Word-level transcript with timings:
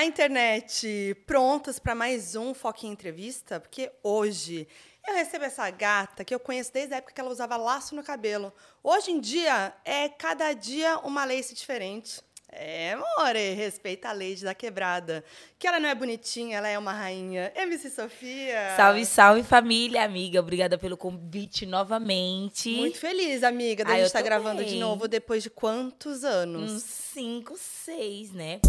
Olá, 0.00 0.06
internet! 0.06 1.14
Prontos 1.26 1.78
para 1.78 1.94
mais 1.94 2.34
um 2.34 2.54
Foquinha 2.54 2.90
Entrevista? 2.90 3.60
Porque 3.60 3.92
hoje 4.02 4.66
eu 5.06 5.12
recebo 5.12 5.44
essa 5.44 5.68
gata 5.68 6.24
que 6.24 6.34
eu 6.34 6.40
conheço 6.40 6.72
desde 6.72 6.94
a 6.94 6.96
época 6.96 7.12
que 7.12 7.20
ela 7.20 7.28
usava 7.28 7.58
laço 7.58 7.94
no 7.94 8.02
cabelo. 8.02 8.50
Hoje 8.82 9.10
em 9.10 9.20
dia 9.20 9.74
é 9.84 10.08
cada 10.08 10.54
dia 10.54 10.96
uma 11.00 11.26
lace 11.26 11.54
diferente. 11.54 12.22
É, 12.50 12.96
more, 12.96 13.52
respeita 13.52 14.08
a 14.08 14.14
Lady 14.14 14.42
da 14.42 14.54
quebrada. 14.54 15.22
Que 15.58 15.66
ela 15.66 15.78
não 15.78 15.90
é 15.90 15.94
bonitinha, 15.94 16.56
ela 16.56 16.68
é 16.68 16.78
uma 16.78 16.94
rainha. 16.94 17.52
MC 17.54 17.90
Sofia. 17.90 18.74
Salve, 18.78 19.04
salve 19.04 19.42
família, 19.42 20.02
amiga. 20.02 20.40
Obrigada 20.40 20.78
pelo 20.78 20.96
convite 20.96 21.66
novamente. 21.66 22.70
Muito 22.70 22.96
feliz, 22.98 23.42
amiga, 23.42 23.84
da 23.84 23.92
Ah, 23.92 23.96
gente 23.96 24.06
estar 24.06 24.22
gravando 24.22 24.60
também. 24.62 24.72
de 24.72 24.80
novo 24.80 25.06
depois 25.06 25.42
de 25.42 25.50
quantos 25.50 26.24
anos? 26.24 26.72
Uns 26.72 26.82
cinco, 26.84 27.54
seis, 27.58 28.32
né? 28.32 28.60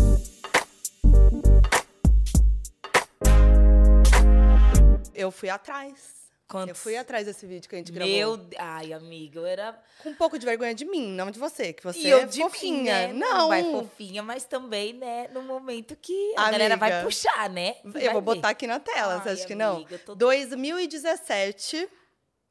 Eu 5.14 5.32
fui 5.32 5.50
atrás. 5.50 6.22
Quantos? 6.48 6.70
Eu 6.70 6.76
fui 6.76 6.98
atrás 6.98 7.26
desse 7.26 7.46
vídeo 7.46 7.70
que 7.70 7.76
a 7.76 7.78
gente 7.78 7.94
gravou. 7.94 8.14
Meu, 8.14 8.48
ai, 8.58 8.92
amiga, 8.92 9.40
eu 9.40 9.46
era 9.46 9.82
Com 10.04 10.10
um 10.10 10.14
pouco 10.14 10.38
de 10.38 10.46
vergonha 10.46 10.76
de 10.76 10.84
mim, 10.84 11.08
não 11.14 11.32
de 11.32 11.40
você, 11.40 11.72
que 11.72 11.82
você 11.82 12.00
e 12.00 12.10
eu 12.10 12.18
é 12.20 12.26
de 12.26 12.40
mim, 12.40 12.44
fofinha. 12.50 13.08
né? 13.08 13.14
Não, 13.14 13.48
vai 13.48 13.64
fofinha, 13.72 14.22
mas 14.22 14.44
também, 14.44 14.92
né, 14.92 15.30
no 15.30 15.42
momento 15.44 15.96
que 15.96 16.14
a 16.36 16.42
Amiga, 16.42 16.52
galera 16.52 16.76
vai 16.76 17.04
puxar, 17.04 17.50
né? 17.50 17.78
Você 17.86 18.06
eu 18.06 18.12
vou 18.12 18.22
ver. 18.22 18.26
botar 18.36 18.50
aqui 18.50 18.68
na 18.68 18.82
tela, 18.82 19.22
você 19.22 19.30
Ai, 19.30 19.36
acha 19.36 19.48
que 19.48 19.56
não? 19.56 19.76
amiga, 19.78 19.98
tô- 20.00 20.14
2017, 20.14 21.88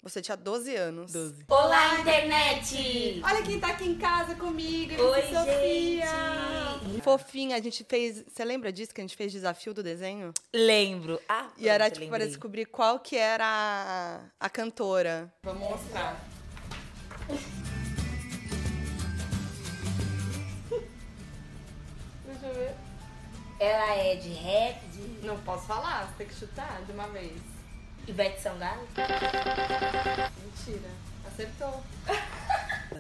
você 0.03 0.21
tinha 0.23 0.37
12 0.37 0.75
anos. 0.77 1.13
12. 1.13 1.45
Olá, 1.49 1.99
internet! 2.01 3.21
Olha 3.25 3.43
quem 3.43 3.61
tá 3.61 3.69
aqui 3.69 3.85
em 3.87 3.97
casa 3.97 4.35
comigo, 4.35 5.01
Oi, 5.03 5.23
Sofia. 5.23 6.07
gente! 6.83 7.01
Fofinha, 7.03 7.57
a 7.57 7.61
gente 7.61 7.85
fez. 7.85 8.25
Você 8.27 8.45
lembra 8.45 8.73
disso 8.73 8.95
que 8.95 9.01
a 9.01 9.05
gente 9.05 9.17
fez 9.17 9.31
desafio 9.33 9.73
do 9.75 9.83
desenho? 9.83 10.33
Lembro. 10.53 11.21
Ah, 11.29 11.49
E 11.59 11.69
era 11.69 11.85
tipo 11.91 12.07
para 12.07 12.13
lembrei. 12.19 12.29
descobrir 12.29 12.67
qual 12.67 12.99
que 13.01 13.17
era 13.17 13.45
a, 13.47 14.21
a 14.47 14.49
cantora. 14.51 15.33
Vamos 15.43 15.69
mostrar. 15.69 16.17
Deixa 22.27 22.47
eu 22.47 22.55
ver. 22.55 22.75
Ela 23.59 23.95
é 23.97 24.15
de 24.17 24.31
rap, 24.31 24.81
de 24.87 25.27
Não 25.27 25.39
posso 25.41 25.67
falar, 25.67 26.07
você 26.07 26.15
tem 26.19 26.27
que 26.27 26.35
chutar 26.35 26.81
de 26.87 26.93
uma 26.93 27.07
vez. 27.09 27.41
Ivete 28.11 28.41
Sangalo? 28.41 28.87
Mentira. 30.43 30.91
Acertou. 31.27 31.83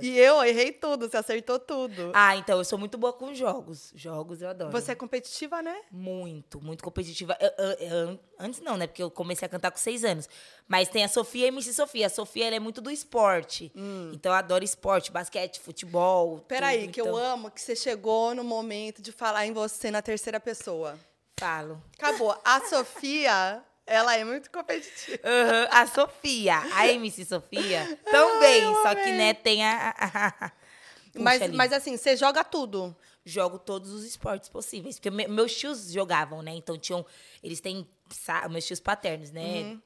e 0.00 0.16
eu 0.16 0.42
errei 0.44 0.70
tudo, 0.70 1.10
você 1.10 1.16
acertou 1.16 1.58
tudo. 1.58 2.12
Ah, 2.14 2.36
então 2.36 2.58
eu 2.58 2.64
sou 2.64 2.78
muito 2.78 2.96
boa 2.96 3.12
com 3.12 3.34
jogos. 3.34 3.92
Jogos 3.94 4.40
eu 4.40 4.48
adoro. 4.50 4.70
Você 4.70 4.92
é 4.92 4.94
competitiva, 4.94 5.60
né? 5.62 5.76
Muito, 5.90 6.60
muito 6.62 6.84
competitiva. 6.84 7.36
Eu- 7.40 7.52
eu- 7.58 7.88
eu- 7.88 8.20
antes 8.38 8.60
não, 8.60 8.76
né? 8.76 8.86
Porque 8.86 9.02
eu 9.02 9.10
comecei 9.10 9.46
a 9.46 9.48
cantar 9.48 9.72
com 9.72 9.78
seis 9.78 10.04
anos. 10.04 10.28
Mas 10.68 10.88
tem 10.88 11.02
a 11.02 11.08
Sofia 11.08 11.42
e 11.42 11.44
a 11.46 11.48
MC 11.48 11.72
Sofia. 11.74 12.06
A 12.06 12.10
Sofia 12.10 12.46
ela 12.46 12.56
é 12.56 12.60
muito 12.60 12.80
do 12.80 12.90
esporte. 12.90 13.72
Então 14.12 14.30
eu 14.30 14.36
adoro 14.38 14.62
esporte, 14.62 15.10
basquete, 15.10 15.58
futebol. 15.58 16.36
Hum. 16.36 16.40
Peraí, 16.46 16.82
tudo, 16.82 16.92
que 16.92 17.00
então, 17.00 17.12
eu 17.12 17.24
amo 17.24 17.50
que 17.50 17.60
você 17.60 17.74
chegou 17.74 18.32
no 18.34 18.44
momento 18.44 19.02
de 19.02 19.10
falar 19.10 19.44
em 19.44 19.52
você 19.52 19.90
na 19.90 20.00
terceira 20.00 20.38
pessoa. 20.38 20.96
Falo. 21.38 21.82
Acabou. 21.98 22.38
A 22.44 22.60
Sofia, 22.68 23.62
ela 23.90 24.16
é 24.16 24.24
muito 24.24 24.50
competitiva. 24.50 25.18
Aham, 25.24 25.68
A 25.70 25.86
Sofia, 25.86 26.58
a 26.74 26.86
MC 26.88 27.24
Sofia, 27.24 27.98
também. 28.10 28.62
eu 28.62 28.74
só 28.82 28.94
que, 28.94 29.12
né, 29.12 29.34
tem 29.34 29.64
a. 29.64 29.94
a- 29.98 30.26
a- 30.46 30.52
Puxa 31.12 31.24
Mas, 31.24 31.42
ali. 31.42 31.56
mas 31.56 31.72
assim, 31.72 31.96
você 31.96 32.16
joga 32.16 32.44
tudo. 32.44 32.96
jogo 33.24 33.58
todos 33.58 33.90
os 33.90 34.04
esportes 34.04 34.48
possíveis. 34.48 34.94
Porque 34.96 35.10
me- 35.10 35.26
meus 35.26 35.54
tios 35.56 35.90
jogavam, 35.92 36.40
né? 36.40 36.52
Então 36.54 36.78
tinham. 36.78 37.04
Eles 37.42 37.60
têm. 37.60 37.86
Meus 38.48 38.64
tios 38.66 38.78
paternos, 38.80 39.30
né? 39.32 39.42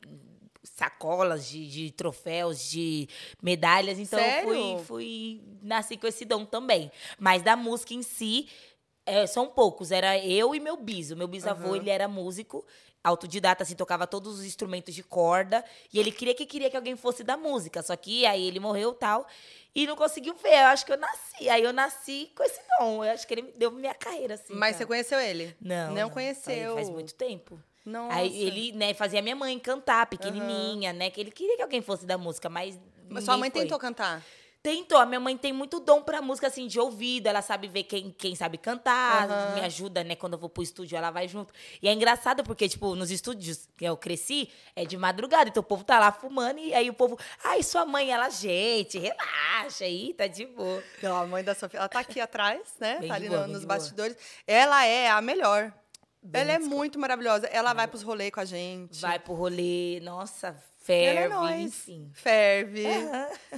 Uhum. 0.06 0.20
Sacolas 0.62 1.46
de, 1.48 1.66
de 1.68 1.90
troféus, 1.92 2.68
de 2.70 3.08
medalhas. 3.42 3.98
Então 3.98 4.18
eu 4.18 4.24
Sério? 4.24 4.48
fui, 4.48 4.84
fui. 4.84 5.42
Nasci 5.62 5.96
com 5.96 6.06
esse 6.06 6.24
dom 6.24 6.44
também. 6.44 6.90
Mas 7.18 7.42
da 7.42 7.54
música 7.56 7.92
em 7.94 8.02
si, 8.02 8.48
é, 9.04 9.26
são 9.26 9.46
poucos. 9.46 9.90
Era 9.90 10.18
eu 10.18 10.54
e 10.54 10.60
meu 10.60 10.76
biso. 10.76 11.16
Meu 11.16 11.26
bisavô, 11.28 11.68
Uhum. 11.70 11.76
ele 11.76 11.90
era 11.90 12.06
músico. 12.08 12.64
Autodidata, 13.04 13.62
assim, 13.62 13.76
tocava 13.76 14.06
todos 14.06 14.38
os 14.38 14.44
instrumentos 14.44 14.94
de 14.94 15.02
corda. 15.02 15.62
E 15.92 16.00
ele 16.00 16.10
queria 16.10 16.34
que 16.34 16.46
queria 16.46 16.70
que 16.70 16.76
alguém 16.76 16.96
fosse 16.96 17.22
da 17.22 17.36
música. 17.36 17.82
Só 17.82 17.94
que 17.94 18.24
aí 18.24 18.48
ele 18.48 18.58
morreu 18.58 18.92
e 18.92 18.94
tal. 18.94 19.26
E 19.74 19.86
não 19.86 19.94
conseguiu 19.94 20.34
ver. 20.34 20.54
Eu 20.54 20.66
acho 20.68 20.86
que 20.86 20.92
eu 20.92 20.96
nasci. 20.96 21.48
Aí 21.48 21.62
eu 21.62 21.72
nasci 21.72 22.32
com 22.34 22.42
esse 22.42 22.60
dom. 22.78 23.04
Eu 23.04 23.12
acho 23.12 23.26
que 23.26 23.34
ele 23.34 23.42
deu 23.56 23.70
minha 23.70 23.92
carreira, 23.92 24.34
assim. 24.34 24.54
Mas 24.54 24.76
você 24.76 24.78
cara. 24.78 24.88
conheceu 24.88 25.20
ele? 25.20 25.54
Não. 25.60 25.92
Não 25.92 26.08
conheceu. 26.08 26.74
Faz, 26.74 26.86
faz 26.86 26.90
muito 26.90 27.14
tempo. 27.14 27.60
Nossa. 27.84 28.16
Aí 28.16 28.42
ele, 28.42 28.72
né, 28.72 28.94
fazia 28.94 29.20
minha 29.20 29.36
mãe 29.36 29.58
cantar, 29.58 30.06
pequenininha, 30.06 30.92
né? 30.94 31.10
Que 31.10 31.20
ele 31.20 31.30
queria 31.30 31.56
que 31.56 31.62
alguém 31.62 31.82
fosse 31.82 32.06
da 32.06 32.16
música, 32.16 32.48
mas. 32.48 32.80
Mas 33.10 33.24
sua 33.24 33.36
mãe 33.36 33.50
foi. 33.50 33.60
tentou 33.60 33.78
cantar? 33.78 34.24
Tentou. 34.64 34.96
A 34.96 35.04
minha 35.04 35.20
mãe 35.20 35.36
tem 35.36 35.52
muito 35.52 35.78
dom 35.78 36.02
pra 36.02 36.22
música, 36.22 36.46
assim, 36.46 36.66
de 36.66 36.80
ouvido. 36.80 37.26
Ela 37.26 37.42
sabe 37.42 37.68
ver 37.68 37.82
quem, 37.84 38.10
quem 38.10 38.34
sabe 38.34 38.56
cantar, 38.56 39.30
Aham. 39.30 39.54
me 39.56 39.60
ajuda, 39.60 40.02
né? 40.02 40.16
Quando 40.16 40.32
eu 40.32 40.38
vou 40.38 40.48
pro 40.48 40.62
estúdio, 40.62 40.96
ela 40.96 41.10
vai 41.10 41.28
junto. 41.28 41.52
E 41.82 41.86
é 41.88 41.92
engraçado 41.92 42.42
porque, 42.42 42.66
tipo, 42.66 42.94
nos 42.94 43.10
estúdios 43.10 43.68
que 43.76 43.84
eu 43.84 43.94
cresci, 43.94 44.48
é 44.74 44.86
de 44.86 44.96
madrugada. 44.96 45.50
Então 45.50 45.60
o 45.60 45.64
povo 45.66 45.84
tá 45.84 45.98
lá 46.00 46.10
fumando 46.10 46.58
e 46.60 46.72
aí 46.72 46.88
o 46.88 46.94
povo. 46.94 47.18
Ai, 47.44 47.62
sua 47.62 47.84
mãe, 47.84 48.10
ela, 48.10 48.30
gente, 48.30 48.98
relaxa 48.98 49.84
aí, 49.84 50.14
tá 50.14 50.26
de 50.26 50.46
boa. 50.46 50.82
Não, 51.02 51.14
a 51.14 51.26
mãe 51.26 51.44
da 51.44 51.54
Sofia, 51.54 51.80
ela 51.80 51.88
tá 51.90 51.98
aqui 52.00 52.18
atrás, 52.18 52.62
né? 52.80 53.00
Bem 53.00 53.08
tá 53.10 53.16
ali 53.16 53.28
boa, 53.28 53.42
no- 53.42 53.52
nos 53.52 53.60
de 53.60 53.66
boa. 53.66 53.76
bastidores. 53.78 54.16
Ela 54.46 54.86
é 54.86 55.10
a 55.10 55.20
melhor. 55.20 55.70
Bem 56.22 56.40
ela 56.40 56.52
é 56.52 56.58
desco- 56.58 56.74
muito 56.74 56.98
maravilhosa. 56.98 57.46
Ela 57.48 57.74
vai 57.74 57.86
pros 57.86 58.02
rolês 58.02 58.30
com 58.30 58.40
a 58.40 58.46
gente. 58.46 58.98
Vai 58.98 59.18
pro 59.18 59.34
rolê, 59.34 60.00
nossa, 60.02 60.56
É 60.92 61.28
ferve, 61.28 61.62
enfim. 61.62 62.10
Ferve. 62.12 62.84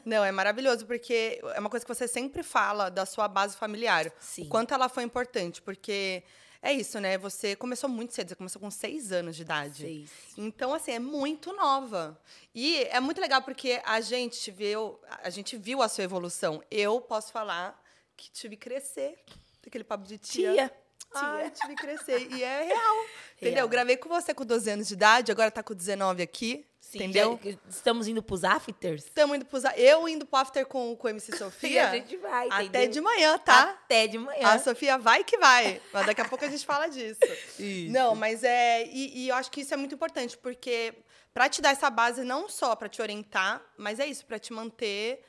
Não, 0.04 0.24
é 0.24 0.30
maravilhoso, 0.30 0.86
porque 0.86 1.40
é 1.54 1.60
uma 1.60 1.68
coisa 1.68 1.84
que 1.84 1.94
você 1.94 2.06
sempre 2.06 2.42
fala 2.42 2.88
da 2.88 3.04
sua 3.04 3.26
base 3.26 3.56
familiar. 3.56 4.12
Sim. 4.20 4.44
O 4.44 4.48
quanto 4.48 4.72
ela 4.72 4.88
foi 4.88 5.02
importante, 5.02 5.60
porque 5.60 6.22
é 6.62 6.72
isso, 6.72 7.00
né? 7.00 7.18
Você 7.18 7.54
começou 7.56 7.88
muito 7.88 8.14
cedo, 8.14 8.28
você 8.28 8.34
começou 8.34 8.60
com 8.60 8.70
seis 8.70 9.12
anos 9.12 9.36
de 9.36 9.42
idade. 9.42 9.82
Seis. 9.82 10.10
Então, 10.36 10.72
assim, 10.72 10.92
é 10.92 10.98
muito 10.98 11.52
nova. 11.52 12.20
E 12.54 12.84
é 12.84 13.00
muito 13.00 13.20
legal 13.20 13.42
porque 13.42 13.80
a 13.84 14.00
gente 14.00 14.50
viu, 14.50 14.98
a 15.22 15.30
gente 15.30 15.56
viu 15.56 15.82
a 15.82 15.88
sua 15.88 16.04
evolução. 16.04 16.62
Eu 16.70 17.00
posso 17.00 17.32
falar 17.32 17.80
que 18.16 18.30
tive 18.30 18.56
que 18.56 18.68
crescer. 18.68 19.18
Aquele 19.66 19.82
papo 19.84 20.04
de 20.04 20.16
tia. 20.16 20.52
Tia. 20.52 20.72
Ai, 21.14 21.50
tive 21.50 21.74
que 21.74 21.82
crescer. 21.82 22.30
E 22.30 22.42
é 22.42 22.62
real. 22.64 22.96
Entendeu? 23.36 23.54
Real. 23.56 23.68
Gravei 23.68 23.96
com 23.96 24.08
você 24.08 24.34
com 24.34 24.44
12 24.44 24.70
anos 24.70 24.88
de 24.88 24.94
idade, 24.94 25.32
agora 25.32 25.50
tá 25.50 25.62
com 25.62 25.74
19 25.74 26.22
aqui. 26.22 26.66
Sim, 26.80 26.98
entendeu? 26.98 27.40
já- 27.42 27.50
estamos 27.68 28.06
indo 28.06 28.22
pros 28.22 28.44
afters? 28.44 29.04
Estamos 29.04 29.36
indo 29.36 29.44
pros. 29.44 29.64
Eu 29.76 30.08
indo 30.08 30.24
pro 30.24 30.38
after 30.38 30.64
com, 30.66 30.94
com 30.94 31.06
o 31.08 31.10
MC 31.10 31.32
E 31.34 31.36
Sofia. 31.36 31.88
a 31.90 31.94
gente 31.96 32.16
vai, 32.18 32.46
Até 32.48 32.62
entendeu? 32.64 32.90
de 32.90 33.00
manhã, 33.00 33.38
tá? 33.38 33.70
Até 33.70 34.06
de 34.06 34.18
manhã. 34.18 34.46
A 34.48 34.58
Sofia 34.60 34.96
vai 34.96 35.24
que 35.24 35.36
vai. 35.36 35.80
Mas 35.92 36.06
daqui 36.06 36.20
a 36.20 36.24
pouco 36.28 36.44
a 36.44 36.48
gente 36.48 36.64
fala 36.64 36.86
disso. 36.86 37.18
Isso. 37.58 37.92
Não, 37.92 38.14
mas 38.14 38.44
é. 38.44 38.86
E, 38.86 39.24
e 39.24 39.28
eu 39.28 39.34
acho 39.34 39.50
que 39.50 39.62
isso 39.62 39.74
é 39.74 39.76
muito 39.76 39.94
importante, 39.96 40.38
porque 40.38 40.94
pra 41.34 41.48
te 41.48 41.60
dar 41.60 41.70
essa 41.70 41.90
base, 41.90 42.22
não 42.22 42.48
só 42.48 42.76
pra 42.76 42.88
te 42.88 43.02
orientar, 43.02 43.60
mas 43.76 43.98
é 43.98 44.06
isso, 44.06 44.24
pra 44.24 44.38
te 44.38 44.52
manter, 44.52 45.22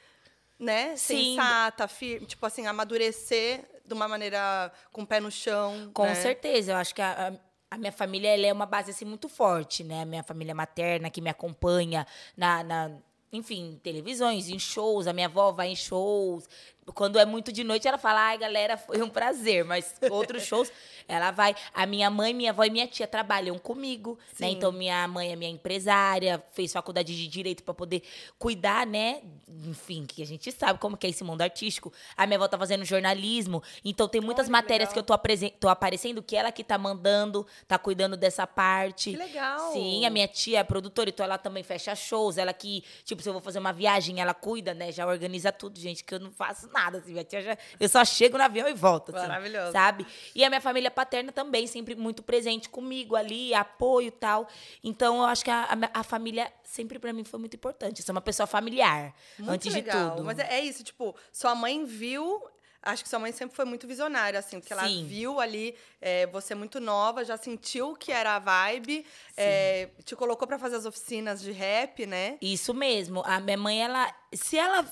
né, 0.59 0.95
Sim. 0.95 1.35
sensata, 1.35 1.87
firme, 1.87 2.25
tipo 2.27 2.45
assim, 2.45 2.67
amadurecer 2.67 3.63
de 3.87 3.93
uma 3.93 4.07
maneira 4.07 4.71
com 4.91 5.01
o 5.01 5.07
pé 5.07 5.19
no 5.19 5.31
chão. 5.31 5.89
Com 5.93 6.03
né? 6.03 6.13
certeza, 6.15 6.73
eu 6.73 6.75
acho 6.75 6.93
que 6.93 7.01
a, 7.01 7.29
a- 7.29 7.47
a 7.69 7.77
minha 7.77 7.91
família 7.91 8.29
ela 8.33 8.45
é 8.47 8.53
uma 8.53 8.65
base 8.65 8.91
assim, 8.91 9.03
muito 9.05 9.27
forte, 9.27 9.83
né? 9.83 10.01
A 10.01 10.05
minha 10.05 10.23
família 10.23 10.53
materna 10.55 11.09
que 11.09 11.19
me 11.19 11.29
acompanha 11.29 12.05
na, 12.35 12.63
na- 12.63 12.91
enfim, 13.31 13.77
televisões, 13.83 14.47
em 14.49 14.57
shows. 14.59 15.05
A 15.07 15.13
minha 15.13 15.27
avó 15.27 15.51
vai 15.51 15.69
em 15.69 15.75
shows. 15.75 16.47
Quando 16.93 17.19
é 17.19 17.25
muito 17.25 17.51
de 17.51 17.63
noite, 17.63 17.87
ela 17.87 17.97
fala, 17.97 18.21
ai, 18.21 18.37
galera, 18.37 18.77
foi 18.77 19.01
um 19.01 19.09
prazer. 19.09 19.65
Mas 19.65 19.95
outros 20.09 20.43
shows, 20.47 20.71
ela 21.07 21.31
vai. 21.31 21.55
A 21.73 21.85
minha 21.85 22.09
mãe, 22.09 22.33
minha 22.33 22.51
avó 22.51 22.63
e 22.63 22.69
minha 22.69 22.87
tia 22.87 23.05
trabalham 23.07 23.57
comigo, 23.59 24.17
né? 24.39 24.47
Sim. 24.47 24.53
Então, 24.53 24.71
minha 24.71 25.07
mãe 25.07 25.31
é 25.31 25.35
minha 25.35 25.51
empresária, 25.51 26.41
fez 26.53 26.71
faculdade 26.71 27.15
de 27.15 27.27
Direito 27.27 27.63
para 27.63 27.73
poder 27.73 28.01
cuidar, 28.39 28.85
né? 28.87 29.21
Enfim, 29.65 30.05
que 30.05 30.21
a 30.23 30.25
gente 30.25 30.51
sabe 30.51 30.79
como 30.79 30.95
que 30.95 31.05
é 31.05 31.09
esse 31.09 31.23
mundo 31.23 31.41
artístico. 31.41 31.91
A 32.15 32.25
minha 32.25 32.37
avó 32.37 32.47
tá 32.47 32.57
fazendo 32.57 32.85
jornalismo, 32.85 33.61
então 33.83 34.07
tem 34.07 34.21
muitas 34.21 34.45
Olha 34.45 34.47
que 34.47 34.51
matérias 34.63 34.89
legal. 34.89 34.93
que 34.93 34.99
eu 34.99 35.03
tô, 35.03 35.13
apresen- 35.13 35.53
tô 35.59 35.67
aparecendo 35.69 36.23
que 36.23 36.35
ela 36.35 36.51
que 36.51 36.63
tá 36.63 36.77
mandando, 36.77 37.45
tá 37.67 37.77
cuidando 37.77 38.15
dessa 38.15 38.47
parte. 38.47 39.11
Que 39.11 39.17
legal. 39.17 39.73
Sim, 39.73 40.05
a 40.05 40.09
minha 40.09 40.27
tia 40.27 40.59
é 40.59 40.63
produtora, 40.63 41.09
então 41.09 41.23
ela 41.25 41.37
também 41.37 41.63
fecha 41.63 41.93
shows. 41.95 42.37
Ela 42.37 42.53
que, 42.53 42.83
tipo, 43.03 43.21
se 43.21 43.27
eu 43.29 43.33
vou 43.33 43.41
fazer 43.41 43.59
uma 43.59 43.73
viagem, 43.73 44.21
ela 44.21 44.33
cuida, 44.33 44.73
né? 44.73 44.91
Já 44.91 45.05
organiza 45.05 45.51
tudo, 45.51 45.77
gente, 45.79 46.03
que 46.03 46.13
eu 46.13 46.19
não 46.19 46.31
faço 46.31 46.67
nada. 46.67 46.76
Assim, 46.85 47.11
minha 47.11 47.23
tia 47.23 47.41
já, 47.41 47.57
eu 47.79 47.89
só 47.89 48.03
chego 48.05 48.37
no 48.37 48.43
avião 48.43 48.67
e 48.67 48.73
volto. 48.73 49.15
Assim, 49.15 49.27
Maravilhoso. 49.27 49.71
Sabe? 49.71 50.05
E 50.35 50.43
a 50.43 50.49
minha 50.49 50.61
família 50.61 50.91
paterna 50.91 51.31
também, 51.31 51.65
sempre 51.67 51.95
muito 51.95 52.21
presente 52.23 52.69
comigo 52.69 53.15
ali, 53.15 53.53
apoio 53.53 54.07
e 54.07 54.11
tal. 54.11 54.47
Então, 54.83 55.17
eu 55.17 55.23
acho 55.25 55.43
que 55.43 55.51
a, 55.51 55.63
a- 55.93 55.99
a 55.99 56.03
família 56.03 56.51
sempre 56.63 56.99
pra 56.99 57.11
mim 57.11 57.23
foi 57.23 57.39
muito 57.39 57.55
importante. 57.55 57.99
Eu 58.01 58.05
sou 58.05 58.13
uma 58.13 58.21
pessoa 58.21 58.45
familiar, 58.47 59.13
Muito 59.39 59.51
antes 59.51 59.73
legal. 59.73 60.09
de 60.09 60.11
tudo. 60.17 60.23
Mas 60.25 60.39
é, 60.39 60.55
é 60.59 60.61
isso, 60.61 60.83
tipo, 60.83 61.15
sua 61.31 61.55
mãe 61.55 61.83
viu 61.85 62.41
acho 62.79 63.03
que 63.03 63.09
sua 63.09 63.19
mãe 63.19 63.33
sempre 63.33 63.53
foi 63.53 63.65
muito 63.65 63.85
visionária, 63.85 64.39
assim, 64.39 64.61
porque 64.61 64.71
ela 64.71 64.87
Sim. 64.87 65.05
viu 65.05 65.41
ali 65.41 65.75
é, 65.99 66.25
você 66.27 66.55
muito 66.55 66.79
nova, 66.79 67.25
já 67.25 67.35
sentiu 67.35 67.93
que 67.97 68.13
era 68.13 68.35
a 68.37 68.39
vibe, 68.39 69.05
é, 69.35 69.89
te 70.05 70.15
colocou 70.15 70.47
pra 70.47 70.57
fazer 70.57 70.77
as 70.77 70.85
oficinas 70.85 71.41
de 71.41 71.51
rap, 71.51 72.05
né? 72.05 72.37
Isso 72.41 72.73
mesmo. 72.73 73.21
A 73.25 73.41
minha 73.41 73.57
mãe, 73.57 73.83
ela. 73.83 74.09
Se 74.33 74.57
ela. 74.57 74.85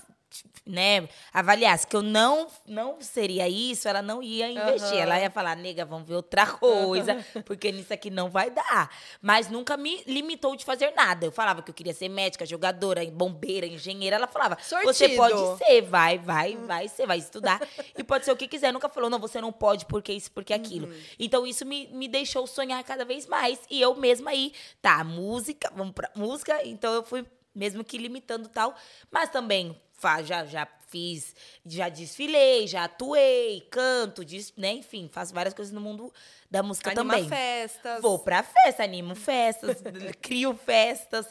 Né, 0.66 1.08
avaliasse 1.32 1.88
que 1.88 1.96
eu 1.96 2.02
não 2.02 2.48
não 2.66 3.00
seria 3.00 3.48
isso, 3.48 3.88
ela 3.88 4.02
não 4.02 4.22
ia 4.22 4.50
investir. 4.50 4.94
Aham. 4.94 4.98
Ela 4.98 5.20
ia 5.22 5.30
falar, 5.30 5.56
nega, 5.56 5.86
vamos 5.86 6.08
ver 6.08 6.16
outra 6.16 6.46
coisa, 6.48 7.24
porque 7.46 7.72
nisso 7.72 7.94
aqui 7.94 8.10
não 8.10 8.30
vai 8.30 8.50
dar. 8.50 8.90
Mas 9.22 9.50
nunca 9.50 9.78
me 9.78 10.04
limitou 10.06 10.56
de 10.56 10.66
fazer 10.66 10.92
nada. 10.92 11.26
Eu 11.26 11.32
falava 11.32 11.62
que 11.62 11.70
eu 11.70 11.74
queria 11.74 11.94
ser 11.94 12.10
médica, 12.10 12.46
jogadora, 12.46 13.06
bombeira, 13.12 13.66
engenheira. 13.66 14.16
Ela 14.16 14.28
falava, 14.28 14.58
você 14.84 15.16
Sortido. 15.16 15.16
pode 15.16 15.58
ser, 15.60 15.82
vai, 15.84 16.18
vai, 16.18 16.58
vai, 16.58 16.88
você 16.90 17.06
vai 17.06 17.20
estudar. 17.20 17.62
e 17.98 18.04
pode 18.04 18.26
ser 18.26 18.32
o 18.32 18.36
que 18.36 18.48
quiser. 18.48 18.74
Nunca 18.74 18.90
falou, 18.90 19.10
não, 19.10 19.20
você 19.20 19.40
não 19.40 19.54
pode 19.54 19.86
porque 19.86 20.12
isso, 20.12 20.32
porque 20.32 20.54
aquilo. 20.54 20.92
Então 21.18 21.46
isso 21.48 21.66
me, 21.66 21.88
me 21.90 22.08
deixou 22.08 22.46
sonhar 22.48 22.84
cada 22.84 23.06
vez 23.06 23.26
mais. 23.28 23.60
E 23.70 23.80
eu 23.80 23.96
mesma 23.96 24.32
aí, 24.32 24.52
tá, 24.82 25.04
música, 25.04 25.72
vamos 25.76 25.94
pra 25.94 26.10
música. 26.16 26.60
Então 26.66 26.94
eu 26.94 27.04
fui 27.04 27.26
mesmo 27.54 27.84
que 27.84 27.98
limitando 27.98 28.50
tal. 28.50 28.76
Mas 29.10 29.30
também 29.30 29.80
já, 30.24 30.46
já 30.46 30.68
fiz, 30.88 31.36
já 31.66 31.90
desfilei, 31.90 32.68
já 32.68 32.86
atuei, 32.86 33.62
canto, 33.72 34.24
dis- 34.24 34.54
né? 34.56 34.74
Enfim, 34.74 35.10
faço 35.12 35.34
várias 35.34 35.54
coisas 35.54 35.74
no 35.74 35.82
mundo 35.82 36.14
da 36.50 36.62
música 36.64 36.92
Anima 36.92 37.14
também. 37.16 37.28
festas. 37.28 38.02
Vou 38.02 38.20
pra 38.20 38.44
festa, 38.44 38.84
animo 38.84 39.16
festas, 39.16 39.82
crio 40.22 40.56
festas. 40.56 41.28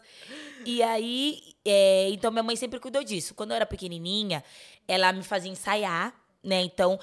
E 0.65 0.83
aí, 0.83 1.55
é, 1.65 2.09
então 2.11 2.31
minha 2.31 2.43
mãe 2.43 2.57
sempre 2.57 2.81
cuidou 2.81 3.05
disso. 3.05 3.35
Quando 3.35 3.51
eu 3.51 3.57
era 3.57 3.67
pequenininha, 3.67 4.43
ela 4.89 5.13
me 5.13 5.23
fazia 5.23 5.51
ensaiar, 5.51 6.15
né? 6.43 6.61
Então, 6.63 6.99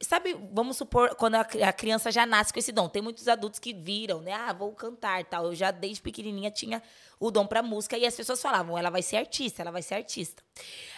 sabe, 0.00 0.36
vamos 0.52 0.76
supor, 0.76 1.14
quando 1.16 1.36
a, 1.36 1.44
cri- 1.44 1.62
a 1.62 1.72
criança 1.72 2.10
já 2.12 2.26
nasce 2.26 2.52
com 2.52 2.58
esse 2.58 2.70
dom. 2.72 2.88
Tem 2.88 3.00
muitos 3.00 3.26
adultos 3.28 3.58
que 3.58 3.72
viram, 3.72 4.20
né? 4.20 4.32
Ah, 4.32 4.52
vou 4.52 4.72
cantar 4.72 5.24
tal. 5.24 5.46
Eu 5.46 5.54
já 5.54 5.70
desde 5.70 6.02
pequenininha 6.02 6.50
tinha 6.50 6.82
o 7.18 7.30
dom 7.30 7.46
pra 7.46 7.62
música 7.62 7.96
e 7.96 8.04
as 8.04 8.14
pessoas 8.14 8.40
falavam, 8.42 8.76
ela 8.76 8.90
vai 8.90 9.02
ser 9.02 9.16
artista, 9.16 9.62
ela 9.62 9.70
vai 9.70 9.82
ser 9.82 9.94
artista. 9.94 10.42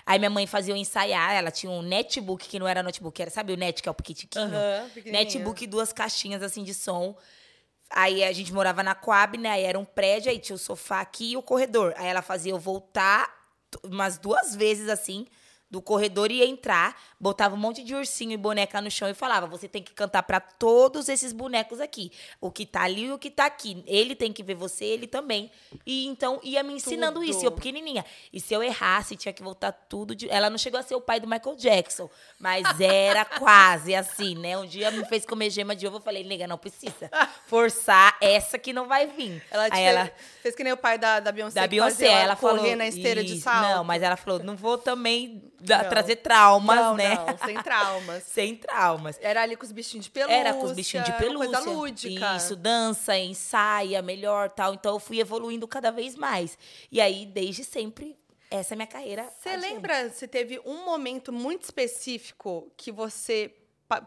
Aí 0.05 0.19
minha 0.19 0.31
mãe 0.31 0.47
fazia 0.47 0.73
eu 0.73 0.77
ensaiar, 0.77 1.33
ela 1.35 1.51
tinha 1.51 1.71
um 1.71 1.81
netbook, 1.83 2.49
que 2.49 2.59
não 2.59 2.67
era 2.67 2.83
notebook, 2.83 3.21
era, 3.23 3.31
sabe 3.31 3.53
o 3.53 3.57
net, 3.57 3.83
que 3.83 3.89
é 3.89 3.93
o 3.93 3.95
piquitiquinho? 3.95 4.49
Pequenininho. 4.95 5.25
netbook 5.25 5.63
e 5.63 5.67
duas 5.67 5.93
caixinhas 5.93 6.43
assim 6.43 6.65
de 6.65 6.75
som. 6.75 7.17
Aí 7.91 8.23
a 8.23 8.33
gente 8.33 8.53
morava 8.53 8.83
na 8.83 8.95
Coab, 8.95 9.39
né? 9.39 9.51
Aí 9.51 9.63
era 9.65 9.79
um 9.79 9.85
prédio, 9.85 10.31
aí 10.31 10.39
tinha 10.39 10.57
o 10.57 10.59
sofá 10.59 11.01
aqui 11.01 11.33
e 11.33 11.37
o 11.37 11.43
corredor. 11.43 11.95
Aí 11.97 12.07
ela 12.07 12.21
fazia 12.21 12.53
eu 12.53 12.59
voltar 12.59 13.33
umas 13.85 14.19
duas 14.19 14.55
vezes 14.57 14.89
assim 14.89 15.27
do 15.71 15.83
corredor 15.83 16.31
e 16.31 16.43
entrar, 16.43 16.99
botava 17.21 17.55
um 17.55 17.59
monte 17.59 17.85
de 17.85 17.95
ursinho 17.95 18.33
e 18.33 18.37
boneca 18.37 18.81
no 18.81 18.91
chão 18.91 19.09
e 19.09 19.15
falava: 19.15 19.47
"Você 19.47 19.69
tem 19.69 19.83
que 19.83 19.93
cantar 19.93 20.23
pra 20.23 20.41
todos 20.41 21.09
esses 21.09 21.33
bonecos 21.33 21.81
aqui. 21.81 22.11
O 22.41 22.51
que 22.51 22.65
tá 22.65 22.83
ali 22.83 23.05
e 23.05 23.13
o 23.13 23.19
que 23.19 23.31
tá 23.31 23.47
aqui. 23.47 23.83
Ele 23.87 24.15
tem 24.15 24.33
que 24.33 24.43
ver 24.43 24.55
você, 24.55 24.85
ele 24.87 25.07
também". 25.07 25.51
E 25.85 26.07
então 26.07 26.41
ia 26.43 26.63
me 26.63 26.73
ensinando 26.73 27.21
Tudo. 27.21 27.31
isso, 27.31 27.45
eu 27.45 27.53
pequenininha. 27.53 28.05
E 28.33 28.41
se 28.41 28.55
eu 28.55 28.63
errasse, 28.63 29.15
tinha 29.17 29.33
que 29.33 29.43
voltar 29.43 29.73
tudo 29.73 30.15
de... 30.15 30.29
Ela 30.31 30.49
não 30.49 30.57
chegou 30.57 30.81
a 30.81 30.83
ser 30.83 30.95
o 30.95 31.01
pai 31.01 31.21
do 31.21 31.27
Michael 31.29 31.57
Jackson, 31.57 32.09
mas 32.39 32.63
era 32.81 33.25
quase 33.25 33.95
assim, 33.95 34.35
né? 34.37 34.57
Um 34.57 34.67
dia 34.67 34.91
me 34.91 35.05
fez 35.05 35.27
comer 35.27 35.51
gema 35.51 35.77
de 35.77 35.87
ovo, 35.87 35.99
eu 35.99 36.01
falei: 36.01 36.25
"Nega, 36.25 36.47
não 36.47 36.57
precisa 36.57 37.11
forçar 37.47 38.17
essa 38.21 38.59
que 38.59 38.73
não 38.73 38.87
vai 38.87 39.07
vir". 39.07 39.43
Ela 39.51 39.65
Aí 39.65 39.71
fez, 39.71 39.87
ela 39.87 40.13
fez 40.43 40.55
que 40.55 40.65
nem 40.65 40.73
o 40.73 40.77
pai 40.77 40.99
da, 40.99 41.21
da 41.21 41.31
Beyoncé. 41.31 41.61
da 41.61 41.67
Beyoncé, 41.67 42.07
ela 42.07 42.37
correr 42.37 42.59
falou 42.59 42.77
na 42.77 42.87
esteira 42.87 43.23
de 43.23 43.35
Isso, 43.35 43.43
salto. 43.43 43.69
Não, 43.69 43.85
mas 43.85 44.03
ela 44.03 44.17
falou, 44.17 44.43
não 44.43 44.57
vou 44.57 44.79
também 44.79 45.43
da- 45.61 45.85
trazer 45.85 46.17
traumas, 46.17 46.77
não, 46.77 46.95
né? 46.97 47.15
Não, 47.15 47.39
sem 47.39 47.63
traumas. 47.63 48.23
Sem 48.29 48.57
traumas. 48.57 49.19
Era 49.21 49.43
ali 49.43 49.57
com 49.57 49.65
os 49.65 49.73
bichinhos 49.73 50.05
de 50.07 50.11
pelúcia. 50.11 50.35
Era 50.37 50.55
com 50.55 50.65
os 50.65 50.73
bichinhos 50.73 51.05
de 51.07 51.13
pelúcia. 51.15 51.53
Coisa 51.53 51.71
lúdica. 51.71 52.37
Isso, 52.37 52.55
dança, 52.57 53.17
ensaia, 53.19 54.01
melhor, 54.03 54.51
tal. 54.51 54.75
Então 54.75 54.95
eu 54.95 55.01
fui 55.01 55.21
evoluindo 55.21 55.67
cada 55.67 55.91
vez 55.91 56.15
mais. 56.15 56.59
E 56.93 57.01
aí, 57.01 57.27
desde 57.27 57.65
sempre, 57.65 58.17
essa 58.51 58.73
é 58.73 58.75
a 58.75 58.77
minha 58.77 58.87
carreira. 58.87 59.31
Você 59.39 59.57
lembra 59.57 60.11
se 60.11 60.27
teve 60.29 60.61
um 60.65 60.85
momento 60.85 61.33
muito 61.33 61.65
específico 61.65 62.73
que 62.77 62.91
você 62.93 63.53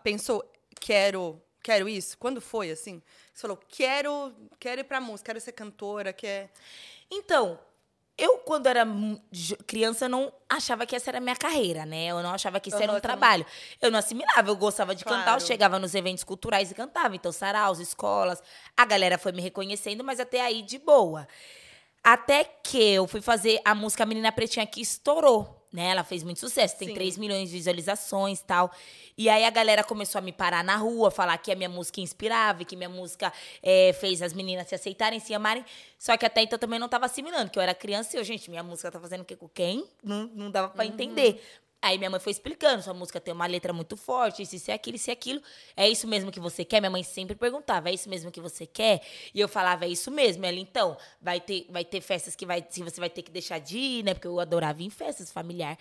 pensou, 0.04 0.44
quero, 0.80 1.42
quero 1.62 1.88
isso? 1.90 2.18
Quando 2.18 2.40
foi, 2.42 2.72
assim? 2.72 3.02
Você 3.34 3.42
falou, 3.42 3.60
quero, 3.68 4.34
quero 4.60 4.82
ir 4.82 4.84
pra 4.84 5.02
música, 5.02 5.28
quero 5.28 5.40
ser 5.42 5.52
cantora, 5.52 6.14
quer... 6.14 6.50
Então, 7.10 7.60
eu, 8.24 8.38
quando 8.40 8.68
era 8.68 8.86
criança, 9.66 10.08
não 10.08 10.32
achava 10.48 10.86
que 10.86 10.96
essa 10.96 11.10
era 11.10 11.18
a 11.18 11.22
minha 11.22 11.36
carreira, 11.36 11.86
né? 11.86 12.06
Eu 12.08 12.22
não 12.22 12.32
achava 12.34 12.60
que 12.60 12.70
isso 12.70 12.78
era 12.82 12.92
Aham, 12.92 12.98
um 12.98 13.02
trabalho. 13.02 13.46
Eu 13.82 13.90
não 13.90 14.00
assimilava, 14.00 14.50
eu 14.50 14.56
gostava 14.56 14.94
de 14.94 15.04
cantar, 15.04 15.18
eu 15.22 15.24
Claro. 15.24 15.42
chegava 15.42 15.80
nos 15.80 15.96
eventos 15.96 16.24
culturais 16.24 16.70
e 16.72 16.76
cantava. 16.76 17.16
Então, 17.16 17.32
saraus, 17.32 17.80
escolas, 17.80 18.42
a 18.78 18.86
galera 18.86 19.18
foi 19.18 19.32
me 19.32 19.42
reconhecendo, 19.42 20.04
mas 20.04 20.20
até 20.20 20.42
aí 20.42 20.62
de 20.62 20.78
boa. 20.78 21.28
Até 22.04 22.44
que 22.44 22.82
eu 22.94 23.08
fui 23.08 23.22
fazer 23.22 23.62
a 23.64 23.76
música 23.76 24.06
Menina 24.06 24.32
Pretinha 24.32 24.66
que 24.66 24.82
estourou. 24.82 25.61
Né? 25.72 25.88
Ela 25.88 26.04
fez 26.04 26.22
muito 26.24 26.40
sucesso, 26.40 26.78
tem 26.78 26.90
Sim. 26.90 26.94
3 26.94 27.18
milhões 27.18 27.50
de 27.50 27.56
visualizações 27.56 28.40
e 28.40 28.44
tal. 28.44 28.72
E 29.18 29.30
aí 29.30 29.46
a 29.46 29.50
galera 29.50 29.84
começou 29.84 30.20
a 30.20 30.22
me 30.22 30.34
parar 30.34 30.64
na 30.64 30.76
rua, 30.76 31.10
falar 31.10 31.38
que 31.38 31.52
a 31.52 31.56
minha 31.56 31.70
música 31.70 32.02
inspirava, 32.02 32.62
e 32.62 32.66
que 32.66 32.76
minha 32.76 32.90
música 32.90 33.32
eh, 33.64 33.94
fez 33.94 34.22
as 34.22 34.34
meninas 34.34 34.68
se 34.68 34.76
aceitarem, 34.76 35.20
se 35.20 35.34
amarem. 35.34 35.64
Só 35.98 36.18
que 36.18 36.26
até 36.26 36.42
então 36.42 36.58
eu 36.58 36.60
também 36.60 36.80
não 36.80 36.90
tava 36.90 37.06
assimilando, 37.06 37.50
que 37.50 37.58
eu 37.58 37.64
era 37.64 37.74
criança 37.74 38.16
e 38.16 38.20
eu, 38.20 38.24
gente, 38.24 38.50
minha 38.50 38.64
música 38.64 38.92
tá 38.92 39.00
fazendo 39.00 39.22
o 39.22 39.26
quê 39.26 39.36
com 39.36 39.48
quem? 39.48 39.86
Não, 40.04 40.30
não 40.34 40.52
dava 40.52 40.70
pra 40.70 40.86
entender. 40.86 41.42
Aí 41.84 41.98
minha 41.98 42.10
mãe 42.12 42.20
foi 42.20 42.32
explicando, 42.32 42.84
sua 42.84 42.94
música 42.94 43.20
tem 43.20 43.34
uma 43.34 43.48
letra 43.48 43.74
muito 43.74 43.98
forte, 43.98 44.44
isso, 44.44 44.56
isso 44.56 44.70
é 44.70 44.74
aquilo, 44.76 44.96
isso 44.98 45.10
aquilo. 45.10 45.42
É 45.76 45.90
isso 45.90 46.08
mesmo 46.08 46.32
que 46.32 46.40
você 46.40 46.64
quer? 46.64 46.80
Minha 46.80 46.92
mãe 46.92 47.04
sempre 47.04 47.36
perguntava, 47.36 47.90
é 47.90 47.94
isso 47.94 48.08
mesmo 48.08 48.32
que 48.32 48.40
você 48.40 48.68
quer? 48.68 49.02
E 49.34 49.40
eu 49.40 49.48
falava, 49.48 49.86
é 49.86 49.88
isso 49.88 50.12
mesmo. 50.12 50.46
Ela, 50.46 50.60
então, 50.60 50.96
vai 51.20 51.42
ter, 51.42 51.66
vai 51.70 51.84
ter 51.84 52.02
festas 52.02 52.36
que 52.36 52.46
vai, 52.46 52.64
se 52.70 52.84
você 52.84 53.00
vai 53.00 53.10
ter 53.10 53.24
que 53.24 53.32
deixar 53.32 53.60
de 53.60 53.78
ir, 53.80 54.04
né? 54.04 54.14
Porque 54.14 54.28
eu 54.28 54.40
adorava 54.40 54.82
ir 54.82 54.86
em 54.86 54.90
festas 54.92 55.32
familiar. 55.32 55.76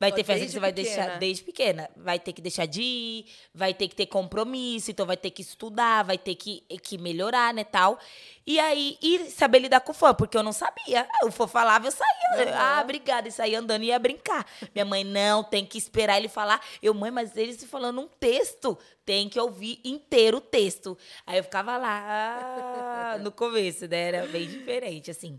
Vai 0.00 0.10
ter 0.12 0.24
festa 0.24 0.46
que 0.46 0.52
você 0.52 0.58
vai 0.58 0.72
pequena. 0.72 0.96
deixar 0.96 1.18
desde 1.18 1.44
pequena. 1.44 1.90
Vai 1.94 2.18
ter 2.18 2.32
que 2.32 2.40
deixar 2.40 2.64
de 2.64 2.80
ir, 2.80 3.26
vai 3.54 3.74
ter 3.74 3.86
que 3.86 3.94
ter 3.94 4.06
compromisso, 4.06 4.90
então 4.90 5.04
vai 5.04 5.16
ter 5.16 5.30
que 5.30 5.42
estudar, 5.42 6.02
vai 6.04 6.16
ter 6.16 6.36
que, 6.36 6.62
que 6.82 6.96
melhorar, 6.96 7.52
né, 7.52 7.64
tal. 7.64 7.98
E 8.46 8.58
aí, 8.58 8.96
e 9.02 9.30
saber 9.30 9.58
lidar 9.58 9.80
com 9.80 9.92
o 9.92 9.94
fã, 9.94 10.14
porque 10.14 10.38
eu 10.38 10.42
não 10.42 10.54
sabia. 10.54 11.06
O 11.22 11.30
fã 11.30 11.46
falava, 11.46 11.86
eu 11.86 11.92
saía. 11.92 12.46
Uhum. 12.46 12.54
Ah, 12.54 12.80
obrigada. 12.82 13.28
E 13.28 13.30
saía 13.30 13.58
andando 13.58 13.82
e 13.82 13.88
ia 13.88 13.98
brincar. 13.98 14.46
Minha 14.74 14.86
mãe, 14.86 15.04
não, 15.04 15.44
tem 15.44 15.66
que 15.66 15.76
esperar 15.76 16.16
ele 16.16 16.28
falar. 16.28 16.64
Eu, 16.82 16.94
mãe, 16.94 17.10
mas 17.10 17.36
ele 17.36 17.52
se 17.52 17.66
falando 17.66 18.00
um 18.00 18.08
texto. 18.08 18.78
Tem 19.04 19.28
que 19.28 19.38
ouvir 19.38 19.80
inteiro 19.84 20.38
o 20.38 20.40
texto. 20.40 20.96
Aí 21.26 21.36
eu 21.36 21.44
ficava 21.44 21.76
lá, 21.76 23.12
ah, 23.14 23.18
no 23.18 23.30
começo, 23.30 23.86
né? 23.86 24.08
Era 24.08 24.26
bem 24.26 24.48
diferente, 24.48 25.10
assim. 25.10 25.38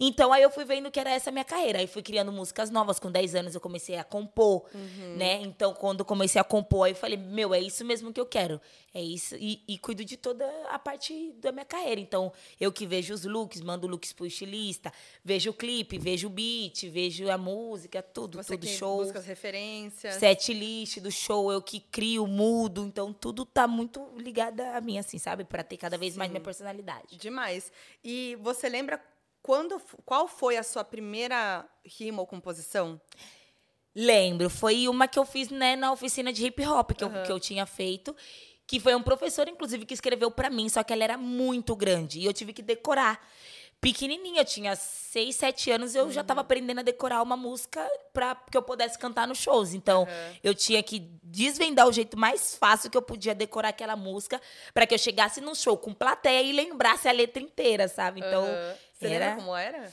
Então, 0.00 0.32
aí 0.32 0.42
eu 0.42 0.50
fui 0.50 0.64
vendo 0.64 0.90
que 0.90 1.00
era 1.00 1.10
essa 1.10 1.30
a 1.30 1.32
minha 1.32 1.44
carreira. 1.44 1.78
Aí 1.80 1.86
fui 1.86 2.02
criando 2.02 2.30
músicas 2.32 2.70
novas. 2.70 2.98
Com 2.98 3.10
10 3.10 3.34
anos 3.34 3.54
eu 3.54 3.60
comecei 3.60 3.96
a 3.96 4.04
compor, 4.04 4.64
né? 5.16 5.40
Então, 5.42 5.74
quando 5.74 6.04
comecei 6.04 6.40
a 6.40 6.44
compor, 6.44 6.86
aí 6.86 6.92
eu 6.92 6.96
falei, 6.96 7.16
meu, 7.16 7.52
é 7.52 7.60
isso 7.60 7.84
mesmo 7.84 8.12
que 8.12 8.20
eu 8.20 8.26
quero. 8.26 8.60
É 8.94 9.02
isso. 9.02 9.34
E, 9.36 9.62
e 9.66 9.76
cuido 9.78 10.04
de 10.04 10.16
toda 10.16 10.44
a 10.68 10.78
parte 10.78 11.32
da 11.38 11.50
minha 11.52 11.64
carreira. 11.64 12.00
Então, 12.00 12.32
eu 12.60 12.70
que 12.72 12.86
vejo 12.86 13.12
os 13.12 13.24
looks, 13.24 13.60
mando 13.60 13.86
looks 13.86 14.12
pro 14.12 14.26
estilista, 14.26 14.92
vejo 15.24 15.50
o 15.50 15.54
clipe, 15.54 15.98
vejo 15.98 16.28
o 16.28 16.30
beat, 16.30 16.88
vejo 16.88 17.28
a 17.30 17.36
música, 17.36 18.02
tudo, 18.02 18.38
Você 18.42 18.56
tudo 18.56 18.66
que 18.66 18.72
show. 18.72 19.02
busca 19.02 19.18
as 19.18 19.26
referências. 19.26 20.14
Set 20.14 20.52
list 20.52 21.00
do 21.00 21.10
show, 21.10 21.52
eu 21.52 21.60
que 21.60 21.80
crio, 21.80 22.26
mudo. 22.26 22.84
Então, 22.84 23.12
tudo 23.12 23.44
tá 23.44 23.66
muito 23.66 24.08
ligado 24.16 24.60
a 24.60 24.80
mim, 24.80 24.98
assim, 24.98 25.18
sabe? 25.18 25.44
Pra 25.44 25.62
ter 25.62 25.76
cada 25.76 25.98
vez 25.98 26.16
mais 26.16 26.30
minha 26.30 26.42
personalidade. 26.42 27.16
Demais. 27.16 27.72
E 28.02 28.36
você 28.40 28.68
lembra 28.68 29.00
quando, 29.42 29.80
qual 30.04 30.28
foi 30.28 30.56
a 30.56 30.62
sua 30.62 30.84
primeira 30.84 31.64
rima 31.84 32.20
ou 32.20 32.26
composição? 32.26 33.00
Lembro, 33.94 34.48
foi 34.48 34.86
uma 34.88 35.08
que 35.08 35.18
eu 35.18 35.24
fiz 35.24 35.48
né, 35.48 35.74
na 35.74 35.90
oficina 35.90 36.32
de 36.32 36.46
hip 36.46 36.64
hop 36.64 36.92
que, 36.92 37.02
eu, 37.02 37.10
que 37.24 37.32
eu 37.32 37.40
tinha 37.40 37.66
feito. 37.66 38.14
Que 38.66 38.78
foi 38.78 38.94
um 38.94 39.02
professor, 39.02 39.48
inclusive, 39.48 39.86
que 39.86 39.94
escreveu 39.94 40.30
pra 40.30 40.50
mim, 40.50 40.68
só 40.68 40.82
que 40.82 40.92
ela 40.92 41.02
era 41.02 41.16
muito 41.16 41.74
grande. 41.74 42.20
E 42.20 42.26
eu 42.26 42.32
tive 42.32 42.52
que 42.52 42.62
decorar. 42.62 43.18
Pequenininha, 43.80 44.42
eu 44.42 44.44
tinha 44.44 44.74
6, 44.74 45.36
7 45.36 45.70
anos, 45.70 45.94
eu 45.94 46.10
já 46.10 46.24
tava 46.24 46.40
aprendendo 46.40 46.80
a 46.80 46.82
decorar 46.82 47.22
uma 47.22 47.36
música 47.36 47.88
pra 48.12 48.34
que 48.34 48.56
eu 48.56 48.62
pudesse 48.62 48.98
cantar 48.98 49.26
nos 49.26 49.38
shows. 49.38 49.72
Então, 49.72 50.06
eu 50.42 50.52
tinha 50.52 50.82
que 50.82 50.98
desvendar 51.22 51.86
o 51.86 51.92
jeito 51.92 52.18
mais 52.18 52.56
fácil 52.56 52.90
que 52.90 52.98
eu 52.98 53.02
podia 53.02 53.36
decorar 53.36 53.68
aquela 53.68 53.94
música 53.94 54.40
pra 54.74 54.84
que 54.84 54.94
eu 54.94 54.98
chegasse 54.98 55.40
num 55.40 55.54
show 55.54 55.76
com 55.76 55.94
plateia 55.94 56.42
e 56.42 56.52
lembrasse 56.52 57.08
a 57.08 57.12
letra 57.12 57.40
inteira, 57.40 57.86
sabe? 57.86 58.20
Então, 58.20 58.44
Aham. 58.44 58.74
Você 58.98 59.12
era... 59.12 59.36
como 59.36 59.56
era? 59.56 59.92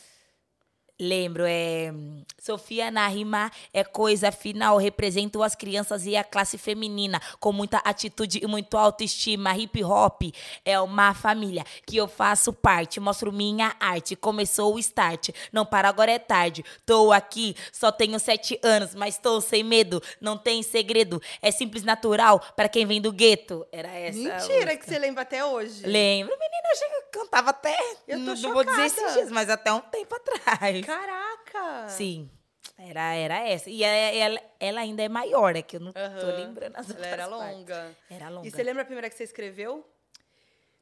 Lembro, 0.99 1.43
é. 1.45 1.93
Sofia 2.39 2.89
na 2.89 3.07
rima 3.07 3.51
é 3.73 3.83
coisa 3.83 4.31
final, 4.31 4.77
represento 4.77 5.43
as 5.43 5.55
crianças 5.55 6.05
e 6.05 6.15
a 6.15 6.23
classe 6.23 6.57
feminina, 6.57 7.19
com 7.39 7.51
muita 7.51 7.77
atitude 7.79 8.39
e 8.41 8.47
muito 8.47 8.77
autoestima. 8.77 9.57
Hip 9.57 9.83
hop 9.83 10.21
é 10.63 10.79
uma 10.79 11.13
família 11.13 11.65
que 11.85 11.97
eu 11.97 12.07
faço 12.07 12.53
parte, 12.53 12.99
mostro 12.99 13.31
minha 13.31 13.75
arte. 13.79 14.15
Começou 14.15 14.75
o 14.75 14.79
start, 14.79 15.29
não 15.51 15.65
para 15.65 15.89
agora 15.89 16.11
é 16.11 16.19
tarde. 16.19 16.63
Tô 16.85 17.11
aqui, 17.11 17.55
só 17.73 17.91
tenho 17.91 18.19
sete 18.19 18.59
anos, 18.63 18.95
mas 18.95 19.17
tô 19.17 19.41
sem 19.41 19.63
medo, 19.63 20.01
não 20.21 20.37
tem 20.37 20.63
segredo. 20.63 21.21
É 21.41 21.51
simples, 21.51 21.83
natural 21.83 22.39
para 22.55 22.69
quem 22.69 22.85
vem 22.85 23.01
do 23.01 23.11
gueto. 23.11 23.65
Era 23.71 23.89
essa. 23.89 24.17
Mentira 24.17 24.77
que 24.77 24.85
você 24.85 24.97
lembra 24.97 25.23
até 25.23 25.43
hoje. 25.43 25.85
Lembro, 25.85 26.33
menina, 26.39 26.67
eu 26.71 26.77
chego, 26.77 26.93
cantava 27.11 27.49
até. 27.49 27.77
Eu 28.07 28.19
tô 28.19 28.33
não 28.35 28.53
vou 28.53 28.63
dizer 28.63 28.75
chocada. 28.75 28.85
esses 28.85 29.13
dias, 29.13 29.31
mas 29.31 29.49
até 29.49 29.73
um 29.73 29.81
tempo 29.81 30.15
atrás. 30.15 30.84
Caraca! 30.85 31.89
Sim. 31.89 32.29
Era, 32.77 33.13
era 33.13 33.47
essa. 33.47 33.69
E 33.69 33.83
ela, 33.83 34.41
ela 34.59 34.81
ainda 34.81 35.01
é 35.03 35.07
maior, 35.09 35.55
é 35.55 35.61
que 35.61 35.77
eu 35.77 35.79
não 35.79 35.91
tô 35.93 35.99
Aham. 35.99 36.35
lembrando 36.35 36.75
as 36.75 36.89
Ela 36.89 36.95
outras 36.97 37.13
era 37.13 37.27
partes. 37.29 37.47
longa. 37.57 37.97
Era 38.09 38.29
longa. 38.29 38.47
E 38.47 38.51
você 38.51 38.63
lembra 38.63 38.81
a 38.81 38.85
primeira 38.85 39.09
que 39.09 39.15
você 39.15 39.23
escreveu? 39.23 39.85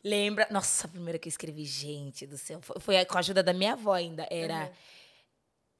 Lembra? 0.03 0.47
Nossa, 0.49 0.87
a 0.87 0.89
primeira 0.89 1.17
que 1.19 1.27
eu 1.27 1.29
escrevi, 1.29 1.65
gente 1.65 2.25
do 2.25 2.37
céu. 2.37 2.59
Foi, 2.61 2.79
foi 2.79 3.05
com 3.05 3.17
a 3.17 3.19
ajuda 3.19 3.41
da 3.43 3.53
minha 3.53 3.73
avó 3.73 3.93
ainda. 3.93 4.27
Era. 4.29 4.71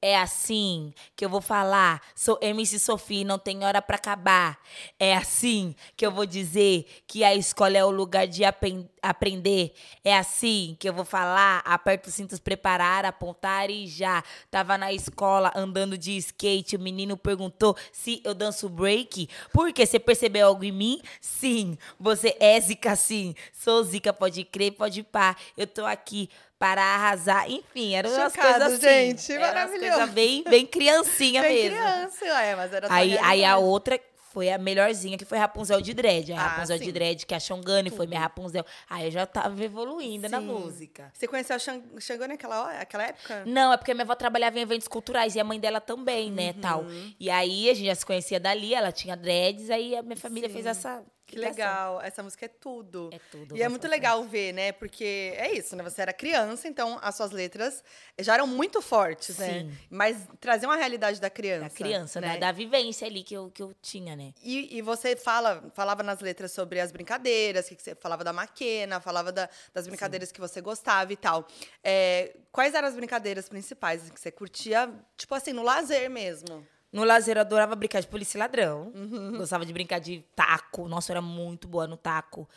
É 0.05 0.17
assim 0.17 0.93
que 1.15 1.24
eu 1.24 1.29
vou 1.29 1.39
falar. 1.39 2.01
Sou 2.13 2.38
MC 2.41 2.77
Sofia, 2.77 3.24
não 3.24 3.39
tem 3.39 3.63
hora 3.63 3.81
pra 3.81 3.95
acabar. 3.95 4.60
É 5.00 5.15
assim 5.15 5.74
que 5.95 6.05
eu 6.05 6.12
vou 6.12 6.25
dizer 6.25 6.86
que 7.07 7.24
a 7.24 7.33
escola 7.33 7.77
é 7.77 7.86
o 7.86 7.89
lugar 7.89 8.27
de 8.27 8.43
aprender. 8.43 9.74
É 10.03 10.17
assim 10.17 10.75
que 10.77 10.89
eu 10.89 10.93
vou 10.93 11.05
falar. 11.05 11.60
Aperto 11.63 12.10
os 12.10 12.15
cintos, 12.15 12.38
preparar, 12.38 13.05
apontar 13.05 13.69
e 13.69 13.88
já. 13.88 14.22
Tava 14.51 14.77
na 14.77 14.91
escola 14.91 15.53
andando 15.55 15.98
de 15.98 16.17
skate. 16.17 16.75
O 16.75 16.81
menino 16.81 17.15
perguntou 17.15 17.74
se 17.93 18.22
eu 18.25 18.33
danço 18.33 18.67
break. 18.67 19.29
Por 19.53 19.72
quê? 19.72 19.86
Você 19.86 20.01
percebeu 20.01 20.48
algo 20.48 20.65
em 20.65 20.72
mim? 20.74 21.01
Sim. 21.22 21.77
Você 21.98 22.36
é 22.41 22.60
zica, 22.60 22.93
sim. 22.98 23.33
Sou 23.53 23.81
zica, 23.81 24.12
pode 24.12 24.43
crer, 24.43 24.74
pode 24.74 25.01
pá. 25.01 25.33
Eu 25.55 25.65
tô 25.65 25.86
aqui 25.86 26.29
para 26.60 26.81
arrasar. 26.81 27.50
Enfim, 27.50 27.93
eram 27.95 28.10
umas 28.12 28.31
Chocado, 28.33 28.50
coisas 28.60 28.74
assim. 28.74 28.81
gente, 28.81 29.31
umas 29.33 29.48
maravilhoso. 29.48 29.91
coisas 29.91 30.10
bem, 30.12 30.43
bem 30.43 30.65
criancinha 30.65 31.41
Bem 31.43 31.53
mesmo. 31.69 31.77
criança, 31.77 32.25
é, 32.25 32.55
mas 32.55 32.74
era 32.74 32.88
Aí, 32.93 33.17
aí 33.19 33.43
a 33.43 33.57
outra 33.57 34.00
foi 34.31 34.50
a 34.51 34.57
melhorzinha, 34.57 35.15
que 35.15 35.25
foi 35.25 35.38
Rapunzel 35.38 35.79
de 35.79 35.93
Dread. 35.93 36.33
A 36.33 36.36
Ah, 36.39 36.48
Rapunzel 36.48 36.79
sim. 36.79 36.86
de 36.86 36.91
Dread, 36.91 37.24
que 37.24 37.36
é 37.36 37.38
a 37.38 37.39
Xongani 37.39 37.91
foi 37.91 38.07
minha 38.07 38.19
Rapunzel. 38.19 38.65
Aí 38.89 39.05
eu 39.05 39.12
já 39.12 39.27
tava 39.27 39.63
evoluindo 39.63 40.27
na 40.27 40.39
Sim. 40.39 40.48
música. 40.48 41.12
Você 41.13 41.27
conheceu 41.27 41.55
a 41.55 41.60
Xang- 41.60 41.83
Xangô 42.00 42.25
naquela 42.25 42.63
hora- 42.63 42.79
aquela 42.79 43.03
época? 43.03 43.43
Não, 43.45 43.72
é 43.72 43.77
porque 43.77 43.93
minha 43.93 44.03
avó 44.03 44.15
trabalhava 44.15 44.57
em 44.57 44.62
eventos 44.63 44.88
culturais 44.88 45.36
e 45.36 45.39
a 45.39 45.43
mãe 45.43 45.60
dela 45.60 45.79
também, 45.79 46.31
né, 46.31 46.53
tal. 46.53 46.81
Uhum. 46.81 47.13
E 47.19 47.29
aí 47.29 47.69
a 47.69 47.75
gente 47.75 47.86
já 47.86 47.93
se 47.93 48.03
conhecia 48.03 48.39
dali, 48.39 48.74
ela 48.74 48.91
tinha 48.91 49.15
dreads, 49.15 49.69
aí 49.69 49.95
a 49.95 50.01
minha 50.01 50.17
família 50.17 50.50
Sim. 50.50 50.53
fez 50.53 50.65
essa 50.65 51.03
Que 51.33 51.39
ligação. 51.39 51.55
legal. 51.55 52.01
Essa 52.01 52.23
música 52.23 52.45
é 52.45 52.47
tudo. 52.47 53.09
É 53.11 53.19
tudo, 53.31 53.55
E 53.57 53.61
é 53.63 53.69
muito 53.69 53.87
legal 53.87 54.23
ver, 54.23 54.53
né? 54.53 54.71
Porque 54.71 55.33
é 55.35 55.51
isso, 55.53 55.75
né? 55.75 55.83
Você 55.83 56.01
era 56.01 56.13
criança, 56.13 56.67
então 56.67 56.99
as 57.01 57.15
suas 57.15 57.31
letras 57.31 57.83
já 58.19 58.33
eram 58.35 58.47
muito 58.47 58.81
fortes, 58.81 59.37
né? 59.37 59.61
Sim. 59.61 59.77
Mas 59.89 60.17
traziam 60.39 60.71
a 60.71 60.75
realidade 60.75 61.19
da 61.19 61.29
criança. 61.29 61.63
Da 61.63 61.69
criança, 61.69 62.21
né? 62.21 62.27
né? 62.33 62.37
Da 62.37 62.51
vivência 62.51 63.07
ali 63.07 63.23
que 63.23 63.33
eu, 63.33 63.49
que 63.51 63.61
eu 63.63 63.73
tinha, 63.81 64.15
né? 64.15 64.33
E, 64.41 64.77
e 64.77 64.81
você 64.81 65.15
fala, 65.15 65.71
falava 65.73 66.03
nas 66.03 66.19
letras 66.19 66.51
sobre 66.51 66.79
as 66.79 66.91
brincadeiras, 66.91 67.67
que 67.69 67.75
você 67.81 67.95
falava 67.95 68.23
da 68.23 68.31
maquena, 68.33 68.99
falava 68.99 69.31
da- 69.31 69.49
das 69.73 69.87
brincadeiras 69.87 70.31
que 70.31 70.39
você 70.39 70.61
gostava 70.61 71.11
e 71.11 71.15
tal. 71.17 71.47
É, 71.83 72.35
quais 72.51 72.73
eram 72.73 72.87
as 72.87 72.95
brincadeiras 72.95 73.49
principais 73.49 74.09
que 74.09 74.19
você 74.19 74.31
curtia, 74.31 74.91
tipo 75.17 75.33
assim, 75.35 75.53
no 75.53 75.63
lazer 75.63 76.09
mesmo? 76.09 76.65
No 76.93 77.03
lazer 77.03 77.38
eu 77.38 77.41
adorava 77.41 77.75
brincar 77.75 78.00
de 78.01 78.07
polícia 78.07 78.38
e 78.38 78.39
ladrão. 78.39 78.91
Uhum. 78.93 79.38
Gostava 79.38 79.65
de 79.65 79.73
brincar 79.73 80.00
de 80.00 80.23
taco. 80.35 80.88
Nossa, 80.88 81.12
eu 81.12 81.15
era 81.15 81.21
muito 81.21 81.67
boa 81.67 81.88
no 81.88 81.97
taco. 81.97 82.47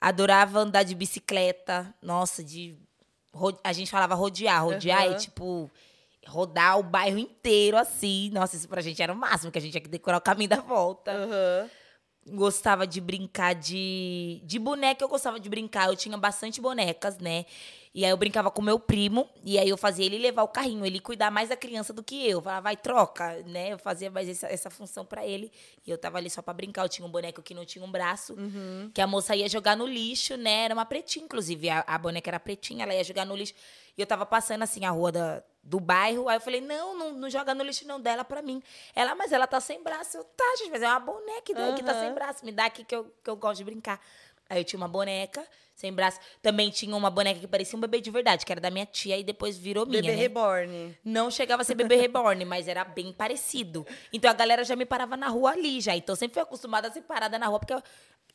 Adorava 0.00 0.60
andar 0.60 0.84
de 0.84 0.94
bicicleta. 0.94 1.94
Nossa, 2.00 2.42
de. 2.42 2.78
A 3.62 3.72
gente 3.74 3.90
falava 3.90 4.14
rodear. 4.14 4.64
Rodear 4.64 5.02
Aham. 5.02 5.12
é 5.12 5.16
tipo. 5.16 5.70
Rodar 6.26 6.78
o 6.78 6.82
bairro 6.82 7.18
inteiro 7.18 7.76
assim. 7.76 8.30
Nossa, 8.32 8.56
isso 8.56 8.66
pra 8.66 8.80
gente 8.80 9.02
era 9.02 9.12
o 9.12 9.16
máximo, 9.16 9.52
que 9.52 9.58
a 9.58 9.60
gente 9.60 9.72
tinha 9.72 9.82
que 9.82 9.88
decorar 9.88 10.16
o 10.16 10.22
caminho 10.22 10.48
da 10.48 10.60
volta. 10.62 11.12
Aham. 11.12 11.70
Gostava 12.26 12.86
de 12.86 13.02
brincar 13.02 13.54
de. 13.54 14.40
De 14.44 14.58
boneca, 14.58 15.04
eu 15.04 15.08
gostava 15.08 15.38
de 15.38 15.46
brincar. 15.50 15.88
Eu 15.88 15.96
tinha 15.96 16.16
bastante 16.16 16.58
bonecas, 16.58 17.18
né? 17.18 17.44
E 17.94 18.04
aí 18.04 18.10
eu 18.10 18.16
brincava 18.16 18.50
com 18.50 18.60
meu 18.60 18.76
primo, 18.76 19.30
e 19.44 19.56
aí 19.56 19.68
eu 19.68 19.76
fazia 19.76 20.04
ele 20.04 20.18
levar 20.18 20.42
o 20.42 20.48
carrinho, 20.48 20.84
ele 20.84 20.98
cuidar 20.98 21.30
mais 21.30 21.50
da 21.50 21.56
criança 21.56 21.92
do 21.92 22.02
que 22.02 22.28
eu. 22.28 22.42
Falava, 22.42 22.62
vai, 22.62 22.76
troca, 22.76 23.40
né? 23.46 23.72
Eu 23.72 23.78
fazia 23.78 24.10
mais 24.10 24.28
essa, 24.28 24.48
essa 24.48 24.68
função 24.68 25.04
pra 25.04 25.24
ele. 25.24 25.52
E 25.86 25.92
eu 25.92 25.96
tava 25.96 26.18
ali 26.18 26.28
só 26.28 26.42
pra 26.42 26.52
brincar. 26.52 26.82
Eu 26.82 26.88
tinha 26.88 27.06
um 27.06 27.10
boneco 27.10 27.40
que 27.40 27.54
não 27.54 27.64
tinha 27.64 27.84
um 27.84 27.90
braço, 27.90 28.34
que 28.92 29.00
a 29.00 29.06
moça 29.06 29.36
ia 29.36 29.48
jogar 29.48 29.76
no 29.76 29.86
lixo, 29.86 30.36
né? 30.36 30.64
Era 30.64 30.74
uma 30.74 30.84
pretinha, 30.84 31.24
inclusive. 31.24 31.70
A, 31.70 31.84
a 31.86 31.96
boneca 31.96 32.28
era 32.28 32.40
pretinha, 32.40 32.82
ela 32.82 32.92
ia 32.92 33.04
jogar 33.04 33.24
no 33.24 33.36
lixo. 33.36 33.54
E 33.96 34.00
eu 34.00 34.06
tava 34.08 34.26
passando 34.26 34.62
assim 34.64 34.84
a 34.84 34.90
rua 34.90 35.12
da, 35.12 35.44
do 35.62 35.78
bairro. 35.78 36.28
Aí 36.28 36.36
eu 36.36 36.40
falei, 36.40 36.60
não, 36.60 36.98
não, 36.98 37.12
não 37.12 37.30
joga 37.30 37.54
no 37.54 37.62
lixo, 37.62 37.86
não, 37.86 38.00
dela 38.00 38.24
pra 38.24 38.42
mim. 38.42 38.60
Ela, 38.92 39.14
mas 39.14 39.30
ela 39.30 39.46
tá 39.46 39.60
sem 39.60 39.80
braço. 39.84 40.16
Eu, 40.16 40.24
tá, 40.24 40.44
gente, 40.58 40.70
mas 40.70 40.82
é 40.82 40.88
uma 40.88 40.98
boneca 40.98 41.54
daí 41.54 41.74
que 41.74 41.82
tá 41.84 41.94
sem 41.94 42.12
braço. 42.12 42.44
Me 42.44 42.50
dá 42.50 42.64
aqui 42.64 42.84
que 42.84 42.96
eu, 42.96 43.04
que 43.22 43.30
eu 43.30 43.36
gosto 43.36 43.58
de 43.58 43.64
brincar. 43.64 44.00
Aí 44.48 44.60
eu 44.60 44.64
tinha 44.64 44.78
uma 44.78 44.88
boneca 44.88 45.44
sem 45.74 45.92
braço. 45.92 46.20
Também 46.40 46.70
tinha 46.70 46.94
uma 46.94 47.10
boneca 47.10 47.40
que 47.40 47.46
parecia 47.48 47.76
um 47.76 47.80
bebê 47.80 48.00
de 48.00 48.10
verdade, 48.10 48.46
que 48.46 48.52
era 48.52 48.60
da 48.60 48.70
minha 48.70 48.86
tia 48.86 49.18
e 49.18 49.24
depois 49.24 49.58
virou 49.58 49.84
minha. 49.84 50.02
Bebê 50.02 50.14
né? 50.14 50.22
reborn. 50.22 50.98
Não 51.04 51.30
chegava 51.30 51.62
a 51.62 51.64
ser 51.64 51.74
bebê 51.74 51.96
reborn, 51.96 52.44
mas 52.44 52.68
era 52.68 52.84
bem 52.84 53.12
parecido. 53.12 53.86
Então 54.12 54.30
a 54.30 54.34
galera 54.34 54.64
já 54.64 54.76
me 54.76 54.86
parava 54.86 55.16
na 55.16 55.28
rua 55.28 55.50
ali 55.50 55.80
já. 55.80 55.96
Então 55.96 56.12
eu 56.12 56.16
sempre 56.16 56.34
fui 56.34 56.42
acostumada 56.42 56.88
a 56.88 56.90
ser 56.90 57.02
parada 57.02 57.38
na 57.38 57.46
rua, 57.46 57.58
porque 57.58 57.74
eu, 57.74 57.82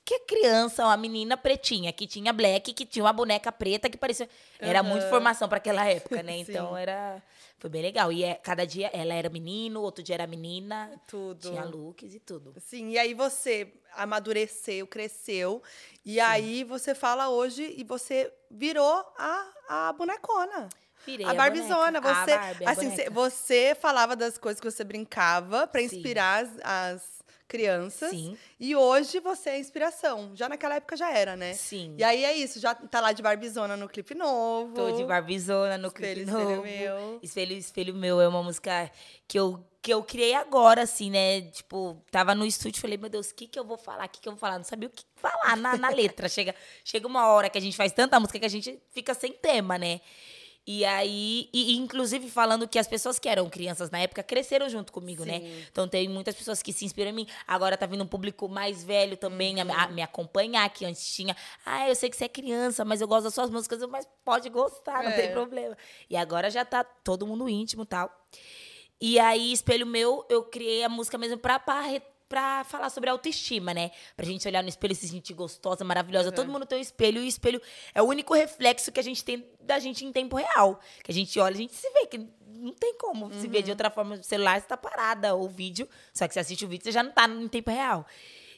que 0.10 0.20
criança, 0.22 0.84
uma 0.84 0.98
menina 0.98 1.38
pretinha, 1.38 1.94
que 1.94 2.08
tinha 2.08 2.34
black, 2.34 2.74
que 2.74 2.84
tinha 2.84 3.06
uma 3.06 3.13
boneca 3.13 3.51
preta, 3.51 3.88
que 3.88 3.96
parecia. 3.98 4.28
Era 4.60 4.82
muita 4.82 5.06
informação 5.06 5.48
para 5.48 5.58
aquela 5.58 5.86
época, 5.86 6.24
né? 6.24 6.38
Então 6.50 6.74
Sim. 6.74 6.80
era. 6.82 7.22
Foi 7.60 7.70
bem 7.70 7.84
legal. 7.84 8.12
E 8.12 8.24
é, 8.24 8.34
cada 8.34 8.66
dia 8.66 8.89
ela 8.92 9.13
era 9.13 9.30
menino, 9.30 9.82
outro 9.82 10.04
dia 10.04 10.16
era 10.16 10.25
menina. 10.25 10.89
Tudo. 11.06 11.51
Tinha 11.51 11.63
looks 11.63 12.16
e 12.16 12.20
tudo. 12.20 12.56
Sim, 12.60 12.89
e 12.89 12.98
aí 12.98 13.13
você 13.13 13.72
amadureceu, 13.96 14.88
cresceu, 14.88 15.62
e 16.04 16.20
aí 16.20 16.63
você 16.63 16.96
fala 16.96 17.30
hoje 17.30 17.75
e 17.78 17.84
você 17.84 18.34
virou 18.50 19.06
a, 19.16 19.48
a 19.68 19.94
bonecona. 19.94 20.70
Virei 21.06 21.25
a 21.25 21.32
a 21.32 21.34
Barbizona, 21.36 22.01
boneca. 22.01 22.10
A 22.10 22.25
você, 22.25 22.38
Barbie, 22.38 22.66
a 22.66 22.72
assim, 22.72 22.89
boneca. 22.89 23.12
você 23.12 23.78
falava 23.80 24.16
das 24.16 24.38
coisas 24.39 24.60
que 24.60 24.70
você 24.70 24.84
brincava 24.84 25.68
pra 25.68 25.82
Sim. 25.82 25.86
inspirar 25.86 26.44
as, 26.44 26.50
as 26.63 27.19
crianças. 27.50 28.12
Sim. 28.12 28.38
E 28.60 28.75
hoje 28.75 29.20
você 29.20 29.50
é 29.50 29.60
inspiração. 29.60 30.32
Já 30.36 30.48
naquela 30.48 30.75
época 30.75 30.96
já 30.96 31.12
era, 31.12 31.36
né? 31.36 31.53
Sim. 31.53 31.96
E 31.98 32.03
aí 32.03 32.24
é 32.24 32.38
isso, 32.38 32.60
já 32.60 32.75
tá 32.75 33.01
lá 33.01 33.12
de 33.12 33.22
Barbizona 33.22 33.75
no 33.75 33.89
clipe 33.89 34.13
novo. 34.13 34.75
Tô 34.75 34.91
de 34.91 35.03
Barbizona 35.03 35.77
no 35.77 35.88
Espelho, 35.88 36.13
clipe 36.13 36.29
espelho 36.29 36.50
novo. 36.50 36.62
meu. 36.62 37.20
Espelho, 37.22 37.53
Espelho 37.53 37.96
Meu 37.96 38.22
é 38.22 38.27
uma 38.27 38.44
música 38.44 38.89
que 39.27 39.38
eu, 39.38 39.62
que 39.82 39.91
eu 39.91 40.03
criei 40.03 40.36
agora, 40.36 40.84
assim, 40.84 41.10
né? 41.10 41.41
Tipo, 41.41 42.01
tava 42.12 42.36
no 42.36 42.46
estúdio, 42.46 42.79
falei, 42.79 42.98
meu 42.98 43.10
Deus, 43.10 43.32
o 43.32 43.36
que 43.36 43.48
que 43.48 43.60
eu 43.60 43.65
vou 43.65 43.77
falar? 43.77 44.06
O 44.06 44.10
que 44.10 44.22
que 44.22 44.29
eu 44.29 44.34
vou 44.34 44.39
falar? 44.39 44.58
Não 44.58 44.63
sabia 44.63 44.88
o 44.88 44.91
que 44.91 45.03
falar 45.15 45.58
na, 45.58 45.75
na 45.75 45.89
letra. 45.89 46.29
chega, 46.29 46.53
chega 46.86 47.08
uma 47.08 47.27
hora 47.27 47.50
que 47.50 47.58
a 47.58 47.62
gente 47.62 47.75
faz 47.75 47.91
tanta 47.91 48.20
música 48.20 48.39
que 48.39 48.46
a 48.46 48.50
gente 48.50 48.79
fica 48.91 49.15
sem 49.15 49.34
tema, 49.34 49.77
né? 49.77 50.00
E 50.72 50.86
aí, 50.86 51.50
e, 51.52 51.76
inclusive 51.78 52.30
falando 52.30 52.68
que 52.68 52.78
as 52.78 52.88
pessoas 52.88 53.18
que 53.18 53.28
eram 53.28 53.50
crianças 53.50 53.90
na 53.90 53.98
época 54.02 54.22
cresceram 54.22 54.70
junto 54.70 54.94
comigo, 54.94 55.26
né? 55.26 55.40
Sim. 55.40 55.64
Então 55.72 55.88
tem 55.88 56.08
muitas 56.08 56.36
pessoas 56.36 56.62
que 56.62 56.72
se 56.72 56.86
inspiram 56.86 57.10
em 57.10 57.14
mim. 57.14 57.28
Agora 57.48 57.76
tá 57.76 57.88
vindo 57.88 58.04
um 58.04 58.08
público 58.08 58.48
mais 58.48 58.84
velho 58.84 59.18
também 59.18 59.60
a, 59.60 59.64
a 59.64 59.88
me 59.88 60.04
acompanhar, 60.04 60.70
que 60.70 60.86
antes 60.86 61.12
tinha. 61.12 61.36
Ah, 61.66 61.90
eu 61.90 61.96
sei 61.96 62.08
que 62.08 62.16
você 62.16 62.26
é 62.26 62.30
criança, 62.30 62.86
mas 62.86 63.02
eu 63.02 63.08
gosto 63.08 63.24
das 63.24 63.34
suas 63.34 63.50
músicas, 63.50 63.82
mas 63.90 64.08
pode 64.24 64.48
gostar, 64.50 65.02
não 65.04 65.10
É. 65.10 65.16
tem 65.16 65.32
problema. 65.32 65.76
E 66.08 66.16
agora 66.16 66.52
já 66.52 66.64
tá 66.64 66.84
todo 66.84 67.26
mundo 67.26 67.50
íntimo 67.50 67.82
e 67.82 67.88
tal. 67.88 68.28
E 69.02 69.18
aí, 69.18 69.52
Espelho 69.52 69.88
Meu, 69.88 70.24
eu 70.30 70.44
criei 70.44 70.84
a 70.84 70.90
música 70.90 71.18
mesmo 71.18 71.40
pra, 71.40 71.58
pra, 71.58 71.82
pra 72.29 72.63
falar 72.63 72.89
sobre 72.91 73.09
autoestima, 73.09 73.74
né? 73.74 73.89
Pra 74.15 74.25
gente 74.25 74.48
olhar 74.48 74.62
no 74.62 74.69
espelho 74.69 74.93
e 74.93 74.95
se 74.95 75.09
sentir 75.09 75.33
gostosa, 75.33 75.83
maravilhosa. 75.83 76.31
Todo 76.31 76.51
mundo 76.51 76.65
tem 76.65 76.77
um 76.77 76.81
espelho 76.81 77.21
e 77.21 77.25
o 77.25 77.27
espelho 77.27 77.59
é 77.93 78.01
o 78.01 78.05
único 78.05 78.36
reflexo 78.36 78.91
que 78.91 79.00
a 79.00 79.03
gente 79.03 79.25
tem 79.25 79.43
da 79.59 79.79
gente 79.79 80.05
em 80.05 80.12
tempo 80.12 80.36
real. 80.36 80.79
Que 81.03 81.12
a 81.12 81.13
gente 81.13 81.39
olha, 81.39 81.55
a 81.55 81.57
gente 81.57 81.74
se 81.74 81.89
vê, 81.89 82.05
que 82.05 82.19
não 82.48 82.71
tem 82.74 82.95
como 82.98 83.33
se 83.33 83.48
ver 83.48 83.63
de 83.63 83.71
outra 83.71 83.89
forma. 83.89 84.15
O 84.15 84.24
celular 84.24 84.59
está 84.59 84.77
parada, 84.77 85.33
ou 85.33 85.45
o 85.45 85.50
vídeo, 85.50 85.89
só 86.13 86.27
que 86.27 86.33
você 86.33 86.39
assiste 86.39 86.63
o 86.63 86.67
vídeo, 86.67 86.83
você 86.83 86.91
já 86.91 87.01
não 87.01 87.12
tá 87.12 87.27
em 87.27 87.48
tempo 87.48 87.71
real. 87.71 88.05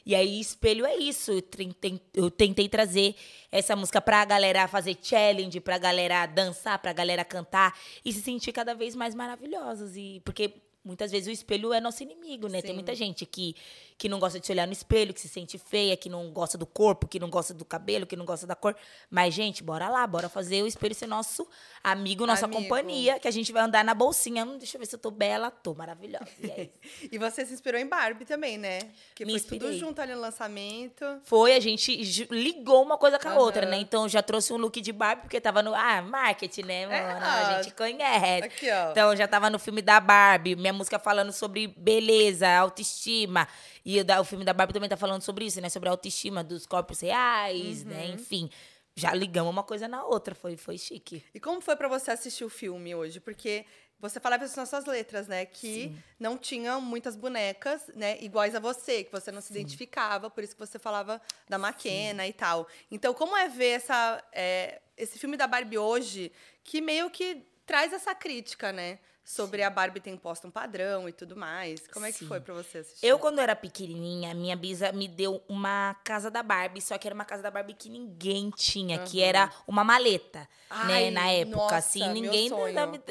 E 0.04 0.14
aí, 0.14 0.40
espelho 0.40 0.84
é 0.84 0.96
isso. 0.96 1.30
Eu 1.30 1.42
tentei, 1.42 2.00
eu 2.12 2.30
tentei 2.30 2.68
trazer 2.68 3.14
essa 3.50 3.76
música 3.76 4.00
pra 4.00 4.24
galera 4.24 4.66
fazer 4.66 4.98
challenge, 5.00 5.60
pra 5.60 5.78
galera 5.78 6.26
dançar, 6.26 6.78
pra 6.78 6.92
galera 6.92 7.24
cantar 7.24 7.78
e 8.04 8.12
se 8.12 8.20
sentir 8.20 8.52
cada 8.52 8.74
vez 8.74 8.96
mais 8.96 9.14
maravilhosas. 9.14 9.96
E 9.96 10.20
porque 10.24 10.52
muitas 10.84 11.10
vezes 11.10 11.28
o 11.28 11.30
espelho 11.30 11.72
é 11.72 11.80
nosso 11.80 12.02
inimigo, 12.02 12.48
né? 12.48 12.60
Sim. 12.60 12.66
Tem 12.68 12.74
muita 12.74 12.94
gente 12.94 13.24
que, 13.24 13.54
que 14.02 14.08
não 14.08 14.18
gosta 14.18 14.40
de 14.40 14.44
se 14.44 14.50
olhar 14.50 14.66
no 14.66 14.72
espelho, 14.72 15.14
que 15.14 15.20
se 15.20 15.28
sente 15.28 15.56
feia, 15.56 15.96
que 15.96 16.08
não 16.08 16.28
gosta 16.32 16.58
do 16.58 16.66
corpo, 16.66 17.06
que 17.06 17.20
não 17.20 17.30
gosta 17.30 17.54
do 17.54 17.64
cabelo, 17.64 18.04
que 18.04 18.16
não 18.16 18.24
gosta 18.24 18.48
da 18.48 18.56
cor. 18.56 18.74
Mas, 19.08 19.32
gente, 19.32 19.62
bora 19.62 19.88
lá, 19.88 20.04
bora 20.08 20.28
fazer 20.28 20.60
o 20.60 20.66
espelho 20.66 20.92
ser 20.92 21.06
nosso 21.06 21.46
amigo, 21.84 22.26
nossa 22.26 22.46
Amigo. 22.46 22.60
companhia, 22.62 23.20
que 23.20 23.28
a 23.28 23.30
gente 23.30 23.52
vai 23.52 23.62
andar 23.62 23.84
na 23.84 23.94
bolsinha. 23.94 24.44
Hum, 24.44 24.58
deixa 24.58 24.76
eu 24.76 24.80
ver 24.80 24.86
se 24.86 24.96
eu 24.96 24.98
tô 24.98 25.08
bela, 25.12 25.52
tô 25.52 25.72
maravilhosa. 25.72 26.26
E 26.42 26.50
é. 26.50 26.68
E 27.12 27.16
você 27.16 27.46
se 27.46 27.54
inspirou 27.54 27.80
em 27.80 27.86
Barbie 27.86 28.24
também, 28.24 28.58
né? 28.58 28.80
Que 29.14 29.24
Me 29.24 29.38
foi 29.38 29.40
tudo 29.42 29.54
inspirei. 29.66 29.78
junto 29.78 30.00
ali 30.00 30.14
no 30.16 30.20
lançamento. 30.20 31.04
Foi, 31.22 31.54
a 31.54 31.60
gente 31.60 31.94
ligou 32.28 32.82
uma 32.82 32.98
coisa 32.98 33.20
com 33.20 33.28
a 33.28 33.32
Aham. 33.32 33.40
outra, 33.40 33.66
né? 33.66 33.76
Então 33.76 34.08
já 34.08 34.20
trouxe 34.20 34.52
um 34.52 34.56
look 34.56 34.80
de 34.80 34.90
Barbie, 34.92 35.22
porque 35.22 35.40
tava 35.40 35.62
no. 35.62 35.72
Ah, 35.76 36.02
marketing, 36.02 36.62
né, 36.62 36.86
mano? 36.88 37.24
ah, 37.24 37.46
a 37.58 37.62
gente 37.62 37.72
conhece. 37.72 38.46
aqui, 38.46 38.66
ó. 38.68 38.90
Então 38.90 39.14
já 39.14 39.28
tava 39.28 39.48
no 39.48 39.60
filme 39.60 39.80
da 39.80 40.00
Barbie, 40.00 40.56
minha 40.56 40.72
música 40.72 40.98
falando 40.98 41.30
sobre 41.30 41.68
beleza, 41.68 42.48
autoestima. 42.50 43.46
E 43.84 43.91
da- 44.04 44.20
o 44.20 44.24
filme 44.24 44.44
da 44.44 44.52
Barbie 44.52 44.72
também 44.72 44.88
tá 44.88 44.96
falando 44.96 45.22
sobre 45.22 45.44
isso, 45.44 45.60
né? 45.60 45.68
Sobre 45.68 45.88
a 45.88 45.92
autoestima 45.92 46.42
dos 46.44 46.66
corpos 46.66 47.00
reais, 47.00 47.84
né? 47.84 48.06
Uhum. 48.06 48.14
Enfim. 48.14 48.50
Já 48.94 49.14
ligamos 49.14 49.50
uma 49.50 49.62
coisa 49.62 49.88
na 49.88 50.04
outra, 50.04 50.34
foi, 50.34 50.56
foi 50.56 50.76
chique. 50.76 51.24
E 51.34 51.40
como 51.40 51.60
foi 51.62 51.76
pra 51.76 51.88
você 51.88 52.10
assistir 52.10 52.44
o 52.44 52.50
filme 52.50 52.94
hoje? 52.94 53.20
Porque 53.20 53.64
você 53.98 54.20
falava 54.20 54.44
isso 54.44 54.56
nas 54.58 54.68
suas 54.68 54.84
letras, 54.84 55.26
né? 55.28 55.46
Que 55.46 55.96
não 56.20 56.36
tinham 56.36 56.78
muitas 56.80 57.16
bonecas, 57.16 57.90
né? 57.94 58.18
Iguais 58.20 58.54
a 58.54 58.60
você, 58.60 59.04
que 59.04 59.10
você 59.12 59.32
não 59.32 59.40
se 59.40 59.50
identificava, 59.52 60.28
por 60.28 60.44
isso 60.44 60.54
que 60.54 60.58
você 60.60 60.78
falava 60.78 61.22
da 61.48 61.56
Maquena 61.56 62.26
e 62.26 62.32
tal. 62.34 62.66
Então, 62.90 63.14
como 63.14 63.34
é 63.36 63.48
ver 63.48 63.70
essa, 63.76 64.22
é, 64.32 64.82
esse 64.96 65.18
filme 65.18 65.36
da 65.38 65.46
Barbie 65.46 65.78
hoje, 65.78 66.30
que 66.62 66.80
meio 66.82 67.08
que 67.08 67.46
traz 67.64 67.92
essa 67.94 68.14
crítica, 68.14 68.72
né? 68.72 68.98
Sobre 69.24 69.62
a 69.62 69.70
Barbie 69.70 70.00
ter 70.00 70.10
imposto 70.10 70.48
um 70.48 70.50
padrão 70.50 71.08
e 71.08 71.12
tudo 71.12 71.36
mais. 71.36 71.86
Como 71.86 72.04
é 72.04 72.10
que 72.10 72.18
Sim. 72.18 72.26
foi 72.26 72.40
pra 72.40 72.52
você 72.54 72.78
assistir? 72.78 73.06
Eu, 73.06 73.20
quando 73.20 73.38
era 73.38 73.54
pequenininha, 73.54 74.34
minha 74.34 74.56
bisa 74.56 74.90
me 74.90 75.06
deu 75.06 75.42
uma 75.48 75.94
casa 76.02 76.28
da 76.28 76.42
Barbie, 76.42 76.80
só 76.80 76.98
que 76.98 77.06
era 77.06 77.14
uma 77.14 77.24
casa 77.24 77.40
da 77.40 77.50
Barbie 77.50 77.74
que 77.74 77.88
ninguém 77.88 78.50
tinha, 78.50 78.98
que 78.98 79.22
era 79.22 79.48
uma 79.66 79.84
maleta, 79.84 80.48
Ai, 80.68 81.04
né? 81.04 81.10
Na 81.12 81.30
época, 81.30 81.56
nossa, 81.56 81.76
assim, 81.76 82.08
ninguém. 82.12 82.50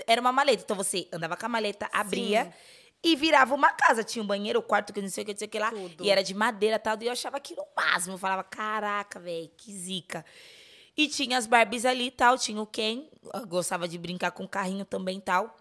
Era 0.05 0.19
uma 0.19 0.33
maleta. 0.33 0.63
Então 0.63 0.75
você 0.75 1.07
andava 1.13 1.37
com 1.37 1.45
a 1.45 1.49
maleta, 1.49 1.89
abria. 1.93 2.53
E 3.03 3.15
virava 3.15 3.55
uma 3.55 3.71
casa. 3.71 4.03
Tinha 4.03 4.21
um 4.21 4.27
banheiro, 4.27 4.59
o 4.59 4.61
quarto, 4.61 4.93
que 4.93 5.01
não 5.01 5.09
sei 5.09 5.23
o 5.23 5.25
que, 5.25 5.31
não 5.31 5.39
sei 5.39 5.47
o 5.47 5.49
que 5.49 5.57
lá. 5.57 5.71
Tudo. 5.71 6.03
E 6.03 6.09
era 6.09 6.21
de 6.21 6.35
madeira 6.35 6.75
e 6.75 6.79
tal. 6.79 6.95
E 7.01 7.07
eu 7.07 7.11
achava 7.11 7.37
aquilo 7.37 7.61
o 7.61 7.67
máximo. 7.75 8.13
Eu 8.13 8.17
falava, 8.19 8.43
caraca, 8.43 9.19
velho, 9.19 9.49
que 9.57 9.73
zica. 9.73 10.23
E 10.95 11.07
tinha 11.07 11.37
as 11.37 11.47
Barbies 11.47 11.83
ali 11.83 12.07
e 12.07 12.11
tal. 12.11 12.37
Tinha 12.37 12.61
o 12.61 12.67
Ken. 12.67 13.07
Gostava 13.47 13.87
de 13.87 13.97
brincar 13.97 14.29
com 14.29 14.43
o 14.43 14.47
carrinho 14.47 14.85
também 14.85 15.17
e 15.17 15.21
tal. 15.21 15.57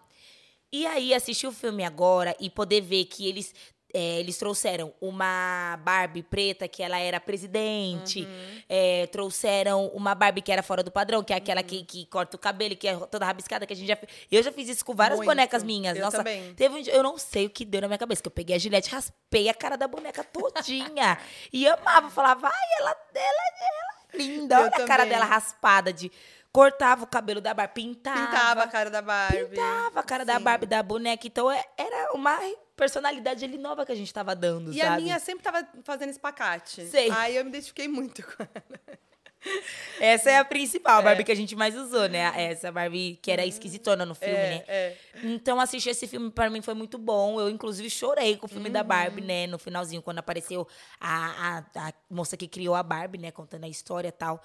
E 0.71 0.85
aí, 0.87 1.13
assistir 1.13 1.47
o 1.47 1.51
filme 1.51 1.83
agora 1.83 2.35
e 2.39 2.49
poder 2.49 2.79
ver 2.81 3.03
que 3.05 3.27
eles, 3.27 3.53
é, 3.93 4.19
eles 4.21 4.37
trouxeram 4.37 4.93
uma 5.01 5.77
Barbie 5.83 6.23
preta, 6.23 6.65
que 6.67 6.81
ela 6.81 6.97
era 6.97 7.19
presidente. 7.19 8.21
Uhum. 8.21 8.61
é, 8.69 9.05
trouxeram 9.07 9.87
uma 9.87 10.15
Barbie 10.15 10.41
que 10.41 10.49
era 10.51 10.63
fora 10.63 10.81
do 10.81 10.89
padrão, 10.89 11.21
que 11.23 11.33
é 11.33 11.35
aquela 11.35 11.59
Uhum. 11.61 11.67
que, 11.67 11.83
que 11.83 12.05
corta 12.05 12.37
o 12.37 12.39
cabelo, 12.39 12.73
que 12.77 12.87
é 12.87 12.95
toda 12.95 13.25
rabiscada, 13.25 13.65
que 13.67 13.73
a 13.73 13.75
gente 13.75 13.87
já 13.87 13.97
fez. 13.97 14.09
Eu 14.31 14.41
já 14.41 14.51
fiz 14.51 14.69
isso 14.69 14.85
com 14.85 14.95
várias 14.95 15.17
Muito. 15.17 15.27
bonecas 15.29 15.61
minhas. 15.61 15.97
Eu 15.97 16.05
Nossa, 16.05 16.17
também. 16.19 16.53
teve 16.53 16.73
um 16.77 16.81
dia, 16.81 16.93
eu 16.93 17.03
não 17.03 17.17
sei 17.17 17.47
o 17.47 17.49
que 17.49 17.65
deu 17.65 17.81
na 17.81 17.87
minha 17.87 17.97
cabeça, 17.97 18.21
que 18.21 18.27
eu 18.29 18.31
peguei 18.31 18.55
a 18.55 18.59
gilete, 18.59 18.89
raspei 18.89 19.49
a 19.49 19.53
cara 19.53 19.75
da 19.75 19.89
boneca 19.89 20.23
todinha. 20.23 21.17
e 21.51 21.67
amava, 21.67 22.09
falava, 22.09 22.47
ai, 22.47 22.79
ela, 22.79 22.95
ela, 23.13 23.25
ela 23.25 24.13
é 24.13 24.17
linda. 24.17 24.55
Eu 24.55 24.61
Olha 24.61 24.69
a 24.69 24.87
cara 24.87 25.03
também. 25.03 25.09
dela 25.09 25.25
raspada 25.25 25.91
de... 25.91 26.09
Cortava 26.53 27.03
o 27.03 27.07
cabelo 27.07 27.39
da 27.39 27.53
Barbie, 27.53 27.73
pintava. 27.73 28.25
Pintava 28.27 28.63
a 28.63 28.67
cara 28.67 28.89
da 28.89 29.01
Barbie. 29.01 29.45
Pintava 29.45 29.99
a 29.99 30.03
cara 30.03 30.25
da 30.25 30.37
Sim. 30.37 30.43
Barbie, 30.43 30.65
da 30.65 30.83
boneca. 30.83 31.25
Então, 31.25 31.49
é- 31.49 31.63
era 31.77 32.11
uma 32.13 32.37
personalidade 32.75 33.45
ali 33.45 33.57
nova 33.57 33.85
que 33.85 33.91
a 33.91 33.95
gente 33.95 34.13
tava 34.13 34.35
dando, 34.35 34.73
E 34.73 34.77
sabe? 34.79 34.87
a 34.87 34.97
minha 34.99 35.19
sempre 35.19 35.43
tava 35.43 35.65
fazendo 35.83 36.09
espacate. 36.09 36.85
Sei. 36.87 37.09
Aí 37.11 37.35
eu 37.37 37.43
me 37.45 37.49
identifiquei 37.51 37.87
muito 37.87 38.21
com 38.23 38.43
ela. 38.43 38.99
Essa 39.99 40.29
é 40.29 40.37
a 40.37 40.45
principal, 40.45 40.99
a 40.99 41.01
Barbie 41.01 41.23
que 41.23 41.31
a 41.31 41.35
gente 41.35 41.55
mais 41.55 41.75
usou, 41.75 42.07
né? 42.07 42.31
Essa 42.35 42.71
Barbie 42.71 43.17
que 43.21 43.31
era 43.31 43.43
esquisitona 43.45 44.05
no 44.05 44.13
filme, 44.13 44.33
né? 44.35 44.63
é. 44.67 44.95
Então, 45.23 45.59
assistir 45.59 45.89
esse 45.89 46.05
filme 46.07 46.29
pra 46.29 46.47
mim 46.49 46.61
foi 46.61 46.75
muito 46.75 46.97
bom. 46.99 47.39
Eu, 47.39 47.49
inclusive, 47.49 47.89
chorei 47.89 48.37
com 48.37 48.45
o 48.45 48.49
filme 48.49 48.67
Uhum. 48.67 48.73
da 48.73 48.83
Barbie, 48.83 49.21
né? 49.21 49.47
No 49.47 49.57
finalzinho, 49.57 50.01
quando 50.01 50.19
apareceu 50.19 50.67
a, 50.99 51.57
a, 51.57 51.87
a 51.87 51.93
moça 52.09 52.37
que 52.37 52.47
criou 52.47 52.75
a 52.75 52.83
Barbie, 52.83 53.17
né? 53.17 53.31
Contando 53.31 53.63
a 53.63 53.67
história 53.69 54.09
e 54.09 54.11
tal. 54.11 54.43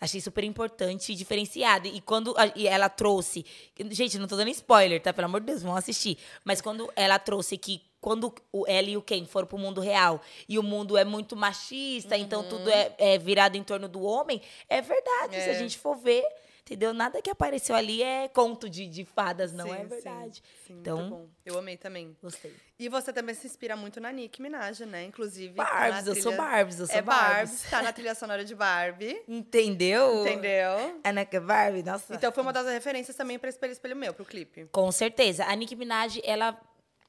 Achei 0.00 0.20
super 0.20 0.44
importante 0.44 1.12
e 1.12 1.14
diferenciado. 1.14 1.86
E 1.88 2.00
quando 2.00 2.34
a- 2.36 2.52
e 2.56 2.66
ela 2.66 2.88
trouxe. 2.88 3.44
Gente, 3.90 4.18
não 4.18 4.26
tô 4.26 4.36
dando 4.36 4.50
spoiler, 4.50 5.00
tá? 5.00 5.12
Pelo 5.12 5.26
amor 5.26 5.40
de 5.40 5.46
Deus, 5.46 5.62
vão 5.62 5.76
assistir. 5.76 6.18
Mas 6.44 6.60
quando 6.60 6.92
ela 6.96 7.18
trouxe 7.18 7.56
que 7.56 7.80
quando 8.00 8.34
o, 8.52 8.66
ela 8.68 8.88
e 8.90 8.96
o 8.98 9.02
Ken 9.02 9.24
foram 9.24 9.46
pro 9.46 9.56
mundo 9.56 9.80
real 9.80 10.20
e 10.46 10.58
o 10.58 10.62
mundo 10.62 10.94
é 10.98 11.04
muito 11.06 11.34
machista, 11.34 12.18
então 12.18 12.42
tudo 12.44 12.68
é, 12.68 12.92
é 12.98 13.16
virado 13.18 13.56
em 13.56 13.62
torno 13.62 13.88
do 13.88 14.02
homem, 14.02 14.42
é 14.68 14.82
verdade. 14.82 15.36
Se 15.36 15.48
a 15.48 15.54
É. 15.54 15.58
gente 15.58 15.78
for 15.78 15.96
ver, 15.96 16.22
entendeu? 16.64 16.94
Nada 16.94 17.20
que 17.20 17.28
apareceu 17.30 17.76
ali 17.76 18.02
é 18.02 18.26
conto 18.28 18.68
de, 18.70 18.86
de 18.86 19.04
fadas, 19.04 19.52
não 19.52 19.66
Sim, 19.66 19.72
é 19.74 19.78
sim, 19.82 19.86
verdade. 19.86 20.42
sim, 20.66 20.72
então, 20.80 20.96
muito 20.98 21.10
bom. 21.10 21.28
Eu 21.44 21.58
amei 21.58 21.76
também. 21.76 22.16
gostei. 22.22 22.54
E 22.78 22.88
você 22.88 23.12
também 23.12 23.34
se 23.34 23.46
inspira 23.46 23.76
muito 23.76 24.00
na 24.00 24.10
Nicki 24.10 24.40
Minaj, 24.42 24.80
né? 24.80 25.04
Inclusive. 25.04 25.54
tá 25.54 25.64
Barbies, 25.64 26.04
na 26.04 26.10
eu 26.10 26.14
sou 26.14 26.32
trilha- 26.32 26.36
Barbies, 26.36 26.80
eu 26.80 26.86
sou 26.86 26.96
É 26.96 27.02
Barbies. 27.02 27.34
Barbies, 27.50 27.70
tá 27.70 27.82
na 27.82 27.92
trilha 27.92 28.14
sonora 28.14 28.44
de 28.44 28.54
Barbie. 28.54 29.22
Entendeu? 29.28 30.22
Entendeu? 30.26 31.00
Ana 31.04 31.24
que 31.24 31.36
é 31.36 31.40
Barbie, 31.40 31.82
nossa. 31.82 32.14
Então 32.14 32.32
foi 32.32 32.42
uma 32.42 32.52
das 32.52 32.66
referências 32.66 33.16
também 33.16 33.38
pra 33.38 33.48
Espelho 33.50 33.72
Espelho 33.72 33.94
Meu, 33.94 34.12
pro 34.14 34.24
clipe. 34.24 34.66
Com 34.72 34.90
certeza. 34.90 35.44
A 35.44 35.54
Nicki 35.54 35.76
Minaj, 35.76 36.18
ela. 36.24 36.58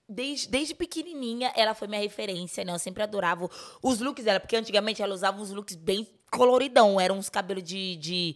Desde, 0.07 0.47
desde 0.49 0.75
pequenininha, 0.75 1.51
ela 1.55 1.73
foi 1.73 1.87
minha 1.87 1.99
referência, 1.99 2.63
né? 2.63 2.71
Eu 2.71 2.77
sempre 2.77 3.01
adorava 3.01 3.49
os 3.81 3.99
looks 3.99 4.23
dela, 4.23 4.39
porque 4.39 4.55
antigamente 4.55 5.01
ela 5.01 5.15
usava 5.15 5.41
uns 5.41 5.49
looks 5.49 5.75
bem 5.75 6.07
coloridão. 6.29 6.99
Eram 7.01 7.17
uns 7.17 7.27
cabelos 7.27 7.63
de, 7.63 7.95
de. 7.95 8.35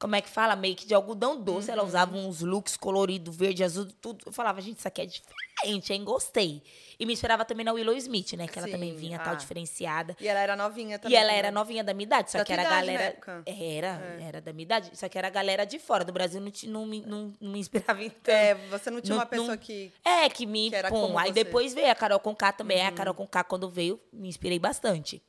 Como 0.00 0.16
é 0.16 0.22
que 0.22 0.30
fala? 0.30 0.56
Meio 0.56 0.74
que 0.74 0.86
de 0.86 0.94
algodão 0.94 1.38
doce. 1.40 1.70
Ela 1.70 1.84
usava 1.84 2.16
uns 2.16 2.40
looks 2.40 2.74
coloridos, 2.76 3.36
verde, 3.36 3.62
azul, 3.62 3.86
tudo. 4.00 4.24
Eu 4.26 4.32
falava, 4.32 4.58
gente, 4.62 4.78
isso 4.78 4.88
aqui 4.88 5.02
é 5.02 5.06
diferente, 5.06 5.92
hein? 5.92 6.02
Gostei. 6.02 6.62
E 6.98 7.04
me 7.04 7.12
esperava 7.12 7.44
também 7.44 7.64
na 7.66 7.72
Willow 7.72 7.94
Smith, 7.96 8.32
né? 8.32 8.48
Que 8.48 8.58
ela 8.58 8.66
também 8.68 8.92
Sim, 8.94 8.96
vinha 8.98 9.18
ah. 9.18 9.22
tal 9.22 9.36
diferenciada. 9.36 10.16
E 10.18 10.26
ela 10.26 10.40
era 10.40 10.56
novinha 10.56 10.98
também. 10.98 11.16
E 11.16 11.20
ela 11.20 11.30
né? 11.32 11.38
era 11.38 11.50
novinha 11.50 11.84
da 11.84 11.92
minha 11.92 12.06
idade, 12.06 12.30
só 12.30 12.38
Da 12.38 12.44
que 12.46 12.52
era 12.52 12.62
a 12.62 12.70
galera. 12.70 13.02
época. 13.04 13.42
Era, 13.44 14.16
era 14.20 14.40
da 14.40 14.52
minha 14.54 14.64
idade. 14.64 14.90
Só 14.94 15.06
que 15.06 15.18
era 15.18 15.26
a 15.28 15.30
galera 15.30 15.64
de 15.66 15.78
fora 15.78 16.02
do 16.02 16.12
Brasil, 16.12 16.40
não, 16.40 16.50
não, 16.64 16.86
me- 16.86 17.04
não, 17.06 17.32
não 17.38 17.52
me 17.52 17.58
inspirava 17.58 18.02
em 18.02 18.08
tanto. 18.08 18.30
É, 18.30 18.54
você 18.70 18.90
não 18.90 19.02
tinha 19.02 19.14
Não- 19.14 19.22
uma 19.22 19.26
pessoa 19.26 19.48
não- 19.48 19.56
que. 19.58 19.92
É, 20.02 20.28
que 20.30 20.46
me. 20.46 20.70
Que 20.70 20.76
era 20.76 20.88
pum, 20.88 21.18
aí 21.18 21.28
você. 21.28 21.44
depois 21.44 21.74
veio 21.74 21.90
a 21.90 21.94
Carol 21.94 22.20
Conká 22.20 22.52
também. 22.52 22.80
Aí 22.80 22.86
A 22.86 22.92
Carol 22.92 23.12
Conká, 23.14 23.44
quando 23.44 23.68
veio, 23.68 24.00
me 24.10 24.28
inspirei 24.30 24.58
bastante. 24.58 25.22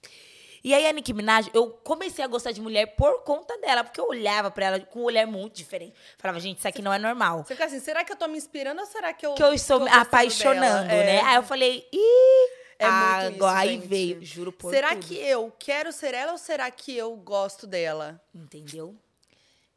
E 0.63 0.73
aí 0.73 0.85
a 0.87 0.91
Nicki 0.91 1.13
Minaj, 1.13 1.49
eu 1.53 1.69
comecei 1.69 2.23
a 2.23 2.27
gostar 2.27 2.51
de 2.51 2.61
mulher 2.61 2.95
por 2.95 3.23
conta 3.23 3.57
dela, 3.57 3.83
porque 3.83 3.99
eu 3.99 4.07
olhava 4.07 4.51
pra 4.51 4.65
ela 4.67 4.79
com 4.79 4.99
um 4.99 5.03
olhar 5.03 5.25
muito 5.25 5.55
diferente. 5.55 5.95
Falava, 6.17 6.39
gente, 6.39 6.59
isso 6.59 6.67
aqui 6.67 6.81
não 6.81 6.93
é 6.93 6.99
normal. 6.99 7.43
Você 7.43 7.55
fica 7.55 7.65
assim, 7.65 7.79
será 7.79 8.03
que 8.03 8.11
eu 8.11 8.15
tô 8.15 8.27
me 8.27 8.37
inspirando 8.37 8.79
ou 8.79 8.85
será 8.85 9.11
que 9.13 9.25
eu. 9.25 9.33
Que 9.33 9.43
eu 9.43 9.53
estou 9.53 9.83
apaixonando, 9.87 10.87
dela? 10.87 11.03
né? 11.03 11.15
É. 11.15 11.21
Aí 11.21 11.35
eu 11.35 11.43
falei, 11.43 11.87
ih! 11.91 12.61
É 12.77 12.89
muito 12.89 13.35
agora, 13.35 13.59
isso, 13.59 13.69
aí 13.69 13.69
gente. 13.75 13.87
veio, 13.87 14.25
juro 14.25 14.51
por 14.51 14.73
Será 14.73 14.89
tudo. 14.95 15.05
que 15.05 15.15
eu 15.15 15.53
quero 15.59 15.91
ser 15.91 16.15
ela 16.15 16.31
ou 16.31 16.37
será 16.39 16.69
que 16.71 16.97
eu 16.97 17.15
gosto 17.15 17.67
dela? 17.67 18.19
Entendeu? 18.33 18.95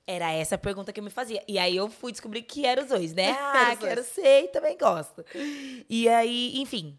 Era 0.06 0.32
essa 0.32 0.54
a 0.54 0.58
pergunta 0.58 0.90
que 0.92 1.00
eu 1.00 1.04
me 1.04 1.10
fazia. 1.10 1.42
E 1.46 1.58
aí 1.58 1.76
eu 1.76 1.88
fui 1.90 2.12
descobrir 2.12 2.42
que 2.42 2.64
eram 2.64 2.82
os 2.82 2.88
dois, 2.88 3.12
né? 3.12 3.36
Ah, 3.40 3.76
quero 3.76 4.02
ser 4.04 4.44
e 4.44 4.48
também 4.48 4.76
gosto. 4.76 5.24
E 5.88 6.08
aí, 6.08 6.58
enfim. 6.60 6.98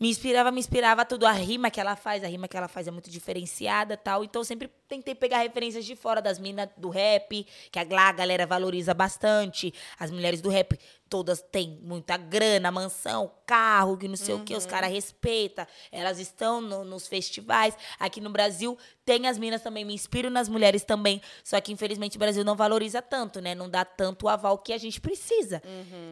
Me 0.00 0.08
inspirava, 0.08 0.50
me 0.50 0.58
inspirava 0.58 1.04
tudo. 1.04 1.26
A 1.26 1.32
rima 1.32 1.70
que 1.70 1.80
ela 1.80 1.96
faz, 1.96 2.24
a 2.24 2.26
rima 2.26 2.48
que 2.48 2.56
ela 2.56 2.68
faz 2.68 2.86
é 2.88 2.90
muito 2.90 3.10
diferenciada 3.10 3.96
tal. 3.96 4.24
Então 4.24 4.42
sempre 4.42 4.68
tentei 4.88 5.14
pegar 5.14 5.38
referências 5.38 5.84
de 5.84 5.96
fora 5.96 6.20
das 6.20 6.38
minas 6.38 6.68
do 6.76 6.88
rap, 6.90 7.46
que 7.70 7.78
a, 7.78 7.84
galera 8.12 8.46
valoriza 8.46 8.92
bastante. 8.94 9.72
As 9.98 10.10
mulheres 10.10 10.40
do 10.40 10.48
rap 10.48 10.78
todas 11.08 11.40
têm 11.40 11.78
muita 11.82 12.16
grana, 12.16 12.70
mansão, 12.72 13.30
carro, 13.46 13.96
que 13.96 14.08
não 14.08 14.16
sei 14.16 14.34
o 14.34 14.40
que, 14.40 14.54
os 14.56 14.66
caras 14.66 14.90
respeitam. 14.90 15.64
Elas 15.92 16.18
estão 16.18 16.60
no- 16.60 16.84
nos 16.84 17.06
festivais. 17.06 17.76
Aqui 18.00 18.20
no 18.20 18.30
Brasil 18.30 18.76
tem 19.04 19.28
as 19.28 19.38
minas 19.38 19.62
também, 19.62 19.84
me 19.84 19.94
inspiro 19.94 20.28
nas 20.30 20.48
mulheres 20.48 20.82
também. 20.82 21.20
Só 21.44 21.60
que 21.60 21.70
infelizmente 21.72 22.16
o 22.16 22.18
Brasil 22.18 22.42
não 22.42 22.56
valoriza 22.56 23.00
tanto, 23.00 23.40
né? 23.40 23.54
Não 23.54 23.68
dá 23.68 23.84
tanto 23.84 24.26
o 24.26 24.28
aval 24.28 24.58
que 24.58 24.72
a 24.72 24.78
gente 24.78 25.00
precisa. 25.00 25.62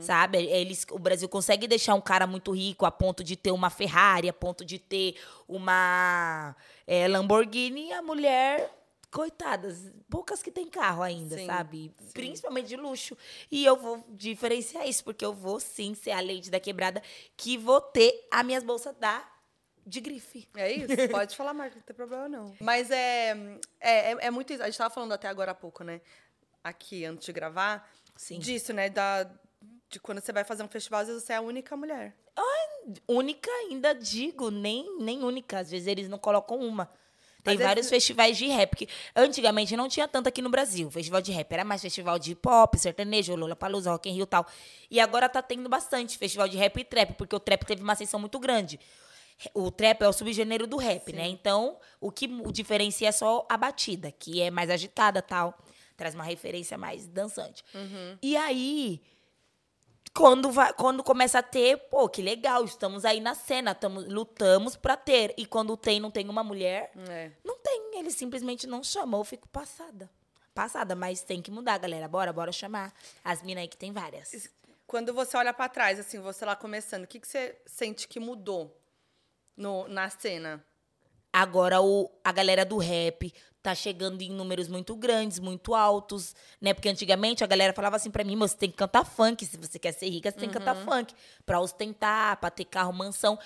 Sabe? 0.01 0.39
Eles, 0.39 0.87
o 0.91 0.99
Brasil 0.99 1.29
consegue 1.29 1.67
deixar 1.67 1.95
um 1.95 2.01
cara 2.01 2.27
muito 2.27 2.53
rico 2.53 2.85
a 2.87 2.91
ponto 2.91 3.25
de 3.25 3.35
ter 3.35 3.51
uma 3.51 3.71
Ferrari, 3.71 4.29
a 4.29 4.33
ponto 4.33 4.65
de 4.65 4.79
ter 4.79 5.17
uma 5.57 6.57
é, 6.87 7.07
Lamborghini 7.09 7.89
e 7.89 7.93
a 7.93 8.03
mulher. 8.03 8.79
Coitadas, 9.11 9.93
poucas 10.09 10.43
que 10.43 10.51
tem 10.51 10.67
carro 10.67 11.03
ainda, 11.03 11.37
Sim, 11.37 11.45
sabe? 11.45 11.95
sim. 11.99 12.13
Principalmente 12.15 12.69
de 12.69 12.77
luxo. 12.77 13.15
E 13.51 13.63
eu 13.63 13.77
vou 13.77 14.03
diferenciar 14.09 14.89
isso, 14.89 15.05
porque 15.05 15.23
eu 15.23 15.35
vou 15.35 15.61
sim 15.61 15.95
ser 15.95 16.13
a 16.13 16.21
lady 16.23 16.51
da 16.51 16.59
quebrada 16.59 17.03
que 17.37 17.59
vou 17.59 17.79
ter 17.79 18.27
as 18.31 18.43
minhas 18.43 18.65
bolsas 18.65 18.97
da 18.97 19.23
de 19.87 20.01
grife. 20.01 20.49
É 20.55 20.73
isso? 20.73 20.87
Pode 21.11 21.37
falar, 21.37 21.53
Marca, 21.53 21.77
não 21.77 21.83
tem 21.83 21.95
problema 21.95 22.29
não. 22.29 22.55
Mas 22.59 22.91
é, 22.91 23.33
é, 23.81 24.13
é, 24.13 24.17
é 24.21 24.31
muito 24.31 24.53
isso. 24.53 24.63
A 24.63 24.67
gente 24.67 24.79
tava 24.79 24.95
falando 24.95 25.13
até 25.13 25.29
agora 25.29 25.51
há 25.51 25.55
pouco, 25.55 25.85
né? 25.85 26.01
Aqui, 26.65 27.05
antes 27.05 27.27
de 27.27 27.33
gravar. 27.33 27.91
Sim. 28.17 28.39
Disso, 28.39 28.73
né? 28.73 28.89
Da, 28.89 29.31
de 29.93 30.01
quando 30.01 30.21
você 30.21 30.33
vai 30.33 30.43
fazer 30.43 30.63
um 30.63 30.69
festival, 30.69 31.01
às 31.01 31.09
vezes 31.09 31.23
você 31.23 31.35
é 31.35 31.37
a 31.37 31.41
única 31.41 31.77
mulher. 31.77 32.17
única, 33.07 33.51
ainda 33.51 33.93
digo, 33.93 34.51
nem, 34.51 34.99
nem 34.99 35.23
única. 35.23 35.61
Às 35.61 35.71
vezes 35.71 35.87
eles 35.87 36.09
não 36.09 36.19
colocam 36.19 36.59
uma. 36.59 36.87
Tem 37.45 37.57
vezes- 37.57 37.67
vários 37.67 37.89
festivais 37.91 38.37
de 38.39 38.47
rap, 38.47 38.75
que 38.77 38.89
antigamente 39.15 39.77
não 39.77 39.89
tinha 39.89 40.07
tanto 40.09 40.29
aqui 40.29 40.41
no 40.41 40.49
Brasil. 40.49 40.91
Festival 40.91 41.21
de 41.21 41.31
rap 41.33 41.53
era 41.53 41.65
mais 41.65 41.83
festival 41.83 42.19
de 42.19 42.35
pop, 42.35 42.79
sertanejo, 42.79 43.35
Lollapalooza, 43.35 43.91
Rock 43.91 44.09
in 44.09 44.15
Rio 44.15 44.23
e 44.23 44.27
tal. 44.27 44.47
E 44.91 44.99
agora 45.01 45.29
tá 45.29 45.43
tendo 45.43 45.69
bastante 45.69 46.17
festival 46.17 46.49
de 46.49 46.57
rap 46.57 46.77
e 46.79 46.85
trap, 46.85 47.15
porque 47.15 47.35
o 47.37 47.41
trap 47.41 47.65
teve 47.67 47.83
uma 47.83 47.93
ascensão 47.93 48.19
muito 48.19 48.39
grande. 48.39 48.79
O 49.55 49.71
trap 49.73 50.03
é 50.03 50.09
o 50.09 50.13
subgênero 50.13 50.69
do 50.69 50.77
rap, 50.77 51.13
né? 51.13 51.27
Então, 51.27 51.77
o 52.01 52.13
que 52.13 52.27
o 52.27 52.53
diferencia 52.53 53.09
é 53.09 53.13
só 53.13 53.45
a 53.49 53.57
batida, 53.57 54.13
que 54.13 54.41
é 54.41 54.51
mais 54.51 54.71
agitada 54.71 55.21
tal. 55.21 55.59
Traz 55.97 56.15
uma 56.15 56.25
referência 56.25 56.79
mais 56.79 57.09
dançante. 57.09 57.65
E 58.23 58.37
aí, 58.37 59.01
quando, 60.15 60.51
vai, 60.51 60.73
quando 60.75 61.03
começa 61.03 61.39
a 61.39 61.43
ter, 61.43 61.77
pô, 61.89 62.09
que 62.09 62.21
legal, 62.21 62.65
estamos 62.65 63.05
aí 63.05 63.21
na 63.21 63.35
cena, 63.35 63.75
tamo, 63.75 64.01
lutamos 64.01 64.77
pra 64.77 64.97
ter. 64.97 65.35
E 65.37 65.47
quando 65.47 65.77
tem, 65.77 65.99
não 66.01 66.11
tem 66.11 66.29
uma 66.29 66.45
mulher, 66.45 66.91
É. 67.09 67.31
não 67.45 67.59
tem. 67.59 67.81
Ele 67.95 68.11
simplesmente 68.11 68.67
não 68.67 68.83
chamou, 68.83 69.21
eu 69.21 69.25
fico 69.25 69.49
passada. 69.49 70.11
Passada, 70.55 70.95
mas 70.95 71.23
tem 71.23 71.41
que 71.41 71.51
mudar, 71.51 71.79
galera. 71.79 72.07
Bora, 72.09 72.33
bora 72.33 72.53
chamar. 72.53 72.93
As 73.25 73.43
minas 73.43 73.63
aí 73.63 73.69
que 73.69 73.77
tem 73.77 73.93
várias. 73.93 74.49
Quando 74.87 75.15
você 75.15 75.37
olha 75.37 75.55
pra 75.55 75.69
trás, 75.69 75.99
assim, 75.99 76.19
você 76.21 76.45
lá 76.45 76.55
começando, 76.55 77.05
o 77.05 77.07
que, 77.07 77.19
que 77.19 77.27
você 77.27 77.57
sente 77.65 78.07
que 78.07 78.21
mudou 78.21 78.79
no, 79.57 79.89
na 79.89 80.11
cena? 80.11 80.63
Agora 81.33 81.81
o, 81.81 82.11
a 82.23 82.31
galera 82.31 82.65
do 82.65 82.77
rap 82.77 83.33
tá 83.63 83.75
chegando 83.75 84.21
em 84.23 84.31
números 84.31 84.67
muito 84.69 84.95
grandes, 84.97 85.39
muito 85.39 85.75
altos, 85.75 86.35
né? 86.61 86.75
Porque 86.75 86.89
antigamente 86.89 87.45
a 87.45 87.47
galera 87.47 87.73
falava 87.73 87.97
assim 87.97 88.11
pra 88.11 88.25
mim, 88.25 88.35
"Moça, 88.37 88.55
você 88.55 88.59
tem 88.59 88.71
que 88.71 88.77
cantar 88.77 89.05
funk, 89.05 89.47
se 89.47 89.57
você 89.57 89.79
quer 89.79 89.93
ser 89.93 90.09
rica, 90.11 90.31
você 90.31 90.37
tem 90.37 90.49
que 90.49 90.59
cantar 90.59 90.75
funk, 90.85 91.15
pra 91.47 91.61
ostentar, 91.61 92.37
pra 92.39 92.51
ter 92.51 92.65
carro, 92.65 92.93
mansão. 92.93 93.39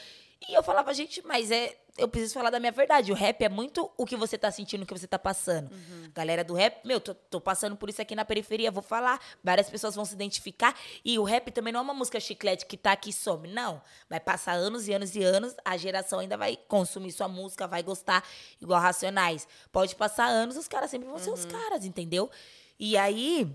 E 0.49 0.55
eu 0.55 0.63
falava, 0.63 0.93
gente, 0.93 1.27
mas 1.27 1.51
é, 1.51 1.77
eu 1.97 2.07
preciso 2.09 2.35
falar 2.35 2.51
da 2.51 2.61
minha 2.61 2.71
verdade. 2.71 3.11
O 3.11 3.15
rap 3.15 3.43
é 3.43 3.49
muito 3.49 3.91
o 3.97 4.05
que 4.05 4.17
você 4.17 4.37
tá 4.37 4.51
sentindo, 4.51 4.83
o 4.83 4.87
que 4.87 4.97
você 4.97 5.07
tá 5.07 5.19
passando. 5.19 5.71
Galera 6.15 6.45
do 6.45 6.55
rap, 6.55 6.87
meu, 6.87 7.01
tô, 7.01 7.15
tô 7.15 7.41
passando 7.41 7.75
por 7.75 7.89
isso 7.89 8.03
aqui 8.03 8.15
na 8.15 8.25
periferia, 8.25 8.71
vou 8.71 8.83
falar. 8.83 9.19
Várias 9.43 9.71
pessoas 9.71 9.95
vão 9.95 10.05
se 10.05 10.15
identificar. 10.15 10.77
E 11.05 11.19
o 11.19 11.25
rap 11.25 11.51
também 11.51 11.73
não 11.73 11.81
é 11.81 11.83
uma 11.83 11.95
música 11.95 12.21
chiclete 12.21 12.67
que 12.67 12.77
tá 12.77 12.93
aqui 12.93 13.11
e 13.11 13.13
some. 13.13 13.49
Não. 13.49 13.81
Vai 14.11 14.21
passar 14.21 14.53
anos 14.53 14.87
e 14.89 14.93
anos 14.93 15.17
e 15.17 15.23
anos, 15.23 15.55
a 15.65 15.77
geração 15.77 16.19
ainda 16.19 16.37
vai 16.37 16.57
consumir 16.69 17.13
sua 17.13 17.29
música, 17.29 17.67
vai 17.67 17.83
gostar, 17.83 18.23
igual 18.61 18.81
Racionais. 18.81 19.49
Pode 19.73 19.97
passar 19.97 20.27
anos, 20.27 20.57
os 20.57 20.69
caras 20.69 20.91
sempre 20.91 21.09
vão 21.09 21.19
ser 21.19 21.31
os 21.31 21.47
caras, 21.47 21.85
entendeu? 21.85 22.31
E 22.79 22.97
aí. 22.97 23.51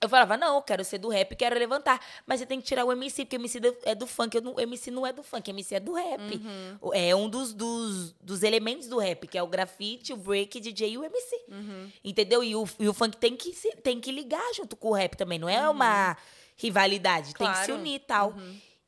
Eu 0.00 0.08
falava, 0.08 0.36
não, 0.36 0.56
eu 0.56 0.62
quero 0.62 0.84
ser 0.84 0.98
do 0.98 1.08
rap, 1.08 1.34
quero 1.34 1.58
levantar. 1.58 1.98
Mas 2.26 2.40
você 2.40 2.46
tem 2.46 2.60
que 2.60 2.66
tirar 2.66 2.84
o 2.84 2.92
MC, 2.92 3.24
porque 3.24 3.36
o 3.36 3.40
MC 3.40 3.58
é 3.84 3.94
do 3.94 4.06
funk. 4.06 4.38
Não- 4.40 4.54
O 4.54 4.60
MC 4.60 4.90
não 4.90 5.06
é 5.06 5.12
do 5.14 5.22
funk, 5.22 5.48
o 5.48 5.52
MC 5.52 5.76
é 5.76 5.80
do 5.80 5.94
rap. 5.94 6.20
O- 6.80 6.92
É 6.92 7.14
um 7.16 7.26
dos, 7.28 7.54
dos, 7.54 8.12
dos 8.20 8.42
elementos 8.42 8.86
do 8.86 8.98
rap, 8.98 9.26
que 9.26 9.38
é 9.38 9.42
o 9.42 9.46
grafite, 9.46 10.12
o 10.12 10.16
break, 10.16 10.60
DJ 10.60 10.90
e 10.90 10.98
o 10.98 11.04
MC. 11.04 11.44
Entendeu? 12.04 12.44
E 12.44 12.54
o, 12.54 12.68
e 12.78 12.86
o 12.86 12.92
funk 12.92 13.16
tem 13.16 13.34
que, 13.34 13.52
se- 13.54 13.74
tem 13.76 13.98
que 13.98 14.12
ligar 14.12 14.52
junto 14.54 14.76
com 14.76 14.88
o 14.88 14.92
rap 14.94 15.16
também. 15.16 15.38
Não 15.38 15.48
é 15.48 15.66
uma 15.70 16.16
rivalidade, 16.56 17.34
tem 17.34 17.50
que 17.50 17.58
se 17.58 17.66
Claro. 17.66 17.80
unir 17.80 17.94
e 17.94 17.98
tal. 18.00 18.34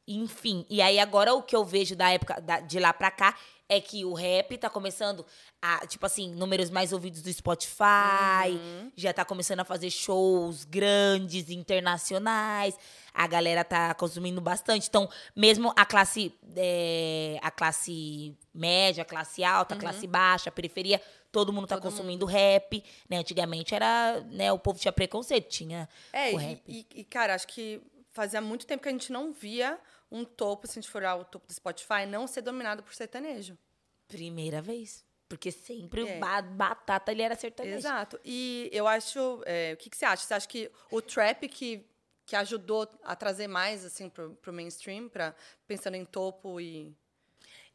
Enfim, 0.09 0.65
e 0.71 0.81
aí 0.81 0.99
agora 1.01 1.35
o 1.35 1.43
que 1.43 1.57
eu 1.57 1.65
vejo 1.65 1.97
da 1.97 2.11
época 2.11 2.41
da- 2.41 2.61
de 2.61 2.79
lá 2.79 2.93
pra 2.93 3.11
cá 3.11 3.37
é 3.69 3.81
que 3.81 4.05
o 4.05 4.15
rap 4.15 4.57
tá 4.59 4.71
começando 4.71 5.27
a, 5.61 5.87
tipo 5.87 6.07
assim, 6.07 6.31
números 6.35 6.71
mais 6.71 6.93
ouvidos 6.93 7.21
do 7.23 7.33
Spotify, 7.33 8.51
Uhum. 8.53 8.93
já 8.97 9.13
tá 9.13 9.25
começando 9.25 9.61
a 9.61 9.65
fazer 9.65 9.91
shows 9.91 10.65
grandes, 10.65 11.51
internacionais. 11.51 12.77
A 13.13 13.27
galera 13.27 13.65
tá 13.65 13.95
consumindo 13.95 14.41
bastante. 14.41 14.89
Então, 14.89 15.09
mesmo 15.35 15.73
a 15.77 15.85
classe 15.85 16.33
é, 16.57 17.39
a 17.43 17.51
classe 17.51 18.37
média, 18.55 19.03
a 19.03 19.05
classe 19.07 19.43
alta, 19.43 19.75
a 19.75 19.79
classe 19.79 20.07
baixa, 20.07 20.49
a 20.49 20.53
periferia, 20.53 21.01
todo 21.33 21.53
mundo 21.53 21.67
tá 21.67 21.75
Uhum. 21.77 21.81
Todo 21.81 21.91
consumindo 21.91 22.25
rap, 22.27 22.83
né? 23.09 23.19
Antigamente 23.19 23.75
era, 23.75 24.21
né, 24.31 24.53
o 24.53 24.59
povo 24.59 24.79
tinha 24.79 24.93
preconceito, 24.93 25.49
tinha 25.49 25.89
É, 26.13 26.31
o 26.33 26.37
rap. 26.37 26.63
e- 26.69 26.87
e, 26.95 27.05
cara, 27.05 27.35
acho 27.35 27.47
que 27.49 27.81
fazia 28.11 28.41
muito 28.41 28.67
tempo 28.67 28.83
que 28.83 28.89
a 28.89 28.93
gente 28.93 29.13
não 29.13 29.33
via 29.33 29.79
um 30.11 30.25
topo, 30.25 30.67
se 30.67 30.79
a 30.79 30.83
gente 30.83 30.91
for 30.91 30.99
olhar 30.99 31.17
o 31.17 31.25
topo 31.25 31.47
do 31.47 31.53
Spotify, 31.53 32.07
não 32.09 32.27
ser 32.27 32.43
dominado 32.43 32.83
por 32.83 32.95
sertanejo. 32.95 33.59
Primeira 34.09 34.63
vez. 34.63 35.05
Porque 35.29 35.51
sempre 35.51 36.09
É. 36.09 36.19
batata 36.19 37.11
ele 37.11 37.23
era 37.23 37.35
sertanejo. 37.35 37.79
Exato. 37.79 38.21
E 38.25 38.71
eu 38.73 38.87
acho. 38.87 39.43
é, 39.45 39.73
o 39.75 39.77
que, 39.77 39.91
que 39.91 39.97
você 39.97 40.05
acha? 40.05 40.25
Você 40.25 40.35
acha 40.35 40.47
que 40.49 40.71
o 40.91 41.03
trap 41.03 41.49
que, 41.49 41.85
que 42.25 42.37
ajudou 42.37 42.89
a 43.03 43.17
trazer 43.17 43.49
mais 43.49 43.85
assim 43.85 44.09
pro, 44.09 44.35
pro 44.37 44.53
mainstream, 44.53 45.09
pra, 45.09 45.35
pensando 45.67 45.97
em 45.97 46.05
topo 46.05 46.61
e. 46.61 46.95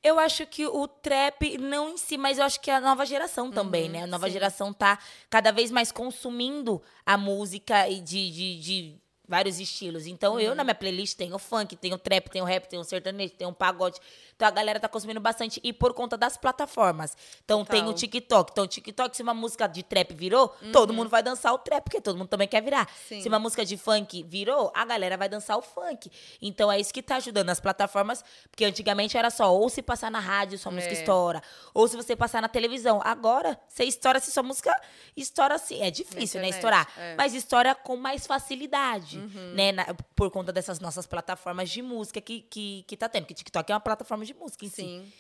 Eu 0.04 0.18
acho 0.18 0.48
que 0.48 0.66
o 0.66 0.88
trap, 0.88 1.60
não 1.60 1.90
em 1.90 1.98
si, 1.98 2.18
mas 2.18 2.40
eu 2.40 2.46
acho 2.46 2.60
que 2.60 2.72
a 2.72 2.80
nova 2.80 3.06
geração 3.06 3.52
também, 3.52 3.88
né? 3.88 4.04
A 4.04 4.08
nova 4.08 4.26
sim. 4.26 4.34
geração 4.34 4.74
tá 4.74 4.98
cada 5.30 5.52
vez 5.52 5.70
mais 5.70 5.92
consumindo 5.92 6.82
a 7.06 7.18
música 7.18 7.88
e 7.88 8.02
de, 8.02 8.32
de, 8.32 8.60
de 8.60 9.02
vários 9.32 9.62
estilos. 9.62 10.06
Então, 10.08 10.38
eu, 10.38 10.54
na 10.54 10.62
minha 10.62 10.76
playlist, 10.76 11.18
tenho 11.18 11.38
funk, 11.40 11.78
tenho 11.78 11.98
trap, 11.98 12.30
tenho 12.30 12.44
rap, 12.44 12.68
tenho 12.68 12.84
sertanejo, 12.84 13.34
tenho 13.34 13.54
pagode. 13.54 13.98
Então, 14.42 14.48
a 14.48 14.52
galera 14.52 14.80
tá 14.80 14.90
consumindo 14.90 15.20
bastante. 15.20 15.60
E 15.64 15.72
por 15.72 15.94
conta 15.94 16.18
das 16.18 16.36
plataformas. 16.36 17.16
Então, 17.46 17.64
tem 17.64 17.88
o. 17.88 17.94
TikTok. 17.94 18.52
Então, 18.52 18.64
o 18.64 18.68
TikTok, 18.68 19.16
se 19.16 19.22
uma 19.22 19.36
música 19.36 19.68
de 19.68 19.84
trap 19.84 20.16
virou, 20.16 20.48
todo 20.74 20.92
mundo 20.92 21.10
vai 21.12 21.22
dançar 21.22 21.54
o 21.54 21.60
trap, 21.60 21.84
porque 21.84 22.02
todo 22.02 22.18
mundo 22.18 22.28
também 22.28 22.48
quer 22.48 22.60
virar. 22.64 22.90
Sim. 23.08 23.22
Se 23.22 23.28
uma 23.28 23.38
música 23.38 23.64
de 23.64 23.78
funk 23.78 24.24
virou, 24.24 24.72
a 24.74 24.84
galera 24.84 25.16
vai 25.16 25.30
dançar 25.30 25.56
o 25.60 25.62
funk. 25.62 26.12
Então 26.42 26.72
é 26.72 26.80
isso 26.80 26.92
que 26.92 27.04
tá 27.04 27.18
ajudando 27.18 27.52
as 27.52 27.60
plataformas, 27.60 28.24
porque 28.50 28.66
antigamente 28.66 29.16
era 29.16 29.30
só 29.30 29.54
ou 29.56 29.70
se 29.70 29.84
passar 29.84 30.10
na 30.10 30.20
rádio, 30.20 30.58
sua 30.58 30.72
música 30.72 30.92
É. 30.92 30.98
estoura, 30.98 31.44
ou 31.72 31.88
se 31.88 31.96
você 31.96 32.16
passar 32.16 32.42
na 32.42 32.48
televisão. 32.50 33.00
Agora, 33.04 33.60
você 33.68 33.84
estoura 33.84 34.20
se 34.20 34.32
sua 34.32 34.42
música 34.42 34.76
estoura 35.16 35.54
assim. 35.54 35.84
É 35.84 35.92
difícil, 35.92 36.42
né, 36.42 36.48
internet, 36.48 36.54
estourar. 36.56 36.88
é. 36.98 37.16
Mas 37.16 37.36
estoura 37.36 37.76
com 37.76 37.96
mais 37.96 38.26
facilidade, 38.26 39.20
Uhum. 39.20 39.54
né, 39.54 39.72
na- 39.72 39.86
por 40.16 40.32
conta 40.32 40.52
dessas 40.52 40.80
nossas 40.80 41.06
plataformas 41.06 41.70
de 41.70 41.82
música 41.84 42.20
que, 42.20 42.42
que, 42.42 42.84
que 42.88 42.98
tá 42.98 43.08
tendo. 43.08 43.24
Porque 43.24 43.36
TikTok 43.36 43.72
é 43.72 43.76
uma 43.76 43.80
plataforma 43.82 44.26
de 44.26 44.31
música 44.34 44.66
em 44.66 44.70
si. 44.70 44.76
Sim. 44.76 45.14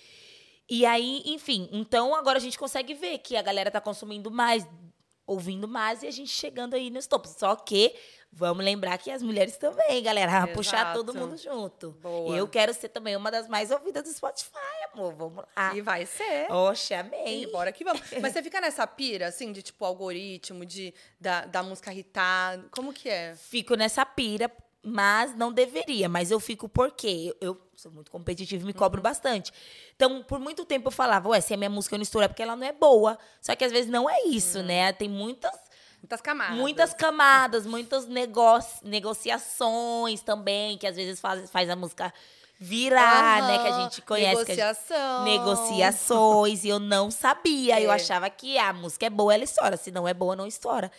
E 0.70 0.86
aí, 0.86 1.22
enfim, 1.26 1.68
então 1.72 2.16
agora 2.16 2.38
a 2.38 2.42
gente 2.42 2.58
consegue 2.58 2.94
ver 2.94 3.18
que 3.18 3.36
a 3.36 3.42
galera 3.42 3.70
tá 3.70 3.82
consumindo 3.82 4.32
mais, 4.32 4.66
ouvindo 5.28 5.68
mais 5.68 6.02
e 6.02 6.08
a 6.08 6.12
gente 6.12 6.30
chegando 6.30 6.76
aí 6.76 6.90
nos 6.90 7.06
topos. 7.08 7.32
Só 7.32 7.56
que 7.58 7.94
vamos 8.32 8.64
lembrar 8.64 8.98
que 8.98 9.12
as 9.12 9.22
mulheres 9.22 9.58
também, 9.58 10.02
galera, 10.02 10.32
Exato. 10.48 10.54
puxar 10.54 10.94
todo 10.94 11.14
mundo 11.14 11.36
junto. 11.36 11.92
Boa. 12.02 12.38
Eu 12.38 12.48
quero 12.48 12.74
ser 12.74 12.88
também 12.88 13.18
uma 13.18 13.30
das 13.30 13.50
mais 13.50 13.70
ouvidas 13.70 14.04
do 14.04 14.14
Spotify, 14.14 14.58
amor. 14.94 15.14
Vamos 15.14 15.44
lá. 15.58 15.76
E 15.76 15.82
vai 15.82 16.06
ser. 16.06 16.50
Oxe, 16.50 16.94
amei. 16.94 17.44
E 17.44 17.52
bora 17.52 17.74
que 17.74 17.84
vamos. 17.84 18.02
Mas 18.22 18.32
você 18.32 18.42
fica 18.42 18.62
nessa 18.62 18.88
pira, 18.88 19.28
assim, 19.28 19.52
de 19.52 19.62
tipo 19.62 19.84
algoritmo, 19.84 20.66
de, 20.66 20.94
da, 21.20 21.46
da 21.46 21.62
música 21.62 21.94
hitar. 21.94 22.64
Como 22.72 22.94
que 22.94 23.10
é? 23.10 23.36
Fico 23.36 23.76
nessa 23.76 24.06
pira, 24.06 24.50
mas 24.84 25.36
não 25.36 25.52
deveria. 25.52 26.10
Mas 26.10 26.32
eu 26.32 26.40
fico 26.40 26.68
porque 26.70 27.36
eu, 27.40 27.50
eu 27.50 27.62
sou 27.76 27.92
muito 27.92 28.10
competitiva 28.12 28.62
e 28.64 28.66
me 28.66 28.72
Uhum. 28.72 28.78
cobro 28.80 29.02
bastante. 29.02 29.52
Então, 29.96 30.24
por 30.24 30.40
muito 30.40 30.66
tempo 30.66 30.88
eu 30.88 30.92
falava, 30.92 31.30
ué, 31.30 31.42
se 31.42 31.54
a 31.54 31.58
minha 31.58 31.70
música 31.70 31.98
não 31.98 32.04
estoura 32.04 32.26
é 32.26 32.28
porque 32.28 32.42
ela 32.44 32.56
não 32.56 32.66
é 32.66 32.72
boa. 32.72 33.18
Só 33.42 33.56
que 33.56 33.64
às 33.64 33.72
vezes 33.72 33.90
não 33.92 34.10
é 34.10 34.24
isso, 34.26 34.60
Uhum. 34.60 34.66
né? 34.66 34.92
Tem 34.94 35.08
muitas 35.10 35.52
Muitas 36.02 36.20
camadas. 36.22 36.58
Muitas 36.58 36.94
camadas, 36.96 37.66
muitas 37.68 38.08
negoci 38.08 38.84
negociações 38.84 40.22
também, 40.24 40.76
que 40.78 40.88
às 40.88 40.96
vezes 40.96 41.20
faz, 41.20 41.48
faz 41.52 41.70
a 41.70 41.76
música 41.76 42.12
virar, 42.60 43.44
né? 43.48 43.60
Que 43.60 43.68
a 43.68 43.82
gente 43.84 44.02
conhece. 44.02 44.36
a 44.36 44.40
gente- 44.46 44.48
Negociação. 44.58 45.24
negociações, 45.26 46.64
e 46.64 46.70
eu 46.70 46.80
não 46.80 47.10
sabia. 47.12 47.80
Eu 47.82 47.92
É. 47.92 47.96
achava 47.96 48.30
que 48.30 48.58
a 48.58 48.72
música 48.74 49.06
é 49.06 49.10
boa, 49.10 49.34
ela 49.34 49.44
estoura. 49.44 49.78
Se 49.78 49.92
não 49.92 50.08
é 50.08 50.14
boa, 50.14 50.36
não 50.36 50.46
estoura. 50.48 50.92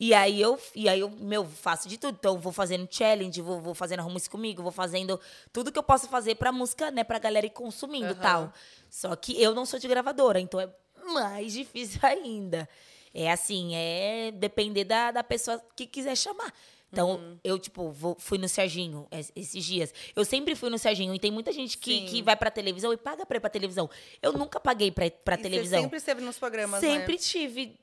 E 0.00 0.14
aí 0.14 0.40
eu, 0.40 0.58
e 0.74 0.88
aí 0.88 1.00
eu, 1.00 1.10
meu, 1.10 1.44
faço 1.44 1.86
de 1.86 1.98
tudo. 1.98 2.16
Então, 2.18 2.38
vou 2.38 2.52
fazendo 2.52 2.88
challenge, 2.90 3.42
vou, 3.42 3.60
vou 3.60 3.74
fazendo 3.74 4.00
arrumo 4.00 4.16
isso 4.16 4.30
comigo, 4.30 4.62
vou 4.62 4.72
fazendo 4.72 5.20
tudo 5.52 5.70
que 5.70 5.78
eu 5.78 5.82
posso 5.82 6.08
fazer 6.08 6.36
pra 6.36 6.50
música, 6.50 6.90
né? 6.90 7.04
Pra 7.04 7.18
galera 7.18 7.44
ir 7.44 7.50
consumindo 7.50 8.06
e 8.06 8.12
Aham. 8.12 8.20
tal. 8.22 8.52
Só 8.88 9.14
que 9.14 9.40
eu 9.40 9.54
não 9.54 9.66
sou 9.66 9.78
de 9.78 9.86
gravadora, 9.86 10.40
então 10.40 10.58
é 10.58 10.70
mais 11.12 11.52
difícil 11.52 12.00
ainda. 12.02 12.66
É 13.12 13.30
assim, 13.30 13.74
é 13.74 14.30
depender 14.32 14.84
da, 14.84 15.10
da 15.10 15.22
pessoa 15.22 15.62
que 15.76 15.86
quiser 15.86 16.16
chamar. 16.16 16.50
Então, 16.92 17.12
Uhum. 17.12 17.38
eu, 17.44 17.58
tipo, 17.58 17.90
vou- 17.92 18.16
fui 18.18 18.36
no 18.36 18.48
Serginho 18.48 19.06
es- 19.12 19.30
esses 19.36 19.64
dias. 19.64 19.94
Eu 20.16 20.24
sempre 20.24 20.56
fui 20.56 20.68
no 20.70 20.76
Serginho. 20.78 21.14
E 21.14 21.20
tem 21.20 21.30
muita 21.30 21.52
gente 21.52 21.78
que, 21.78 22.00
Sim. 22.00 22.06
que 22.06 22.22
vai 22.22 22.34
pra 22.36 22.50
televisão 22.50 22.92
e 22.92 22.96
paga 22.96 23.24
pra 23.24 23.36
ir 23.36 23.40
pra 23.40 23.48
televisão. 23.48 23.88
Eu 24.20 24.32
nunca 24.32 24.58
paguei 24.58 24.90
pra 24.90 25.06
ir 25.06 25.12
pra 25.24 25.36
E 25.36 25.38
televisão. 25.38 25.78
Você 25.78 25.82
sempre 25.84 25.96
esteve 25.98 26.20
nos 26.20 26.36
programas, 26.38 26.80
Sempre 26.80 27.12
né? 27.12 27.18
tive 27.18 27.76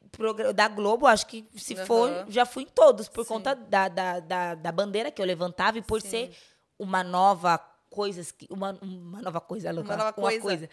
da 0.56 0.68
Globo, 0.68 1.06
acho 1.08 1.26
que 1.28 1.46
se 1.56 1.74
Aham. 1.76 1.86
for, 1.86 2.26
já 2.28 2.46
fui 2.46 2.64
em 2.64 2.68
todos, 2.68 3.08
por 3.08 3.24
Sim. 3.24 3.30
conta 3.36 3.56
da, 3.56 3.88
da, 3.88 4.20
da, 4.20 4.56
da 4.56 4.72
bandeira 4.72 5.10
que 5.12 5.22
eu 5.22 5.26
levantava 5.26 5.78
e 5.78 5.82
por 5.82 6.02
Sim. 6.02 6.10
ser 6.10 6.32
uma 6.80 7.04
nova 7.04 7.58
coisa, 7.90 8.22
que- 8.38 8.48
uma, 8.50 8.78
uma 8.82 9.22
nova 9.22 9.40
coisa, 9.40 9.72
louca, 9.72 9.90
Uma 9.92 9.98
nova 9.98 10.14
coisa. 10.14 10.70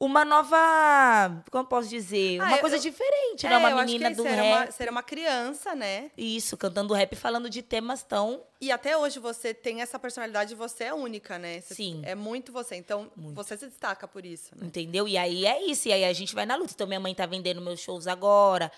Uma 0.00 0.24
nova. 0.24 1.42
Como 1.50 1.64
eu 1.64 1.68
posso 1.68 1.88
dizer? 1.88 2.40
Ah, 2.40 2.46
uma 2.46 2.56
eu- 2.56 2.60
coisa 2.60 2.78
diferente, 2.78 3.46
É, 3.46 3.50
né? 3.50 3.58
Uma 3.58 3.68
acho 3.68 3.76
que 3.78 3.84
menina 3.92 4.10
é 4.10 4.14
do 4.14 4.22
rap. 4.22 4.38
uma, 4.46 4.68
era 4.78 4.90
uma 4.90 5.02
criança, 5.02 5.74
né? 5.74 6.10
Isso, 6.16 6.56
cantando 6.56 6.94
rap, 6.94 7.14
falando 7.16 7.50
de 7.50 7.62
temas 7.62 8.02
tão. 8.02 8.42
E 8.60 8.70
até 8.72 8.96
hoje 8.96 9.18
você 9.18 9.52
tem 9.54 9.80
essa 9.82 9.98
personalidade, 9.98 10.54
você 10.54 10.84
é 10.84 10.94
única, 10.94 11.38
né? 11.38 11.60
Você- 11.60 11.74
Sim. 11.74 12.02
É 12.04 12.14
muito 12.14 12.52
você. 12.52 12.76
Então, 12.76 13.10
você 13.16 13.56
se 13.56 13.66
destaca 13.66 14.06
por 14.06 14.24
isso, 14.24 14.50
né? 14.56 14.66
Entendeu? 14.66 15.06
E 15.08 15.16
aí 15.18 15.46
é 15.46 15.64
isso. 15.64 15.88
E 15.88 15.92
aí 15.92 16.04
a 16.04 16.12
gente 16.12 16.34
vai 16.34 16.46
na 16.46 16.56
luta. 16.56 16.72
Então, 16.74 16.86
minha 16.86 17.00
mãe 17.00 17.14
tá 17.14 17.26
vendendo 17.26 17.60
meus 17.60 17.80
shows 17.80 18.06
agora. 18.06 18.70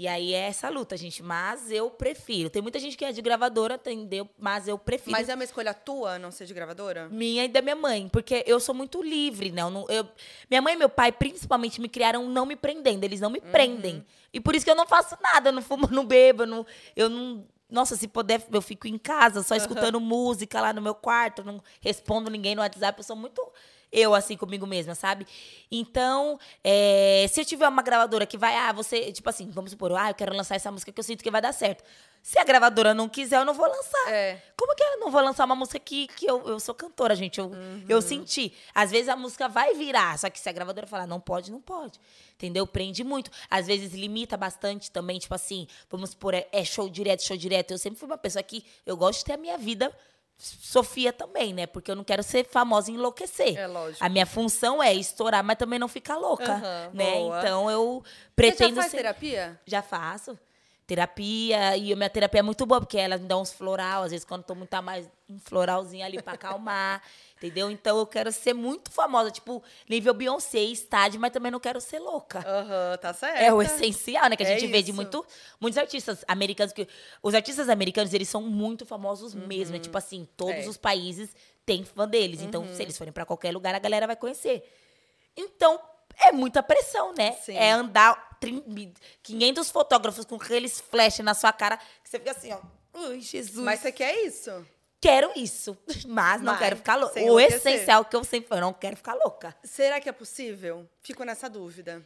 E 0.00 0.06
aí 0.06 0.32
é 0.32 0.42
essa 0.46 0.68
luta, 0.68 0.96
gente. 0.96 1.24
Mas 1.24 1.72
eu 1.72 1.90
prefiro. 1.90 2.48
Tem 2.48 2.62
muita 2.62 2.78
gente 2.78 2.96
que 2.96 3.04
é 3.04 3.10
de 3.10 3.20
gravadora, 3.20 3.74
entendeu? 3.74 4.28
Mas 4.38 4.68
eu 4.68 4.78
prefiro. 4.78 5.10
Mas 5.10 5.28
é 5.28 5.34
uma 5.34 5.42
escolha 5.42 5.74
tua 5.74 6.20
não 6.20 6.30
ser 6.30 6.46
de 6.46 6.54
gravadora? 6.54 7.08
Minha 7.08 7.44
e 7.44 7.48
da 7.48 7.60
minha 7.60 7.74
mãe, 7.74 8.08
porque 8.08 8.44
eu 8.46 8.60
sou 8.60 8.72
muito 8.72 9.02
livre, 9.02 9.50
né? 9.50 9.62
Eu 9.62 9.70
não, 9.70 9.84
eu- 9.88 10.06
minha 10.48 10.62
mãe 10.62 10.74
e 10.74 10.76
meu 10.76 10.88
pai, 10.88 11.10
principalmente, 11.10 11.80
me 11.80 11.88
criaram 11.88 12.28
não 12.28 12.46
me 12.46 12.54
prendendo. 12.54 13.02
Eles 13.02 13.20
não 13.20 13.28
me 13.28 13.40
Uhum. 13.40 13.50
prendem. 13.50 14.06
E 14.32 14.38
por 14.40 14.54
isso 14.54 14.64
que 14.64 14.70
eu 14.70 14.76
não 14.76 14.86
faço 14.86 15.18
nada. 15.20 15.48
Eu 15.48 15.52
não 15.52 15.62
fumo, 15.62 15.88
não 15.90 16.06
bebo, 16.06 16.44
eu 16.44 16.46
não, 16.46 16.66
eu 16.94 17.08
não. 17.08 17.44
Nossa, 17.68 17.96
se 17.96 18.06
puder, 18.06 18.46
eu 18.52 18.62
fico 18.62 18.86
em 18.86 18.96
casa 18.96 19.42
só 19.42 19.54
escutando 19.56 20.00
música 20.00 20.60
lá 20.60 20.72
no 20.72 20.80
meu 20.80 20.94
quarto, 20.94 21.42
não 21.44 21.60
respondo 21.82 22.30
ninguém 22.30 22.54
no 22.54 22.62
WhatsApp. 22.62 22.98
Eu 23.00 23.04
sou 23.04 23.16
muito 23.16 23.42
eu, 23.92 24.14
assim, 24.14 24.36
comigo 24.36 24.66
mesma, 24.66 24.94
sabe? 24.94 25.26
Então, 25.70 26.38
é, 26.62 27.26
se 27.28 27.40
eu 27.40 27.44
tiver 27.44 27.68
uma 27.68 27.82
gravadora 27.82 28.26
que 28.26 28.36
vai, 28.36 28.54
ah, 28.56 28.72
você, 28.72 29.12
tipo 29.12 29.28
assim, 29.28 29.50
vamos 29.50 29.70
supor, 29.70 29.92
ah, 29.94 30.10
eu 30.10 30.14
quero 30.14 30.34
lançar 30.34 30.56
essa 30.56 30.70
música 30.70 30.92
que 30.92 31.00
eu 31.00 31.04
sinto 31.04 31.22
que 31.22 31.30
vai 31.30 31.40
dar 31.40 31.52
certo. 31.52 31.82
Se 32.22 32.38
a 32.38 32.44
gravadora 32.44 32.92
não 32.92 33.08
quiser, 33.08 33.36
eu 33.36 33.44
não 33.44 33.54
vou 33.54 33.66
lançar. 33.66 34.12
É. 34.12 34.42
Como 34.56 34.74
que 34.74 34.82
eu 34.82 35.00
não 35.00 35.10
vou 35.10 35.22
lançar 35.22 35.44
uma 35.44 35.54
música 35.54 35.78
que, 35.78 36.08
que 36.08 36.26
eu, 36.26 36.46
eu 36.46 36.60
sou 36.60 36.74
cantora, 36.74 37.14
gente? 37.14 37.38
Eu, 37.38 37.50
eu 37.88 38.02
senti. 38.02 38.52
Às 38.74 38.90
vezes 38.90 39.08
a 39.08 39.16
música 39.16 39.48
vai 39.48 39.74
virar, 39.74 40.18
só 40.18 40.28
que 40.28 40.38
se 40.38 40.48
a 40.48 40.52
gravadora 40.52 40.86
falar 40.86 41.06
não 41.06 41.20
pode, 41.20 41.50
não 41.50 41.60
pode. 41.60 41.98
Entendeu? 42.34 42.66
Prende 42.66 43.02
muito. 43.02 43.30
Às 43.48 43.66
vezes 43.66 43.92
limita 43.94 44.36
bastante 44.36 44.90
também, 44.90 45.18
tipo 45.18 45.34
assim, 45.34 45.66
vamos 45.90 46.10
supor, 46.10 46.34
é, 46.34 46.46
é 46.52 46.64
show 46.64 46.88
direto, 46.88 47.22
show 47.22 47.36
direto. 47.36 47.70
Eu 47.70 47.78
sempre 47.78 47.98
fui 47.98 48.06
uma 48.06 48.18
pessoa 48.18 48.42
que 48.42 48.64
eu 48.84 48.96
gosto 48.96 49.20
de 49.20 49.24
ter 49.24 49.32
a 49.34 49.38
minha 49.38 49.56
vida. 49.56 49.90
Sofia 50.38 51.12
também, 51.12 51.52
né? 51.52 51.66
Porque 51.66 51.90
eu 51.90 51.96
não 51.96 52.04
quero 52.04 52.22
ser 52.22 52.44
famosa 52.46 52.90
e 52.90 52.94
enlouquecer. 52.94 53.56
É 53.58 53.66
lógico. 53.66 54.04
A 54.04 54.08
minha 54.08 54.24
função 54.24 54.80
é 54.80 54.94
estourar, 54.94 55.42
mas 55.42 55.58
também 55.58 55.78
não 55.80 55.88
ficar 55.88 56.16
louca, 56.16 56.52
Aham, 56.54 56.90
né? 56.94 57.18
boa. 57.18 57.38
Então 57.40 57.68
eu 57.70 58.02
Você 58.04 58.10
já 58.10 58.32
pretendo 58.36 58.74
faz 58.76 58.90
ser 58.90 58.96
terapia? 58.98 59.60
já 59.66 59.82
faço. 59.82 60.38
Terapia, 60.88 61.76
e 61.76 61.92
a 61.92 61.96
minha 61.96 62.08
terapia 62.08 62.40
é 62.40 62.42
muito 62.42 62.64
boa, 62.64 62.80
porque 62.80 62.96
ela 62.96 63.18
me 63.18 63.26
dá 63.28 63.36
uns 63.36 63.52
floral, 63.52 64.04
às 64.04 64.10
vezes 64.10 64.24
quando 64.24 64.40
eu 64.40 64.46
tô 64.46 64.54
muito 64.54 64.72
a 64.72 64.80
mais, 64.80 65.06
um 65.28 65.38
floralzinho 65.38 66.02
ali 66.02 66.22
pra 66.22 66.32
acalmar, 66.32 67.02
entendeu? 67.36 67.70
Então 67.70 67.98
eu 67.98 68.06
quero 68.06 68.32
ser 68.32 68.54
muito 68.54 68.90
famosa, 68.90 69.30
tipo, 69.30 69.62
nível 69.86 70.14
Beyoncé, 70.14 70.60
estádio, 70.60 71.20
mas 71.20 71.30
também 71.30 71.52
não 71.52 71.60
quero 71.60 71.78
ser 71.78 71.98
louca. 71.98 72.38
Aham, 72.38 72.96
tá 72.96 73.12
certo. 73.12 73.36
É 73.38 73.52
o 73.52 73.60
essencial, 73.60 74.30
né? 74.30 74.34
Que 74.36 74.42
a 74.42 74.46
É 74.48 74.58
gente 74.58 74.66
vê 74.72 74.82
de 74.82 74.90
muito, 74.94 75.22
muitos 75.60 75.76
artistas 75.76 76.24
americanos. 76.26 76.72
que 76.72 76.88
Os 77.22 77.34
artistas 77.34 77.68
americanos, 77.68 78.14
eles 78.14 78.30
são 78.30 78.40
muito 78.40 78.86
famosos 78.86 79.34
mesmo. 79.34 79.74
Uhum. 79.74 79.80
É 79.80 79.82
tipo 79.82 79.98
assim, 79.98 80.26
todos 80.38 80.54
É. 80.54 80.62
Uhum. 80.64 80.70
os 80.70 80.78
países 80.78 81.36
têm 81.66 81.84
fã 81.84 82.08
deles. 82.08 82.40
Então, 82.40 82.66
se 82.74 82.80
eles 82.82 82.96
forem 82.96 83.12
pra 83.12 83.26
qualquer 83.26 83.52
lugar, 83.52 83.74
a 83.74 83.78
galera 83.78 84.06
vai 84.06 84.16
conhecer. 84.16 84.64
Então, 85.36 85.78
é 86.20 86.32
muita 86.32 86.62
pressão, 86.62 87.12
né? 87.16 87.32
Sim. 87.32 87.56
É 87.56 87.70
andar 87.72 88.38
trin- 88.40 88.92
500 89.22 89.70
fotógrafos 89.70 90.24
com 90.24 90.36
aqueles 90.36 90.80
flash 90.80 91.18
na 91.20 91.34
sua 91.34 91.52
cara, 91.52 91.76
que 92.02 92.08
você 92.08 92.18
fica 92.18 92.30
assim, 92.32 92.52
ó. 92.52 92.60
Ai, 92.94 93.20
Jesus. 93.20 93.64
Mas 93.64 93.80
você 93.80 93.92
quer 93.92 94.14
isso? 94.24 94.66
quero 95.00 95.30
isso, 95.36 95.78
mas 96.08 96.40
não 96.40 96.52
Mas, 96.52 96.58
quero 96.60 96.76
ficar 96.76 96.96
louca. 96.96 97.20
O 97.22 97.38
essencial 97.38 98.04
que 98.04 98.16
eu 98.16 98.24
sempre 98.24 98.48
falo, 98.48 98.60
não 98.62 98.72
quero 98.72 98.96
ficar 98.96 99.14
louca. 99.14 99.54
Será 99.62 100.00
que 100.00 100.08
é 100.08 100.12
possível? 100.12 100.88
Fico 101.02 101.22
nessa 101.24 101.48
dúvida. 101.48 102.04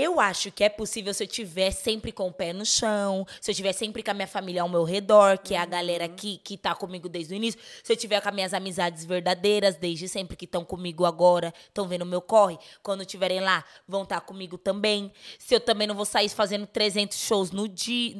Eu 0.00 0.20
acho 0.20 0.52
que 0.52 0.62
é 0.62 0.68
possível 0.68 1.12
se 1.12 1.24
eu 1.24 1.26
tiver 1.26 1.72
sempre 1.72 2.12
com 2.12 2.28
o 2.28 2.32
pé 2.32 2.52
no 2.52 2.64
chão, 2.64 3.26
se 3.40 3.50
eu 3.50 3.54
tiver 3.54 3.72
sempre 3.72 4.00
com 4.00 4.12
a 4.12 4.14
minha 4.14 4.28
família 4.28 4.62
ao 4.62 4.68
meu 4.68 4.84
redor, 4.84 5.36
que 5.38 5.56
é 5.56 5.58
a 5.58 5.66
galera 5.66 6.08
que, 6.08 6.38
que 6.38 6.56
tá 6.56 6.72
comigo 6.72 7.08
desde 7.08 7.34
o 7.34 7.36
início, 7.36 7.60
se 7.82 7.92
eu 7.92 7.96
tiver 7.96 8.20
com 8.20 8.28
as 8.28 8.34
minhas 8.34 8.54
amizades 8.54 9.04
verdadeiras 9.04 9.74
desde 9.74 10.06
sempre, 10.06 10.36
que 10.36 10.44
estão 10.44 10.64
comigo 10.64 11.04
agora, 11.04 11.52
estão 11.66 11.88
vendo 11.88 12.02
o 12.02 12.06
meu 12.06 12.20
corre, 12.20 12.56
quando 12.80 13.00
estiverem 13.00 13.40
lá, 13.40 13.64
vão 13.88 14.04
estar 14.04 14.20
comigo 14.20 14.56
também. 14.56 15.12
Se 15.36 15.56
eu 15.56 15.58
também 15.58 15.88
não 15.88 15.96
vou 15.96 16.04
sair 16.04 16.28
fazendo 16.28 16.64
300 16.64 17.18
shows 17.18 17.50
no 17.50 17.66
dia, 17.68 18.14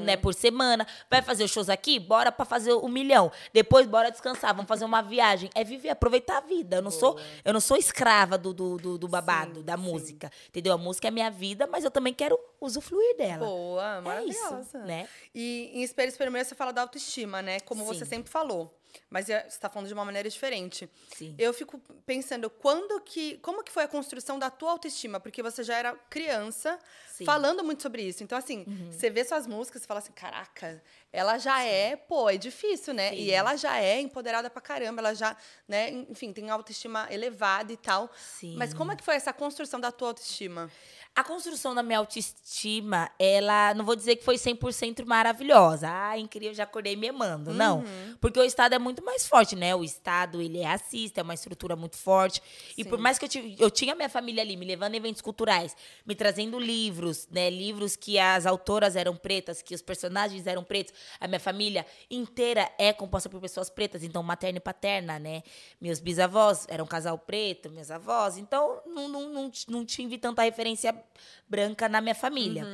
né, 0.00 0.16
por 0.16 0.34
semana, 0.34 0.84
vai 1.08 1.22
fazer 1.22 1.44
os 1.44 1.52
shows 1.52 1.68
aqui? 1.68 2.00
Bora 2.00 2.32
pra 2.32 2.44
fazer 2.44 2.74
um 2.74 2.88
milhão. 2.88 3.30
Depois, 3.52 3.86
bora 3.86 4.10
descansar, 4.10 4.52
vamos 4.52 4.68
fazer 4.68 4.84
uma 4.84 5.00
viagem. 5.00 5.48
É 5.54 5.62
viver, 5.62 5.90
aproveitar 5.90 6.38
a 6.38 6.40
vida. 6.40 6.78
Eu 6.78 6.82
não 6.82 6.90
sou, 6.90 7.16
eu 7.44 7.52
não 7.52 7.60
sou 7.60 7.76
escrava 7.76 8.36
do, 8.36 8.52
do, 8.52 8.76
do, 8.78 8.98
do 8.98 9.06
babado, 9.06 9.62
da 9.62 9.76
música, 9.76 10.28
entendeu? 10.48 10.72
A 10.72 10.78
música 10.78 11.06
é 11.06 11.10
minha 11.10 11.19
vida, 11.28 11.66
mas 11.66 11.84
eu 11.84 11.90
também 11.90 12.14
quero 12.14 12.38
usufruir 12.60 13.16
dela. 13.16 13.44
Boa, 13.44 13.96
é 13.96 14.00
maravilhosa. 14.00 14.60
isso, 14.60 14.78
né? 14.78 15.08
E 15.34 15.70
em 15.74 15.82
Espelho 15.82 16.08
Espelho 16.08 16.30
você 16.32 16.54
fala 16.54 16.72
da 16.72 16.80
autoestima, 16.82 17.42
né? 17.42 17.60
Como 17.60 17.84
você 17.84 18.04
Sim. 18.04 18.10
sempre 18.10 18.30
falou. 18.30 18.74
Mas 19.08 19.28
é- 19.30 19.42
você 19.42 19.48
está 19.48 19.68
falando 19.68 19.86
de 19.86 19.94
uma 19.94 20.04
maneira 20.04 20.28
diferente. 20.28 20.90
Sim. 21.16 21.34
Eu 21.38 21.52
fico 21.54 21.78
pensando, 22.04 22.50
quando 22.50 23.00
que. 23.00 23.36
Como 23.38 23.62
que 23.62 23.70
foi 23.70 23.84
a 23.84 23.88
construção 23.88 24.36
da 24.36 24.50
tua 24.50 24.72
autoestima? 24.72 25.20
Porque 25.20 25.42
você 25.42 25.62
já 25.62 25.76
era 25.76 25.94
criança 26.08 26.76
Sim. 27.06 27.22
Uhum. 27.22 27.26
falando 27.26 27.62
muito 27.62 27.82
sobre 27.82 28.02
isso. 28.02 28.24
Então, 28.24 28.36
assim, 28.36 28.64
você 28.90 29.08
vê 29.08 29.24
suas 29.24 29.46
músicas 29.46 29.84
e 29.84 29.86
fala 29.86 29.98
assim, 30.00 30.12
caraca, 30.12 30.82
ela 31.12 31.38
já 31.38 31.62
é, 31.62 31.94
pô, 31.94 32.28
é 32.28 32.36
difícil, 32.36 32.92
né? 32.92 33.14
E 33.14 33.26
Sim. 33.26 33.30
ela 33.30 33.54
já 33.56 33.78
é 33.78 34.00
empoderada 34.00 34.50
pra 34.50 34.60
caramba, 34.60 35.00
ela 35.00 35.14
já, 35.14 35.36
né, 35.68 35.90
enfim, 35.90 36.32
tem 36.32 36.50
autoestima 36.50 37.06
elevada 37.10 37.72
e 37.72 37.76
tal. 37.76 38.10
Sim. 38.16 38.56
Mas 38.56 38.74
como 38.74 38.90
é 38.90 38.96
que 38.96 39.04
foi 39.04 39.14
essa 39.14 39.32
construção 39.32 39.78
da 39.78 39.92
tua 39.92 40.08
autoestima? 40.08 40.68
A 41.14 41.24
construção 41.24 41.74
da 41.74 41.82
minha 41.82 41.98
autoestima, 41.98 43.10
ela, 43.18 43.74
não 43.74 43.84
vou 43.84 43.96
dizer 43.96 44.16
que 44.16 44.24
foi 44.24 44.36
100% 44.36 45.04
maravilhosa. 45.04 45.88
Ah, 45.90 46.18
incrível, 46.18 46.54
já 46.54 46.62
acordei 46.64 46.94
me 46.96 47.08
amando. 47.08 47.52
Não. 47.52 47.80
Uhum. 47.80 48.16
Porque 48.20 48.38
o 48.38 48.44
Estado 48.44 48.74
é 48.74 48.78
muito 48.78 49.04
mais 49.04 49.26
forte, 49.26 49.56
né? 49.56 49.74
O 49.74 49.82
Estado, 49.82 50.40
ele 50.40 50.60
é 50.60 50.66
racista, 50.66 51.20
é 51.20 51.22
uma 51.22 51.34
estrutura 51.34 51.74
muito 51.74 51.96
forte. 51.96 52.40
E 52.76 52.84
por 52.84 52.98
mais 52.98 53.18
que 53.18 53.24
eu, 53.24 53.28
tive, 53.28 53.56
eu 53.58 53.70
tinha 53.70 53.94
minha 53.94 54.08
família 54.08 54.42
ali, 54.42 54.56
me 54.56 54.64
levando 54.64 54.94
a 54.94 54.96
eventos 54.96 55.20
culturais, 55.20 55.76
me 56.06 56.14
trazendo 56.14 56.58
livros, 56.58 57.28
né? 57.30 57.50
Livros 57.50 57.96
que 57.96 58.18
as 58.18 58.46
autoras 58.46 58.94
eram 58.94 59.16
pretas, 59.16 59.60
que 59.60 59.74
os 59.74 59.82
personagens 59.82 60.46
eram 60.46 60.62
pretos. 60.62 60.94
A 61.18 61.26
minha 61.26 61.40
família 61.40 61.84
inteira 62.10 62.70
é 62.78 62.92
composta 62.92 63.28
por 63.28 63.40
pessoas 63.40 63.68
pretas, 63.68 64.04
então 64.04 64.22
materna 64.22 64.58
e 64.58 64.60
paterna, 64.60 65.18
né? 65.18 65.42
Meus 65.80 65.98
bisavós 65.98 66.66
eram 66.68 66.84
um 66.84 66.88
casal 66.88 67.18
preto, 67.18 67.68
minhas 67.68 67.90
avós. 67.90 68.38
Então, 68.38 68.80
não, 68.86 69.08
não, 69.08 69.28
não, 69.28 69.50
não 69.68 69.84
tive 69.84 70.16
tanta 70.16 70.42
referência 70.42 70.99
branca 71.48 71.88
na 71.88 72.00
minha 72.00 72.14
família. 72.14 72.66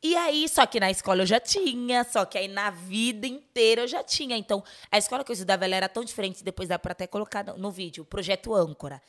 E 0.00 0.14
aí, 0.14 0.48
só 0.48 0.64
que 0.64 0.78
na 0.78 0.92
escola 0.92 1.22
eu 1.22 1.26
já 1.26 1.40
tinha, 1.40 2.04
só 2.04 2.24
que 2.24 2.38
aí 2.38 2.46
na 2.46 2.70
vida 2.70 3.26
inteira 3.26 3.82
eu 3.82 3.88
já 3.88 4.00
tinha. 4.04 4.36
Então, 4.36 4.62
a 4.92 4.96
escola 4.96 5.24
que 5.24 5.32
eu 5.32 5.34
estudava 5.34 5.64
ela 5.64 5.74
era 5.74 5.88
tão 5.88 6.04
diferente, 6.04 6.44
depois 6.44 6.68
dá 6.68 6.78
pra 6.78 6.92
até 6.92 7.04
colocar 7.04 7.44
no, 7.44 7.70
vídeo, 7.72 8.04
o 8.04 8.06
Projeto 8.06 8.54
Âncora. 8.54 9.02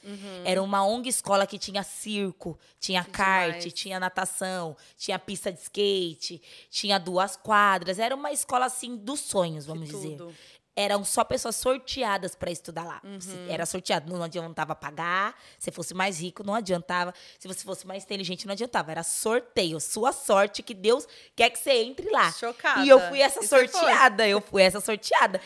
Era 0.43 0.63
uma 0.63 0.84
ONG 0.84 1.08
escola 1.08 1.45
que 1.45 1.60
tinha 1.60 1.84
circo, 1.84 2.58
tinha 2.80 3.04
kart, 3.04 3.58
demais. 3.58 3.73
tinha 3.73 3.99
natação, 3.99 4.75
tinha 4.97 5.19
pista 5.19 5.52
de 5.52 5.60
skate, 5.60 6.41
tinha 6.71 6.97
duas 6.97 7.36
quadras. 7.36 7.99
Era 7.99 8.15
uma 8.15 8.32
escola, 8.32 8.65
assim, 8.65 8.97
dos 8.97 9.19
sonhos, 9.19 9.67
vamos 9.67 9.89
dizer 9.89 10.17
tudo. 10.17 10.36
Eram 10.82 11.04
só 11.04 11.24
pessoas 11.24 11.56
sorteadas 11.58 12.36
para 12.36 12.50
estudar 12.52 12.84
lá. 12.86 13.02
Se- 13.20 13.36
Era 13.50 13.65
sorteado, 13.65 14.12
não 14.15 14.24
adiantava 14.24 14.74
pagar. 14.76 15.36
Se 15.58 15.72
fosse 15.72 15.94
mais 15.94 16.20
rico, 16.22 16.44
não 16.44 16.54
adiantava. 16.56 17.13
Se 17.38 17.48
você 17.48 17.63
fosse 17.65 17.86
mais 17.86 18.04
inteligente, 18.04 18.46
não 18.46 18.54
adiantava. 18.54 18.92
Era 18.92 19.04
sorteio. 19.04 19.80
Sua 19.80 20.12
sorte 20.12 20.63
que 20.63 20.74
Deus 20.74 21.08
quer 21.36 21.50
que 21.50 21.60
você 21.60 21.72
entre 21.84 22.10
lá. 22.10 22.32
Chocada. 22.32 22.86
E 22.86 22.89
eu 22.89 23.00
fui 23.10 23.22
essa 23.22 23.44
E 23.44 23.48
sorteada. 23.48 24.28
Eu 24.28 24.39
fui 24.42 24.62
essa 24.62 24.80
sorteada. 24.80 25.42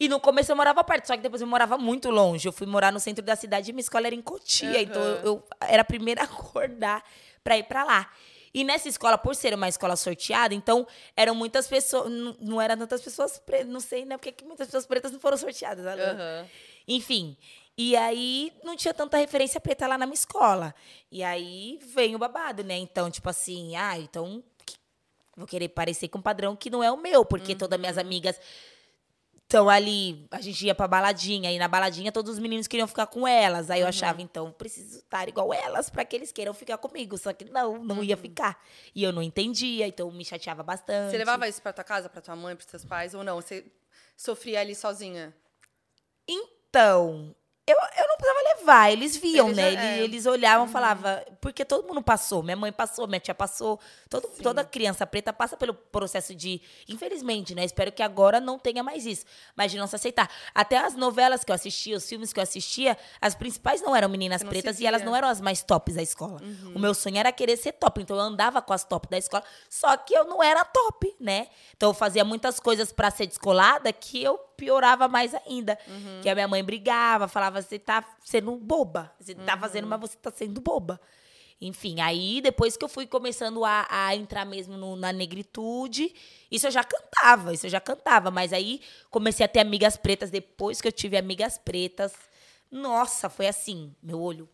E 0.00 0.08
no 0.08 0.18
começo 0.18 0.50
eu 0.50 0.56
morava 0.56 0.82
perto, 0.82 1.06
só 1.06 1.16
que 1.16 1.22
depois 1.22 1.40
eu 1.42 1.46
morava 1.46 1.76
muito 1.78 2.10
longe. 2.10 2.48
Eu 2.48 2.52
fui 2.52 2.66
morar 2.66 2.90
no 2.90 2.98
centro 2.98 3.22
da 3.24 3.36
cidade 3.36 3.70
e 3.70 3.72
minha 3.72 3.82
escola 3.82 4.06
era 4.06 4.14
em 4.16 4.22
Cotia. 4.22 4.80
Então 4.82 5.00
eu, 5.02 5.16
eu 5.24 5.44
era 5.60 5.82
a 5.82 5.84
primeira 5.84 6.22
a 6.22 6.24
acordar 6.24 7.04
para 7.44 7.56
ir 7.58 7.64
para 7.64 7.84
lá. 7.84 8.10
E 8.54 8.64
nessa 8.64 8.88
escola, 8.88 9.16
por 9.16 9.34
ser 9.34 9.54
uma 9.54 9.68
escola 9.68 9.96
sorteada, 9.96 10.54
então 10.54 10.86
eram 11.16 11.34
muitas 11.34 11.66
pessoas. 11.66 12.10
Não, 12.10 12.36
não 12.40 12.60
eram 12.60 12.76
tantas 12.76 13.00
pessoas 13.00 13.38
pretas. 13.38 13.68
Não 13.68 13.80
sei, 13.80 14.04
né? 14.04 14.16
Porque 14.16 14.32
que 14.32 14.44
muitas 14.44 14.66
pessoas 14.66 14.86
pretas 14.86 15.10
não 15.10 15.20
foram 15.20 15.36
sorteadas. 15.36 15.86
Aham. 15.86 16.46
Enfim. 16.86 17.36
E 17.76 17.96
aí 17.96 18.52
não 18.62 18.76
tinha 18.76 18.92
tanta 18.92 19.16
referência 19.16 19.58
preta 19.58 19.86
lá 19.86 19.96
na 19.96 20.04
minha 20.04 20.14
escola. 20.14 20.74
E 21.10 21.22
aí 21.22 21.78
vem 21.94 22.14
o 22.14 22.18
babado, 22.18 22.62
né? 22.62 22.76
Então, 22.76 23.10
tipo 23.10 23.28
assim, 23.28 23.74
ah, 23.76 23.98
então 23.98 24.44
vou 25.34 25.46
querer 25.46 25.68
parecer 25.68 26.08
com 26.08 26.18
um 26.18 26.22
padrão 26.22 26.54
que 26.54 26.68
não 26.68 26.84
é 26.84 26.92
o 26.92 26.96
meu, 26.96 27.24
porque 27.24 27.54
todas 27.54 27.80
minhas 27.80 27.96
amigas 27.96 28.38
estão 29.44 29.68
ali, 29.68 30.26
a 30.30 30.40
gente 30.40 30.64
ia 30.64 30.74
pra 30.74 30.88
baladinha, 30.88 31.52
e 31.52 31.58
na 31.58 31.68
baladinha 31.68 32.10
todos 32.10 32.32
os 32.32 32.38
meninos 32.38 32.66
queriam 32.66 32.88
ficar 32.88 33.06
com 33.06 33.28
elas. 33.28 33.70
Aí 33.70 33.80
eu 33.82 33.86
achava, 33.86 34.22
então, 34.22 34.50
preciso 34.50 34.98
estar 34.98 35.28
igual 35.28 35.52
elas 35.52 35.90
pra 35.90 36.04
que 36.04 36.16
eles 36.16 36.32
queiram 36.32 36.54
ficar 36.54 36.78
comigo. 36.78 37.18
Só 37.18 37.32
que 37.32 37.44
não, 37.44 37.84
não 37.84 38.02
ia 38.02 38.16
ficar. 38.16 38.58
E 38.94 39.02
eu 39.02 39.12
não 39.12 39.22
entendia, 39.22 39.86
então 39.86 40.10
me 40.10 40.24
chateava 40.24 40.62
bastante. 40.62 41.10
Você 41.10 41.18
levava 41.18 41.46
isso 41.46 41.60
pra 41.60 41.72
tua 41.72 41.84
casa, 41.84 42.08
pra 42.08 42.20
tua 42.20 42.34
mãe, 42.34 42.56
pros 42.56 42.68
seus 42.70 42.84
pais, 42.84 43.14
ou 43.14 43.22
não? 43.22 43.36
Você 43.36 43.70
sofria 44.16 44.60
ali 44.60 44.74
sozinha? 44.74 45.34
Então, 46.26 47.34
Eu, 47.64 47.76
eu 47.76 48.08
não 48.08 48.16
precisava 48.16 48.56
levar, 48.56 48.92
eles 48.92 49.16
viam, 49.16 49.46
Eles 49.46 49.56
né? 49.56 49.68
Eles, 49.68 49.84
é. 49.84 49.98
eles 50.00 50.26
olhavam 50.26 50.66
e 50.66 50.70
falavam, 50.70 51.22
porque 51.40 51.64
todo 51.64 51.86
mundo 51.86 52.02
passou. 52.02 52.42
Minha 52.42 52.56
mãe 52.56 52.72
passou, 52.72 53.06
minha 53.06 53.20
tia 53.20 53.36
passou. 53.36 53.78
Todo, 54.10 54.26
toda 54.42 54.64
criança 54.64 55.06
preta 55.06 55.32
passa 55.32 55.56
pelo 55.56 55.72
processo 55.72 56.34
de. 56.34 56.60
Infelizmente, 56.88 57.54
né? 57.54 57.64
Espero 57.64 57.92
que 57.92 58.02
agora 58.02 58.40
não 58.40 58.58
tenha 58.58 58.82
mais 58.82 59.06
isso. 59.06 59.24
Mas 59.54 59.70
de 59.70 59.78
não 59.78 59.86
se 59.86 59.94
aceitar. 59.94 60.28
Até 60.52 60.76
as 60.76 60.96
novelas 60.96 61.44
que 61.44 61.52
eu 61.52 61.54
assistia, 61.54 61.96
os 61.96 62.08
filmes 62.08 62.32
que 62.32 62.40
eu 62.40 62.42
assistia, 62.42 62.98
as 63.20 63.36
principais 63.36 63.80
não 63.80 63.94
eram 63.94 64.08
meninas 64.08 64.42
não 64.42 64.50
pretas 64.50 64.80
e 64.80 64.86
elas 64.86 65.04
não 65.04 65.14
eram 65.14 65.28
as 65.28 65.40
mais 65.40 65.62
tops 65.62 65.94
da 65.94 66.02
escola. 66.02 66.42
Uhum. 66.42 66.72
O 66.74 66.80
meu 66.80 66.94
sonho 66.94 67.18
era 67.18 67.30
querer 67.30 67.56
ser 67.56 67.74
top. 67.74 68.02
Então 68.02 68.16
eu 68.16 68.22
andava 68.22 68.60
com 68.60 68.72
as 68.72 68.82
top 68.82 69.08
da 69.08 69.18
escola, 69.18 69.44
só 69.70 69.96
que 69.96 70.12
eu 70.12 70.24
não 70.24 70.42
era 70.42 70.64
top, 70.64 71.14
né? 71.20 71.46
Então 71.76 71.90
eu 71.90 71.94
fazia 71.94 72.24
muitas 72.24 72.58
coisas 72.58 72.92
pra 72.92 73.08
ser 73.08 73.26
descolada 73.26 73.92
que 73.92 74.20
eu 74.20 74.36
piorava 74.66 75.08
mais 75.08 75.34
ainda. 75.34 75.76
Uhum. 75.88 76.20
Que 76.22 76.28
a 76.28 76.34
minha 76.34 76.46
mãe 76.46 76.62
brigava, 76.62 77.26
falava: 77.26 77.60
você 77.60 77.78
tá 77.80 78.04
sendo 78.24 78.54
boba. 78.56 79.12
Você 79.18 79.34
tá 79.34 79.54
Uhum. 79.54 79.60
fazendo, 79.60 79.86
mas 79.88 80.00
você 80.00 80.16
tá 80.16 80.30
sendo 80.30 80.60
boba. 80.60 81.00
Enfim, 81.60 82.00
aí 82.00 82.40
depois 82.40 82.76
que 82.76 82.84
eu 82.84 82.88
fui 82.88 83.06
começando 83.06 83.64
a, 83.64 83.86
a 83.88 84.14
entrar 84.16 84.44
mesmo 84.44 84.76
no- 84.76 84.96
na 84.96 85.12
negritude, 85.12 86.12
isso 86.50 86.66
eu 86.66 86.70
já 86.70 86.82
cantava, 86.84 87.52
isso 87.52 87.66
eu 87.66 87.70
já 87.70 87.80
cantava. 87.80 88.30
Mas 88.30 88.52
aí 88.52 88.80
comecei 89.10 89.44
a 89.44 89.48
ter 89.48 89.60
amigas 89.60 89.96
pretas. 89.96 90.30
Depois 90.30 90.80
que 90.80 90.86
eu 90.88 90.92
tive 90.92 91.16
amigas 91.16 91.58
pretas, 91.58 92.12
nossa, 92.70 93.28
foi 93.28 93.46
assim, 93.48 93.94
meu 94.02 94.20
olho 94.20 94.48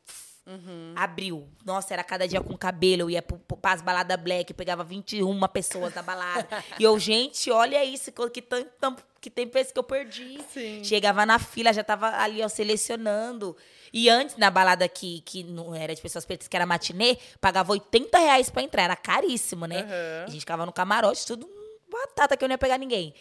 abriu. 0.97 1.49
Nossa, 1.65 1.93
era 1.95 2.03
cada 2.05 2.27
dia 2.27 2.41
com 2.41 2.57
cabelo. 2.57 3.03
Eu 3.03 3.11
ia 3.11 3.23
pro, 3.23 3.39
pras 3.57 3.83
baladas 3.83 4.19
black, 4.21 4.53
pegava 4.55 4.83
21 4.85 5.39
pessoas 5.49 5.95
na 5.95 6.03
balada. 6.03 6.47
e 6.79 6.85
eu, 6.85 6.99
gente, 6.99 7.51
olha 7.51 7.85
isso, 7.85 8.11
que, 8.33 8.43
tam, 8.43 8.65
tam- 8.81 8.97
que 9.21 9.31
tem 9.31 9.47
vezes 9.47 9.73
que 9.73 9.79
eu 9.79 9.83
perdi. 9.85 10.39
Sim. 10.53 10.83
Chegava 10.85 11.25
na 11.27 11.39
fila, 11.39 11.73
já 11.73 11.85
tava 11.85 12.09
ali, 12.21 12.43
ó, 12.43 12.49
selecionando. 12.49 13.57
E 13.93 14.09
antes, 14.09 14.37
na 14.37 14.51
balada 14.51 14.89
que, 14.89 15.21
que 15.23 15.43
não 15.43 15.75
era 15.75 15.95
de 15.95 16.01
pessoas 16.03 16.25
pretas, 16.25 16.47
que 16.49 16.57
era 16.57 16.67
matinê, 16.67 17.17
pagava 17.41 17.73
80 17.73 18.19
reais 18.19 18.51
pra 18.51 18.63
entrar. 18.63 18.83
Era 18.83 18.97
caríssimo, 18.97 19.67
né? 19.67 19.81
Aham. 19.81 20.25
A 20.27 20.31
gente 20.31 20.41
ficava 20.41 20.65
no 20.67 20.73
camarote, 20.73 21.27
tudo 21.27 21.49
batata 21.91 22.37
que 22.37 22.45
eu 22.45 22.49
não 22.49 22.55
ia 22.55 22.59
pegar 22.59 22.77
ninguém. 22.79 23.15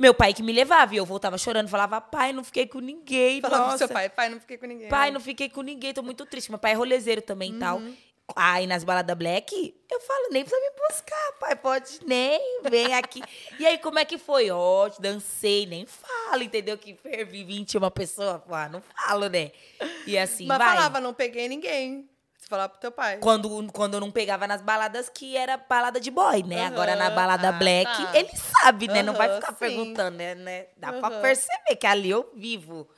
Meu 0.00 0.14
pai 0.14 0.32
que 0.32 0.42
me 0.42 0.50
levava, 0.50 0.94
e 0.94 0.96
eu 0.96 1.04
voltava 1.04 1.36
chorando, 1.36 1.68
falava, 1.68 2.00
pai, 2.00 2.32
não 2.32 2.42
fiquei 2.42 2.66
com 2.66 2.80
ninguém, 2.80 3.42
Falava 3.42 3.64
pro 3.64 3.72
nossa. 3.72 3.86
seu 3.86 3.88
pai, 3.88 4.08
pai, 4.08 4.30
não 4.30 4.40
fiquei 4.40 4.56
com 4.56 4.64
ninguém. 4.64 4.88
Pai, 4.88 5.10
não 5.10 5.20
fiquei 5.20 5.50
com 5.50 5.60
ninguém, 5.60 5.92
tô 5.92 6.02
muito 6.02 6.24
triste. 6.24 6.50
Meu 6.50 6.58
pai 6.58 6.72
é 6.72 6.74
rolezeiro 6.74 7.20
também 7.20 7.54
e 7.54 7.58
tal. 7.58 7.82
Aí 8.34 8.66
nas 8.66 8.82
baladas 8.82 9.16
black, 9.16 9.74
eu 9.90 10.00
falo, 10.00 10.28
nem 10.30 10.42
precisa 10.42 10.60
me 10.62 10.70
buscar, 10.88 11.32
pai, 11.38 11.54
pode 11.56 11.98
nem, 12.06 12.62
vem 12.62 12.94
aqui. 12.94 13.22
e 13.58 13.66
aí, 13.66 13.76
como 13.76 13.98
é 13.98 14.04
que 14.04 14.16
foi? 14.18 14.50
Ó, 14.50 14.88
dancei, 14.98 15.66
nem 15.66 15.84
falo, 15.84 16.42
entendeu? 16.42 16.78
Que 16.78 16.94
fervi 16.94 17.44
21 17.44 17.90
pessoas, 17.90 18.40
pô, 18.42 18.54
ah, 18.54 18.68
não 18.68 18.80
falo, 18.80 19.28
né? 19.28 19.52
E 20.06 20.16
assim, 20.16 20.46
Mas 20.46 20.58
vai. 20.58 20.76
falava, 20.76 21.00
não 21.00 21.12
peguei 21.12 21.48
ninguém. 21.48 22.08
Falava 22.50 22.70
pro 22.70 22.80
teu 22.80 22.90
pai. 22.90 23.18
Quando, 23.18 23.72
quando 23.72 23.94
eu 23.94 24.00
não 24.00 24.10
pegava 24.10 24.44
nas 24.44 24.60
baladas 24.60 25.08
que 25.08 25.36
era 25.36 25.56
balada 25.56 26.00
de 26.00 26.10
boy, 26.10 26.42
né? 26.42 26.62
Aham. 26.62 26.66
Agora 26.66 26.96
na 26.96 27.08
balada 27.08 27.48
Ah, 27.50 27.52
black, 27.52 27.84
tá. 27.84 28.18
ele 28.18 28.30
sabe, 28.36 28.88
né? 28.88 29.04
Não 29.04 29.14
vai 29.14 29.32
ficar 29.36 29.52
sim. 29.52 29.58
perguntando, 29.60 30.16
né? 30.16 30.34
né? 30.34 30.66
Dá 30.76 30.92
pra 30.94 31.10
Aham. 31.10 31.22
perceber 31.22 31.76
que 31.78 31.86
ali 31.86 32.10
eu 32.10 32.28
vivo. 32.34 32.88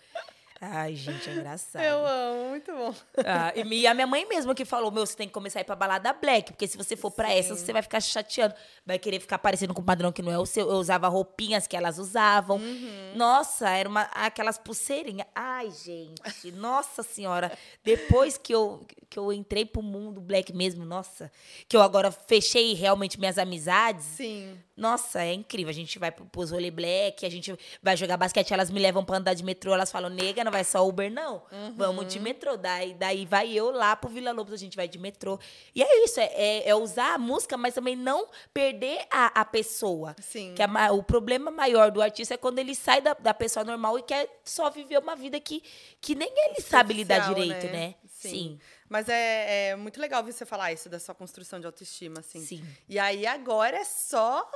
Ai, 0.64 0.94
gente, 0.94 1.28
é 1.28 1.32
engraçado. 1.32 1.82
Eu 1.82 2.06
amo, 2.06 2.50
muito 2.50 2.70
bom. 2.72 2.94
Ah, 3.26 3.52
e 3.56 3.84
a 3.84 3.92
minha 3.94 4.06
mãe 4.06 4.24
mesmo 4.28 4.54
que 4.54 4.64
falou, 4.64 4.92
meu, 4.92 5.04
você 5.04 5.16
tem 5.16 5.26
que 5.26 5.34
começar 5.34 5.58
a 5.58 5.62
ir 5.62 5.64
pra 5.64 5.74
balada 5.74 6.12
black, 6.12 6.52
porque 6.52 6.68
se 6.68 6.76
você 6.76 6.94
for 6.94 7.10
pra 7.10 7.32
essa, 7.32 7.56
você 7.56 7.72
vai 7.72 7.82
ficar 7.82 8.00
chateando. 8.00 8.54
Vai 8.86 8.96
querer 8.96 9.18
ficar 9.18 9.38
parecendo 9.38 9.74
com 9.74 9.82
um 9.82 9.84
padrão 9.84 10.12
que 10.12 10.22
não 10.22 10.30
é 10.30 10.38
o 10.38 10.46
seu. 10.46 10.70
Eu 10.70 10.76
usava 10.76 11.08
roupinhas 11.08 11.66
que 11.66 11.76
elas 11.76 11.98
usavam. 11.98 12.58
Uhum. 12.58 13.12
Nossa, 13.16 13.70
era 13.70 13.88
uma, 13.88 14.02
aquelas 14.02 14.56
pulseirinhas. 14.56 15.26
Ai, 15.34 15.68
gente, 15.72 16.52
nossa 16.52 17.02
senhora. 17.02 17.50
Depois 17.82 18.38
que 18.38 18.54
eu, 18.54 18.86
que 19.10 19.18
eu 19.18 19.32
entrei 19.32 19.64
pro 19.64 19.82
mundo 19.82 20.20
black 20.20 20.52
mesmo, 20.52 20.84
nossa, 20.84 21.28
que 21.68 21.76
eu 21.76 21.82
agora 21.82 22.12
fechei 22.12 22.72
realmente 22.74 23.18
minhas 23.18 23.36
amizades. 23.36 24.04
Sim. 24.04 24.56
Nossa, 24.82 25.22
é 25.22 25.32
incrível. 25.32 25.70
A 25.70 25.74
gente 25.74 25.96
vai 25.98 26.10
pro- 26.10 26.26
pros 26.26 26.50
rolê 26.50 26.70
black, 26.70 27.24
a 27.24 27.30
gente 27.30 27.56
vai 27.80 27.96
jogar 27.96 28.16
basquete, 28.16 28.52
elas 28.52 28.68
me 28.68 28.80
levam 28.80 29.04
pra 29.04 29.18
andar 29.18 29.32
de 29.32 29.44
metrô, 29.44 29.72
elas 29.72 29.92
falam, 29.92 30.10
nega, 30.10 30.42
não 30.42 30.50
vai 30.50 30.64
só 30.64 30.84
Uber, 30.86 31.08
não. 31.10 31.42
Vamos 31.76 32.08
de 32.12 32.18
metrô. 32.18 32.56
Daí, 32.56 32.94
daí 32.94 33.24
vai 33.24 33.52
eu 33.52 33.70
lá 33.70 33.94
pro 33.94 34.10
Vila 34.10 34.32
Lobos, 34.32 34.52
a 34.52 34.56
gente 34.56 34.76
vai 34.76 34.88
de 34.88 34.98
metrô. 34.98 35.38
E 35.74 35.82
é 35.82 36.04
isso, 36.04 36.18
é, 36.18 36.24
é- 36.34 36.68
é 36.68 36.74
usar 36.74 37.14
a 37.14 37.18
música, 37.18 37.56
mas 37.56 37.74
também 37.74 37.94
não 37.94 38.28
perder 38.52 39.06
a, 39.10 39.40
a 39.40 39.44
pessoa. 39.44 40.16
Sim. 40.20 40.52
Que 40.56 40.62
a 40.62 40.66
ma- 40.66 40.90
o 40.90 41.02
problema 41.02 41.50
maior 41.50 41.90
do 41.92 42.02
artista 42.02 42.34
é 42.34 42.36
quando 42.36 42.58
ele 42.58 42.74
sai 42.74 43.00
da, 43.00 43.14
da 43.14 43.32
pessoa 43.32 43.64
normal 43.64 43.98
e 43.98 44.02
quer 44.02 44.28
só 44.44 44.68
viver 44.68 44.98
uma 44.98 45.14
vida 45.14 45.38
que, 45.38 45.62
que 46.00 46.14
nem 46.16 46.28
ele 46.48 46.60
sabe 46.60 46.92
lidar 46.92 47.20
direito, 47.32 47.66
né? 47.68 47.94
Sim. 48.08 48.58
Mas 48.88 49.08
é, 49.08 49.70
é 49.70 49.76
muito 49.76 50.00
legal 50.00 50.22
você 50.22 50.44
falar 50.44 50.72
isso, 50.72 50.88
da 50.88 50.98
sua 51.00 51.14
construção 51.14 51.58
de 51.58 51.66
autoestima, 51.66 52.20
assim. 52.20 52.44
Sim. 52.44 52.64
E 52.88 52.98
aí 52.98 53.26
agora 53.26 53.76
é 53.78 53.84
só 53.84 54.48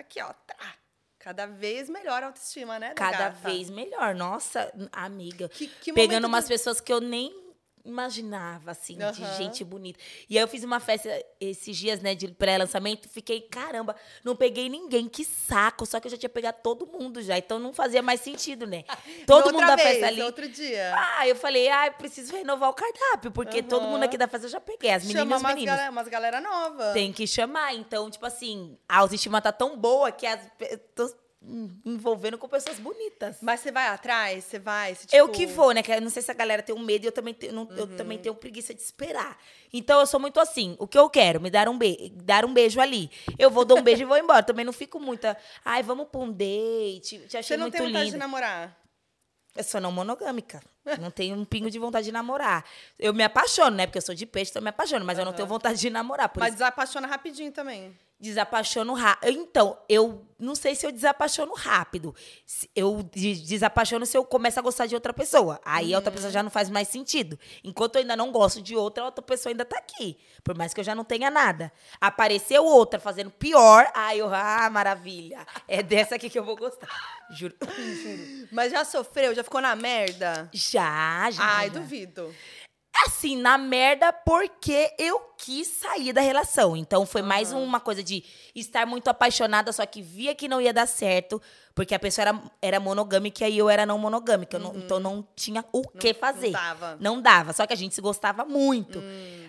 aqui, 0.00 0.20
ó. 0.22 0.32
Tá. 0.32 0.74
Cada 1.18 1.46
vez 1.46 1.88
melhor 1.88 2.22
a 2.22 2.26
autoestima, 2.26 2.78
né? 2.78 2.88
da 2.88 2.94
Cada 2.94 3.16
gata? 3.30 3.48
vez 3.48 3.70
melhor. 3.70 4.14
Nossa, 4.14 4.70
amiga. 4.92 5.48
Que- 5.48 5.68
que 5.68 5.92
pegando 5.92 6.26
umas 6.26 6.44
de- 6.44 6.48
pessoas 6.50 6.80
que 6.80 6.92
eu 6.92 7.00
nem 7.00 7.32
imaginava, 7.84 8.70
assim, 8.70 8.96
de 8.96 9.02
Aham. 9.02 9.34
gente 9.36 9.62
bonita. 9.62 9.98
E 10.28 10.38
aí 10.38 10.42
eu 10.42 10.48
fiz 10.48 10.64
uma 10.64 10.80
festa 10.80 11.08
esses 11.40 11.76
dias, 11.76 12.00
né, 12.00 12.14
de 12.14 12.28
pré-lançamento, 12.28 13.08
fiquei, 13.08 13.42
caramba, 13.42 13.94
não 14.24 14.34
peguei 14.34 14.68
ninguém, 14.68 15.08
que 15.08 15.24
saco. 15.24 15.84
Só 15.84 16.00
que 16.00 16.06
eu 16.06 16.10
já 16.10 16.16
tinha 16.16 16.28
pegado 16.30 16.58
todo 16.62 16.86
mundo 16.86 17.20
já, 17.22 17.36
então 17.36 17.58
não 17.58 17.72
fazia 17.72 18.02
mais 18.02 18.20
sentido, 18.20 18.66
né? 18.66 18.84
Todo 19.26 19.52
mundo 19.52 19.66
da 19.66 19.76
vez, 19.76 19.88
festa 19.88 20.06
ali. 20.06 20.22
Outro 20.22 20.48
dia. 20.48 20.92
Ah, 20.94 21.26
eu 21.28 21.36
falei, 21.36 21.68
ah, 21.68 21.90
preciso 21.90 22.32
renovar 22.32 22.70
o 22.70 22.74
cardápio, 22.74 23.30
porque 23.30 23.62
todo 23.62 23.82
Aham. 23.82 23.92
mundo 23.92 24.02
aqui 24.04 24.16
da 24.16 24.28
festa 24.28 24.46
eu 24.46 24.50
já 24.50 24.60
peguei, 24.60 24.90
as 24.90 25.02
meninas 25.04 25.22
Chama 25.22 25.36
umas, 25.36 25.54
meninos. 25.54 25.74
galera, 25.74 25.90
umas 25.90 26.08
galera 26.08 26.40
nova. 26.40 26.92
Tem 26.92 27.12
que 27.12 27.26
chamar. 27.26 27.74
Então, 27.74 28.10
tipo 28.10 28.24
assim, 28.24 28.78
a 28.88 28.98
autoestima 28.98 29.40
tá 29.40 29.52
tão 29.52 29.76
boa 29.76 30.10
que 30.12 30.26
as, 30.26 30.40
envolvendo 31.84 32.38
com 32.38 32.48
pessoas 32.48 32.78
bonitas. 32.78 33.36
Mas 33.40 33.60
você 33.60 33.70
vai 33.70 33.86
atrás? 33.88 34.44
Você 34.44 34.58
vai? 34.58 34.94
Você, 34.94 35.06
Eu 35.12 35.26
tipo, 35.26 35.38
que 35.38 35.46
vou, 35.46 35.72
né? 35.72 35.82
Que 35.82 35.92
eu 35.92 36.00
não 36.00 36.10
sei 36.10 36.22
se 36.22 36.30
a 36.30 36.34
galera 36.34 36.62
tem 36.62 36.74
um 36.74 36.78
medo 36.78 37.04
e 37.04 37.08
eu 37.08 37.12
também, 37.12 37.34
tenho, 37.34 37.52
não- 37.52 37.68
eu 37.76 37.86
também 37.96 38.18
tenho 38.18 38.34
preguiça 38.34 38.72
de 38.74 38.80
esperar. 38.80 39.38
Então 39.72 40.00
eu 40.00 40.06
sou 40.06 40.18
muito 40.20 40.40
assim. 40.40 40.76
O 40.78 40.86
que 40.86 40.98
eu 40.98 41.08
quero? 41.10 41.40
Me 41.40 41.50
dar 41.50 41.68
um, 41.68 41.76
be 41.76 42.12
dar 42.16 42.44
um 42.44 42.52
beijo 42.54 42.80
ali. 42.80 43.10
Eu 43.38 43.50
vou 43.50 43.64
dar 43.64 43.74
um 43.74 43.82
beijo 43.82 44.02
e 44.02 44.06
vou 44.06 44.16
embora. 44.16 44.42
Também 44.42 44.64
não 44.64 44.72
fico 44.72 44.98
muita. 44.98 45.36
Ai, 45.64 45.82
vamos 45.82 46.08
pra 46.08 46.20
um 46.20 46.32
date. 46.32 47.18
Te 47.28 47.36
achei 47.36 47.42
Você 47.42 47.56
não 47.56 47.70
tem 47.70 47.82
vontade 47.82 48.04
lindo. 48.04 48.12
de 48.12 48.18
namorar? 48.18 48.76
Eu 49.56 49.62
sou 49.64 49.80
não 49.80 49.92
monogâmica. 49.92 50.60
Não 51.00 51.10
tenho 51.10 51.36
um 51.36 51.44
pingo 51.44 51.70
de 51.70 51.78
vontade 51.78 52.06
de 52.06 52.12
namorar. 52.12 52.64
Eu 52.98 53.14
me 53.14 53.22
apaixono, 53.24 53.76
né? 53.76 53.86
Porque 53.86 53.98
eu 53.98 54.02
sou 54.02 54.14
de 54.14 54.26
peixe, 54.26 54.50
então 54.50 54.60
eu 54.60 54.64
me 54.64 54.70
apaixono. 54.70 55.04
Mas 55.04 55.18
eu 55.18 55.24
não 55.24 55.32
tenho 55.32 55.48
vontade 55.48 55.78
de 55.80 55.88
namorar. 55.90 56.30
Mas 56.36 56.48
isso 56.48 56.56
desapaixona 56.58 57.06
rapidinho 57.06 57.50
também. 57.52 57.96
desapaixono 58.20 58.94
rápido. 58.94 59.28
Então, 59.32 59.76
eu 59.88 60.24
não 60.38 60.54
sei 60.54 60.74
se 60.74 60.86
eu 60.86 60.92
desapaixono 60.92 61.52
rápido. 61.54 62.14
Eu 62.74 63.02
de- 63.02 63.34
desapaixono 63.42 64.06
se 64.06 64.16
eu 64.16 64.24
começo 64.24 64.58
a 64.58 64.62
gostar 64.62 64.86
de 64.86 64.94
outra 64.94 65.12
pessoa. 65.12 65.60
Aí 65.64 65.92
a 65.92 65.98
outra 65.98 66.10
pessoa 66.12 66.30
já 66.32 66.42
não 66.42 66.50
faz 66.50 66.70
mais 66.70 66.88
sentido. 66.88 67.38
Enquanto 67.62 67.96
eu 67.96 68.00
ainda 68.02 68.16
não 68.16 68.32
gosto 68.32 68.62
de 68.62 68.74
outra, 68.76 69.02
a 69.02 69.06
outra 69.06 69.22
pessoa 69.22 69.52
ainda 69.52 69.64
tá 69.64 69.76
aqui. 69.78 70.16
Por 70.42 70.56
mais 70.56 70.72
que 70.72 70.80
eu 70.80 70.84
já 70.84 70.94
não 70.94 71.04
tenha 71.04 71.30
nada. 71.30 71.70
Apareceu 72.00 72.64
outra 72.64 72.98
fazendo 72.98 73.30
pior, 73.30 73.90
aí 73.94 74.18
eu, 74.20 74.32
ah, 74.32 74.70
maravilha. 74.70 75.46
É 75.68 75.82
dessa 75.82 76.14
aqui 76.14 76.30
que 76.30 76.38
eu 76.38 76.44
vou 76.44 76.56
gostar. 76.56 76.88
Juro. 77.30 77.54
Juro. 77.66 78.48
Mas 78.52 78.72
já 78.72 78.84
sofreu? 78.84 79.34
Já 79.34 79.42
ficou 79.44 79.60
na 79.60 79.74
merda? 79.76 80.48
Já, 80.52 80.73
já. 80.74 81.24
Ai, 81.56 81.68
já. 81.68 81.72
duvido. 81.72 82.34
Assim, 83.06 83.36
na 83.36 83.58
merda, 83.58 84.12
porque 84.12 84.92
eu 84.98 85.20
quis 85.36 85.66
sair 85.68 86.12
da 86.12 86.20
relação. 86.20 86.76
Então 86.76 87.04
foi 87.04 87.20
mais 87.22 87.52
uma 87.52 87.80
coisa 87.80 88.02
de 88.02 88.24
estar 88.54 88.86
muito 88.86 89.08
apaixonada, 89.08 89.72
só 89.72 89.84
que 89.84 90.00
via 90.00 90.34
que 90.34 90.46
não 90.48 90.60
ia 90.60 90.72
dar 90.72 90.86
certo, 90.86 91.42
porque 91.74 91.94
a 91.94 91.98
pessoa 91.98 92.28
era, 92.28 92.42
era 92.62 92.80
monogâmica 92.80 93.48
e 93.48 93.58
eu 93.58 93.68
era 93.68 93.84
não 93.84 93.98
monogâmica. 93.98 94.56
Eu 94.56 94.60
não- 94.60 94.76
então 94.76 95.00
não 95.00 95.26
tinha 95.34 95.64
o 95.72 95.82
que 95.82 96.14
fazer. 96.14 96.46
Uhum. 96.46 96.52
não 96.52 96.60
dava. 96.60 96.96
Não 97.00 97.20
dava. 97.20 97.52
Só 97.52 97.66
que 97.66 97.72
a 97.72 97.76
gente 97.76 97.94
se 97.94 98.00
gostava 98.00 98.44
muito. 98.44 99.02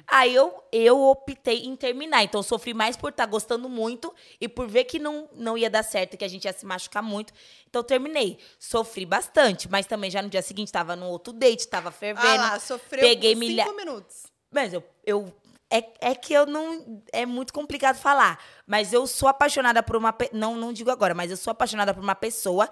Aí 0.08 0.34
eu, 0.34 0.63
eu 0.71 0.99
optei 1.01 1.65
em 1.65 1.75
terminar. 1.75 2.23
Então 2.23 2.39
eu 2.39 2.43
sofri 2.43 2.73
mais 2.73 2.97
por 2.97 3.10
estar 3.12 3.25
gostando 3.27 3.69
muito 3.69 4.13
e 4.41 4.47
por 4.49 4.67
ver 4.67 4.86
que 4.86 4.97
não, 4.99 5.29
não 5.34 5.55
ia 5.58 5.69
dar 5.69 5.84
certo, 5.84 6.17
que 6.17 6.25
a 6.25 6.27
gente 6.27 6.45
ia 6.45 6.53
se 6.53 6.65
machucar 6.65 7.03
muito. 7.03 7.31
Então 7.69 7.84
terminei. 7.84 8.39
Sofri 8.58 9.05
bastante, 9.05 9.69
mas 9.69 9.86
também 9.86 10.10
já 10.10 10.21
no 10.21 10.29
dia 10.29 10.41
seguinte 10.41 10.67
estava 10.67 10.95
no 10.95 11.05
outro 11.08 11.31
date, 11.31 11.60
estava 11.60 11.91
fervendo. 11.91 12.25
Ah 12.27 12.36
lá, 12.53 12.60
sofreu 12.60 13.01
peguei 13.01 13.35
milha... 13.36 13.63
cinco 13.63 13.76
minutos. 13.76 14.24
Mas 14.52 14.74
eu, 14.74 14.84
eu 15.06 15.34
é, 15.69 16.12
é 16.12 16.15
que 16.15 16.34
eu 16.34 16.45
não. 16.45 17.02
É 17.12 17.26
muito 17.26 17.54
complicado 17.54 17.98
falar. 17.98 18.39
Mas 18.65 18.93
eu 18.93 19.06
sou 19.08 19.28
apaixonada 19.28 19.82
por 19.82 19.95
uma. 19.95 20.15
Não, 20.32 20.56
não 20.56 20.71
digo 20.71 20.89
agora, 20.91 21.13
mas 21.13 21.32
eu 21.32 21.38
sou 21.38 21.52
apaixonada 21.52 21.93
por 21.93 22.04
uma 22.04 22.15
pessoa 22.15 22.69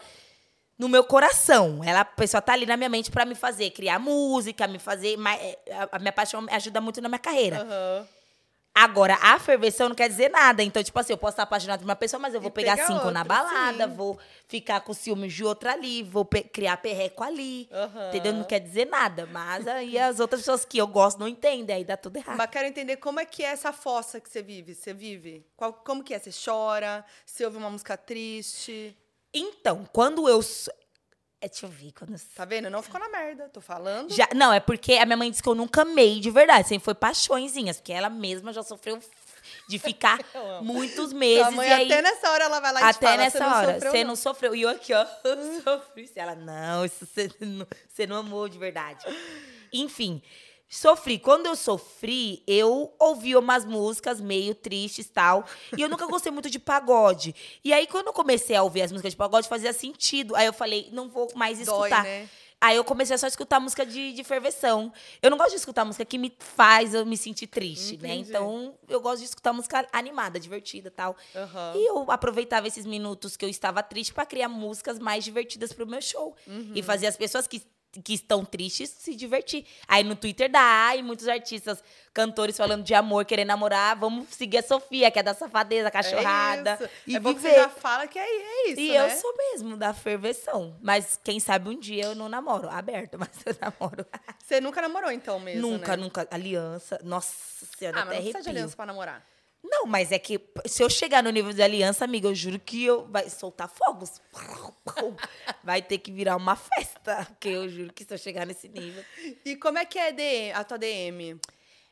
no 0.77 0.87
meu 0.87 1.03
coração. 1.03 1.81
Ela, 1.83 2.01
a 2.01 2.05
pessoa 2.05 2.41
tá 2.41 2.53
ali 2.53 2.65
na 2.65 2.77
minha 2.77 2.89
mente 2.89 3.11
pra 3.11 3.25
me 3.25 3.35
fazer 3.35 3.71
criar 3.71 3.99
música, 3.99 4.67
me 4.67 4.79
fazer. 4.79 5.17
é, 5.39 5.57
A, 5.91 5.99
minha 5.99 6.13
paixão 6.13 6.41
me 6.41 6.51
ajuda 6.53 6.79
muito 6.79 7.01
na 7.01 7.09
minha 7.09 7.19
carreira. 7.19 7.61
Aham. 7.61 8.07
Agora, 8.75 9.19
a 9.21 9.37
ferveção 9.37 9.87
não 9.89 9.95
quer 9.95 10.09
dizer 10.09 10.31
nada. 10.31 10.63
Então, 10.63 10.83
tipo 10.83 10.97
assim, 10.99 11.13
eu 11.13 11.17
posso 11.17 11.33
estar 11.33 11.43
apaixonado 11.43 11.81
por 11.81 11.85
uma 11.85 11.95
pessoa, 11.95 12.19
mas 12.19 12.33
eu 12.33 12.41
vou 12.41 12.49
pegar 12.49 12.71
pegar 12.75 12.87
cinco 12.87 13.11
na 13.11 13.19
outra, 13.19 13.23
balada, 13.23 13.87
sim. 13.87 13.93
vou 13.93 14.17
ficar 14.47 14.81
com 14.81 14.93
ciúmes 14.95 15.31
de 15.31 15.43
outra 15.43 15.73
ali, 15.73 16.01
vou 16.01 16.25
pe- 16.25 16.41
criar 16.43 16.77
perreco 16.77 17.23
ali. 17.23 17.69
Aham. 17.71 18.07
Entendeu? 18.09 18.33
Não 18.33 18.43
quer 18.43 18.59
dizer 18.59 18.85
nada. 18.87 19.27
Mas 19.27 19.67
aí 19.67 19.97
as 19.99 20.19
outras 20.19 20.41
pessoas 20.41 20.65
que 20.65 20.79
eu 20.79 20.87
gosto 20.87 21.19
não 21.19 21.27
entendem, 21.27 21.75
aí 21.75 21.83
dá 21.85 21.95
tudo 21.95 22.17
errado. 22.17 22.35
Mas 22.35 22.49
quero 22.49 22.67
entender 22.67 22.97
como 22.97 23.19
é 23.19 23.25
que 23.25 23.43
é 23.43 23.47
essa 23.49 23.71
fossa 23.71 24.19
que 24.19 24.27
você 24.27 24.41
vive. 24.41 24.73
Você 24.73 24.91
vive? 24.91 25.45
Qual, 25.55 25.71
como 25.71 26.03
que 26.03 26.13
é? 26.13 26.17
Você 26.19 26.31
chora? 26.43 27.05
Você 27.25 27.45
ouve 27.45 27.57
uma 27.57 27.69
música 27.69 27.95
triste? 27.95 28.97
Então, 29.31 29.87
quando 29.93 30.27
eu. 30.27 30.39
É, 31.43 31.49
deixa 31.49 31.65
eu 31.65 31.69
ver. 31.69 31.91
Quando. 31.91 32.17
Tá 32.33 32.45
vendo? 32.45 32.69
Não 32.69 32.81
ficou 32.81 32.97
na 33.01 33.09
merda. 33.09 33.49
Tô 33.49 33.59
falando. 33.59 34.09
Já, 34.13 34.29
não, 34.33 34.53
é 34.53 34.61
porque 34.61 34.93
a 34.93 35.05
minha 35.05 35.17
mãe 35.17 35.29
disse 35.29 35.43
que 35.43 35.49
eu 35.49 35.55
nunca 35.55 35.81
amei 35.81 36.21
de 36.21 36.31
verdade. 36.31 36.69
Sempre 36.69 36.85
foi 36.85 36.95
paixõezinhas, 36.95 37.77
porque 37.77 37.91
ela 37.91 38.09
mesma 38.09 38.53
já 38.53 38.63
sofreu 38.63 38.97
de 39.67 39.77
ficar 39.77 40.19
muitos 40.63 41.11
meses. 41.11 41.53
Mãe 41.53 41.67
e 41.67 41.73
aí, 41.73 41.91
até 41.91 42.01
nessa 42.01 42.31
hora 42.31 42.45
ela 42.45 42.61
vai 42.61 42.71
lá 42.71 42.79
e 42.79 42.83
até 42.85 43.07
fala, 43.07 43.17
nessa 43.17 43.37
"Você 43.39 43.43
não 43.43 43.57
hora, 43.57 43.79
você 43.79 43.97
não." 44.03 44.07
não 44.07 44.15
sofreu. 44.15 44.55
E 44.55 44.61
eu 44.61 44.69
aqui, 44.69 44.93
ó, 44.93 45.05
sofri. 45.65 46.09
Ela, 46.15 46.33
não, 46.33 46.85
isso 46.85 47.05
você 47.05 47.29
não, 47.41 47.67
você 47.93 48.07
não 48.07 48.15
amou 48.15 48.47
de 48.47 48.57
verdade. 48.57 49.05
Enfim, 49.73 50.21
sofri. 50.75 51.19
Quando 51.19 51.45
eu 51.45 51.55
sofri, 51.55 52.43
eu 52.47 52.93
ouvi 52.99 53.35
umas 53.35 53.63
músicas 53.65 54.19
meio 54.19 54.55
tristes 54.55 55.05
e 55.05 55.09
tal. 55.09 55.45
E 55.77 55.81
eu 55.81 55.89
nunca 55.89 56.05
gostei 56.07 56.31
muito 56.31 56.49
de 56.49 56.59
pagode. 56.59 57.35
E 57.63 57.71
aí, 57.73 57.87
quando 57.87 58.07
eu 58.07 58.13
comecei 58.13 58.55
a 58.55 58.63
ouvir 58.63 58.81
as 58.81 58.91
músicas 58.91 59.13
de 59.13 59.17
pagode, 59.17 59.47
fazia 59.47 59.73
sentido. 59.73 60.35
Aí 60.35 60.45
eu 60.45 60.53
falei, 60.53 60.89
não 60.91 61.09
vou 61.09 61.29
mais 61.35 61.59
Dói, 61.59 61.87
escutar. 61.89 62.03
né? 62.03 62.29
Aí 62.59 62.77
eu 62.77 62.83
comecei 62.85 63.13
a 63.13 63.17
só 63.17 63.27
escutar 63.27 63.59
música 63.59 63.85
de, 63.85 64.13
de 64.13 64.23
ferveção. 64.23 64.93
Eu 65.21 65.29
não 65.29 65.37
gosto 65.37 65.49
de 65.51 65.57
escutar 65.57 65.83
música 65.83 66.05
que 66.05 66.17
me 66.17 66.33
faz 66.39 66.93
eu 66.93 67.05
me 67.05 67.17
sentir 67.17 67.45
triste, 67.47 67.97
né? 67.97 68.13
Entendi. 68.13 68.29
Então, 68.29 68.73
eu 68.87 69.01
gosto 69.01 69.19
de 69.19 69.25
escutar 69.25 69.51
música 69.51 69.85
animada, 69.91 70.39
divertida 70.39 70.87
e 70.87 70.91
tal. 70.91 71.13
Aham. 71.35 71.73
E 71.75 71.89
eu 71.89 72.09
aproveitava 72.09 72.65
esses 72.65 72.85
minutos 72.85 73.35
que 73.35 73.43
eu 73.43 73.49
estava 73.49 73.83
triste 73.83 74.13
para 74.13 74.25
criar 74.25 74.47
músicas 74.47 74.97
mais 74.97 75.25
divertidas 75.25 75.73
pro 75.73 75.85
meu 75.85 76.01
show. 76.01 76.33
E 76.47 76.49
Uhum. 76.79 76.83
fazer 76.83 77.07
as 77.07 77.17
pessoas 77.17 77.47
que, 77.47 77.61
que 78.03 78.13
estão 78.13 78.43
tristes 78.43 78.89
se 78.89 79.15
divertir. 79.15 79.65
Aí 79.87 80.03
no 80.03 80.15
Twitter 80.15 80.49
dá, 80.49 80.59
ai, 80.61 81.01
muitos 81.01 81.27
artistas, 81.27 81.83
cantores 82.13 82.57
falando 82.57 82.83
de 82.83 82.93
amor, 82.93 83.25
querendo 83.25 83.49
namorar. 83.49 83.95
Vamos 83.97 84.29
seguir 84.29 84.59
a 84.59 84.63
Sofia, 84.63 85.11
que 85.11 85.19
é 85.19 85.23
da 85.23 85.33
safadeza, 85.33 85.91
cachorrada. 85.91 86.71
É, 86.71 86.83
isso. 86.83 86.89
e 87.07 87.15
é 87.15 87.19
que 87.19 87.23
você 87.25 87.33
viver. 87.33 87.55
já 87.55 87.69
fala 87.69 88.07
que 88.07 88.17
é, 88.17 88.23
é 88.23 88.69
isso, 88.71 88.79
E 88.81 88.89
né? 88.91 88.97
eu 88.97 89.09
sou 89.19 89.35
mesmo 89.37 89.77
da 89.77 89.93
ferveção. 89.93 90.75
Mas 90.81 91.19
quem 91.23 91.39
sabe 91.39 91.69
um 91.69 91.77
dia 91.79 92.05
eu 92.05 92.15
não 92.15 92.27
namoro. 92.29 92.69
Aberto, 92.69 93.17
mas 93.19 93.29
eu 93.45 93.55
namoro. 93.61 94.05
Você 94.43 94.59
nunca 94.59 94.81
namorou, 94.81 95.11
então, 95.11 95.39
mesmo, 95.39 95.61
nunca, 95.69 95.95
né? 95.95 96.03
nunca. 96.03 96.27
Aliança. 96.31 96.99
Nossa 97.03 97.65
senhora, 97.77 97.97
Ah, 98.01 98.05
mas 98.05 98.15
até 98.15 98.15
não 98.15 98.31
precisa 98.31 98.43
de 98.43 98.49
aliança 98.49 98.75
pra 98.75 98.85
namorar. 98.85 99.32
Não, 99.63 99.85
mas 99.85 100.11
é 100.11 100.19
que 100.19 100.39
se 100.65 100.83
eu 100.83 100.89
chegar 100.89 101.23
no 101.23 101.29
nível 101.29 101.53
de 101.53 101.63
aliança, 101.63 102.03
amiga, 102.03 102.27
eu 102.27 102.35
juro 102.35 102.59
que 102.59 102.83
eu 102.83 103.07
vai 103.07 103.29
soltar 103.29 103.69
fogos. 103.69 104.21
Vai 105.63 105.81
ter 105.81 105.97
que 105.97 106.11
virar 106.11 106.35
uma 106.35 106.57
festa. 106.57 107.25
Porque 107.25 107.47
eu 107.47 107.69
juro 107.69 107.93
que 107.93 108.03
se 108.03 108.13
eu 108.13 108.17
chegar 108.17 108.45
nesse 108.45 108.67
nível. 108.67 109.03
E 109.45 109.55
como 109.55 109.77
é 109.77 109.85
que 109.85 109.97
é 109.97 110.11
DM, 110.11 110.51
a 110.51 110.63
tua 110.63 110.77
DM? 110.77 111.39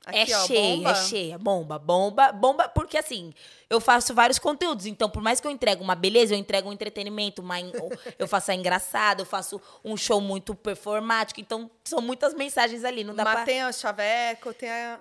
Aqui, 0.05 0.31
é 0.31 0.37
ó, 0.37 0.47
cheia, 0.47 0.75
bomba? 0.75 0.89
é 0.89 0.95
cheia. 0.95 1.37
Bomba, 1.37 1.79
bomba, 1.79 2.31
bomba, 2.31 2.69
porque 2.69 2.97
assim, 2.97 3.33
eu 3.69 3.79
faço 3.79 4.13
vários 4.15 4.39
conteúdos. 4.39 4.85
Então, 4.87 5.09
por 5.09 5.21
mais 5.21 5.39
que 5.39 5.45
eu 5.45 5.51
entregue 5.51 5.81
uma 5.81 5.93
beleza, 5.95 6.33
eu 6.33 6.39
entrego 6.39 6.69
um 6.69 6.73
entretenimento, 6.73 7.41
uma, 7.41 7.55
eu 8.17 8.27
faço 8.27 8.51
a 8.51 8.55
engraçada, 8.55 9.21
eu 9.21 9.25
faço 9.25 9.61
um 9.85 9.95
show 9.95 10.19
muito 10.19 10.55
performático. 10.55 11.39
Então, 11.39 11.69
são 11.83 12.01
muitas 12.01 12.33
mensagens 12.33 12.83
ali. 12.83 13.03
Não 13.03 13.13
dá 13.13 13.23
Mas 13.23 13.33
pra. 13.33 13.45
tem 13.45 13.63
o 13.63 13.71
chaveco, 13.71 14.53
tem 14.53 14.69
a... 14.69 14.99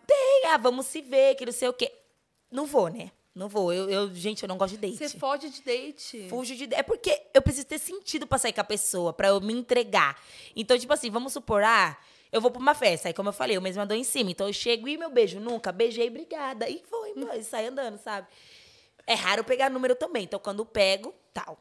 Ah, 0.53 0.59
vamos 0.59 0.87
se 0.87 1.01
ver, 1.01 1.35
que 1.35 1.47
não 1.47 1.53
sei 1.53 1.68
o 1.68 1.73
quê. 1.73 1.93
Não 2.51 2.66
vou, 2.66 2.88
né? 2.88 3.11
Não 3.34 3.48
vou. 3.48 3.72
Eu, 3.72 3.88
eu- 3.88 4.12
gente, 4.14 4.42
eu 4.42 4.48
não 4.48 4.59
gosto 4.59 4.72
de 4.74 4.78
date. 4.78 4.96
Você 4.96 5.18
foge 5.18 5.48
de 5.51 5.62
date. 5.62 6.26
Fujo 6.28 6.55
de. 6.57 6.68
É 6.74 6.82
porque 6.82 7.22
eu 7.32 7.40
preciso 7.40 7.66
ter 7.66 7.78
sentido 7.78 8.26
pra 8.26 8.38
sair 8.38 8.53
com 8.53 8.61
a 8.61 8.64
pessoa, 8.64 9.12
pra 9.12 9.28
eu 9.28 9.40
me 9.40 9.53
entregar. 9.53 10.20
Então, 10.57 10.76
tipo 10.78 10.92
assim, 10.92 11.11
vamos 11.11 11.32
supor, 11.32 11.62
ah, 11.62 11.96
eu 12.32 12.40
vou 12.40 12.51
pra 12.51 12.61
uma 12.61 12.74
festa. 12.74 13.09
Aí, 13.09 13.14
como 13.14 13.28
eu 13.28 13.32
falei, 13.32 13.57
eu 13.57 13.61
mesma 13.62 13.86
dou 13.86 13.96
em 13.96 14.03
cima. 14.05 14.30
Então, 14.32 14.48
eu 14.48 14.53
chego 14.53 14.88
e 14.88 14.96
meu 14.98 15.11
beijo 15.11 15.38
nunca, 15.38 15.70
beijei, 15.70 16.09
obrigada. 16.09 16.68
E 16.68 16.82
vou 16.90 17.07
embora, 17.07 17.36
e 17.38 17.44
sai 17.44 17.66
andando, 17.68 17.98
sabe? 17.98 18.26
É 19.07 19.14
raro 19.14 19.44
pegar 19.44 19.70
número 19.70 19.94
também. 19.94 20.24
Então, 20.24 20.40
quando 20.40 20.64
pego, 20.66 21.14
tal. 21.32 21.57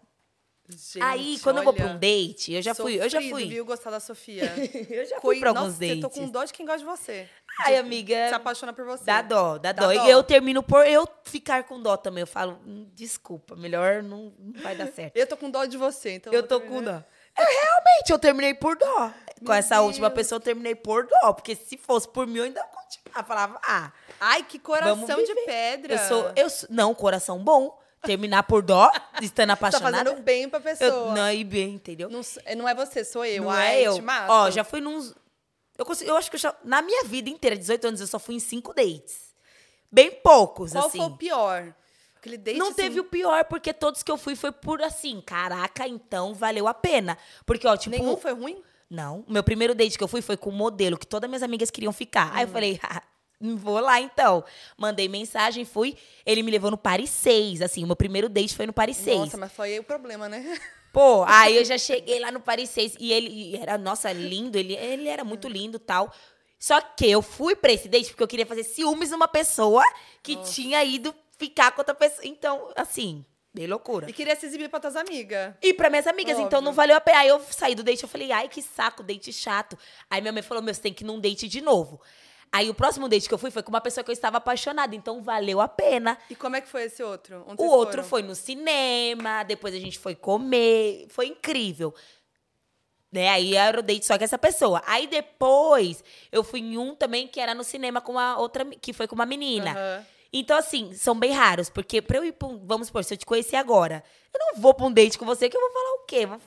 Gente, 0.69 1.01
Aí, 1.01 1.39
quando 1.39 1.57
eu 1.57 1.63
vou 1.63 1.73
pra 1.73 1.85
olha, 1.85 1.95
um 1.95 1.97
date, 1.97 2.53
eu 2.53 2.61
já 2.61 2.75
fui, 2.75 3.01
eu 3.01 3.09
já 3.09 3.19
fui. 3.21 3.47
viu, 3.47 3.65
gostar 3.65 3.89
da 3.89 3.99
Sofia. 3.99 4.43
Eu 4.89 5.03
já 5.05 5.15
fui 5.19 5.21
Coi- 5.35 5.39
pra 5.39 5.49
alguns 5.49 5.63
Nossa, 5.65 5.79
dates. 5.79 5.95
eu 5.95 6.01
tô 6.01 6.09
com 6.11 6.29
dó 6.29 6.43
de 6.43 6.53
quem 6.53 6.63
gosta 6.65 6.79
de 6.79 6.85
você. 6.85 7.27
Ai, 7.65 7.75
amiga. 7.77 8.29
Se 8.29 8.35
apaixona 8.35 8.71
por 8.71 8.85
você. 8.85 9.03
Dá 9.03 9.21
dó, 9.23 9.57
dá 9.57 9.71
Dá 9.71 9.87
dó. 9.87 9.93
dó. 9.93 10.05
E 10.05 10.09
eu 10.11 10.21
termino 10.21 10.61
por 10.61 10.85
eu 10.85 11.07
ficar 11.23 11.63
com 11.63 11.81
dó 11.81 11.97
também. 11.97 12.21
Eu 12.21 12.27
falo, 12.27 12.59
"Hum, 12.67 12.87
desculpa, 12.93 13.55
melhor 13.55 14.03
não, 14.03 14.31
não 14.37 14.61
vai 14.61 14.75
dar 14.75 14.87
certo. 14.91 15.17
Eu 15.17 15.25
tô 15.25 15.35
com 15.35 15.49
dó 15.49 15.65
de 15.65 15.75
você, 15.75 16.11
então... 16.15 16.31
Eu 16.31 16.43
tô 16.43 16.59
terminar. 16.59 16.77
com 16.79 16.85
dó. 16.85 17.03
Eu 17.39 17.45
realmente, 17.45 18.11
eu 18.11 18.19
terminei 18.19 18.53
por 18.53 18.75
dó. 18.77 19.11
Com 19.39 19.45
Meu 19.45 19.53
essa 19.53 19.81
última 19.81 20.09
Deus. 20.09 20.17
pessoa, 20.19 20.37
eu 20.37 20.41
terminei 20.41 20.75
por 20.75 21.07
dó. 21.07 21.33
Porque 21.33 21.55
se 21.55 21.77
fosse 21.77 22.07
por 22.07 22.27
mim, 22.27 22.37
eu 22.39 22.43
ainda 22.43 22.61
continuava. 22.63 23.27
Falava, 23.27 23.59
ah, 23.63 23.91
Ai, 24.19 24.43
que 24.43 24.59
coração 24.59 25.23
de 25.23 25.33
pedra. 25.45 25.93
eu 25.95 25.99
sou. 26.07 26.31
Eu 26.35 26.49
sou 26.49 26.69
não, 26.71 26.93
coração 26.93 27.39
bom. 27.43 27.77
Terminar 28.01 28.43
por 28.43 28.61
dó, 28.61 28.89
estando 29.21 29.47
Tá 29.49 29.53
apaixonada. 29.53 29.97
fazendo 30.09 30.21
bem 30.23 30.47
pra 30.47 30.59
pessoa. 30.59 30.89
eu, 30.89 31.11
não, 31.11 31.31
e 31.31 31.43
bem, 31.43 31.75
entendeu? 31.75 32.09
Não, 32.09 32.21
não 32.57 32.67
é 32.67 32.73
você, 32.73 33.03
sou 33.03 33.25
eu. 33.25 33.43
Não 33.43 33.49
Ai, 33.51 33.83
é 33.83 33.87
eu. 33.87 33.97
Ó, 34.29 34.49
já 34.49 34.63
fui 34.63 34.79
nos. 34.79 35.13
Eu, 35.77 35.85
consigo, 35.85 36.09
eu 36.09 36.15
acho 36.17 36.29
que 36.29 36.35
eu 36.35 36.39
já. 36.39 36.55
Na 36.63 36.81
minha 36.81 37.03
vida 37.03 37.29
inteira, 37.29 37.57
18 37.57 37.87
anos, 37.87 38.01
eu 38.01 38.07
só 38.07 38.17
fui 38.19 38.35
em 38.35 38.39
cinco 38.39 38.73
dates. 38.73 39.33
Bem 39.91 40.11
poucos, 40.11 40.71
Qual 40.71 40.87
assim. 40.87 40.97
foi 40.99 41.07
o 41.07 41.17
pior? 41.17 41.73
Aquele 42.15 42.37
date 42.37 42.57
Não 42.57 42.67
assim, 42.67 42.75
teve 42.75 42.99
o 42.99 43.05
pior, 43.05 43.45
porque 43.45 43.73
todos 43.73 44.03
que 44.03 44.11
eu 44.11 44.17
fui 44.17 44.35
foi 44.35 44.51
por 44.51 44.81
assim. 44.81 45.21
Caraca, 45.21 45.87
então 45.87 46.33
valeu 46.33 46.67
a 46.67 46.73
pena. 46.73 47.17
Porque, 47.45 47.65
ó, 47.67 47.75
tipo. 47.75 47.95
Nenhum 47.97 48.17
foi 48.17 48.33
ruim? 48.33 48.61
Não. 48.89 49.23
O 49.27 49.31
meu 49.31 49.43
primeiro 49.43 49.75
date 49.75 49.97
que 49.97 50.03
eu 50.03 50.07
fui 50.07 50.21
foi 50.21 50.35
com 50.35 50.49
um 50.49 50.53
modelo 50.53 50.97
que 50.97 51.05
todas 51.07 51.29
minhas 51.29 51.43
amigas 51.43 51.69
queriam 51.69 51.93
ficar. 51.93 52.27
Hum. 52.33 52.35
Aí 52.35 52.43
eu 52.43 52.47
falei, 52.49 52.79
ah, 52.83 53.01
vou 53.41 53.79
lá 53.79 53.99
então. 53.99 54.43
Mandei 54.77 55.07
mensagem, 55.07 55.65
fui. 55.65 55.95
Ele 56.25 56.43
me 56.43 56.51
levou 56.51 56.71
no 56.71 56.77
Paris 56.77 57.09
6. 57.09 57.61
Assim, 57.61 57.83
o 57.83 57.87
meu 57.87 57.95
primeiro 57.95 58.27
date 58.27 58.55
foi 58.55 58.65
no 58.65 58.73
Paris 58.73 58.97
6. 58.97 59.19
Nossa, 59.19 59.37
mas 59.37 59.51
foi 59.51 59.73
aí 59.73 59.79
o 59.79 59.83
problema, 59.83 60.27
né? 60.27 60.59
Pô, 60.91 61.23
aí 61.27 61.55
eu 61.57 61.65
já 61.65 61.77
cheguei 61.77 62.19
lá 62.19 62.31
no 62.31 62.39
Paris 62.39 62.69
6 62.69 62.95
e 62.99 63.13
ele 63.13 63.29
e 63.29 63.55
era, 63.55 63.77
nossa, 63.77 64.11
lindo. 64.11 64.57
Ele, 64.57 64.75
ele 64.75 65.07
era 65.07 65.23
muito 65.23 65.47
lindo 65.47 65.79
tal. 65.79 66.13
Só 66.59 66.81
que 66.81 67.09
eu 67.09 67.21
fui 67.21 67.55
pra 67.55 67.71
esse 67.71 67.87
date 67.87 68.09
porque 68.09 68.23
eu 68.23 68.27
queria 68.27 68.45
fazer 68.45 68.63
ciúmes 68.63 69.11
numa 69.11 69.27
pessoa 69.27 69.83
que 70.21 70.35
tinha 70.43 70.83
ido 70.83 71.15
ficar 71.37 71.71
com 71.71 71.79
outra 71.79 71.95
pessoa. 71.95 72.27
Então, 72.27 72.69
assim, 72.75 73.23
bem 73.53 73.65
loucura. 73.65 74.09
E 74.09 74.13
queria 74.13 74.35
se 74.35 74.45
exibir 74.45 74.69
pra 74.69 74.81
tuas 74.81 74.97
amigas. 74.97 75.53
E 75.61 75.73
pra 75.73 75.89
minhas 75.89 76.05
amigas, 76.05 76.33
então 76.33 76.59
Óbvio. 76.59 76.61
não 76.61 76.73
valeu 76.73 76.97
a 76.97 77.01
pena. 77.01 77.19
Aí 77.19 77.29
eu 77.29 77.41
saí 77.49 77.73
do 77.73 77.83
date, 77.83 78.03
eu 78.03 78.09
falei, 78.09 78.33
ai, 78.33 78.49
que 78.49 78.61
saco, 78.61 79.01
date 79.01 79.31
chato. 79.31 79.77
Aí 80.09 80.19
minha 80.19 80.33
mãe 80.33 80.43
falou, 80.43 80.61
meu, 80.61 80.73
você 80.73 80.81
tem 80.81 80.93
que 80.93 81.05
ir 81.05 81.07
num 81.07 81.19
date 81.19 81.47
de 81.47 81.61
novo. 81.61 82.01
Aí 82.51 82.69
o 82.69 82.73
próximo 82.73 83.07
date 83.07 83.27
que 83.27 83.33
eu 83.33 83.37
fui 83.37 83.51
foi 83.51 83.61
com 83.61 83.69
uma 83.69 83.79
pessoa 83.81 84.03
que 84.03 84.09
eu 84.09 84.13
estava 84.13 84.37
apaixonada, 84.37 84.95
então 84.95 85.21
valeu 85.21 85.61
a 85.61 85.67
pena. 85.67 86.17
E 86.29 86.35
como 86.35 86.55
é 86.55 86.61
que 86.61 86.67
foi 86.67 86.83
esse 86.83 87.03
outro? 87.03 87.43
Onde 87.47 87.61
O 87.61 87.65
outro 87.67 87.97
foram? 87.97 88.03
foi 88.09 88.23
no 88.23 88.33
cinema, 88.35 89.43
depois 89.43 89.73
a 89.75 89.79
gente 89.79 89.99
foi 89.99 90.15
comer, 90.15 91.05
foi 91.09 91.27
incrível. 91.27 91.93
Né? 93.11 93.27
Aí 93.29 93.55
era 93.55 93.79
o 93.79 93.83
date 93.83 94.05
só 94.05 94.17
com 94.17 94.23
essa 94.23 94.37
pessoa. 94.37 94.81
Aí 94.85 95.07
depois 95.07 96.03
eu 96.31 96.43
fui 96.43 96.59
em 96.59 96.77
um 96.77 96.95
também 96.95 97.27
que 97.27 97.39
era 97.39 97.53
no 97.55 97.63
cinema 97.63 98.01
com 98.01 98.13
uma 98.13 98.37
outra, 98.39 98.63
que 98.65 98.93
foi 98.93 99.07
com 99.07 99.15
uma 99.15 99.25
menina. 99.25 99.71
Aham. 99.71 100.05
Então, 100.31 100.55
assim, 100.55 100.93
são 100.93 101.15
bem 101.17 101.31
raros, 101.31 101.69
porque 101.71 102.03
pra 102.03 102.17
eu 102.17 102.23
ir 102.23 102.33
pra 102.33 102.47
um, 102.47 102.59
vamos 102.63 102.85
supor, 102.87 103.03
se 103.03 103.15
eu 103.15 103.17
te 103.17 103.25
conhecer 103.25 103.55
agora, 103.55 104.03
eu 104.31 104.39
não 104.39 104.61
vou 104.61 104.75
pra 104.75 104.85
um 104.85 104.91
date 104.91 105.17
com 105.17 105.25
você 105.25 105.49
que 105.49 105.57
eu 105.57 105.61
vou 105.61 105.71
falar 105.71 105.93
o 105.95 106.05
quê? 106.05 106.25
Vou- 106.27 106.39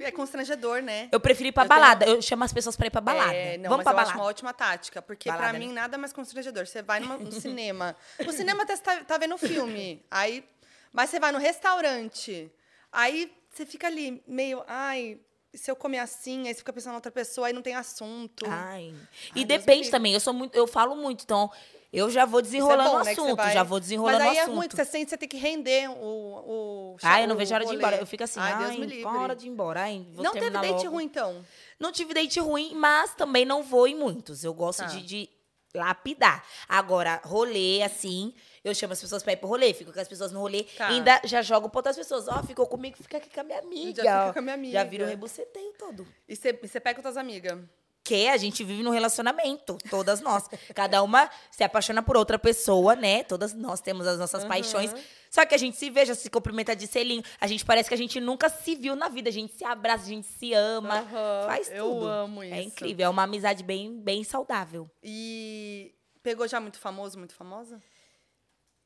É 0.00 0.10
constrangedor, 0.10 0.82
né? 0.82 1.08
Eu 1.12 1.20
prefiro 1.20 1.48
ir 1.48 1.52
pra 1.52 1.64
Eu 1.64 1.68
tenho- 1.68 1.80
balada. 1.80 2.06
Eu 2.06 2.20
chamo 2.20 2.42
as 2.44 2.52
pessoas 2.52 2.76
pra 2.76 2.86
ir 2.86 2.90
pra 2.90 3.00
balada. 3.00 3.32
É, 3.32 3.56
não, 3.58 3.70
Vamos 3.70 3.76
mas 3.78 3.84
pra 3.84 3.92
eu 3.92 3.96
balada. 3.96 4.10
acho 4.10 4.18
uma 4.18 4.24
ótima 4.28 4.52
tática. 4.52 5.00
Porque 5.00 5.28
Balada, 5.28 5.50
pra 5.50 5.58
né? 5.58 5.64
mim, 5.64 5.72
nada 5.72 5.96
mais 5.96 6.12
constrangedor. 6.12 6.66
Você 6.66 6.82
vai 6.82 6.98
numa- 7.00 7.16
no 7.16 7.30
cinema. 7.40 7.94
No 8.24 8.32
cinema 8.32 8.64
até 8.64 8.74
você 8.74 8.82
tá, 8.82 9.04
tá 9.04 9.18
vendo 9.18 9.38
filme. 9.38 10.04
Aí, 10.10 10.44
mas 10.92 11.10
você 11.10 11.20
vai 11.20 11.30
no 11.30 11.38
restaurante. 11.38 12.50
Aí 12.92 13.32
você 13.50 13.64
fica 13.66 13.86
ali 13.86 14.22
meio... 14.26 14.64
Ai, 14.66 15.18
se 15.52 15.70
eu 15.70 15.76
comer 15.76 16.00
assim, 16.00 16.48
aí 16.48 16.54
você 16.54 16.58
fica 16.58 16.72
pensando 16.72 16.90
na 16.92 16.96
outra 16.96 17.12
pessoa, 17.12 17.46
aí 17.46 17.52
não 17.52 17.62
tem 17.62 17.74
assunto. 17.76 18.44
Ai. 18.48 18.92
Ai, 18.92 18.94
E 19.36 19.44
Deus 19.44 19.60
depende 19.64 19.90
também. 19.90 20.12
Eu 20.12 20.18
sou 20.20 20.34
muito, 20.34 20.54
eu 20.56 20.66
falo 20.66 20.96
muito, 20.96 21.22
então 21.22 21.48
eu 21.96 22.10
já 22.10 22.24
vou 22.24 22.40
é 22.40 22.42
desenrolando 22.42 22.90
bom, 22.90 22.96
o 22.96 22.98
né, 22.98 23.04
você 23.14 23.20
assunto, 23.20 23.36
vai- 23.36 23.54
já 23.54 23.62
vou 23.62 23.80
desenrolando 23.80 24.18
Mas 24.18 24.28
aí 24.28 24.34
o 24.34 24.38
é 24.38 24.42
assunto. 24.42 24.56
ruim 24.56 24.68
que 24.68 24.76
você 24.76 24.84
sente 24.84 25.10
você 25.10 25.16
tem 25.16 25.28
que 25.28 25.36
render 25.36 25.88
o... 25.90 25.94
o 25.94 26.96
Ai, 27.02 27.22
eu 27.22 27.24
o 27.26 27.28
não 27.28 27.36
vejo 27.36 27.52
a 27.52 27.56
hora 27.56 27.64
de 27.66 27.72
ir 27.72 27.76
embora. 27.76 27.96
Eu 27.96 28.06
fico 28.06 28.24
assim, 28.24 28.40
Ai, 28.40 28.52
ai, 28.52 28.58
Deus 28.66 28.76
me 28.78 28.86
livre. 28.86 29.02
qual 29.02 29.14
a 29.16 29.20
hora 29.22 29.36
de 29.36 29.46
ir 29.46 29.50
embora? 29.50 29.80
Ai, 29.82 30.04
Não 30.14 30.32
teve 30.32 30.50
date 30.50 30.68
logo. 30.84 30.90
ruim, 30.90 31.04
então? 31.04 31.44
Não 31.78 31.92
tive 31.92 32.12
date 32.14 32.40
ruim, 32.40 32.72
mas 32.74 33.14
também 33.14 33.44
não 33.44 33.62
vou 33.62 33.86
em 33.86 33.94
muitos. 33.94 34.44
Eu 34.44 34.52
gosto 34.54 34.80
Tá. 34.80 34.86
de, 34.86 35.02
de 35.02 35.28
lapidar. 35.74 36.44
Agora, 36.68 37.20
rolê, 37.24 37.82
assim, 37.82 38.32
eu 38.62 38.72
chamo 38.74 38.92
as 38.92 39.00
pessoas 39.00 39.22
pra 39.24 39.32
ir 39.32 39.36
pro 39.38 39.48
rolê, 39.48 39.74
fico 39.74 39.92
com 39.92 39.98
as 40.00 40.06
pessoas 40.06 40.30
no 40.30 40.38
rolê, 40.40 40.62
Tá. 40.62 40.86
ainda 40.88 41.20
já 41.24 41.42
jogo 41.42 41.68
pra 41.68 41.80
outras 41.80 41.96
pessoas. 41.96 42.28
Ó, 42.28 42.42
ficou 42.44 42.66
comigo, 42.66 42.96
fica 42.96 43.16
aqui 43.16 43.28
com 43.28 43.40
a 43.40 43.44
minha 43.44 43.58
amiga. 43.58 44.02
Já 44.04 44.20
fica 44.28 44.32
com 44.34 44.38
a 44.38 44.56
minha 44.56 44.72
Já 44.72 44.80
amiga. 44.82 44.90
vira 44.90 45.04
o 45.04 45.08
rebuceteio 45.08 45.72
todo. 45.78 46.06
E 46.28 46.36
você, 46.36 46.52
pega 46.80 46.94
com 46.94 47.02
tuas 47.02 47.16
amigas? 47.16 47.58
Porque 48.04 48.28
a 48.30 48.36
gente 48.36 48.62
vive 48.62 48.82
num 48.82 48.90
relacionamento, 48.90 49.78
todas 49.88 50.20
nós. 50.20 50.46
Cada 50.74 51.02
uma 51.02 51.30
se 51.50 51.64
apaixona 51.64 52.02
por 52.02 52.18
outra 52.18 52.38
pessoa, 52.38 52.94
né? 52.94 53.24
Todas 53.24 53.54
nós 53.54 53.80
temos 53.80 54.06
as 54.06 54.18
nossas 54.18 54.44
paixões. 54.44 54.94
Só 55.30 55.46
que 55.46 55.54
a 55.54 55.58
gente 55.58 55.78
se 55.78 55.88
veja, 55.88 56.14
se 56.14 56.28
cumprimenta 56.28 56.76
de 56.76 56.86
selinho. 56.86 57.22
A 57.40 57.46
gente 57.46 57.64
parece 57.64 57.88
que 57.88 57.94
a 57.94 57.96
gente 57.98 58.20
nunca 58.20 58.50
se 58.50 58.74
viu 58.74 58.94
na 58.94 59.08
vida. 59.08 59.30
A 59.30 59.32
gente 59.32 59.54
se 59.54 59.64
abraça, 59.64 60.04
a 60.04 60.08
gente 60.08 60.26
se 60.26 60.52
ama. 60.52 60.98
Aham, 60.98 61.46
Faz 61.46 61.66
tudo. 61.68 61.76
eu 61.78 62.04
amo 62.06 62.42
É 62.42 62.60
isso. 62.60 62.68
incrível. 62.68 63.06
É 63.06 63.08
uma 63.08 63.22
amizade 63.22 63.64
bem, 63.64 63.98
bem 63.98 64.22
saudável. 64.22 64.86
E 65.02 65.94
pegou 66.22 66.46
já 66.46 66.60
muito 66.60 66.78
famoso, 66.78 67.16
muito 67.18 67.34
famosa? 67.34 67.80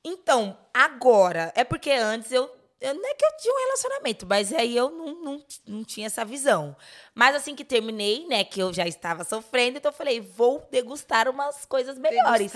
Então, 0.05 0.57
agora, 0.73 1.53
é 1.57 1.65
porque 1.65 1.91
antes 1.91 2.31
eu, 2.31 2.49
eu. 2.81 2.95
Não 2.95 3.09
é 3.09 3.15
que 3.15 3.25
eu 3.25 3.37
tinha 3.41 3.55
um 3.55 3.59
relacionamento, 3.65 4.27
mas 4.27 4.53
aí 4.53 4.77
eu 4.77 4.91
não, 4.91 5.15
não, 5.23 5.45
não 5.67 5.85
tinha 5.85 6.07
essa 6.07 6.25
visão. 6.25 6.77
Mas 7.15 7.35
assim 7.37 7.55
que 7.55 7.65
terminei, 7.65 8.27
né, 8.27 8.45
que 8.45 8.61
eu 8.61 8.73
já 8.73 8.87
estava 8.87 9.25
sofrendo, 9.25 9.79
então 9.79 9.91
eu 9.91 9.97
falei, 9.97 10.21
vou 10.21 10.67
degustar 10.71 11.29
umas 11.29 11.65
coisas 11.65 11.99
melhores. 11.99 12.53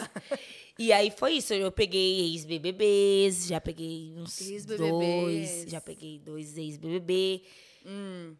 E 0.78 0.92
aí 0.92 1.10
foi 1.10 1.34
isso. 1.34 1.52
Eu 1.52 1.70
peguei 1.70 2.32
ex-BBBs, 2.32 3.46
já 3.46 3.60
peguei 3.60 4.14
uns 4.16 4.40
Ex-BBBs. 4.40 4.90
dois. 4.90 5.64
Já 5.70 5.80
peguei 5.80 6.18
dois 6.18 6.56
ex-BBB. 6.56 7.42
Hum. 7.84 8.34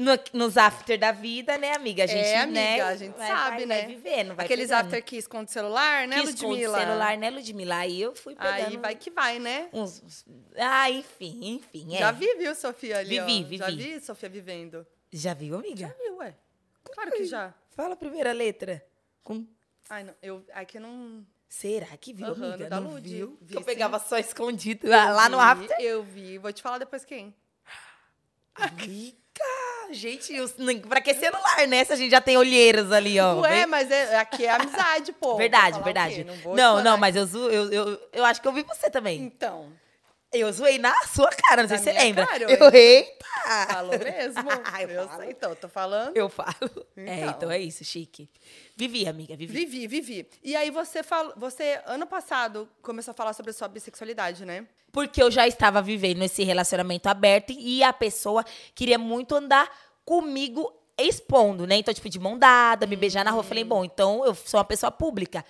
No, 0.00 0.12
nos 0.32 0.56
after 0.56 0.96
da 0.96 1.10
vida, 1.10 1.58
né, 1.58 1.74
amiga? 1.74 2.04
A 2.04 2.06
gente, 2.06 2.24
é, 2.24 2.38
amiga, 2.42 2.60
né, 2.60 2.80
a 2.82 2.94
gente 2.94 3.16
vai- 3.16 3.26
sabe, 3.26 3.56
vai- 3.56 3.66
né? 3.66 3.78
Vai 3.78 3.86
vivendo, 3.88 4.34
vai 4.36 4.44
Aqueles 4.46 4.68
pegando. 4.68 4.84
after 4.86 5.02
que 5.04 5.16
esconde 5.16 5.50
celular, 5.50 6.06
né, 6.06 6.20
que 6.22 6.28
esconde 6.28 6.44
Ludmilla? 6.66 6.78
celular, 6.78 7.18
né, 7.18 7.30
Ludmilla? 7.30 7.76
Aí 7.78 8.00
eu 8.00 8.14
fui 8.14 8.36
pegando... 8.36 8.54
Aí 8.68 8.76
vai 8.76 8.94
que 8.94 9.10
vai, 9.10 9.40
né? 9.40 9.68
Uns, 9.72 10.00
uns- 10.04 10.24
Ah, 10.56 10.88
enfim, 10.88 11.40
enfim. 11.56 11.96
É. 11.96 11.98
Já 11.98 12.12
vi, 12.12 12.32
viu, 12.36 12.54
Sofia 12.54 12.98
ali, 12.98 13.18
Vivi, 13.20 13.56
ó. 13.56 13.58
Já 13.58 13.66
vivi. 13.70 13.94
vi 13.94 14.00
Sofia 14.00 14.28
vivendo. 14.28 14.86
Já 15.12 15.34
viu, 15.34 15.56
amiga? 15.56 15.92
Viu, 16.00 16.16
ué. 16.18 16.32
Claro 16.84 17.10
que 17.10 17.24
já. 17.24 17.52
Fala 17.70 17.94
a 17.94 17.96
primeira 17.96 18.32
letra. 18.32 18.86
Com... 19.24 19.44
Ai, 19.90 20.04
não, 20.04 20.14
eu, 20.22 20.44
aqui 20.52 20.78
não... 20.78 21.26
Será 21.48 21.88
que 21.96 22.12
viu, 22.12 22.26
Aham, 22.26 22.50
amiga? 22.50 22.64
no 22.64 22.70
da 22.70 22.80
Não 22.80 22.90
Lud. 22.92 23.08
viu? 23.08 23.36
Vi, 23.40 23.52
que 23.52 23.56
eu 23.58 23.62
pegava 23.64 23.98
só 23.98 24.16
escondido 24.16 24.86
lá, 24.88 25.10
lá 25.10 25.28
no 25.28 25.38
Vi, 25.38 25.42
after. 25.42 25.80
Eu 25.80 26.02
vi. 26.04 26.38
Vou 26.38 26.52
te 26.52 26.62
falar 26.62 26.78
depois 26.78 27.04
quem. 27.04 27.34
Amiga, 28.54 29.16
gente, 29.92 30.32
pra 30.88 31.00
que 31.00 31.14
celular, 31.14 31.66
né? 31.66 31.84
Se 31.84 31.92
a 31.92 31.96
gente 31.96 32.10
já 32.10 32.20
tem 32.20 32.36
olheiras 32.36 32.92
ali, 32.92 33.18
ó. 33.20 33.40
Ué, 33.40 33.48
Bem- 33.50 33.66
mas 33.66 33.90
é, 33.90 34.16
aqui 34.18 34.44
é 34.46 34.50
amizade, 34.50 35.12
pô. 35.12 35.36
Verdade, 35.38 35.80
verdade. 35.82 36.26
Não, 36.54 36.82
Não, 36.82 36.96
mas 36.96 37.16
eu, 37.16 37.26
eu, 37.50 37.72
eu, 37.72 38.00
eu 38.12 38.24
acho 38.24 38.40
que 38.40 38.48
eu 38.48 38.52
vi 38.52 38.62
você 38.62 38.90
também. 38.90 39.20
Então, 39.22 39.72
Eu 40.32 40.52
zoei 40.52 40.78
na 40.78 40.94
sua 41.06 41.30
cara, 41.30 41.62
não 41.62 41.68
sei 41.68 41.78
se 41.78 41.84
você 41.84 41.92
lembra. 41.92 42.26
cara, 42.26 42.42
eu- 42.44 42.50
eu, 42.50 42.74
eita! 42.74 43.24
falou 43.72 43.98
mesmo? 43.98 44.50
eu 44.82 44.88
eu 44.90 45.08
falo. 45.08 45.20
sei, 45.22 45.30
então, 45.30 45.54
tô 45.54 45.68
falando. 45.68 46.16
Eu 46.16 46.28
falo. 46.28 46.86
É, 46.96 47.20
Então. 47.20 47.30
então 47.30 47.50
é 47.50 47.58
isso, 47.58 47.82
chique. 47.84 48.28
Vivi, 48.76 49.08
amiga, 49.08 49.34
vivi. 49.36 49.52
Vivi, 49.64 49.86
vivi. 49.86 50.28
E 50.42 50.54
aí 50.54 50.70
você 50.70 51.02
falou, 51.02 51.32
você 51.36 51.80
ano 51.86 52.06
passado 52.06 52.68
começou 52.82 53.12
a 53.12 53.14
falar 53.14 53.32
sobre 53.32 53.50
a 53.52 53.54
sua 53.54 53.68
bissexualidade, 53.68 54.44
né? 54.44 54.66
Porque 54.92 55.22
eu 55.22 55.30
já 55.30 55.46
estava 55.46 55.80
vivendo 55.80 56.22
esse 56.22 56.42
relacionamento 56.44 57.08
aberto 57.08 57.52
e 57.56 57.82
a 57.82 57.92
pessoa 57.92 58.44
queria 58.74 58.98
muito 58.98 59.34
andar 59.34 59.70
comigo 60.04 60.70
expondo, 60.98 61.66
né? 61.66 61.76
Então, 61.76 61.94
tipo, 61.94 62.08
de 62.08 62.18
mão 62.18 62.36
dada, 62.38 62.86
me 62.86 62.96
beijar 62.96 63.24
na 63.24 63.30
rua. 63.30 63.40
Eu 63.40 63.44
falei, 63.44 63.64
bom, 63.64 63.84
então 63.84 64.24
eu 64.26 64.34
sou 64.34 64.58
uma 64.58 64.64
pessoa 64.64 64.90
pública. 64.90 65.44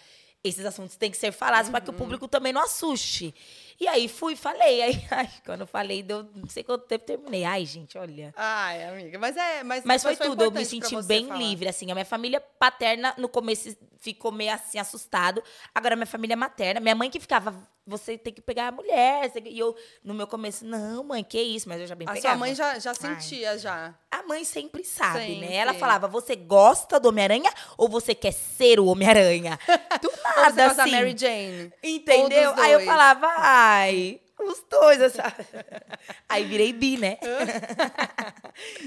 Esses 0.45 0.64
assuntos 0.64 0.95
têm 0.97 1.11
que 1.11 1.16
ser 1.16 1.33
falados 1.33 1.68
para 1.70 1.81
que 1.81 1.91
o 1.91 1.93
público 1.93 2.29
também 2.29 2.53
não 2.53 2.62
assuste. 2.62 3.35
E 3.81 3.87
aí 3.87 4.09
fui, 4.09 4.35
falei. 4.35 4.83
Aí, 4.83 5.05
ai, 5.11 5.31
quando 5.45 5.61
eu 5.61 5.66
falei, 5.66 6.03
deu 6.03 6.29
não 6.35 6.49
sei 6.49 6.64
quanto 6.64 6.85
tempo 6.87 7.05
terminei. 7.05 7.45
Ai, 7.45 7.64
gente, 7.64 7.97
olha. 7.97 8.35
Ai, 8.37 8.85
amiga, 8.85 9.18
mas 9.18 9.37
é, 9.37 9.62
mas 9.62 9.85
Mas 9.85 10.03
foi 10.03 10.16
tudo, 10.16 10.45
eu 10.45 10.51
me 10.51 10.64
senti 10.64 10.95
você 10.95 11.07
bem 11.07 11.26
falar. 11.29 11.39
livre, 11.39 11.68
assim. 11.68 11.91
A 11.91 11.95
minha 11.95 12.05
família 12.05 12.41
paterna, 12.41 13.14
no 13.16 13.29
começo, 13.29 13.76
ficou 14.01 14.33
meio 14.33 14.53
assim, 14.53 14.79
assustado. 14.79 15.43
Agora, 15.74 15.95
minha 15.95 16.07
família 16.07 16.37
materna, 16.37 16.81
minha 16.81 16.95
mãe 16.95 17.09
que 17.09 17.20
ficava, 17.20 17.55
você 17.87 18.18
tem 18.18 18.33
que 18.33 18.41
pegar 18.41 18.68
a 18.68 18.72
mulher. 18.72 19.31
você- 19.31 19.43
E 19.47 19.59
eu, 19.59 19.76
no 20.03 20.12
meu 20.12 20.26
começo, 20.26 20.64
não, 20.64 21.05
mãe, 21.05 21.22
que 21.22 21.41
isso? 21.41 21.68
Mas 21.68 21.81
eu 21.81 21.87
já 21.87 21.95
bem 21.95 22.07
A 22.09 22.12
pegava. 22.12 22.35
sua 22.35 22.39
mãe 22.39 22.55
já, 22.55 22.79
já 22.81 22.93
sentia 22.95 23.57
já. 23.59 23.95
A 24.11 24.22
mãe 24.24 24.43
sempre 24.45 24.83
sabe, 24.85 25.18
Sempre. 25.20 25.41
né? 25.49 25.55
Ela 25.57 25.74
falava, 25.74 26.09
você 26.09 26.35
gosta 26.35 26.99
do 26.99 27.09
Homem-Aranha 27.11 27.53
ou 27.76 27.89
você 27.89 28.14
quer 28.14 28.33
ser 28.33 28.81
o 28.81 28.87
Homem-Aranha? 28.87 29.59
Do 30.03 30.09
Ou 30.09 30.14
você 30.16 30.22
nada, 30.22 30.64
gosta 30.64 30.74
da 30.74 30.83
assim. 30.85 30.93
Mary 30.93 31.14
Jane? 31.16 31.72
Entendeu? 31.83 32.51
Ou 32.51 32.59
Aí 32.59 32.72
eu 32.72 32.81
falava, 32.81 33.26
ai, 33.69 34.21
os 34.41 34.62
dois, 34.71 35.01
essa... 35.01 35.25
Aí 36.29 36.45
virei 36.45 36.73
bi, 36.73 36.97
né? 36.97 37.19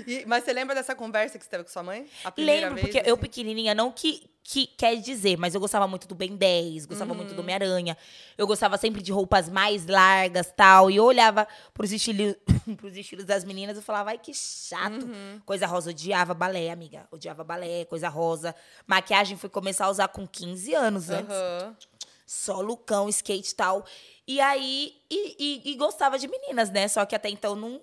E- 0.06 0.26
mas 0.26 0.44
você 0.44 0.52
lembra 0.54 0.76
dessa 0.76 0.94
conversa 0.96 1.38
que 1.38 1.44
você 1.46 1.50
teve 1.50 1.64
com 1.64 1.70
sua 1.70 1.84
mãe? 1.84 2.06
A 2.24 2.32
primeira 2.32 2.68
Lembro, 2.68 2.82
vez, 2.82 2.94
porque 2.94 3.10
eu 3.10 3.14
assim? 3.14 3.22
pequenininha, 3.22 3.74
não 3.74 3.90
que, 3.92 4.30
que 4.44 4.68
quer 4.68 4.96
dizer, 4.98 5.38
mas 5.38 5.56
eu 5.56 5.62
gostava 5.62 5.88
muito 5.88 6.08
do 6.08 6.16
Ben 6.16 6.36
10, 6.36 6.86
gostava 6.88 7.14
muito 7.14 7.30
Uhum. 7.30 7.36
do 7.38 7.42
Homem-Aranha. 7.42 7.98
Eu 8.38 8.46
gostava 8.48 8.78
sempre 8.78 9.02
de 9.02 9.12
roupas 9.14 9.48
mais 9.50 9.86
largas 9.86 10.52
tal. 10.56 10.92
E 10.92 10.98
eu 10.98 11.06
olhava 11.06 11.48
pros 11.74 11.92
estilos, 11.94 12.36
pros 12.78 12.96
estilos 12.98 13.24
das 13.26 13.44
meninas 13.46 13.78
e 13.78 13.82
falava, 13.82 14.10
ai, 14.10 14.18
que 14.18 14.34
chato. 14.34 15.06
Uhum. 15.06 15.42
Coisa 15.46 15.66
rosa, 15.68 15.92
odiava 15.92 16.34
balé, 16.34 16.70
amiga. 16.70 17.08
Odiava 17.12 17.44
balé, 17.44 17.86
coisa 17.86 18.10
rosa. 18.10 18.54
Maquiagem 18.86 19.38
fui 19.38 19.50
começar 19.50 19.86
a 19.86 19.90
usar 19.90 20.08
com 20.10 20.28
15 20.28 20.74
anos 20.74 21.10
antes. 21.10 21.34
Aham. 21.34 21.76
Só 22.26 22.62
Lucão, 22.62 23.10
skate 23.10 23.52
e 23.52 23.56
tal. 23.56 23.86
E 24.32 24.40
aí, 24.40 24.94
e, 25.10 25.36
e- 25.68 25.72
e 25.72 25.76
gostava 25.76 26.18
de 26.18 26.26
meninas, 26.28 26.70
né? 26.70 26.88
Só 26.88 27.06
que 27.06 27.14
até 27.16 27.28
então 27.30 27.54
não, 27.54 27.82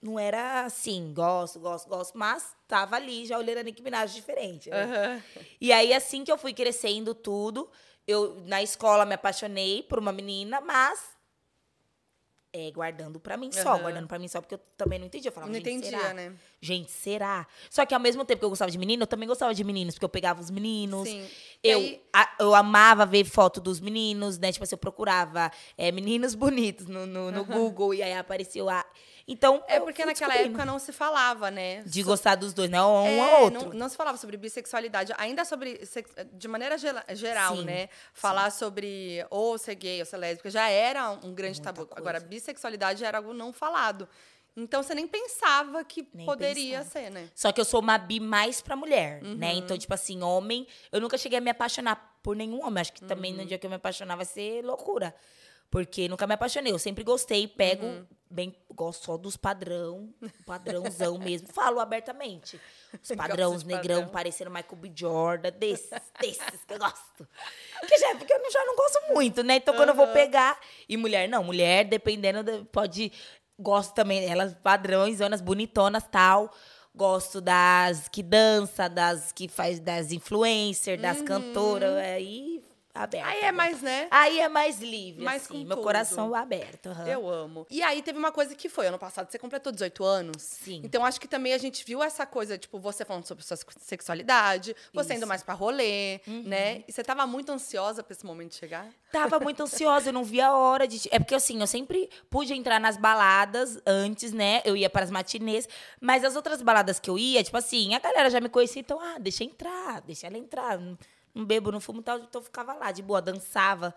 não 0.00 0.16
era 0.18 0.64
assim, 0.64 1.12
gosto, 1.12 1.58
gosto, 1.58 1.88
gosto. 1.88 2.16
Mas 2.16 2.54
tava 2.68 2.94
ali, 2.94 3.26
já 3.26 3.36
olhando 3.38 3.58
a 3.58 3.62
Nicki 3.64 3.82
Minaj 3.82 4.12
diferente. 4.14 4.70
né? 4.70 4.84
Aham. 4.84 5.22
E 5.60 5.72
aí, 5.72 5.92
assim 5.92 6.22
que 6.24 6.30
eu 6.30 6.38
fui 6.38 6.52
crescendo 6.54 7.12
tudo, 7.12 7.68
eu 8.06 8.36
na 8.46 8.62
escola 8.62 9.04
me 9.04 9.14
apaixonei 9.14 9.82
por 9.82 9.98
uma 9.98 10.12
menina, 10.12 10.60
mas 10.60 11.00
é, 12.52 12.70
guardando 12.70 13.18
pra 13.18 13.36
mim 13.36 13.50
só, 13.50 13.70
Aham. 13.72 13.80
guardando 13.82 14.06
pra 14.06 14.18
mim 14.18 14.28
só, 14.28 14.40
porque 14.40 14.54
eu 14.56 14.60
também 14.76 14.98
não 14.98 15.06
entendia. 15.06 15.28
Eu 15.28 15.32
falava, 15.32 15.50
Não 15.50 15.58
gente, 15.58 15.70
entendia, 15.70 15.98
será? 15.98 16.14
né? 16.14 16.32
Gente, 16.60 16.90
será? 16.90 17.46
Só 17.70 17.86
que 17.86 17.94
ao 17.94 18.00
mesmo 18.00 18.24
tempo 18.24 18.40
que 18.40 18.44
eu 18.44 18.50
gostava 18.50 18.70
de 18.70 18.76
menino, 18.78 19.02
eu 19.04 19.06
também 19.06 19.26
gostava 19.26 19.54
de 19.54 19.64
meninos, 19.64 19.94
porque 19.94 20.04
eu 20.04 20.08
pegava 20.08 20.40
os 20.40 20.50
meninos. 20.50 21.08
Sim. 21.08 21.26
Eu, 21.62 21.78
aí- 21.78 22.02
a- 22.12 22.36
eu 22.40 22.54
amava 22.54 23.06
ver 23.06 23.24
foto 23.24 23.60
dos 23.60 23.80
meninos, 23.80 24.38
né? 24.38 24.52
Tipo 24.52 24.64
assim, 24.64 24.74
eu 24.74 24.78
procurava 24.78 25.50
é, 25.78 25.90
meninos 25.90 26.34
bonitos 26.36 26.86
no, 26.86 27.06
no, 27.06 27.30
no 27.30 27.44
Google 27.44 27.94
e 27.94 28.02
aí 28.02 28.12
apareceu 28.14 28.68
a. 28.68 28.84
Então. 29.26 29.62
É 29.68 29.78
porque 29.80 30.04
naquela 30.04 30.34
época 30.36 30.64
não 30.64 30.78
se 30.78 30.92
falava, 30.92 31.50
né? 31.50 31.82
De 31.84 32.00
So- 32.02 32.08
gostar 32.08 32.34
dos 32.34 32.52
dois, 32.52 32.68
né? 32.70 32.82
Um 32.82 33.06
É, 33.06 33.34
ou 33.38 33.44
outro. 33.44 33.68
Não, 33.68 33.72
não 33.78 33.88
se 33.88 33.96
falava 33.96 34.16
sobre 34.18 34.36
bissexualidade, 34.36 35.12
ainda 35.16 35.44
sobre 35.44 35.84
sex- 35.86 36.10
de 36.32 36.48
maneira 36.48 36.76
geral, 36.78 37.56
Sim, 37.56 37.64
né? 37.64 37.88
Falar 38.12 38.50
sobre 38.50 39.24
ou 39.30 39.56
ser 39.58 39.74
gay 39.76 40.00
ou 40.00 40.06
ser 40.06 40.16
lésbica 40.16 40.50
já 40.50 40.68
era 40.68 41.10
um 41.10 41.32
grande 41.34 41.58
Muita 41.60 41.72
tabu. 41.72 41.86
coisa. 41.86 42.00
Agora, 42.00 42.20
bissexualidade 42.20 43.04
era 43.04 43.18
algo 43.18 43.32
não 43.32 43.52
falado. 43.52 44.08
Então 44.54 44.82
você 44.82 44.94
nem 44.94 45.06
pensava 45.08 45.82
que 45.82 46.06
Nem 46.12 46.26
poderia 46.26 46.78
pensava. 46.80 46.90
ser, 47.06 47.10
né? 47.10 47.30
Só 47.34 47.50
que 47.52 47.60
eu 47.60 47.64
sou 47.64 47.80
uma 47.80 47.96
bi 47.96 48.20
mais 48.20 48.60
pra 48.60 48.76
mulher, 48.76 49.22
né? 49.22 49.52
Uhum. 49.52 49.58
Então, 49.58 49.78
tipo 49.78 49.94
assim, 49.94 50.20
homem, 50.22 50.66
eu 50.90 51.00
nunca 51.00 51.16
cheguei 51.16 51.38
a 51.38 51.40
me 51.40 51.48
apaixonar 51.48 52.18
por 52.22 52.36
nenhum 52.36 52.62
homem. 52.62 52.80
Acho 52.82 52.92
que 52.92 53.02
também 53.02 53.32
Uhum. 53.32 53.38
no 53.38 53.46
dia 53.46 53.56
que 53.56 53.64
eu 53.64 53.70
me 53.70 53.76
apaixonar 53.76 54.14
vai 54.16 54.26
ser 54.26 54.62
loucura. 54.62 55.14
Porque 55.72 56.06
nunca 56.06 56.26
me 56.26 56.34
apaixonei. 56.34 56.70
Eu 56.70 56.78
sempre 56.78 57.02
gostei, 57.02 57.48
pego 57.48 57.86
Uhum. 57.86 58.06
bem, 58.30 58.54
gosto 58.74 59.06
só 59.06 59.16
dos 59.16 59.38
padrão, 59.38 60.12
padrãozão 60.44 61.16
mesmo. 61.18 61.48
Falo 61.50 61.80
abertamente. 61.80 62.60
Os 63.02 63.08
padrões, 63.16 63.64
negrão, 63.64 64.00
padrão. 64.00 64.12
parecendo 64.12 64.50
Michael 64.50 64.76
B. 64.76 64.92
Jordan, 64.94 65.50
desses, 65.58 65.88
desses 66.20 66.62
que 66.68 66.74
eu 66.74 66.78
gosto. 66.78 67.26
Que 67.88 67.98
já, 67.98 68.14
porque 68.16 68.34
eu 68.34 68.50
já 68.52 68.64
não 68.66 68.76
gosto 68.76 69.14
muito, 69.14 69.42
né? 69.42 69.56
Então, 69.56 69.74
quando 69.74 69.88
eu 69.88 69.94
vou 69.94 70.08
pegar. 70.08 70.60
E 70.86 70.94
mulher, 70.98 71.26
não, 71.26 71.42
mulher, 71.42 71.86
dependendo, 71.86 72.66
pode. 72.66 73.10
Gosto 73.58 73.94
também, 73.94 74.24
elas 74.30 74.54
padrões, 74.62 75.18
zonas 75.18 75.40
bonitonas 75.40 76.04
tal. 76.10 76.52
Gosto 76.94 77.40
das 77.40 78.08
que 78.08 78.22
dança, 78.22 78.88
das 78.90 79.32
que 79.32 79.48
faz 79.48 79.80
das 79.80 80.12
influencers, 80.12 81.00
das 81.00 81.22
cantoras, 81.22 81.94
aí 81.96 82.62
aberto. 82.94 83.24
Uhum. 83.24 83.30
Aí 83.30 83.40
é 83.40 83.52
mais, 83.52 83.82
né? 83.82 84.08
Aí 84.10 84.40
é 84.40 84.48
mais 84.48 84.80
livre, 84.80 85.24
Mais 85.24 85.42
assim, 85.44 85.62
com 85.62 85.68
meu 85.68 85.78
coração 85.78 86.34
aberto. 86.34 86.86
aham. 86.88 87.08
Eu 87.08 87.28
amo. 87.28 87.66
E 87.70 87.82
aí 87.82 88.02
teve 88.02 88.18
uma 88.18 88.32
coisa 88.32 88.54
que 88.54 88.68
foi, 88.68 88.86
ano 88.86 88.98
passado 88.98 89.30
você 89.30 89.38
completou 89.38 89.72
18 89.72 90.04
anos. 90.04 90.42
Sim. 90.42 90.80
Então 90.84 91.04
acho 91.04 91.20
que 91.20 91.28
também 91.28 91.52
a 91.54 91.58
gente 91.58 91.84
viu 91.84 92.02
essa 92.02 92.26
coisa, 92.26 92.58
tipo, 92.58 92.78
você 92.78 93.04
falando 93.04 93.26
sobre 93.26 93.44
sua 93.44 93.56
sexualidade, 93.78 94.74
você 94.92 95.14
indo 95.14 95.16
Isso. 95.16 95.22
Uhum. 95.24 95.28
mais 95.28 95.42
pra 95.42 95.54
rolê, 95.54 96.20
né? 96.26 96.84
E 96.86 96.92
você 96.92 97.02
tava 97.02 97.26
muito 97.26 97.50
ansiosa 97.52 98.02
pra 98.02 98.12
esse 98.12 98.26
momento 98.26 98.54
chegar? 98.54 98.86
Tava 99.10 99.38
muito 99.40 99.62
ansiosa, 99.64 100.08
eu 100.08 100.12
não 100.12 100.24
via 100.24 100.48
a 100.48 100.56
hora 100.56 100.86
de. 100.86 101.08
É 101.10 101.18
porque 101.18 101.34
assim, 101.34 101.60
eu 101.60 101.66
sempre 101.66 102.08
pude 102.28 102.52
entrar 102.52 102.80
nas 102.80 102.96
baladas 102.96 103.80
antes, 103.86 104.32
né? 104.32 104.60
Eu 104.64 104.76
ia 104.76 104.90
para 104.90 105.04
as 105.04 105.10
matinês, 105.10 105.68
mas 106.00 106.24
as 106.24 106.36
outras 106.36 106.60
baladas 106.62 106.98
que 106.98 107.08
eu 107.08 107.18
ia, 107.18 107.42
tipo 107.42 107.56
assim, 107.56 107.94
a 107.94 107.98
galera 107.98 108.30
já 108.30 108.40
me 108.40 108.48
conhecia, 108.48 108.80
então, 108.80 109.00
ah, 109.00 109.18
deixa 109.18 109.44
entrar, 109.44 110.00
deixa 110.02 110.26
ela 110.26 110.36
entrar. 110.38 110.78
Não, 111.34 111.44
bebo, 111.44 111.72
não 111.72 111.80
fumo 111.80 112.00
e 112.00 112.04
tal, 112.04 112.18
então 112.18 112.40
eu 112.40 112.44
ficava 112.44 112.74
lá, 112.74 112.92
de 112.92 113.02
boa, 113.02 113.22
dançava. 113.22 113.94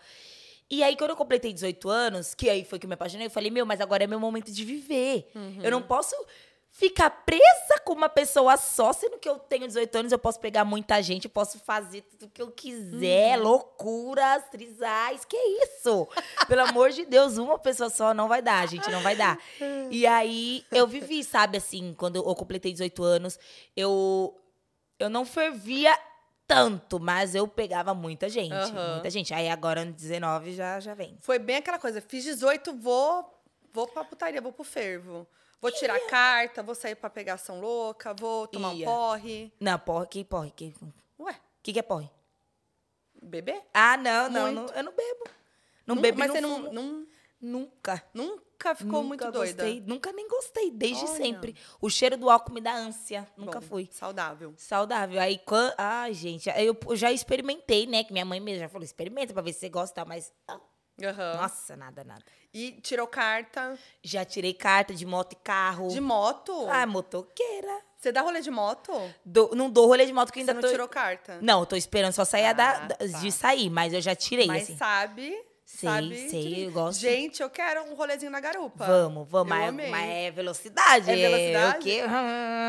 E 0.70 0.82
aí, 0.84 0.96
quando 0.98 1.12
eu 1.12 1.16
completei 1.18 1.54
18 1.54 1.90
anos, 1.90 2.34
que 2.34 2.50
aí 2.50 2.64
foi 2.66 2.80
que 2.80 2.86
eu 2.86 2.88
me 2.88 2.96
apaixonei, 2.96 3.28
eu 3.28 3.32
falei, 3.32 3.52
meu, 3.52 3.66
mas 3.66 3.80
agora 3.82 4.04
é 4.04 4.08
meu 4.08 4.20
momento 4.20 4.52
de 4.52 4.64
viver. 4.66 5.30
Eu 5.62 5.70
não 5.70 5.82
posso 5.82 6.16
ficar 6.72 7.10
presa 7.10 7.80
com 7.86 7.94
uma 7.94 8.10
pessoa 8.10 8.58
só, 8.58 8.92
sendo 8.92 9.18
que 9.18 9.30
eu 9.30 9.38
tenho 9.40 9.66
18 9.68 9.96
anos, 9.98 10.12
eu 10.12 10.20
posso 10.20 10.40
pegar 10.42 10.66
muita 10.66 11.02
gente, 11.02 11.26
eu 11.26 11.32
posso 11.32 11.58
fazer 11.60 12.02
tudo 12.02 12.30
que 12.30 12.42
eu 12.42 12.52
quiser, 12.52 13.38
Uhum. 13.38 13.44
loucuras, 13.46 14.44
trisais, 14.50 15.24
que 15.24 15.38
isso? 15.38 16.06
Pelo 16.48 16.62
amor 16.64 16.90
de 16.90 17.06
Deus, 17.06 17.38
uma 17.38 17.58
pessoa 17.60 17.90
só 17.90 18.14
não 18.14 18.28
vai 18.28 18.42
dar, 18.42 18.68
gente, 18.68 18.90
não 18.92 19.02
vai 19.02 19.16
dar. 19.16 19.40
E 19.90 20.06
aí 20.08 20.66
eu 20.72 20.86
vivi, 20.88 21.24
sabe, 21.24 21.60
assim, 21.60 21.94
quando 21.98 22.16
eu 22.18 22.36
completei 22.36 22.72
18 22.74 23.04
anos, 23.04 23.40
eu 23.76 24.36
eu 25.00 25.10
não 25.10 25.26
fervia 25.26 25.98
tanto, 26.48 27.00
mas 27.00 27.34
eu 27.36 27.48
pegava 27.48 27.94
muita 27.94 28.30
gente, 28.30 28.54
Aham. 28.54 28.94
muita 28.94 29.10
gente. 29.10 29.34
Aí 29.34 29.50
agora 29.50 29.84
no 29.86 29.92
19 29.94 30.54
já 30.54 30.80
já 30.80 30.94
vem. 30.94 31.18
Foi 31.22 31.40
bem 31.40 31.58
aquela 31.58 31.80
coisa, 31.80 32.02
fiz 32.02 32.24
18, 32.24 32.74
vou, 32.74 33.42
vou 33.74 33.88
pra 33.88 34.04
putaria, 34.04 34.42
vou 34.42 34.52
pro 34.54 34.64
fervo. 34.64 35.28
Vou 35.62 35.72
tirar 35.72 36.00
carta, 36.08 36.62
vou 36.62 36.76
sair 36.76 36.96
pra 36.96 37.10
pegação 37.10 37.60
louca, 37.60 38.14
vou 38.14 38.46
tomar 38.48 38.74
Ia. 38.76 38.88
um 38.88 38.94
porre. 38.94 39.54
Não, 39.60 39.80
porre, 39.80 40.08
que 40.08 40.24
porre, 40.24 40.52
que 40.52 40.76
Ué, 41.20 41.36
que, 41.64 41.74
que 41.74 41.80
é 41.80 41.82
porre? 41.82 42.10
beber? 43.22 43.62
Ah, 43.74 43.98
não, 43.98 44.30
não, 44.30 44.52
não, 44.52 44.66
eu 44.68 44.84
não 44.84 44.92
bebo. 44.94 45.24
Não 45.88 45.96
Nun- 45.96 46.02
bebo, 46.02 46.20
Mas 46.20 46.28
não 46.28 46.36
você 46.36 46.42
não, 46.42 46.56
fumo. 46.58 46.74
não- 46.74 47.08
Nunca. 47.42 48.04
nunca 48.14 48.45
ficou 48.76 49.04
nunca 49.04 49.08
muito 49.08 49.32
doida? 49.32 49.64
gostei, 49.64 49.84
Nunca 49.86 50.12
nem 50.14 50.28
gostei, 50.28 50.72
desde 50.72 51.04
Olha. 51.06 51.14
sempre. 51.16 51.56
O 51.82 51.90
cheiro 51.90 52.16
do 52.16 52.30
álcool 52.30 52.54
me 52.54 52.62
dá 52.62 52.74
ânsia. 52.74 53.28
Nunca 53.36 53.60
Bom, 53.60 53.68
fui. 53.68 53.90
Saudável. 53.92 54.54
Saudável. 54.56 55.20
Aí, 55.20 55.38
quando... 55.46 55.74
Ai, 55.78 56.14
gente, 56.14 56.50
eu 56.58 56.96
já 56.96 57.12
experimentei, 57.12 57.86
né? 57.86 58.04
Que 58.04 58.14
minha 58.14 58.26
mãe 58.26 58.40
mesmo 58.40 58.60
já 58.62 58.70
falou, 58.70 58.86
experimenta 58.86 59.34
pra 59.34 59.42
ver 59.42 59.52
se 59.54 59.60
você 59.60 59.70
gosta, 59.70 60.06
mas... 60.06 60.32
ah, 60.48 60.60
Aham. 61.04 61.36
Nossa, 61.42 61.76
nada, 61.76 62.06
nada. 62.06 62.24
E 62.54 62.72
tirou 62.82 63.06
carta 63.06 63.78
Já 64.02 64.24
tirei 64.24 64.54
carta 64.54 64.94
de 64.94 65.06
moto 65.06 65.34
e 65.34 65.36
carro. 65.36 65.90
de 65.90 66.00
moto? 66.00 66.54
Ah, 66.70 66.86
motoqueira. 66.86 67.82
Você 67.98 68.14
dá 68.14 68.22
rolê 68.22 68.40
de 68.40 68.50
moto? 68.52 68.94
Dou- 69.26 69.54
não 69.56 69.70
dou 69.70 69.88
rolê 69.88 70.06
de 70.06 70.14
moto 70.14 70.32
que 70.32 70.36
Você 70.40 70.42
ainda 70.42 70.54
não 70.54 70.62
tô... 70.62 70.70
tirou 70.70 70.88
carta? 70.88 71.38
Não, 71.42 71.66
tô 71.66 71.76
esperando 71.76 72.14
só 72.14 72.24
sair 72.24 72.46
Ah, 72.46 72.54
da- 72.54 72.88
tá. 72.88 73.06
de 73.20 73.30
sair, 73.32 73.70
mas 73.70 73.94
eu 73.94 74.00
já 74.00 74.16
tirei, 74.16 74.48
Mas 74.48 74.64
assim. 74.64 74.78
sabe... 74.78 75.36
Sei, 75.76 75.90
sabe 75.90 76.30
sei, 76.30 76.42
dirigir. 76.42 76.66
eu 76.68 76.72
gosto. 76.72 77.00
Gente, 77.02 77.42
eu 77.42 77.50
quero 77.50 77.84
um 77.84 77.96
rolezinho 77.96 78.32
na 78.32 78.40
garupa. 78.40 78.86
Vamos, 78.86 79.28
vamos. 79.30 79.50
Mas, 79.50 79.70
amei. 79.70 79.90
mas 79.90 80.10
é 80.10 80.32
velocidade. 80.32 81.12
É 81.12 81.16
velocidade? 81.16 81.78
o 81.78 81.82
quê? 81.82 82.02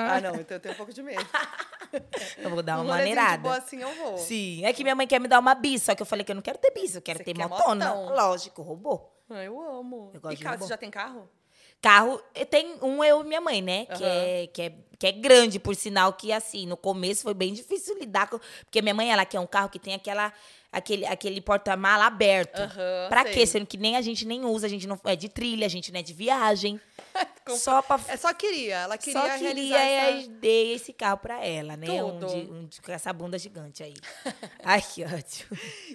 Ah, 0.09 0.21
não, 0.21 0.35
então 0.37 0.57
eu 0.57 0.61
tenho 0.61 0.75
um 0.75 0.77
pouco 0.77 0.93
de 0.93 1.03
medo. 1.03 1.25
Eu 2.39 2.51
vou 2.51 2.63
dar 2.63 2.79
um 2.79 2.83
uma 2.85 2.95
de 2.95 2.99
maneirada. 2.99 3.43
boa 3.43 3.57
assim 3.57 3.81
eu 3.81 3.93
vou. 3.95 4.19
Sim, 4.19 4.65
é 4.65 4.73
que 4.73 4.83
minha 4.83 4.95
mãe 4.95 5.07
quer 5.07 5.19
me 5.21 5.29
dar 5.29 5.39
uma 5.39 5.55
bis, 5.55 5.83
só 5.85 5.95
que 5.95 6.03
eu 6.03 6.07
falei 6.07 6.25
que 6.25 6.31
eu 6.31 6.35
não 6.35 6.43
quero 6.43 6.59
ter 6.59 6.71
bis, 6.73 6.95
eu 6.95 7.01
quero 7.03 7.19
Você 7.19 7.25
ter 7.25 7.35
quer 7.35 7.49
motona. 7.49 7.95
motão. 7.95 8.15
Lógico, 8.15 8.61
robô. 8.63 9.01
Ah, 9.31 9.43
eu 9.43 9.59
amo. 9.61 10.11
Eu 10.13 10.21
gosto 10.21 10.41
e 10.41 10.59
você 10.59 10.67
já 10.69 10.77
tem 10.77 10.91
carro? 10.91 11.29
Carro, 11.81 12.21
eh, 12.35 12.45
tem 12.45 12.77
um 12.83 13.03
eu 13.05 13.21
e 13.21 13.25
minha 13.25 13.41
mãe, 13.41 13.63
né? 13.63 13.87
Que, 13.87 14.03
Aham. 14.05 14.13
é, 14.13 14.47
que, 14.53 14.63
é, 14.63 14.73
que 14.99 15.07
é 15.07 15.13
grande, 15.13 15.59
por 15.59 15.75
sinal 15.77 16.13
que, 16.13 16.33
assim, 16.33 16.67
no 16.67 16.77
começo 16.77 17.23
foi 17.23 17.35
bem 17.35 17.53
difícil 17.53 17.97
lidar 17.99 18.29
com... 18.29 18.39
Porque 18.65 18.83
minha 18.83 18.95
mãe, 18.95 19.11
ela 19.13 19.25
quer 19.25 19.39
um 19.41 19.47
carro 19.47 19.69
que 19.69 19.79
tem 19.79 19.95
aquela, 19.95 20.33
aquele, 20.71 21.07
aquele 21.07 21.41
porta-mala 21.41 22.07
aberto. 22.07 22.59
Aham, 22.61 23.09
pra 23.09 23.23
sei. 23.23 23.33
quê? 23.33 23.47
Sendo 23.47 23.67
que 23.67 23.77
nem 23.77 23.97
a 23.97 24.03
gente 24.03 24.27
nem 24.27 24.45
usa, 24.45 24.67
a 24.67 24.71
gente 24.71 24.87
não 24.87 24.99
é 25.05 25.17
de 25.17 25.29
trilha, 25.29 25.67
a 25.67 25.71
gente 25.71 25.93
não 25.93 26.01
é 26.01 26.03
de 26.03 26.13
viagem. 26.13 26.81
só 27.57 27.81
pra... 27.83 28.01
É 28.09 28.17
só 28.17 28.33
queria. 28.35 28.79
Ela 28.79 28.99
queria 28.99 29.21
Só 29.21 29.39
queria 29.39 29.79
essa... 29.79 30.11
e 30.19 30.29
dei 30.29 30.73
esse 30.75 30.93
carro 30.93 31.19
pra 31.19 31.45
ela, 31.45 31.77
né? 31.77 32.03
Um 32.03 32.19
Tudo. 32.19 32.27
de, 32.27 32.51
um 32.51 32.67
de- 32.67 32.83
com 32.83 32.93
essa 32.93 33.13
bunda 33.13 33.39
gigante 33.39 33.83
aí. 33.83 33.95
Ai, 34.65 34.83
que 34.83 35.05
ódio. 35.05 35.47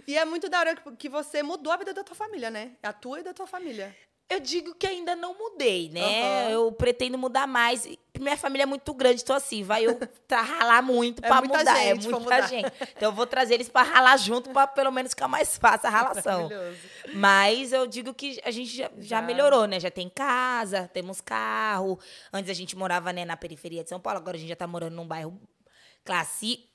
E 0.07 0.17
é 0.17 0.25
muito 0.25 0.49
da 0.49 0.59
hora 0.59 0.75
que 0.97 1.09
você 1.09 1.43
mudou 1.43 1.71
a 1.71 1.77
vida 1.77 1.93
da 1.93 2.03
tua 2.03 2.15
família, 2.15 2.49
né? 2.49 2.71
A 2.81 2.93
tua 2.93 3.19
e 3.19 3.23
da 3.23 3.33
tua 3.33 3.47
família. 3.47 3.95
Eu 4.31 4.39
digo 4.39 4.73
que 4.75 4.87
ainda 4.87 5.13
não 5.15 5.37
mudei, 5.37 5.89
né? 5.89 6.45
Aham. 6.45 6.49
Eu 6.51 6.71
pretendo 6.71 7.17
mudar 7.17 7.45
mais. 7.45 7.85
Minha 8.17 8.37
família 8.37 8.63
é 8.63 8.65
muito 8.65 8.93
grande, 8.93 9.21
então 9.23 9.35
assim, 9.35 9.61
vai 9.63 9.85
eu 9.85 9.97
ralar 10.31 10.81
muito 10.81 11.19
É 11.23 11.27
pra 11.27 11.39
muita 11.41 11.57
mudar. 11.57 11.75
gente 11.75 11.89
é 11.89 11.93
muita 11.95 12.19
mudar. 12.19 12.47
gente. 12.47 12.71
Então 12.95 13.09
eu 13.09 13.13
vou 13.13 13.27
trazer 13.27 13.55
eles 13.55 13.67
pra 13.67 13.81
ralar 13.83 14.15
junto, 14.17 14.49
pra 14.51 14.65
pelo 14.67 14.91
menos 14.91 15.11
ficar 15.11 15.27
mais 15.27 15.57
fácil 15.57 15.87
a 15.87 15.91
ralação. 15.91 16.43
Maravilhoso. 16.43 16.77
Mas 17.13 17.73
eu 17.73 17.85
digo 17.87 18.13
que 18.13 18.39
a 18.45 18.51
gente 18.51 18.73
já, 18.75 18.89
já 18.99 19.17
Já. 19.17 19.21
melhorou, 19.21 19.65
né? 19.65 19.79
Já 19.79 19.91
tem 19.91 20.07
casa, 20.07 20.89
temos 20.93 21.19
carro. 21.19 21.99
Antes 22.31 22.49
a 22.49 22.53
gente 22.53 22.75
morava 22.77 23.11
né, 23.11 23.25
na 23.25 23.35
periferia 23.35 23.83
de 23.83 23.89
São 23.89 23.99
Paulo, 23.99 24.19
agora 24.19 24.37
a 24.37 24.39
gente 24.39 24.49
já 24.49 24.55
tá 24.55 24.65
morando 24.67 24.95
num 24.95 25.05
bairro 25.07 25.37
classe 26.05 26.65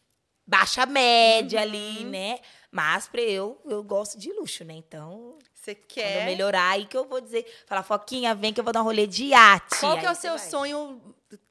baixa 0.46 0.86
média 0.86 1.60
ali, 1.62 2.04
Uhum. 2.04 2.10
né? 2.10 2.38
Mas 2.70 3.08
pra 3.08 3.20
eu, 3.22 3.58
eu 3.64 3.82
gosto 3.82 4.18
de 4.18 4.32
luxo, 4.32 4.64
né? 4.64 4.74
Então, 4.74 5.38
Você 5.54 5.74
quando 5.74 5.82
eu 5.82 5.86
quer... 5.88 6.26
melhorar, 6.26 6.70
aí 6.70 6.84
que 6.84 6.96
eu 6.96 7.06
vou 7.08 7.20
dizer, 7.20 7.46
falar, 7.66 7.82
Foquinha, 7.82 8.34
vem 8.34 8.52
que 8.52 8.60
eu 8.60 8.64
vou 8.64 8.72
dar 8.72 8.82
um 8.82 8.84
rolê 8.84 9.06
de 9.06 9.24
iate. 9.26 9.78
Qual 9.80 9.98
que 9.98 10.04
é 10.06 10.10
o 10.10 10.14
seu 10.14 10.36
vai. 10.36 10.50
sonho, 10.50 11.00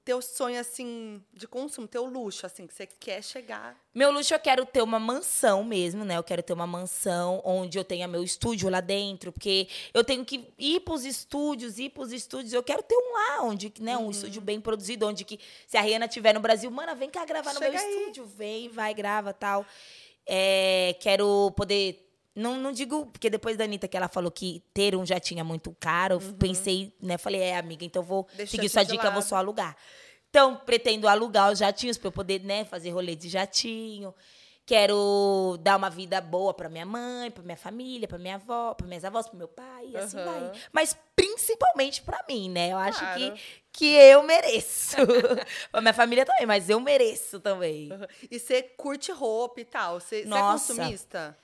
teu 0.03 0.21
sonho, 0.21 0.59
assim, 0.59 1.21
de 1.33 1.47
consumo, 1.47 1.87
teu 1.87 2.05
luxo, 2.05 2.45
assim, 2.45 2.67
que 2.67 2.73
você 2.73 2.85
quer 2.85 3.23
chegar? 3.23 3.75
Meu 3.93 4.11
luxo, 4.11 4.33
eu 4.33 4.39
quero 4.39 4.65
ter 4.65 4.81
uma 4.81 4.99
mansão 4.99 5.63
mesmo, 5.63 6.05
né? 6.05 6.17
Eu 6.17 6.23
quero 6.23 6.43
ter 6.43 6.53
uma 6.53 6.67
mansão 6.67 7.41
onde 7.43 7.77
eu 7.77 7.83
tenha 7.83 8.07
meu 8.07 8.23
estúdio 8.23 8.69
lá 8.69 8.81
dentro, 8.81 9.31
porque 9.31 9.67
eu 9.93 10.03
tenho 10.03 10.23
que 10.23 10.53
ir 10.57 10.81
pros 10.81 11.05
estúdios, 11.05 11.79
ir 11.79 11.89
pros 11.89 12.11
estúdios. 12.11 12.53
Eu 12.53 12.63
quero 12.63 12.83
ter 12.83 12.95
um 12.95 13.13
lá, 13.13 13.43
onde, 13.43 13.73
né? 13.79 13.97
Uhum. 13.97 14.07
Um 14.07 14.11
estúdio 14.11 14.41
bem 14.41 14.61
produzido, 14.61 15.07
onde 15.07 15.23
que, 15.23 15.39
se 15.67 15.77
a 15.77 15.81
Rihanna 15.81 16.05
estiver 16.05 16.33
no 16.33 16.39
Brasil, 16.39 16.69
mana, 16.69 16.93
vem 16.93 17.09
cá 17.09 17.25
gravar 17.25 17.53
no 17.53 17.59
meu 17.59 17.71
Chega 17.71 17.83
aí. 17.83 17.99
estúdio. 17.99 18.25
Vem, 18.25 18.69
vai, 18.69 18.93
grava 18.93 19.33
tal. 19.33 19.65
É, 20.27 20.95
quero 20.99 21.51
poder. 21.51 22.04
Não, 22.35 22.57
não 22.57 22.71
digo, 22.73 23.05
porque 23.05 23.29
depois 23.29 23.55
da 23.55 23.63
Anitta 23.63 23.87
que 23.87 23.95
ela 23.95 24.09
falou 24.09 24.29
que 24.29 24.61
ter 24.73 24.93
um 24.95 25.05
já 25.05 25.19
tinha 25.19 25.43
muito 25.43 25.73
caro, 25.79 26.15
eu 26.15 26.33
pensei, 26.33 26.93
né? 27.01 27.17
Falei, 27.17 27.41
é, 27.41 27.57
amiga, 27.57 27.85
então 27.85 28.03
vou 28.03 28.19
Uhum. 28.23 28.25
Deixa 28.35 28.51
seguir 28.51 28.69
sua 28.69 28.83
dica, 28.83 29.07
eu 29.07 29.11
vou 29.13 29.21
só 29.21 29.37
alugar. 29.37 29.75
Então, 30.29 30.57
pretendo 30.57 31.07
alugar 31.07 31.49
os 31.51 31.59
jatinhos 31.59 31.97
para 31.97 32.09
eu 32.09 32.11
poder, 32.11 32.41
né, 32.41 32.65
fazer 32.65 32.89
rolê 32.89 33.15
de 33.15 33.29
jatinho. 33.29 34.13
Quero 34.65 35.57
dar 35.61 35.77
uma 35.77 35.89
vida 35.89 36.19
boa 36.19 36.53
para 36.53 36.67
minha 36.67 36.85
mãe, 36.85 37.29
para 37.31 37.43
minha 37.43 37.55
família, 37.55 38.07
para 38.07 38.17
minha 38.17 38.35
avó, 38.35 38.73
para 38.73 38.87
minhas 38.87 39.05
avós, 39.05 39.27
para 39.27 39.37
meu 39.37 39.47
pai, 39.47 39.89
e 39.93 39.97
assim 39.97 40.17
Aham. 40.17 40.25
vai. 40.25 40.61
Mas 40.73 40.97
principalmente 41.15 42.01
para 42.01 42.21
mim, 42.27 42.49
né? 42.49 42.73
Eu 42.73 42.77
acho 42.77 42.99
Claro. 42.99 43.13
que, 43.13 43.33
que 43.71 43.85
eu 43.85 44.23
mereço. 44.23 44.97
pra 45.71 45.81
minha 45.81 45.93
família 45.93 46.25
também, 46.25 46.45
mas 46.47 46.69
eu 46.69 46.79
mereço 46.81 47.39
também. 47.39 47.89
E 48.29 48.39
você 48.39 48.63
curte 48.63 49.11
roupa 49.11 49.61
e 49.61 49.65
tal? 49.65 49.99
Você, 50.01 50.23
você 50.23 50.23
é 50.23 50.27
Nossa. 50.27 50.73
consumista? 50.73 51.37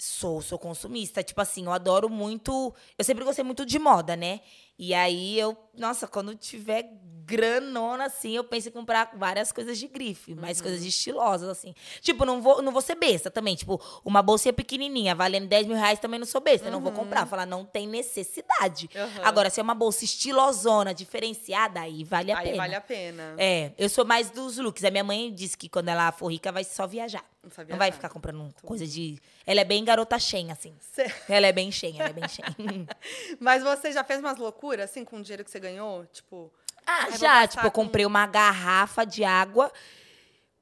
Sou, 0.00 0.40
sou 0.40 0.58
consumista. 0.58 1.22
Tipo 1.22 1.40
assim, 1.42 1.66
eu 1.66 1.72
adoro 1.72 2.08
muito. 2.08 2.74
Eu 2.98 3.04
sempre 3.04 3.22
gostei 3.24 3.44
muito 3.44 3.66
de 3.66 3.78
moda, 3.78 4.16
né? 4.16 4.40
E 4.78 4.94
aí 4.94 5.38
eu, 5.38 5.54
nossa, 5.76 6.08
quando 6.08 6.34
tiver 6.34 6.90
granona, 7.26 8.06
assim, 8.06 8.32
eu 8.34 8.42
penso 8.42 8.68
em 8.68 8.72
comprar 8.72 9.12
várias 9.14 9.52
coisas 9.52 9.78
de 9.78 9.86
grife, 9.86 10.34
mais 10.34 10.56
Uhum. 10.58 10.64
coisas 10.64 10.82
estilosas, 10.84 11.48
assim. 11.48 11.74
Tipo, 12.00 12.24
não 12.24 12.40
vou, 12.40 12.60
não 12.62 12.72
vou 12.72 12.80
ser 12.82 12.94
besta 12.96 13.30
também. 13.30 13.54
Tipo, 13.54 13.80
uma 14.04 14.22
bolsinha 14.22 14.52
pequenininha, 14.54 15.14
valendo 15.14 15.46
10 15.46 15.66
mil 15.66 15.76
reais, 15.76 15.98
também 16.00 16.18
não 16.18 16.26
sou 16.26 16.40
besta. 16.40 16.70
Não 16.70 16.80
vou 16.80 16.92
comprar. 16.92 17.26
Falar, 17.26 17.44
não 17.46 17.64
tem 17.64 17.86
necessidade. 17.86 18.88
Uhum. 18.94 19.24
Agora, 19.24 19.50
se 19.50 19.60
é 19.60 19.62
uma 19.62 19.74
bolsa 19.74 20.04
estilosona, 20.04 20.92
diferenciada, 20.94 21.80
aí 21.82 22.02
vale 22.02 22.32
a 22.32 22.38
Aí 22.38 22.44
pena. 22.46 22.56
vale 22.56 22.74
a 22.74 22.80
pena. 22.80 23.34
É, 23.38 23.72
eu 23.78 23.88
sou 23.88 24.04
mais 24.04 24.30
dos 24.30 24.56
looks. 24.56 24.82
A 24.82 24.90
minha 24.90 25.04
mãe 25.04 25.32
disse 25.32 25.56
que 25.56 25.68
quando 25.68 25.88
ela 25.88 26.10
for 26.12 26.32
rica, 26.32 26.50
vai 26.50 26.64
só 26.64 26.86
viajar. 26.86 27.24
Não 27.42 27.50
sabia 27.50 27.72
Não 27.72 27.78
vai 27.78 27.90
ficar 27.90 28.08
comprando 28.10 28.52
coisa 28.62 28.86
de. 28.86 29.18
Ela 29.46 29.60
é 29.62 29.64
bem 29.64 29.82
garota 29.84 30.18
cheia, 30.18 30.52
assim. 30.52 30.74
Cê- 30.80 31.10
Ela 31.28 31.46
é 31.46 31.52
bem 31.52 31.72
cheia, 31.72 31.94
ela 31.98 32.10
é 32.10 32.12
bem 32.12 32.28
cheia. 32.28 32.46
Mas 33.40 33.62
você 33.62 33.90
já 33.92 34.04
fez 34.04 34.20
umas 34.20 34.36
loucuras, 34.38 34.90
assim, 34.90 35.04
com 35.04 35.16
o 35.18 35.22
dinheiro 35.22 35.42
que 35.44 35.50
você 35.50 35.58
ganhou? 35.58 36.04
Tipo, 36.06 36.52
ah, 36.86 37.06
vou 37.08 37.18
já, 37.18 37.46
tipo, 37.46 37.66
eu 37.66 37.70
com- 37.70 37.84
comprei 37.84 38.04
uma 38.04 38.26
garrafa 38.26 39.04
de 39.06 39.24
água 39.24 39.72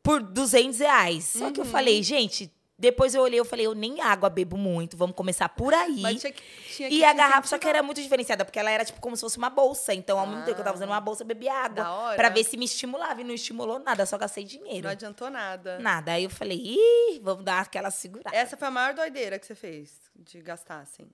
por 0.02 0.22
200 0.22 0.78
reais. 0.78 1.24
Só 1.24 1.50
que 1.50 1.58
eu 1.60 1.64
Uhum. 1.64 1.70
falei, 1.70 2.00
gente, 2.02 2.50
depois 2.78 3.14
eu 3.14 3.22
olhei, 3.22 3.40
eu 3.40 3.44
falei, 3.44 3.66
eu 3.66 3.74
nem 3.74 4.00
água 4.00 4.30
bebo 4.30 4.56
muito, 4.56 4.96
vamos 4.96 5.16
começar 5.16 5.48
por 5.48 5.74
aí. 5.74 6.00
mas 6.00 6.20
tinha 6.20 6.32
que, 6.32 6.42
tinha 6.76 6.88
E 6.88 6.98
que 6.98 7.04
a 7.04 7.10
te 7.10 7.16
garrafa 7.16 7.48
só 7.48 7.58
que 7.58 7.66
era 7.66 7.82
muito 7.82 8.00
diferenciada, 8.00 8.44
porque 8.44 8.58
ela 8.58 8.70
era 8.70 8.84
tipo 8.84 9.00
como 9.00 9.16
se 9.16 9.20
fosse 9.22 9.36
uma 9.36 9.50
bolsa. 9.50 9.92
Então, 9.92 10.18
ao 10.18 10.26
mesmo 10.26 10.44
tempo 10.44 10.54
que 10.54 10.60
eu 10.60 10.64
tava 10.64 10.76
Ah. 10.76 10.78
usando 10.78 10.90
uma 10.90 11.00
bolsa, 11.00 11.22
eu 11.22 11.26
bebia 11.26 11.52
água. 11.52 12.14
Pra 12.14 12.28
ver 12.28 12.44
se 12.44 12.56
me 12.56 12.64
estimulava. 12.64 13.20
E 13.20 13.24
não 13.24 13.34
estimulou 13.34 13.78
nada, 13.80 14.06
só 14.06 14.16
gastei 14.16 14.44
dinheiro. 14.44 14.84
Não 14.84 14.90
adiantou 14.92 15.28
nada. 15.28 15.78
Nada. 15.80 16.12
Aí 16.12 16.24
eu 16.24 16.30
falei, 16.30 16.58
ih, 16.62 17.18
vamos 17.22 17.44
dar 17.44 17.60
aquela 17.62 17.90
segurada. 17.90 18.36
Essa 18.36 18.56
foi 18.56 18.68
a 18.68 18.70
maior 18.70 18.94
doideira 18.94 19.38
que 19.38 19.46
você 19.46 19.54
fez 19.54 19.98
de 20.14 20.40
gastar, 20.40 20.80
assim. 20.80 21.06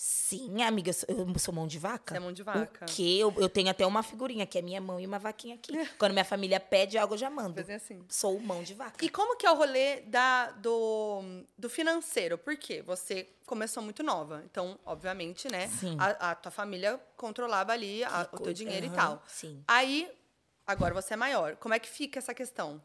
Sim, 0.00 0.62
amiga, 0.62 0.90
eu 1.08 1.38
sou, 1.40 1.52
mão 1.52 1.66
de 1.66 1.76
vaca. 1.76 2.14
Você 2.14 2.18
é 2.18 2.20
mão 2.20 2.32
de 2.32 2.40
vaca. 2.44 2.84
O 2.84 2.88
quê? 2.88 3.16
Eu, 3.18 3.34
eu 3.36 3.48
tenho 3.48 3.68
até 3.68 3.84
uma 3.84 4.00
figurinha, 4.00 4.46
que 4.46 4.56
é 4.56 4.62
minha 4.62 4.80
mão 4.80 5.00
e 5.00 5.04
uma 5.04 5.18
vaquinha 5.18 5.56
aqui. 5.56 5.72
Quando 5.98 6.12
minha 6.12 6.24
família 6.24 6.60
pede 6.60 6.96
algo, 6.96 7.14
eu 7.14 7.18
já 7.18 7.28
mando. 7.28 7.56
Fazer 7.60 7.74
assim. 7.74 8.04
Sou 8.08 8.38
mão 8.38 8.62
de 8.62 8.74
vaca. 8.74 9.04
E 9.04 9.08
como 9.08 9.36
que 9.36 9.44
é 9.44 9.50
o 9.50 9.56
rolê 9.56 10.02
da, 10.02 10.52
do, 10.52 11.20
do 11.58 11.68
financeiro? 11.68 12.38
Por 12.38 12.56
quê? 12.56 12.80
Você 12.82 13.28
começou 13.44 13.82
muito 13.82 14.04
nova. 14.04 14.40
Então, 14.44 14.78
obviamente, 14.86 15.50
né? 15.50 15.66
Sim. 15.66 15.96
A, 15.98 16.30
a 16.30 16.34
tua 16.36 16.52
família 16.52 17.00
controlava 17.16 17.72
ali 17.72 18.04
a- 18.04 18.28
o 18.30 18.38
teu 18.38 18.52
dinheiro 18.52 18.86
e 18.86 18.88
aham, 18.90 18.94
tal. 18.96 19.24
sim. 19.26 19.64
Aí, 19.66 20.08
agora 20.64 20.94
você 20.94 21.14
é 21.14 21.16
maior. 21.16 21.56
Como 21.56 21.74
é 21.74 21.80
que 21.80 21.88
fica 21.88 22.20
essa 22.20 22.32
questão? 22.32 22.80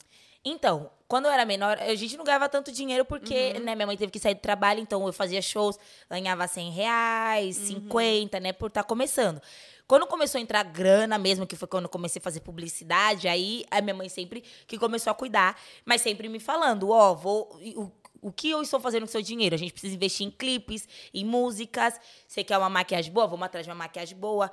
Então, 0.46 0.90
quando 1.08 1.26
eu 1.26 1.32
era 1.32 1.46
menor, 1.46 1.78
a 1.80 1.96
gente 1.96 2.18
não 2.18 2.26
ganhava 2.26 2.50
tanto 2.50 2.72
dinheiro 2.72 3.06
porque, 3.06 3.54
Uhum. 3.56 3.64
né, 3.64 3.76
minha 3.76 3.88
mãe 3.88 3.96
teve 3.96 4.12
que 4.12 4.20
sair 4.20 4.34
do 4.36 4.42
trabalho, 4.42 4.80
então 4.80 5.06
eu 5.08 5.14
fazia 5.14 5.42
shows, 5.42 5.78
ganhava 6.10 6.48
100 6.48 6.72
reais, 6.72 7.58
Uhum. 7.60 7.66
50, 7.66 8.40
né, 8.40 8.52
por 8.52 8.68
estar 8.68 8.84
começando. 8.84 9.42
Quando 9.88 10.08
começou 10.08 10.40
a 10.40 10.42
entrar 10.42 10.64
grana 10.64 11.18
mesmo, 11.18 11.46
que 11.46 11.56
foi 11.56 11.68
quando 11.68 11.84
eu 11.86 11.90
comecei 11.90 12.20
a 12.20 12.24
fazer 12.24 12.40
publicidade, 12.40 13.28
aí 13.28 13.64
a 13.70 13.80
minha 13.82 13.94
mãe 13.94 14.10
sempre 14.10 14.44
que 14.66 14.78
começou 14.78 15.12
a 15.12 15.14
cuidar, 15.14 15.58
mas 15.86 16.02
sempre 16.02 16.28
me 16.28 16.40
falando, 16.40 16.90
ó, 16.90 17.14
vou... 17.14 17.58
O, 17.76 17.92
o 18.22 18.32
que 18.32 18.50
eu 18.50 18.62
estou 18.62 18.80
fazendo 18.80 19.02
com 19.02 19.10
o 19.10 19.12
seu 19.12 19.22
dinheiro? 19.22 19.54
A 19.54 19.58
gente 19.58 19.74
precisa 19.74 19.94
investir 19.94 20.26
em 20.26 20.32
clipes, 20.32 20.88
em 21.14 21.26
músicas. 21.26 22.00
Você 22.26 22.42
quer 22.42 22.58
uma 22.58 22.70
maquiagem 22.70 23.12
boa? 23.12 23.28
Vamos 23.28 23.46
atrás 23.46 23.66
de 23.66 23.70
uma 23.70 23.76
maquiagem 23.76 24.18
boa 24.18 24.50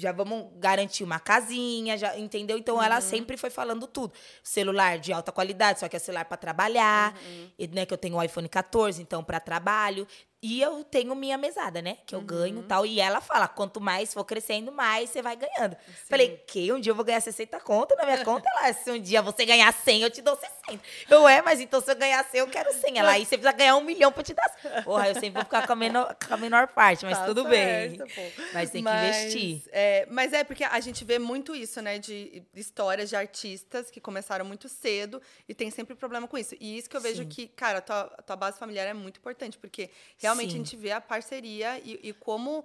já 0.00 0.10
vamos 0.12 0.46
garantir 0.56 1.04
uma 1.04 1.20
casinha, 1.20 1.96
já, 1.98 2.16
entendeu? 2.18 2.56
Então 2.58 2.76
Uhum. 2.76 2.82
ela 2.82 3.00
sempre 3.00 3.36
foi 3.36 3.50
falando 3.50 3.86
tudo. 3.86 4.12
Celular 4.42 4.98
de 4.98 5.12
alta 5.12 5.30
qualidade, 5.30 5.80
só 5.80 5.88
que 5.88 5.96
é 5.96 5.98
celular 5.98 6.24
para 6.24 6.36
trabalhar, 6.36 7.14
Uhum. 7.14 7.50
e, 7.58 7.68
né, 7.68 7.86
que 7.86 7.92
eu 7.94 7.98
tenho 7.98 8.16
o 8.16 8.22
iPhone 8.22 8.48
14, 8.48 9.00
então 9.02 9.22
para 9.22 9.38
trabalho. 9.38 10.06
E 10.42 10.62
eu 10.62 10.82
tenho 10.84 11.14
minha 11.14 11.36
mesada, 11.36 11.82
né? 11.82 11.98
Que 12.06 12.14
eu 12.14 12.20
Uhum. 12.20 12.24
ganho 12.26 12.60
e 12.60 12.62
tal. 12.62 12.86
E 12.86 12.98
ela 12.98 13.20
fala: 13.20 13.46
quanto 13.46 13.78
mais 13.80 14.14
for 14.14 14.24
crescendo, 14.24 14.72
mais 14.72 15.10
você 15.10 15.20
vai 15.20 15.36
ganhando. 15.36 15.76
Falei, 16.08 16.42
que 16.46 16.72
um 16.72 16.80
dia 16.80 16.92
eu 16.92 16.94
vou 16.96 17.04
ganhar 17.04 17.20
60 17.20 17.60
conto 17.60 17.94
na 17.94 18.04
minha 18.04 18.24
conta 18.24 18.48
lá. 18.54 18.72
Se 18.72 18.90
um 18.90 18.98
dia 18.98 19.20
você 19.20 19.44
ganhar 19.44 19.70
100, 19.72 20.00
eu 20.02 20.10
te 20.10 20.22
dou 20.22 20.34
60. 20.36 20.82
Eu 21.10 21.28
é, 21.28 21.42
mas 21.42 21.60
então 21.60 21.78
se 21.80 21.90
eu 21.90 21.96
ganhar 21.96 22.24
100, 22.24 22.40
eu 22.40 22.46
quero 22.48 22.72
100. 22.72 22.98
Ela 22.98 23.10
aí 23.12 23.26
você 23.26 23.36
precisa 23.36 23.52
ganhar 23.56 23.76
um 23.76 23.82
milhão 23.82 24.10
pra 24.10 24.22
te 24.22 24.32
dar. 24.32 24.48
100. 24.62 24.82
Porra, 24.82 25.08
eu 25.08 25.14
sempre 25.14 25.30
vou 25.32 25.44
ficar 25.44 25.66
com 25.66 25.72
a 25.74 25.76
menor, 25.76 26.16
com 26.26 26.32
a 26.34 26.36
menor 26.38 26.68
parte, 26.68 27.04
mas 27.04 27.18
Tá 27.18 27.26
tudo 27.26 27.42
certo, 27.42 27.98
bem. 27.98 28.08
pô. 28.08 28.42
Mas 28.54 28.70
tem 28.70 28.82
que 28.82 28.88
Mas, 28.90 29.16
investir. 29.16 29.62
É, 29.72 30.06
mas 30.10 30.32
é 30.32 30.42
porque 30.42 30.64
a 30.64 30.80
gente 30.80 31.04
vê 31.04 31.18
muito 31.18 31.54
isso, 31.54 31.82
né? 31.82 31.98
De 31.98 32.42
histórias 32.54 33.10
de 33.10 33.16
artistas 33.16 33.90
que 33.90 34.00
começaram 34.00 34.44
muito 34.44 34.68
cedo 34.70 35.20
e 35.46 35.54
tem 35.54 35.70
sempre 35.70 35.94
problema 35.94 36.26
com 36.26 36.38
isso. 36.38 36.54
E 36.58 36.78
isso 36.78 36.88
que 36.88 36.96
eu 36.96 37.00
vejo 37.00 37.24
Sim. 37.24 37.28
que, 37.28 37.46
cara, 37.48 37.78
a 37.78 37.82
tua, 37.82 38.14
a 38.16 38.22
tua 38.22 38.36
base 38.36 38.58
familiar 38.58 38.86
é 38.86 38.94
muito 38.94 39.18
importante, 39.18 39.58
porque 39.58 39.90
realmente 40.16 40.29
Sim. 40.38 40.46
a 40.46 40.50
gente 40.50 40.76
vê 40.76 40.92
a 40.92 41.00
parceria 41.00 41.78
e, 41.84 41.98
e 42.02 42.12
como. 42.12 42.64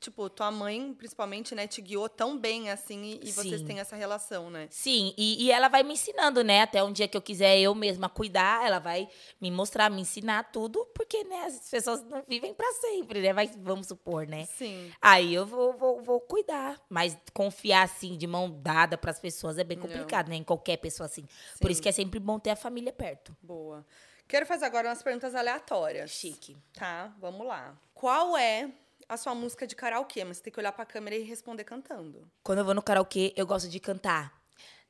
Tipo, 0.00 0.28
tua 0.28 0.50
mãe, 0.50 0.92
principalmente, 0.92 1.54
né, 1.54 1.66
te 1.66 1.80
guiou 1.80 2.10
tão 2.10 2.36
bem 2.36 2.68
assim 2.68 3.04
e, 3.22 3.28
e 3.28 3.32
vocês 3.32 3.60
Sim. 3.60 3.64
têm 3.66 3.78
essa 3.80 3.96
relação, 3.96 4.50
né? 4.50 4.66
Sim, 4.70 5.14
e, 5.16 5.46
e 5.46 5.50
ela 5.50 5.68
vai 5.68 5.82
me 5.82 5.94
ensinando, 5.94 6.44
né? 6.44 6.60
Até 6.60 6.84
um 6.84 6.92
dia 6.92 7.08
que 7.08 7.16
eu 7.16 7.22
quiser 7.22 7.58
eu 7.58 7.74
mesma 7.74 8.10
cuidar, 8.10 8.66
ela 8.66 8.78
vai 8.78 9.08
me 9.40 9.50
mostrar, 9.50 9.88
me 9.88 10.02
ensinar 10.02 10.52
tudo, 10.52 10.84
porque, 10.94 11.24
né, 11.24 11.44
as 11.46 11.70
pessoas 11.70 12.02
não 12.04 12.22
vivem 12.28 12.52
pra 12.52 12.70
sempre, 12.72 13.22
né? 13.22 13.32
Mas 13.32 13.56
vamos 13.56 13.86
supor, 13.86 14.26
né? 14.26 14.44
Sim. 14.44 14.92
Aí 15.00 15.32
eu 15.32 15.46
vou, 15.46 15.72
vou, 15.72 16.02
vou 16.02 16.20
cuidar. 16.20 16.78
Mas 16.90 17.16
confiar, 17.32 17.84
assim, 17.84 18.18
de 18.18 18.26
mão 18.26 18.50
dada 18.60 18.98
pras 18.98 19.18
pessoas 19.18 19.56
é 19.56 19.64
bem 19.64 19.78
Não. 19.78 19.86
complicado, 19.86 20.28
né? 20.28 20.36
Em 20.36 20.44
qualquer 20.44 20.76
pessoa, 20.76 21.06
assim. 21.06 21.24
Por 21.58 21.70
isso 21.70 21.80
que 21.80 21.88
é 21.88 21.92
sempre 21.92 22.20
bom 22.20 22.38
ter 22.38 22.50
a 22.50 22.56
família 22.56 22.92
perto. 22.92 23.34
Boa. 23.40 23.86
Quero 24.26 24.46
fazer 24.46 24.64
agora 24.64 24.88
umas 24.88 25.02
perguntas 25.02 25.34
aleatórias. 25.34 26.10
Chique. 26.10 26.56
Tá, 26.72 27.12
vamos 27.20 27.46
lá. 27.46 27.76
Qual 27.92 28.36
é 28.36 28.70
a 29.08 29.16
sua 29.16 29.34
música 29.34 29.66
de 29.66 29.76
karaokê? 29.76 30.24
Mas 30.24 30.38
você 30.38 30.44
tem 30.44 30.52
que 30.52 30.58
olhar 30.58 30.72
pra 30.72 30.86
câmera 30.86 31.16
e 31.16 31.22
responder 31.22 31.64
cantando. 31.64 32.26
Quando 32.42 32.58
eu 32.60 32.64
vou 32.64 32.74
no 32.74 32.82
karaokê, 32.82 33.32
eu 33.36 33.46
gosto 33.46 33.68
de 33.68 33.78
cantar. 33.78 34.43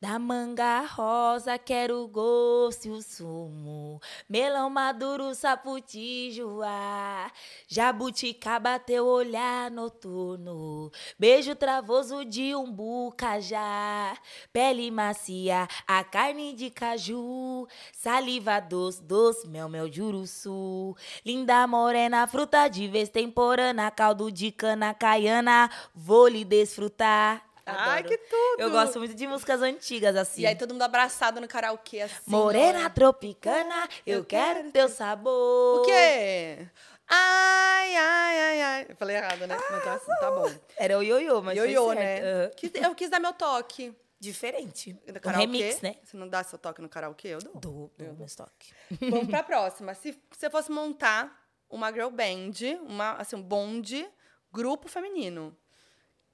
Da 0.04 0.18
manga 0.18 0.82
rosa 0.82 1.56
quero 1.56 2.02
o 2.02 2.06
gosto 2.06 2.88
e 2.88 2.90
o 2.90 3.00
sumo. 3.00 3.98
Melão 4.28 4.68
maduro, 4.68 5.34
saputijuá. 5.34 7.32
Jabuticaba, 7.66 8.78
teu 8.78 9.06
olhar 9.06 9.70
noturno. 9.70 10.92
Beijo 11.18 11.56
travoso 11.56 12.22
de 12.22 12.54
um 12.54 13.10
cajá. 13.16 14.14
Pele 14.52 14.90
macia, 14.90 15.66
a 15.86 16.04
carne 16.04 16.52
de 16.52 16.68
caju. 16.68 17.66
Saliva 17.90 18.60
doce, 18.60 19.02
doce, 19.02 19.48
mel, 19.48 19.70
mel 19.70 19.88
de 19.88 20.02
uruçu. 20.02 20.94
Linda 21.24 21.66
morena, 21.66 22.26
fruta 22.26 22.68
de 22.68 22.86
vez 22.88 23.08
temporana. 23.08 23.90
Caldo 23.90 24.30
de 24.30 24.52
cana 24.52 24.92
caiana, 24.92 25.70
vou 25.94 26.28
lhe 26.28 26.44
desfrutar. 26.44 27.53
Ai, 27.66 28.00
Adoro. 28.00 28.08
que 28.08 28.18
tudo! 28.18 28.60
Eu 28.60 28.70
gosto 28.70 28.98
muito 28.98 29.14
de 29.14 29.26
músicas 29.26 29.62
antigas, 29.62 30.14
assim. 30.16 30.42
E 30.42 30.46
aí 30.46 30.54
todo 30.56 30.72
mundo 30.72 30.82
abraçado 30.82 31.40
no 31.40 31.48
karaokê, 31.48 32.02
assim. 32.02 32.20
Morena 32.30 32.86
ó. 32.86 32.90
tropicana, 32.90 33.88
eu 34.06 34.24
quero 34.24 34.70
teu 34.70 34.88
sabor. 34.88 35.80
O 35.80 35.82
quê? 35.84 36.66
Ai, 37.08 37.96
ai, 37.96 38.40
ai, 38.40 38.62
ai. 38.62 38.86
Eu 38.88 38.96
falei 38.96 39.16
errado, 39.16 39.46
né? 39.46 39.56
Mas 39.70 39.84
tá, 39.84 39.94
assim, 39.94 40.12
tá 40.20 40.30
bom. 40.30 40.50
Era 40.76 40.98
o 40.98 41.02
ioiô, 41.02 41.42
mas 41.42 41.56
Ioiô, 41.56 41.92
né? 41.92 42.48
Quis- 42.56 42.72
Eu 42.74 42.94
quis 42.94 43.10
dar 43.10 43.20
meu 43.20 43.32
toque. 43.32 43.94
Diferente. 44.18 44.96
Um 45.24 45.30
remix, 45.30 45.82
né? 45.82 45.96
Você 46.02 46.16
não 46.16 46.26
dá 46.28 46.42
seu 46.42 46.58
toque 46.58 46.80
no 46.80 46.88
karaokê? 46.88 47.28
Eu 47.28 47.40
dou. 47.40 47.52
Do, 47.56 47.92
do 47.98 48.14
meu 48.14 48.24
estoque. 48.26 48.72
Vamos 49.10 49.28
pra 49.28 49.42
próxima. 49.44 49.92
Se 49.94 50.18
você 50.30 50.48
fosse 50.48 50.70
montar 50.70 51.44
uma 51.68 51.92
girl 51.92 52.08
band, 52.08 52.52
uma, 52.88 53.12
assim, 53.16 53.36
um 53.36 53.42
bonde, 53.42 54.08
grupo 54.50 54.88
feminino, 54.88 55.54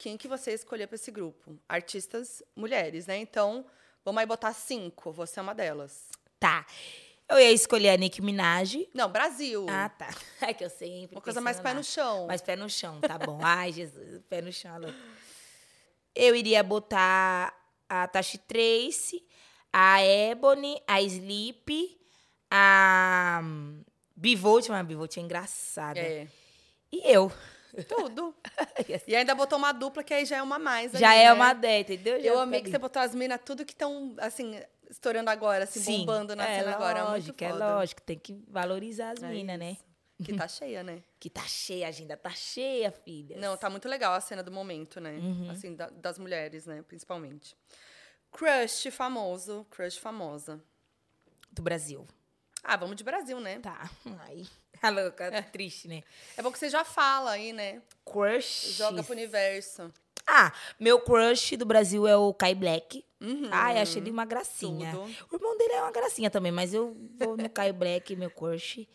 quem 0.01 0.17
que 0.17 0.27
você 0.27 0.53
escolher 0.53 0.87
pra 0.87 0.95
esse 0.95 1.11
grupo? 1.11 1.61
Artistas 1.69 2.43
mulheres, 2.57 3.07
né? 3.07 3.19
Então, 3.19 3.67
vamos 4.03 4.19
aí 4.19 4.27
botar 4.27 4.55
cinco. 4.55 5.13
Você 5.13 5.39
é 5.39 5.43
uma 5.43 5.55
delas. 5.55 6.09
Tá. 6.39 6.65
Eu 7.29 7.39
ia 7.39 7.53
escolher 7.53 7.91
a 7.91 7.97
Nicki 7.99 8.23
Minaj. 8.23 8.89
Não, 8.95 9.11
Brasil. 9.11 9.67
Ah, 9.69 9.91
tá. 9.91 10.09
É 10.41 10.55
que 10.55 10.65
eu 10.65 10.71
sempre. 10.71 11.15
uma 11.15 11.21
coisa 11.21 11.43
mais 11.43 11.61
pé 11.61 11.69
lá. 11.69 11.75
no 11.75 11.85
chão. 11.85 12.27
Mais 12.27 12.41
pé 12.41 12.57
no 12.57 12.69
chão, 12.69 12.99
tá 12.99 13.19
bom. 13.19 13.39
Ai, 13.45 13.73
Jesus, 13.73 14.23
pé 14.27 14.41
no 14.41 14.51
chão, 14.51 14.79
louco. 14.79 14.97
Eu 16.15 16.35
iria 16.35 16.63
botar 16.63 17.55
a 17.87 18.09
Tashi 18.09 18.39
Trace, 18.39 19.23
a 19.71 20.03
Ebony, 20.03 20.83
a 20.87 21.03
Sleep, 21.03 22.01
a 22.51 23.41
hum, 23.45 23.85
Bivolt, 24.17 24.67
mas 24.71 24.81
a 24.81 24.83
Bivolt 24.83 25.15
é 25.19 25.21
engraçada. 25.21 26.01
É. 26.01 26.27
E 26.91 27.03
eu. 27.05 27.31
Tudo. 27.89 28.35
E 29.07 29.15
ainda 29.17 29.35
botou 29.35 29.59
uma 29.59 29.73
dupla, 29.73 30.03
que 30.03 30.13
aí 30.15 30.25
já 30.25 30.37
é 30.39 30.43
uma 30.43 30.59
mais. 30.59 30.93
Já 30.93 31.11
ali, 31.11 31.21
é 31.21 31.25
né? 31.25 31.33
uma 31.33 31.51
ideia, 31.53 31.81
entendeu? 31.81 32.21
Já 32.21 32.27
Eu 32.29 32.41
amei 32.41 32.63
que 32.63 32.71
você 32.71 32.79
botou 32.79 33.01
as 33.01 33.15
minas, 33.15 33.41
tudo 33.45 33.65
que 33.65 33.73
estão, 33.73 34.15
assim, 34.19 34.61
estourando 34.89 35.31
agora, 35.31 35.65
assim, 35.65 35.81
Sim, 35.81 35.99
bombando 35.99 36.35
na 36.35 36.49
é 36.49 36.59
cena 36.61 36.75
agora. 36.75 36.99
É 36.99 37.03
lógico, 37.03 37.45
é 37.45 37.53
lógico. 37.53 38.03
Tem 38.03 38.19
que 38.19 38.43
valorizar 38.49 39.13
as 39.13 39.23
É 39.23 39.29
minas, 39.29 39.59
né? 39.59 39.77
Que 40.23 40.35
tá 40.37 40.47
cheia, 40.49 40.83
né? 40.83 41.03
Que 41.21 41.29
tá 41.31 41.43
cheia, 41.43 41.87
a 41.87 41.89
agenda 41.91 42.17
tá 42.17 42.31
cheia, 42.31 42.91
filha. 42.91 43.37
Não, 43.39 43.57
tá 43.57 43.69
muito 43.71 43.89
legal 43.89 44.15
a 44.15 44.21
cena 44.21 44.43
do 44.43 44.51
momento, 44.51 45.01
né? 45.01 45.13
Uhum. 45.13 45.51
Assim, 45.51 45.75
da- 45.75 45.91
das 45.91 46.19
mulheres, 46.19 46.67
né? 46.67 46.83
Principalmente. 46.83 47.57
Crush 48.33 48.91
famoso, 48.91 49.67
crush 49.71 49.99
famosa. 49.99 50.61
Do 51.53 51.63
Brasil. 51.63 52.07
Ah, 52.63 52.77
vamos 52.77 52.97
de 52.97 53.05
Brasil, 53.05 53.41
né? 53.41 53.59
Tá. 53.59 53.91
Ai. 54.21 54.47
A 54.83 54.89
louca, 54.89 55.43
triste, 55.53 55.89
né? 55.89 56.03
É 56.37 56.43
bom 56.43 56.51
que 56.51 56.59
você 56.59 56.69
já 56.69 56.85
fala 56.85 57.33
aí, 57.33 57.53
né? 57.53 57.83
Crush. 58.05 58.73
Joga 58.77 59.03
pro 59.03 59.13
universo. 59.13 59.93
Ah, 60.27 60.53
meu 60.79 61.01
crush 61.01 61.57
do 61.57 61.65
Brasil 61.65 62.07
é 62.07 62.17
o 62.17 62.33
Kai 62.33 62.55
Black. 62.55 63.05
Uhum. 63.21 63.49
Ai, 63.51 63.79
achei 63.79 64.01
ele 64.01 64.11
uma 64.11 64.25
gracinha. 64.25 64.93
Tudo. 64.93 65.15
O 65.31 65.37
irmão 65.37 65.59
dele 65.59 65.73
é 65.75 65.83
uma 65.83 65.91
gracinha 65.91 66.31
também, 66.31 66.53
mas 66.53 66.73
eu 66.73 66.97
vou 67.19 67.37
no 67.37 67.51
Kai 67.51 67.73
Black, 67.73 68.15
meu 68.17 68.31
crush. 68.31 68.89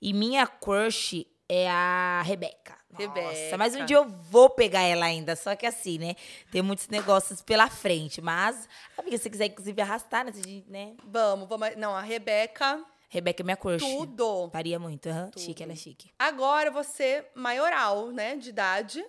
E 0.00 0.12
minha 0.12 0.46
crush 0.46 1.26
é 1.48 1.70
a 1.70 2.22
Rebeca. 2.24 2.76
Nossa, 2.90 3.02
Rebeca. 3.02 3.56
mas 3.56 3.74
um 3.74 3.86
dia 3.86 3.96
eu 3.96 4.08
vou 4.08 4.50
pegar 4.50 4.82
ela 4.82 5.06
ainda, 5.06 5.34
só 5.34 5.56
que 5.56 5.64
assim, 5.64 5.98
né? 5.98 6.14
Tem 6.50 6.60
muitos 6.60 6.88
negócios 6.88 7.40
pela 7.40 7.68
frente. 7.70 8.20
Mas, 8.20 8.68
amiga, 8.98 9.16
se 9.16 9.22
você 9.22 9.30
quiser, 9.30 9.46
inclusive, 9.46 9.80
arrastar, 9.80 10.26
né? 10.26 10.32
né? 10.66 10.94
Vamos, 11.04 11.48
vamos. 11.48 11.76
Não, 11.76 11.94
a 11.94 12.02
Rebeca, 12.02 12.84
Rebeca 13.12 13.42
é 13.42 13.44
minha 13.44 13.56
crush. 13.58 13.82
tudo. 13.84 14.48
Faria 14.50 14.78
muito, 14.78 15.06
aham. 15.06 15.30
Chique, 15.36 15.62
ela 15.62 15.72
é 15.72 15.76
chique. 15.76 16.10
Agora 16.18 16.70
você, 16.70 17.26
maioral, 17.34 18.06
né? 18.10 18.36
De 18.36 18.48
idade, 18.48 19.04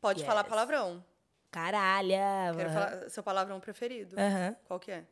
pode 0.00 0.18
Yes. 0.20 0.26
falar 0.26 0.42
palavrão. 0.42 1.04
Caralha. 1.52 2.52
Quero 2.56 2.68
aham. 2.68 2.74
falar 2.80 3.08
seu 3.10 3.22
palavrão 3.22 3.60
preferido. 3.60 4.16
Aham. 4.18 4.56
Qual 4.64 4.80
que 4.80 4.90
é? 4.90 5.04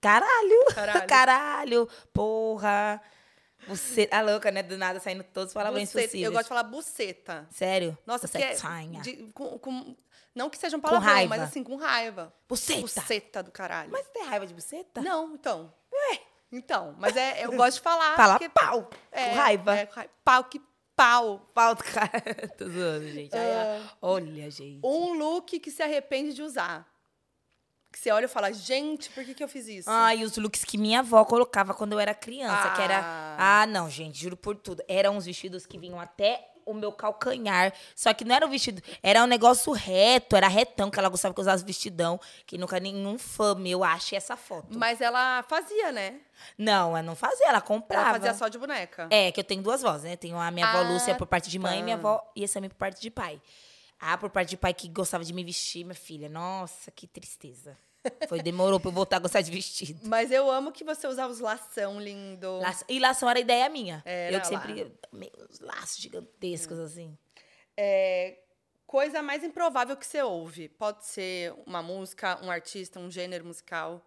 Caralho. 0.00 0.64
Caralho. 0.72 1.06
Caralho. 1.08 1.88
Porra. 2.12 3.02
Você 3.66 4.06
tá 4.06 4.20
louca, 4.22 4.52
né? 4.52 4.62
Do 4.62 4.78
nada 4.78 5.00
saindo 5.00 5.24
todos 5.24 5.48
os 5.50 5.54
palavrões 5.54 5.88
Buceta. 5.88 6.04
possíveis. 6.06 6.24
Eu 6.26 6.32
gosto 6.32 6.44
de 6.44 6.48
falar 6.48 6.62
buceta. 6.62 7.46
Sério? 7.50 7.98
Nossa, 8.06 8.26
é 8.38 8.54
tanha. 8.54 9.00
de- 9.02 9.32
com, 9.34 9.58
com- 9.58 9.96
não 10.32 10.48
que 10.48 10.56
seja 10.56 10.76
um 10.76 10.80
palavrão, 10.80 11.26
mas 11.26 11.42
assim, 11.42 11.64
com 11.64 11.74
raiva. 11.74 12.32
Buceta. 12.48 12.80
Buceta 12.80 13.42
do 13.42 13.50
caralho. 13.50 13.90
Mas 13.90 14.06
você 14.06 14.12
tem 14.12 14.24
raiva 14.24 14.46
de 14.46 14.54
buceta? 14.54 15.02
Não, 15.02 15.34
então. 15.34 15.74
Então, 16.52 16.94
mas 16.98 17.16
é, 17.16 17.44
eu 17.44 17.52
gosto 17.52 17.76
de 17.76 17.82
falar. 17.82 18.16
Fala 18.16 18.32
porque- 18.38 18.48
pau. 18.48 18.90
é, 19.12 19.28
com 19.30 19.34
raiva. 19.36 19.76
é, 19.76 19.86
com 19.86 19.94
raiva. 19.94 20.12
pau 20.24 20.44
que 20.44 20.60
pau. 20.96 21.50
Pau 21.54 21.74
do 21.74 21.84
cara. 21.84 22.10
Tô 22.58 22.68
zoando, 22.68 23.08
gente. 23.08 23.34
Ah. 23.36 23.88
Olha, 24.02 24.50
gente. 24.50 24.80
Um 24.84 25.14
look 25.14 25.58
que 25.60 25.70
se 25.70 25.82
arrepende 25.82 26.34
de 26.34 26.42
usar. 26.42 26.86
Que 27.92 27.98
você 27.98 28.10
olha 28.12 28.26
e 28.26 28.28
fala, 28.28 28.52
gente, 28.52 29.10
por 29.10 29.24
que, 29.24 29.34
que 29.34 29.42
eu 29.42 29.48
fiz 29.48 29.66
isso? 29.66 29.90
Ai, 29.90 30.22
os 30.22 30.36
looks 30.36 30.64
que 30.64 30.78
minha 30.78 31.00
avó 31.00 31.24
colocava 31.24 31.74
quando 31.74 31.92
eu 31.92 31.98
era 31.98 32.14
criança, 32.14 32.70
que 32.70 32.82
era... 32.82 33.00
Ah. 33.02 33.62
Ah, 33.62 33.66
não, 33.66 33.90
gente, 33.90 34.16
juro 34.20 34.36
por 34.36 34.56
tudo. 34.56 34.80
Eram 34.86 35.16
uns 35.16 35.24
vestidos 35.24 35.66
que 35.66 35.76
vinham 35.76 35.98
até 35.98 36.49
o 36.66 36.74
meu 36.74 36.92
calcanhar. 36.92 37.72
Só 37.94 38.12
que 38.14 38.24
não 38.24 38.34
era 38.34 38.46
um 38.46 38.50
vestido, 38.50 38.82
era 39.02 39.22
um 39.22 39.26
negócio 39.26 39.72
reto, 39.72 40.36
era 40.36 40.48
retão, 40.48 40.90
que 40.90 40.98
ela 40.98 41.08
gostava 41.08 41.34
que 41.34 41.40
eu 41.40 41.42
usasse 41.42 41.64
vestidão. 41.64 42.20
Que 42.46 42.56
nunca 42.58 42.78
nenhum 42.80 43.18
fã 43.18 43.54
meu 43.54 43.82
ache 43.84 44.14
essa 44.16 44.36
foto. 44.36 44.78
Mas 44.78 45.00
ela 45.00 45.42
fazia, 45.44 45.92
né? 45.92 46.20
Não, 46.56 46.90
ela 46.96 47.02
não 47.02 47.14
fazia, 47.16 47.48
ela 47.48 47.60
comprava. 47.60 48.10
Ela 48.10 48.18
fazia 48.18 48.34
só 48.34 48.48
de 48.48 48.58
boneca. 48.58 49.06
É, 49.10 49.30
que 49.30 49.40
eu 49.40 49.44
tenho 49.44 49.62
duas 49.62 49.82
vozes, 49.82 50.04
né? 50.04 50.16
Tenho 50.16 50.38
a 50.38 50.50
minha 50.50 50.66
avó 50.66 50.78
Ah, 50.78 50.92
Lúcia 50.92 51.14
por 51.14 51.26
parte 51.26 51.50
de 51.50 51.58
mãe 51.58 51.80
e 51.80 51.82
minha 51.82 51.96
tá. 51.98 52.08
avó 52.08 52.32
e 52.34 52.44
essa 52.44 52.54
também 52.54 52.70
por 52.70 52.76
parte 52.76 53.00
de 53.00 53.10
pai. 53.10 53.40
Ah, 53.98 54.16
por 54.16 54.30
parte 54.30 54.50
de 54.50 54.56
pai 54.56 54.72
que 54.72 54.88
gostava 54.88 55.22
de 55.24 55.32
me 55.32 55.44
vestir, 55.44 55.84
minha 55.84 55.94
filha. 55.94 56.28
Nossa, 56.28 56.90
que 56.90 57.06
tristeza. 57.06 57.76
Foi, 58.28 58.40
demorou 58.42 58.80
pra 58.80 58.88
eu 58.88 58.94
voltar 58.94 59.16
a 59.16 59.20
gostar 59.20 59.40
de 59.42 59.50
vestido. 59.50 60.00
Mas 60.04 60.30
eu 60.30 60.50
amo 60.50 60.72
que 60.72 60.82
você 60.84 61.06
usava 61.06 61.32
os 61.32 61.40
lação 61.40 62.00
lindo. 62.00 62.58
Laço- 62.58 62.84
E 62.88 62.98
lação 62.98 63.28
era 63.28 63.38
ideia 63.40 63.68
minha. 63.68 64.02
Era 64.06 64.36
eu 64.36 64.40
que 64.40 64.52
lá. 64.54 64.62
sempre. 64.62 64.92
Meus 65.12 65.60
laços 65.60 65.98
gigantescos, 65.98 66.78
assim. 66.78 67.16
É, 67.76 68.38
coisa 68.86 69.22
mais 69.22 69.44
improvável 69.44 69.96
que 69.96 70.06
você 70.06 70.22
ouve. 70.22 70.68
Pode 70.68 71.04
ser 71.04 71.52
uma 71.66 71.82
música, 71.82 72.38
um 72.42 72.50
artista, 72.50 72.98
um 72.98 73.10
gênero 73.10 73.44
musical. 73.44 74.04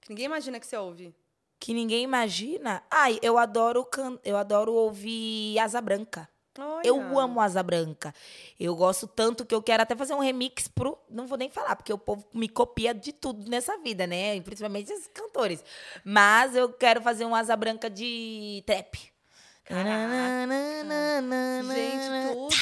Que 0.00 0.08
ninguém 0.10 0.26
imagina 0.26 0.58
que 0.60 0.66
você 0.66 0.76
ouve. 0.76 1.14
Que 1.58 1.72
ninguém 1.72 2.02
imagina. 2.02 2.82
Ai, 2.90 3.18
eu 3.22 3.38
adoro 3.38 3.84
can... 3.84 4.18
eu 4.24 4.36
adoro 4.36 4.72
ouvir 4.74 5.58
Asa 5.58 5.80
Branca. 5.80 6.28
Olha. 6.58 6.86
Eu 6.86 7.18
amo 7.18 7.40
Asa 7.40 7.62
Branca. 7.62 8.14
Eu 8.58 8.76
gosto 8.76 9.06
tanto 9.06 9.44
que 9.44 9.54
eu 9.54 9.62
quero 9.62 9.82
até 9.82 9.96
fazer 9.96 10.14
um 10.14 10.20
remix 10.20 10.68
pro. 10.68 10.96
Não 11.10 11.26
vou 11.26 11.36
nem 11.36 11.50
falar, 11.50 11.74
porque 11.76 11.92
o 11.92 11.98
povo 11.98 12.24
me 12.32 12.48
copia 12.48 12.94
de 12.94 13.12
tudo 13.12 13.48
nessa 13.50 13.76
vida, 13.78 14.06
né? 14.06 14.40
Principalmente 14.40 14.92
os 14.92 15.06
cantores. 15.08 15.64
Mas 16.04 16.54
eu 16.54 16.72
quero 16.72 17.02
fazer 17.02 17.24
um 17.24 17.34
Asa 17.34 17.56
Branca 17.56 17.90
de 17.90 18.62
trap. 18.66 19.12
Gente, 21.74 22.10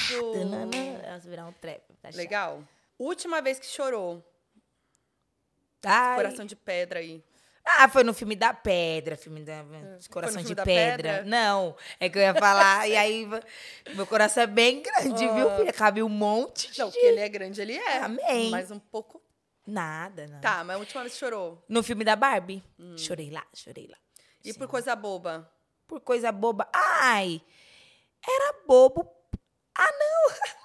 tudo. 0.08 0.44
Nossa, 0.44 1.28
virar 1.28 1.46
um 1.46 1.52
trap. 1.52 1.82
tá. 2.00 2.10
Legal. 2.14 2.62
Última 2.98 3.42
vez 3.42 3.58
que 3.58 3.66
chorou. 3.66 4.24
Ai. 5.84 6.16
Coração 6.16 6.44
de 6.44 6.54
pedra 6.54 7.00
aí. 7.00 7.22
Ah, 7.64 7.88
foi 7.88 8.02
no 8.02 8.12
filme 8.12 8.34
da 8.34 8.52
Pedra, 8.52 9.16
filme 9.16 9.42
da 9.44 9.64
Coração 10.10 10.40
filme 10.40 10.54
de 10.54 10.62
pedra. 10.62 11.18
Pedra? 11.18 11.24
Não, 11.24 11.76
é 12.00 12.08
que 12.08 12.18
eu 12.18 12.22
ia 12.22 12.34
falar. 12.34 12.86
e 12.90 12.96
aí, 12.96 13.28
meu 13.94 14.06
coração 14.06 14.42
é 14.42 14.46
bem 14.46 14.82
grande, 14.82 15.28
viu, 15.28 15.56
filha? 15.56 15.72
Cabe 15.72 16.02
um 16.02 16.08
monte 16.08 16.72
de... 16.72 16.78
Não, 16.80 16.90
que 16.90 16.98
ele 16.98 17.20
é 17.20 17.28
grande, 17.28 17.60
ele 17.60 17.76
é. 17.76 17.98
Amém. 17.98 18.50
Mas 18.50 18.70
um 18.70 18.80
pouco. 18.80 19.22
Nada, 19.64 20.26
não. 20.26 20.40
Tá, 20.40 20.64
mas 20.64 20.76
a 20.76 20.78
última 20.80 21.02
vez 21.02 21.16
chorou. 21.16 21.64
No 21.68 21.82
filme 21.84 22.04
da 22.04 22.16
Barbie, 22.16 22.62
Hum. 22.78 22.98
chorei 22.98 23.30
lá, 23.30 23.46
chorei 23.54 23.86
lá. 23.86 23.96
E 24.44 24.52
Sim. 24.52 24.58
por 24.58 24.66
coisa 24.66 24.96
boba. 24.96 25.48
Por 25.86 26.00
coisa 26.00 26.32
boba. 26.32 26.68
Ai, 26.74 27.40
era 28.28 28.54
bobo. 28.66 29.08
Ah, 29.78 29.90
não! 29.92 30.36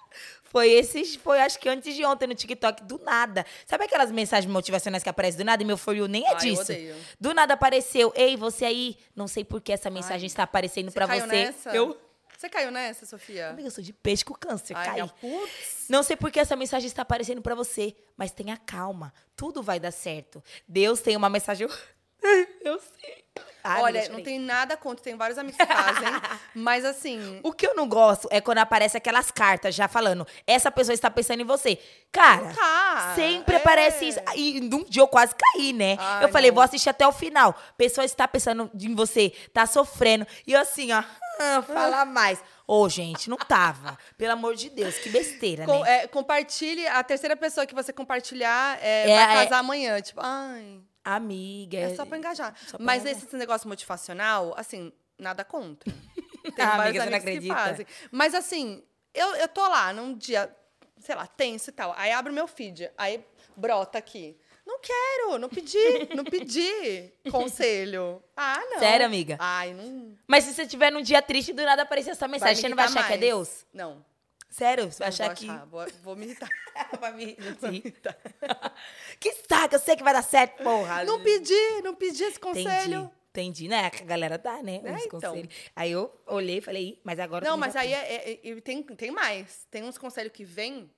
Foi 0.57 0.71
esse, 0.71 1.19
foi 1.19 1.39
acho 1.39 1.59
que 1.59 1.69
antes 1.69 1.95
de 1.95 2.03
ontem 2.03 2.25
no 2.25 2.33
TikTok, 2.33 2.83
do 2.83 2.97
nada. 2.97 3.45
Sabe 3.67 3.85
aquelas 3.85 4.11
mensagens 4.11 4.51
motivacionais 4.51 5.03
que 5.03 5.09
aparecem 5.09 5.37
do 5.37 5.45
nada 5.45 5.61
e 5.61 5.65
meu 5.67 5.77
For 5.77 5.95
You 5.95 6.07
nem 6.07 6.25
é 6.25 6.29
Ai, 6.29 6.33
eu 6.33 6.37
disso? 6.39 6.73
Do 7.19 7.31
nada 7.31 7.53
apareceu. 7.53 8.11
Ei, 8.15 8.35
você 8.35 8.65
aí, 8.65 8.97
não 9.15 9.27
sei 9.27 9.45
por 9.45 9.61
que 9.61 9.71
essa 9.71 9.87
mensagem 9.91 10.25
está 10.25 10.41
aparecendo 10.41 10.91
pra 10.91 11.05
caiu 11.05 11.21
você. 11.27 11.27
nessa? 11.27 11.69
Eu. 11.69 11.95
Você 12.35 12.49
caiu 12.49 12.71
nessa, 12.71 13.05
Sofia? 13.05 13.49
Amiga, 13.49 13.67
eu 13.67 13.71
sou 13.71 13.83
de 13.83 13.93
peixe 13.93 14.25
com 14.25 14.33
câncer, 14.33 14.75
Ai, 14.75 14.97
caí. 14.97 15.09
putz. 15.21 15.85
Não 15.89 16.01
sei 16.01 16.15
por 16.15 16.31
que 16.31 16.39
essa 16.39 16.55
mensagem 16.55 16.87
está 16.87 17.03
aparecendo 17.03 17.39
pra 17.39 17.53
você, 17.53 17.95
mas 18.17 18.31
tenha 18.31 18.57
calma. 18.57 19.13
Tudo 19.35 19.61
vai 19.61 19.79
dar 19.79 19.91
certo. 19.91 20.43
Deus 20.67 21.01
tem 21.01 21.15
uma 21.15 21.29
mensagem. 21.29 21.67
Eu 22.65 22.79
sei. 22.79 23.23
Ai, 23.67 23.81
Olha, 23.81 24.09
não 24.09 24.23
tem 24.23 24.39
nada 24.39 24.77
contra, 24.77 25.03
tem 25.03 25.15
vários 25.15 25.37
amigos 25.37 25.57
que 25.57 25.65
fazem. 25.65 26.07
mas 26.55 26.85
assim, 26.85 27.39
O 27.43 27.51
que 27.51 27.67
eu 27.67 27.75
não 27.75 27.87
gosto 27.87 28.27
é 28.31 28.39
quando 28.39 28.59
aparece 28.59 28.95
aquelas 28.95 29.29
cartas 29.29 29.75
já 29.75 29.87
falando, 29.87 30.25
essa 30.45 30.71
pessoa 30.71 30.93
está 30.93 31.09
pensando 31.09 31.41
em 31.41 31.45
você. 31.45 31.77
Cara, 32.11 32.53
tá. 32.53 33.13
sempre 33.15 33.55
é. 33.55 33.57
aparece 33.57 34.07
isso. 34.07 34.19
E 34.35 34.61
num 34.61 34.83
dia 34.85 35.01
eu 35.01 35.07
quase 35.07 35.35
caí, 35.35 35.73
né? 35.73 35.97
Ai, 35.99 36.23
eu 36.23 36.29
falei, 36.29 36.49
não. 36.49 36.55
vou 36.55 36.63
assistir 36.63 36.89
até 36.89 37.05
o 37.05 37.11
final. 37.11 37.53
Pessoa 37.77 38.05
está 38.05 38.27
pensando 38.27 38.71
em 38.73 38.95
você, 38.95 39.33
tá 39.53 39.65
sofrendo. 39.65 40.25
E 40.45 40.53
eu 40.53 40.61
assim, 40.61 40.91
ó, 40.93 41.03
ah, 41.39 41.61
fala 41.61 42.05
mais. 42.05 42.41
Ô, 42.65 42.89
gente, 42.89 43.29
não 43.29 43.37
tava. 43.37 43.97
Pelo 44.17 44.33
amor 44.33 44.55
de 44.55 44.69
Deus, 44.69 44.97
que 44.97 45.09
besteira, 45.09 45.65
Com- 45.65 45.83
né? 45.83 46.03
é, 46.03 46.07
compartilhe, 46.07 46.85
a 46.87 47.01
terceira 47.03 47.35
pessoa 47.35 47.65
que 47.65 47.73
você 47.75 47.93
compartilhar 47.93 48.77
é, 48.81 49.09
É, 49.09 49.15
vai 49.15 49.23
é. 49.23 49.43
casar 49.43 49.59
amanhã. 49.59 50.01
Tipo, 50.01 50.19
ai, 50.23 50.81
Amiga. 51.15 51.77
é 51.79 51.95
só 51.95 52.05
pra 52.05 52.17
engajar. 52.17 52.53
só 52.67 52.77
pra 52.77 52.85
Mas 52.85 53.01
engajar. 53.03 53.23
esse 53.23 53.35
negócio 53.35 53.67
motivacional, 53.67 54.53
assim, 54.57 54.91
nada 55.17 55.43
contra. 55.43 55.91
Tem 56.55 56.65
Ah, 56.65 56.77
vários 56.77 56.99
amiga, 56.99 57.03
você 57.03 57.09
não 57.09 57.17
amigos 57.17 57.23
que 57.23 57.29
acredita? 57.29 57.55
fazem. 57.55 57.85
Mas 58.11 58.33
assim, 58.35 58.83
eu, 59.13 59.35
eu 59.35 59.47
tô 59.47 59.61
lá 59.67 59.91
num 59.93 60.13
dia, 60.15 60.53
sei 60.99 61.15
lá, 61.15 61.27
tenso 61.27 61.69
e 61.69 61.73
tal. 61.73 61.93
Aí 61.97 62.11
abro 62.11 62.31
meu 62.33 62.47
feed, 62.47 62.89
aí 62.97 63.23
brota 63.55 63.97
aqui. 63.97 64.37
Não 64.65 64.79
quero, 64.81 65.37
não 65.37 65.47
pedi, 65.47 66.13
não 66.15 66.25
pedi 66.25 67.11
conselho. 67.31 68.21
Ah, 68.35 68.59
não. 68.69 68.79
Sério, 68.79 69.05
amiga? 69.05 69.37
Ai, 69.39 69.73
não. 69.73 70.13
Mas 70.27 70.43
se 70.43 70.53
você 70.53 70.63
estiver 70.63 70.91
num 70.91 71.01
dia 71.01 71.21
triste, 71.21 71.53
do 71.53 71.63
nada 71.63 71.83
aparecer 71.83 72.09
essa 72.11 72.27
mensagem, 72.27 72.55
me 72.55 72.61
você 72.61 72.69
não 72.69 72.75
vai 72.75 72.85
achar 72.85 72.99
que 73.07 73.13
é 73.13 73.17
mais. 73.17 73.19
Deus? 73.21 73.65
Não. 73.73 74.05
Sério? 74.49 74.91
Você 74.91 74.99
vai 74.99 75.07
achar 75.09 75.35
que. 75.35 75.49
achar, 75.49 75.65
Vou, 75.65 75.85
vou 76.03 76.15
me 76.15 76.25
irritar. 76.25 76.49
Vai 76.99 77.11
me- 77.13 77.37
Vou 77.59 77.71
me 77.71 77.77
irritar. 77.79 78.15
que 79.19 79.31
saco, 79.49 79.75
eu 79.75 79.79
sei 79.79 79.95
que 79.95 80.03
vai 80.03 80.13
dar 80.13 80.21
certo, 80.23 80.63
porra. 80.63 81.03
Não 81.03 81.21
pedi, 81.21 81.81
não 81.83 81.93
pedi 81.95 82.23
esse 82.23 82.39
conselho. 82.39 82.99
Entendi. 82.99 83.17
Entendi, 83.29 83.67
né? 83.67 83.85
A 83.85 84.03
galera 84.03 84.37
dá, 84.37 84.63
né? 84.63 84.81
É, 84.83 84.93
Os 84.95 85.05
então. 85.05 85.19
conselhos. 85.21 85.53
Aí 85.75 85.91
eu 85.91 86.11
olhei 86.25 86.57
e 86.57 86.61
falei, 86.61 86.83
"Ih, 86.89 87.01
mas 87.03 87.19
agora 87.19 87.45
Não, 87.47 87.55
mas 87.57 87.75
aí 87.75 87.89
tem." 87.89 87.95
é, 87.95 88.31
é- 88.31 88.49
é- 88.51 88.61
tem, 88.61 88.81
tem 88.83 89.11
mais. 89.11 89.67
Tem 89.69 89.83
uns 89.83 89.97
conselhos 89.97 90.31
que 90.33 90.43
vêm 90.43 90.89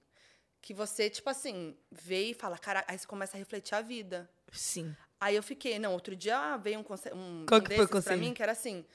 que 0.61 0.73
você, 0.73 1.09
tipo 1.09 1.29
assim, 1.29 1.75
vê 1.91 2.25
e 2.29 2.33
fala, 2.33 2.57
cara, 2.57 2.83
aí 2.87 2.97
você 2.97 3.05
começa 3.07 3.35
a 3.35 3.39
refletir 3.39 3.75
a 3.75 3.81
vida. 3.81 4.29
Sim. 4.53 4.95
Aí 5.19 5.35
eu 5.35 5.43
fiquei, 5.43 5.77
não, 5.79 5.91
outro 5.93 6.15
dia 6.15 6.55
veio 6.57 6.79
um, 6.79 6.83
conselho, 6.83 7.15
um, 7.17 7.45
Qual 7.45 7.59
um 7.59 7.63
que 7.63 7.75
foi 7.75 7.75
o 7.85 7.87
desses 7.87 7.89
pra 7.89 7.97
conselho? 8.01 8.19
mim 8.21 8.33
que 8.33 8.41
era 8.43 8.51
assim. 8.53 8.85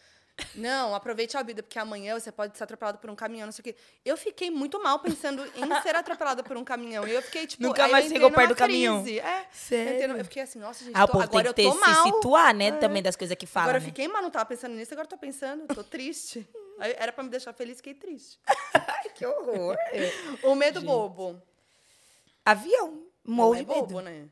Não, 0.56 0.94
aproveite 0.94 1.36
a 1.36 1.42
vida, 1.42 1.62
porque 1.62 1.78
amanhã 1.78 2.18
você 2.18 2.32
pode 2.32 2.56
ser 2.58 2.64
atropelado 2.64 2.98
por 2.98 3.08
um 3.08 3.14
caminhão, 3.14 3.46
não 3.46 3.52
sei 3.52 3.60
o 3.60 3.64
quê. 3.64 3.76
Eu 4.04 4.16
fiquei 4.16 4.50
muito 4.50 4.82
mal 4.82 4.98
pensando 4.98 5.44
em 5.54 5.62
ser 5.82 5.94
atropelada 5.94 6.42
por 6.42 6.56
um 6.56 6.64
caminhão. 6.64 7.06
E 7.06 7.12
eu 7.12 7.22
fiquei, 7.22 7.46
tipo, 7.46 7.62
Nunca 7.62 7.86
mais 7.86 8.06
eu 8.06 8.10
chegou 8.12 8.30
perto 8.32 8.48
do 8.48 8.56
caminhão? 8.56 9.04
É. 9.06 9.46
Sério? 9.52 10.12
Eu, 10.12 10.16
eu 10.18 10.24
fiquei 10.24 10.42
assim, 10.42 10.58
nossa, 10.58 10.84
gente, 10.84 10.94
Ah, 10.96 11.06
tô- 11.06 11.20
agora 11.20 11.46
eu 11.48 11.54
ter, 11.54 11.62
tô 11.70 11.74
mal. 11.76 12.04
se 12.04 12.10
situar, 12.10 12.52
né? 12.52 12.66
É. 12.66 12.72
Também 12.72 13.00
das 13.02 13.14
coisas 13.14 13.36
que 13.36 13.46
falam. 13.46 13.68
Agora 13.68 13.78
eu 13.78 13.82
né? 13.82 13.86
fiquei 13.88 14.08
mal, 14.08 14.22
não 14.22 14.30
tava 14.30 14.44
pensando 14.46 14.74
nisso, 14.74 14.92
agora 14.92 15.06
eu 15.06 15.10
tô 15.10 15.16
pensando, 15.18 15.66
tô 15.72 15.84
triste. 15.84 16.46
Era 16.80 17.12
pra 17.12 17.22
me 17.22 17.30
deixar 17.30 17.52
feliz, 17.52 17.76
fiquei 17.76 17.94
triste. 17.94 18.40
Ai, 18.74 19.10
que 19.14 19.24
horror. 19.24 19.76
O 20.42 20.56
medo 20.56 20.80
bobo. 20.82 21.40
Avião. 22.44 23.02
Morro 23.24 23.50
Não 23.50 23.54
é 23.54 23.62
de 23.62 23.66
medo. 23.68 23.80
bobo, 23.80 24.00
né? 24.00 24.24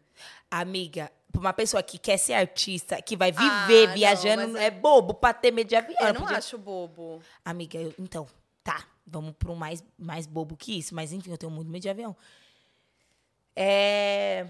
Amiga, 0.54 1.10
pra 1.32 1.40
uma 1.40 1.52
pessoa 1.54 1.82
que 1.82 1.96
quer 1.98 2.18
ser 2.18 2.34
artista, 2.34 3.00
que 3.00 3.16
vai 3.16 3.32
viver 3.32 3.44
Ah, 3.50 3.86
não, 3.88 3.94
viajando, 3.94 4.48
mas 4.52 4.62
é... 4.62 4.66
é- 4.66 4.70
bobo 4.70 5.14
pra 5.14 5.32
ter 5.32 5.50
medo 5.50 5.66
de 5.68 5.74
avião. 5.76 5.96
Eu 6.06 6.12
não 6.14 6.20
podia- 6.20 6.36
acho 6.36 6.58
bobo. 6.58 7.22
Amiga, 7.44 7.78
eu- 7.78 7.94
então, 7.98 8.26
tá. 8.62 8.86
Vamos 9.06 9.34
pro 9.38 9.56
mais, 9.56 9.82
mais 9.98 10.26
bobo 10.26 10.56
que 10.56 10.78
isso. 10.78 10.94
Mas 10.94 11.10
enfim, 11.12 11.30
eu 11.30 11.38
tenho 11.38 11.50
muito 11.50 11.70
medo 11.70 11.80
de 11.82 11.88
avião. 11.88 12.14
É. 13.56 14.46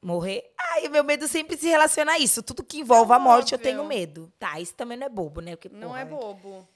Morrer. 0.00 0.50
Ai, 0.72 0.88
meu 0.88 1.02
medo 1.04 1.26
sempre 1.28 1.56
se 1.56 1.66
relaciona 1.68 2.12
a 2.12 2.18
isso. 2.18 2.42
Tudo 2.42 2.62
que 2.64 2.78
envolve 2.78 3.12
a 3.12 3.18
morte, 3.18 3.52
eu 3.52 3.58
tenho 3.58 3.84
medo. 3.84 4.32
Tá, 4.38 4.58
isso 4.60 4.74
também 4.74 4.96
não 4.96 5.06
é 5.06 5.10
bobo, 5.10 5.40
né? 5.40 5.56
Porque, 5.56 5.68
Não 5.68 5.88
porra, 5.88 6.00
é 6.00 6.04
bobo. 6.04 6.68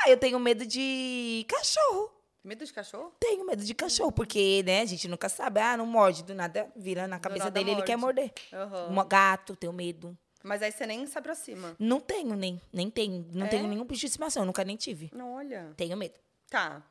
Ah, 0.00 0.08
eu 0.10 0.16
tenho 0.16 0.38
medo 0.38 0.64
de 0.66 1.44
cachorro. 1.48 2.10
Medo 2.44 2.64
de 2.66 2.72
cachorro? 2.72 3.12
Tenho 3.20 3.46
medo 3.46 3.62
de 3.64 3.72
cachorro, 3.74 4.10
porque, 4.10 4.62
né, 4.66 4.80
a 4.80 4.84
gente 4.84 5.06
nunca 5.06 5.28
sabe. 5.28 5.60
Ah, 5.60 5.76
não 5.76 5.86
morde, 5.86 6.24
do 6.24 6.34
nada 6.34 6.70
vira 6.74 7.06
na 7.06 7.18
cabeça 7.20 7.50
dele, 7.50 7.70
ele 7.70 7.82
quer 7.82 7.96
morde. 7.96 8.20
morder. 8.20 8.32
Aham. 8.52 8.88
Um 8.90 9.08
gato, 9.08 9.54
tenho 9.54 9.72
medo. 9.72 10.16
Mas 10.42 10.60
aí 10.60 10.72
você 10.72 10.84
nem 10.84 11.06
se 11.06 11.16
aproxima. 11.16 11.76
Não 11.78 12.00
tenho, 12.00 12.34
nem, 12.34 12.60
nem 12.72 12.90
tenho. 12.90 13.24
Não 13.32 13.46
É? 13.46 13.48
tenho 13.48 13.68
nenhum 13.68 13.84
bicho 13.84 14.00
de 14.00 14.06
estimação, 14.06 14.44
nunca 14.44 14.64
nem 14.64 14.76
tive. 14.76 15.08
Não, 15.14 15.34
olha. 15.34 15.72
Tenho 15.76 15.96
medo. 15.96 16.14
Tá. 16.50 16.82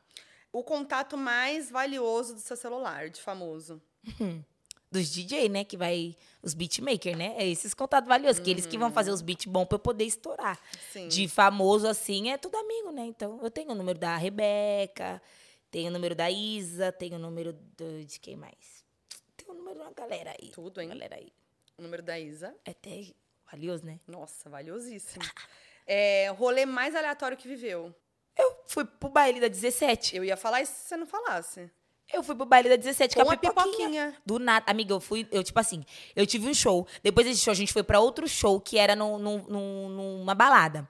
O 0.53 0.63
contato 0.63 1.17
mais 1.17 1.69
valioso 1.69 2.33
do 2.35 2.39
seu 2.39 2.55
celular, 2.55 3.09
de 3.09 3.21
famoso. 3.21 3.81
Dos 4.89 5.09
DJ, 5.09 5.47
né? 5.49 5.63
Que 5.63 5.75
vai. 5.77 6.15
Os 6.43 6.53
beatmakers, 6.53 7.17
né? 7.17 7.35
É 7.37 7.47
esses 7.47 7.73
contatos 7.73 8.07
valiosos. 8.07 8.41
Que 8.41 8.49
eles 8.49 8.65
que 8.65 8.77
vão 8.77 8.91
fazer 8.91 9.11
os 9.11 9.21
beats 9.21 9.45
bons 9.45 9.65
pra 9.65 9.75
eu 9.75 9.79
poder 9.79 10.05
estourar. 10.05 10.59
Sim. 10.91 11.07
De 11.07 11.27
famoso, 11.27 11.87
assim, 11.87 12.31
é 12.31 12.37
tudo 12.37 12.55
amigo, 12.57 12.91
né? 12.91 13.03
Então, 13.05 13.39
eu 13.43 13.51
tenho 13.51 13.71
o 13.71 13.75
número 13.75 13.99
da 13.99 14.17
Rebeca, 14.17 15.21
tenho 15.72 15.89
o 15.89 15.91
número 15.91 16.13
da 16.13 16.30
Isa, 16.30 16.91
tenho 16.91 17.15
o 17.15 17.19
número 17.19 17.53
do, 17.53 18.03
de 18.05 18.19
quem 18.19 18.36
mais? 18.36 18.84
Tem 19.38 19.49
o 19.49 19.53
número 19.53 19.80
uma 19.82 19.91
galera 19.91 20.36
aí. 20.39 20.49
Tudo, 20.51 20.82
hein? 20.82 20.89
Galera 20.89 21.15
aí. 21.15 21.32
O 21.78 21.82
número 21.82 22.03
da 22.03 22.19
Isa. 22.19 22.53
É 22.65 22.72
até 22.72 23.13
valioso, 23.49 23.86
né? 23.86 23.99
Nossa, 24.07 24.49
valiosíssimo. 24.49 25.24
É, 25.88 26.30
rolê 26.38 26.63
mais 26.65 26.95
aleatório 26.95 27.36
que 27.36 27.47
viveu. 27.47 27.93
Eu 28.38 28.55
fui 28.67 28.86
pro 28.86 29.09
baile 29.09 29.39
da 29.41 29.47
17. 29.47 30.15
Eu 30.15 30.24
ia 30.24 30.38
falar 30.38 30.61
isso 30.61 30.72
se 30.74 30.88
você 30.89 30.95
não 30.95 31.07
falasse. 31.07 31.69
Eu 32.13 32.22
fui 32.24 32.36
pro 32.36 32.45
baile 32.45 32.69
da 32.69 32.76
17 32.76 33.15
com, 33.15 33.26
Com 33.26 33.32
a 33.32 33.36
pipoquinha. 33.36 33.72
pipoquinha. 33.72 34.17
Do 34.24 34.38
nada. 34.38 34.69
Amiga, 34.69 34.93
eu 34.93 35.01
fui, 35.01 35.28
eu, 35.32 35.43
tipo 35.43 35.59
assim, 35.59 35.84
eu 36.15 36.26
tive 36.28 36.47
um 36.47 36.53
show. 36.53 36.88
Depois 37.01 37.26
desse 37.26 37.41
show, 37.41 37.51
a 37.51 37.55
gente 37.55 37.74
foi 37.74 37.82
pra 37.84 37.99
outro 37.99 38.28
show 38.28 38.61
que 38.61 38.78
era 38.78 38.95
numa 38.95 40.36
balada. 40.36 40.88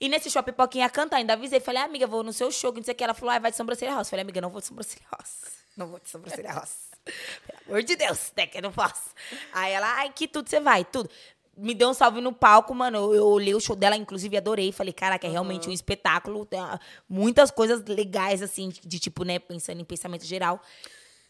E 0.00 0.08
nesse 0.08 0.30
show 0.30 0.40
a 0.40 0.42
Pipoquinha 0.42 0.84
ia 0.84 0.90
cantar, 0.90 1.16
ainda 1.16 1.32
avisei. 1.32 1.60
Falei, 1.60 1.82
amiga, 1.82 2.06
vou 2.06 2.22
no 2.22 2.32
seu 2.32 2.50
show, 2.50 2.72
que 2.72 2.78
não 2.78 2.84
sei 2.84 2.94
o 2.94 2.96
que. 2.96 3.04
Ela 3.04 3.14
falou, 3.14 3.34
ah, 3.34 3.38
vai 3.38 3.50
de 3.50 3.56
sobrancelha 3.56 3.94
rosa. 3.94 4.10
Falei, 4.10 4.22
amiga, 4.22 4.40
não 4.40 4.50
vou 4.50 4.60
de 4.60 4.66
sobrancelha 4.66 5.04
rosa. 5.10 5.52
Não 5.76 5.88
vou 5.88 5.98
de 5.98 6.08
sobrancelha 6.08 6.52
rosa. 6.52 6.72
Pelo 7.04 7.58
amor 7.66 7.82
de 7.82 7.96
Deus, 7.96 8.32
né, 8.36 8.46
que 8.46 8.58
eu 8.58 8.62
não 8.62 8.72
posso. 8.72 9.10
Aí 9.52 9.72
ela, 9.72 9.86
ai, 9.96 10.12
que 10.12 10.28
tudo 10.28 10.48
você 10.48 10.60
vai, 10.60 10.84
tudo. 10.84 11.10
Me 11.56 11.74
deu 11.74 11.88
um 11.88 11.94
salve 11.94 12.20
no 12.20 12.32
palco, 12.32 12.72
mano. 12.72 12.98
Eu, 12.98 13.14
eu 13.14 13.26
olhei 13.26 13.54
o 13.54 13.60
show 13.60 13.74
dela, 13.74 13.96
inclusive 13.96 14.36
adorei. 14.36 14.70
Falei, 14.70 14.92
caraca, 14.92 15.26
é 15.26 15.30
realmente 15.30 15.68
um 15.68 15.72
espetáculo. 15.72 16.46
Tem 16.46 16.60
ah, 16.60 16.78
muitas 17.08 17.50
coisas 17.50 17.84
legais, 17.84 18.42
assim, 18.42 18.68
de, 18.68 18.80
de 18.86 18.98
tipo, 19.00 19.24
né, 19.24 19.40
pensando 19.40 19.80
em 19.80 19.84
pensamento 19.84 20.24
geral. 20.24 20.62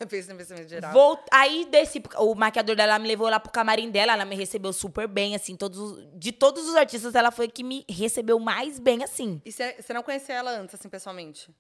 Eu 0.01 0.07
penso 0.07 0.31
no 0.31 0.37
pensamento 0.37 0.69
geral. 0.69 0.93
Vou, 0.93 1.19
aí 1.33 1.65
desci, 1.65 2.01
o 2.19 2.35
maquiador 2.35 2.77
dela 2.77 2.99
me 3.01 3.09
levou 3.09 3.29
lá 3.29 3.41
pro 3.41 3.51
camarim 3.51 3.91
dela, 3.91 4.13
ela 4.13 4.25
me 4.25 4.37
recebeu 4.37 4.73
super 4.73 5.09
bem, 5.09 5.35
assim, 5.35 5.57
todos 5.57 5.79
os- 5.79 6.09
de 6.15 6.31
todos 6.31 6.69
os 6.69 6.77
artistas, 6.77 7.17
ela 7.17 7.33
foi 7.33 7.49
que 7.49 7.65
me 7.65 7.85
recebeu 7.89 8.39
mais 8.39 8.79
bem, 8.79 9.03
assim. 9.03 9.43
E 9.45 9.51
você 9.51 9.75
não 9.93 10.03
conhecia 10.05 10.37
ela 10.37 10.53
antes, 10.53 10.75
assim, 10.77 10.89
pessoalmente? 10.89 11.51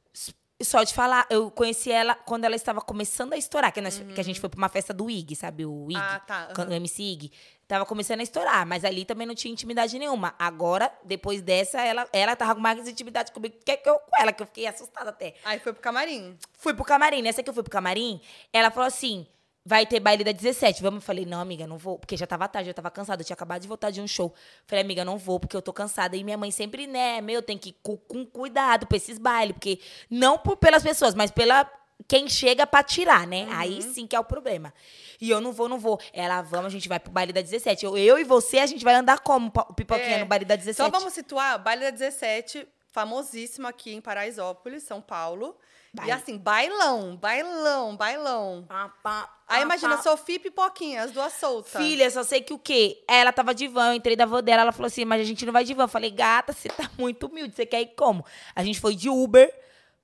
Só 0.60 0.82
de 0.82 0.92
falar, 0.92 1.24
eu 1.30 1.52
conheci 1.52 1.88
ela 1.92 2.16
quando 2.16 2.44
ela 2.44 2.56
estava 2.56 2.80
começando 2.80 3.32
a 3.32 3.36
estourar, 3.36 3.72
que, 3.72 3.80
nós- 3.80 4.02
que 4.12 4.20
a 4.20 4.24
gente 4.24 4.40
foi 4.40 4.48
pra 4.48 4.58
uma 4.58 4.68
festa 4.68 4.92
do 4.92 5.08
IG, 5.08 5.36
sabe? 5.36 5.64
O 5.64 5.86
IG, 5.88 5.96
Ah, 5.96 6.18
tá, 6.18 6.48
aham. 6.58 6.68
o 6.70 6.72
MC 6.72 7.00
IG. 7.00 7.32
Tava 7.68 7.86
começando 7.86 8.18
a 8.18 8.22
estourar, 8.24 8.66
mas 8.66 8.84
ali 8.84 9.04
também 9.04 9.24
não 9.24 9.36
tinha 9.36 9.52
intimidade 9.52 9.96
nenhuma. 9.98 10.34
Agora, 10.36 10.90
depois 11.04 11.42
dessa, 11.42 11.80
ela, 11.80 12.08
ela 12.12 12.34
tava 12.34 12.56
com 12.56 12.60
mais 12.60 12.88
intimidade 12.88 13.30
comigo 13.30 13.54
que 13.64 13.76
que 13.76 13.88
eu 13.88 14.00
com 14.00 14.20
ela, 14.20 14.32
que 14.32 14.42
eu 14.42 14.46
fiquei 14.46 14.66
assustada 14.66 15.10
até. 15.10 15.34
Aí 15.44 15.60
foi 15.60 15.72
pro 15.72 15.80
camarim. 15.82 16.36
Fui 16.54 16.74
pro 16.74 16.84
camarim. 16.84 17.22
Nessa 17.22 17.40
que 17.40 17.48
eu 17.50 17.54
fui 17.54 17.62
pro 17.62 17.70
camarim, 17.70 18.20
ela 18.52 18.70
falou 18.72 18.88
assim: 18.88 19.28
vai 19.68 19.84
ter 19.84 20.00
baile 20.00 20.24
da 20.24 20.32
17. 20.32 20.82
Vamos? 20.82 21.02
Eu 21.02 21.06
falei, 21.06 21.26
não, 21.26 21.40
amiga, 21.40 21.66
não 21.66 21.76
vou. 21.76 21.98
Porque 21.98 22.16
já 22.16 22.26
tava 22.26 22.48
tarde, 22.48 22.70
eu 22.70 22.74
tava 22.74 22.90
cansada. 22.90 23.20
Eu 23.20 23.26
tinha 23.26 23.34
acabado 23.34 23.60
de 23.60 23.68
voltar 23.68 23.90
de 23.90 24.00
um 24.00 24.08
show. 24.08 24.34
Falei, 24.66 24.82
amiga, 24.82 25.04
não 25.04 25.18
vou, 25.18 25.38
porque 25.38 25.54
eu 25.54 25.60
tô 25.60 25.74
cansada. 25.74 26.16
E 26.16 26.24
minha 26.24 26.38
mãe 26.38 26.50
sempre, 26.50 26.86
né, 26.86 27.20
meu, 27.20 27.42
tem 27.42 27.58
que 27.58 27.68
ir 27.68 27.76
com, 27.82 27.98
com 27.98 28.24
cuidado 28.24 28.86
pra 28.86 28.96
esses 28.96 29.18
bailes. 29.18 29.52
Porque 29.52 29.78
não 30.10 30.38
por, 30.38 30.56
pelas 30.56 30.82
pessoas, 30.82 31.14
mas 31.14 31.30
pela. 31.30 31.70
Quem 32.06 32.28
chega 32.28 32.64
pra 32.66 32.82
tirar, 32.82 33.26
né? 33.26 33.46
Aí 33.50 33.82
sim 33.82 34.06
que 34.06 34.14
é 34.16 34.20
o 34.20 34.24
problema. 34.24 34.72
E 35.20 35.28
eu 35.28 35.40
não 35.40 35.52
vou, 35.52 35.68
não 35.68 35.78
vou. 35.78 36.00
Ela, 36.12 36.40
vamos, 36.40 36.66
a 36.66 36.70
gente 36.70 36.88
vai 36.88 36.98
pro 36.98 37.10
baile 37.12 37.32
da 37.32 37.42
17. 37.42 37.84
Eu, 37.84 37.98
eu 37.98 38.18
e 38.18 38.24
você, 38.24 38.60
a 38.60 38.66
gente 38.66 38.84
vai 38.84 38.94
andar 38.94 39.18
como, 39.18 39.50
pipoquinha, 39.74 40.16
É. 40.16 40.20
no 40.20 40.26
baile 40.26 40.44
da 40.46 40.56
17? 40.56 40.76
Só 40.76 40.96
vamos 40.96 41.12
situar, 41.12 41.62
baile 41.62 41.82
da 41.82 41.90
17, 41.90 42.66
famosíssimo 42.92 43.66
aqui 43.66 43.92
em 43.92 44.00
Paraisópolis, 44.00 44.84
São 44.84 45.00
Paulo. 45.02 45.56
E 46.04 46.10
assim, 46.10 46.36
bailão, 46.36 47.16
bailão, 47.16 47.96
bailão. 47.96 48.64
Pá, 48.68 48.88
pá, 49.02 49.38
Aí 49.48 49.60
pá, 49.60 49.64
imagina, 49.64 49.96
pá. 49.96 50.02
Sofia 50.02 50.36
e 50.36 50.38
Pipoquinha, 50.38 51.02
as 51.02 51.12
duas 51.12 51.32
soltas. 51.32 51.82
Filha, 51.82 52.10
só 52.10 52.22
sei 52.22 52.42
que 52.42 52.52
o 52.52 52.58
quê? 52.58 53.02
Ela 53.08 53.32
tava 53.32 53.54
de 53.54 53.66
van, 53.66 53.88
eu 53.88 53.94
entrei 53.94 54.14
da 54.14 54.26
van 54.26 54.42
dela, 54.42 54.62
ela 54.62 54.72
falou 54.72 54.86
assim, 54.86 55.04
mas 55.04 55.20
a 55.20 55.24
gente 55.24 55.46
não 55.46 55.52
vai 55.52 55.64
de 55.64 55.72
van. 55.72 55.84
Eu 55.84 55.88
falei, 55.88 56.10
gata, 56.10 56.52
você 56.52 56.68
tá 56.68 56.90
muito 56.98 57.26
humilde, 57.26 57.54
você 57.56 57.64
quer 57.64 57.80
ir 57.80 57.94
como? 57.96 58.24
A 58.54 58.62
gente 58.62 58.78
foi 58.78 58.94
de 58.94 59.08
Uber 59.08 59.52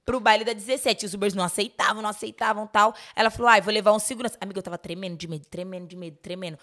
pro 0.05 0.19
baile 0.21 0.45
da 0.45 0.53
17. 0.53 1.07
Os 1.07 1.15
Ubers 1.15 1.35
não 1.35 1.45
aceitavam, 1.45 2.03
não 2.03 2.11
aceitavam 2.11 2.67
tal. 2.67 2.95
Ela 3.15 3.31
falou, 3.31 3.49
ai, 3.49 3.61
vou 3.61 3.73
levar 3.73 3.93
um 3.93 3.99
segurança. 3.99 4.39
Amiga, 4.41 4.59
eu 4.59 4.63
tava 4.63 4.79
tremendo 4.79 5.17
de 5.17 5.29
medo, 5.29 5.47
tremendo 5.47 5.87
de 5.87 5.97
medo, 5.97 6.17
tremendo. 6.17 6.59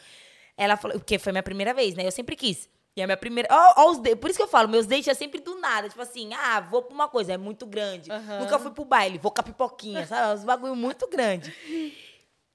Ela 0.57 0.77
falou, 0.77 0.97
porque 0.99 1.19
foi 1.19 1.31
minha 1.31 1.43
primeira 1.43 1.73
vez, 1.73 1.95
né? 1.95 2.05
Eu 2.05 2.11
sempre 2.11 2.35
quis. 2.35 2.67
E 2.95 3.01
a 3.01 3.07
minha 3.07 3.17
primeira. 3.17 3.47
Ó, 3.51 3.73
ó 3.83 3.91
os 3.91 3.99
de... 3.99 4.15
Por 4.15 4.29
isso 4.29 4.37
que 4.37 4.43
eu 4.43 4.47
falo, 4.47 4.67
meus 4.67 4.85
dates 4.85 5.07
é 5.07 5.13
sempre 5.13 5.39
do 5.39 5.55
nada. 5.59 5.87
Tipo 5.87 6.01
assim, 6.01 6.33
ah, 6.33 6.59
vou 6.59 6.81
pra 6.81 6.93
uma 6.93 7.07
coisa, 7.07 7.33
é 7.33 7.37
muito 7.37 7.65
grande. 7.65 8.11
Aham. 8.11 8.39
Nunca 8.39 8.59
fui 8.59 8.71
pro 8.71 8.83
baile, 8.83 9.17
vou 9.17 9.31
com 9.31 9.39
a 9.41 9.43
pipoquinha, 9.43 10.05
sabe? 10.05 10.33
Uns 10.33 10.43
bagulho 10.43 10.75
muito 10.75 11.07
grande. 11.07 11.53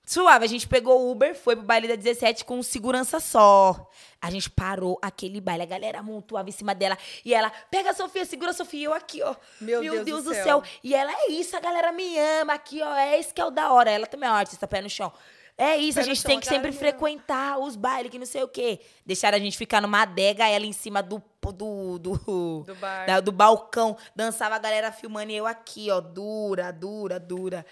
Suave, 0.08 0.44
a 0.44 0.48
gente 0.48 0.68
pegou 0.68 1.00
o 1.00 1.10
Uber, 1.10 1.34
foi 1.34 1.56
pro 1.56 1.64
baile 1.64 1.88
da 1.88 1.96
17 1.96 2.44
com 2.44 2.62
segurança 2.62 3.18
só. 3.18 3.90
A 4.22 4.30
gente 4.30 4.48
parou 4.48 4.96
aquele 5.02 5.40
baile, 5.40 5.64
a 5.64 5.66
galera 5.66 5.98
amontoava 5.98 6.48
em 6.48 6.52
cima 6.52 6.76
dela. 6.76 6.96
E 7.24 7.34
ela, 7.34 7.50
pega 7.70 7.90
a 7.90 7.94
Sofia, 7.94 8.24
segura 8.24 8.52
a 8.52 8.54
Sofia, 8.54 8.84
eu 8.84 8.94
aqui, 8.94 9.20
ó. 9.22 9.34
Meu 9.60 10.04
Deus 10.04 10.22
do 10.22 10.32
céu. 10.32 10.62
E 10.84 10.94
ela, 10.94 11.10
é 11.10 11.32
isso, 11.32 11.56
a 11.56 11.60
galera 11.60 11.90
me 11.90 12.16
ama 12.40 12.52
aqui, 12.52 12.80
ó. 12.82 12.94
É 12.94 13.18
isso 13.18 13.34
que 13.34 13.40
é 13.40 13.44
o 13.44 13.50
da 13.50 13.72
hora. 13.72 13.90
Ela 13.90 14.06
também 14.06 14.28
é 14.28 14.32
uma 14.32 14.38
artista, 14.38 14.68
pé 14.68 14.80
no 14.80 14.88
chão. 14.88 15.12
É 15.58 15.74
isso, 15.76 15.98
a 15.98 16.02
gente 16.02 16.22
tem 16.22 16.38
que 16.38 16.46
sempre 16.46 16.68
ama. 16.68 16.78
frequentar 16.78 17.58
os 17.58 17.76
bailes, 17.76 18.10
que 18.10 18.18
não 18.18 18.26
sei 18.26 18.42
o 18.42 18.48
quê. 18.48 18.78
Deixaram 19.06 19.36
a 19.38 19.40
gente 19.40 19.56
ficar 19.56 19.80
numa 19.80 20.02
adega, 20.02 20.46
ela 20.48 20.66
em 20.66 20.72
cima 20.72 21.02
do. 21.02 21.22
Do, 21.46 21.96
do, 22.00 22.64
Do 22.64 22.74
bar. 22.74 23.06
da- 23.06 23.20
do 23.20 23.30
balcão. 23.30 23.96
Dançava 24.16 24.56
a 24.56 24.58
galera 24.58 24.90
filmando 24.90 25.30
e 25.30 25.36
eu 25.36 25.46
aqui, 25.46 25.88
ó. 25.92 26.00
Dura, 26.00 26.72
dura, 26.72 27.20
dura. 27.20 27.64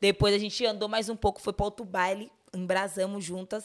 Depois 0.00 0.34
a 0.34 0.38
gente 0.38 0.64
andou 0.64 0.88
mais 0.88 1.10
um 1.10 1.14
pouco, 1.16 1.38
foi 1.38 1.52
pra 1.52 1.66
outro 1.66 1.84
baile, 1.84 2.32
embrasamos 2.54 3.22
juntas. 3.22 3.62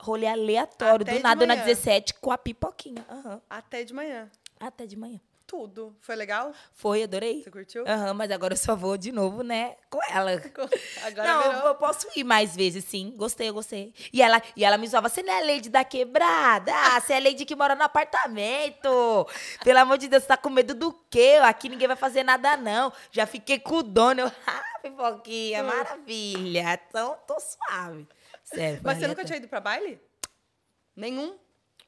Rolê 0.00 0.26
aleatório, 0.26 1.02
Até 1.02 1.18
do 1.18 1.22
nada 1.22 1.46
na 1.46 1.54
manhã. 1.54 1.66
17 1.66 2.14
com 2.14 2.32
a 2.32 2.38
pipoquinha. 2.38 3.04
Aham. 3.08 3.40
Até 3.50 3.84
de 3.84 3.92
manhã. 3.92 4.30
Até 4.58 4.86
de 4.86 4.96
manhã. 4.96 5.20
Tudo. 5.52 5.94
Foi 6.00 6.16
legal? 6.16 6.54
Foi, 6.72 7.02
adorei. 7.02 7.42
Você 7.42 7.50
curtiu? 7.50 7.86
Aham, 7.86 8.14
mas 8.14 8.30
agora 8.30 8.54
eu 8.54 8.56
só 8.56 8.74
vou 8.74 8.96
de 8.96 9.12
novo, 9.12 9.42
né, 9.42 9.76
com 9.90 10.00
ela. 10.08 10.30
Agora 11.04 11.28
não, 11.28 11.42
virou. 11.42 11.66
eu 11.68 11.74
posso 11.74 12.08
ir 12.16 12.24
mais 12.24 12.56
vezes, 12.56 12.86
sim. 12.86 13.12
Gostei, 13.18 13.50
eu 13.50 13.52
gostei. 13.52 13.92
E 14.10 14.22
ela, 14.22 14.40
e 14.56 14.64
ela 14.64 14.78
me 14.78 14.88
zoava, 14.88 15.10
você 15.10 15.22
não 15.22 15.30
é 15.30 15.42
a 15.42 15.52
Lady 15.52 15.68
da 15.68 15.84
quebrada? 15.84 16.72
Você 16.98 17.12
é 17.12 17.16
a 17.16 17.20
Lady 17.20 17.44
que 17.44 17.54
mora 17.54 17.74
no 17.74 17.82
apartamento. 17.82 19.26
Pelo 19.62 19.78
amor 19.78 19.98
de 19.98 20.08
Deus, 20.08 20.22
você 20.22 20.28
tá 20.28 20.38
com 20.38 20.48
medo 20.48 20.74
do 20.74 20.90
quê? 21.10 21.38
Aqui 21.42 21.68
ninguém 21.68 21.86
vai 21.86 21.96
fazer 21.96 22.22
nada, 22.22 22.56
não. 22.56 22.90
Já 23.10 23.26
fiquei 23.26 23.58
com 23.58 23.76
o 23.76 23.82
dono. 23.82 24.22
Eu, 24.22 24.32
ah, 24.46 24.78
pipoquinha, 24.80 25.62
maravilha. 25.62 26.80
Então, 26.88 27.18
tô 27.26 27.38
suave. 27.38 28.08
Sério. 28.42 28.80
Mas 28.82 28.96
você 28.96 29.06
nunca 29.06 29.22
tinha 29.22 29.36
ido 29.36 29.48
pra 29.48 29.60
baile? 29.60 30.00
Nenhum? 30.96 31.38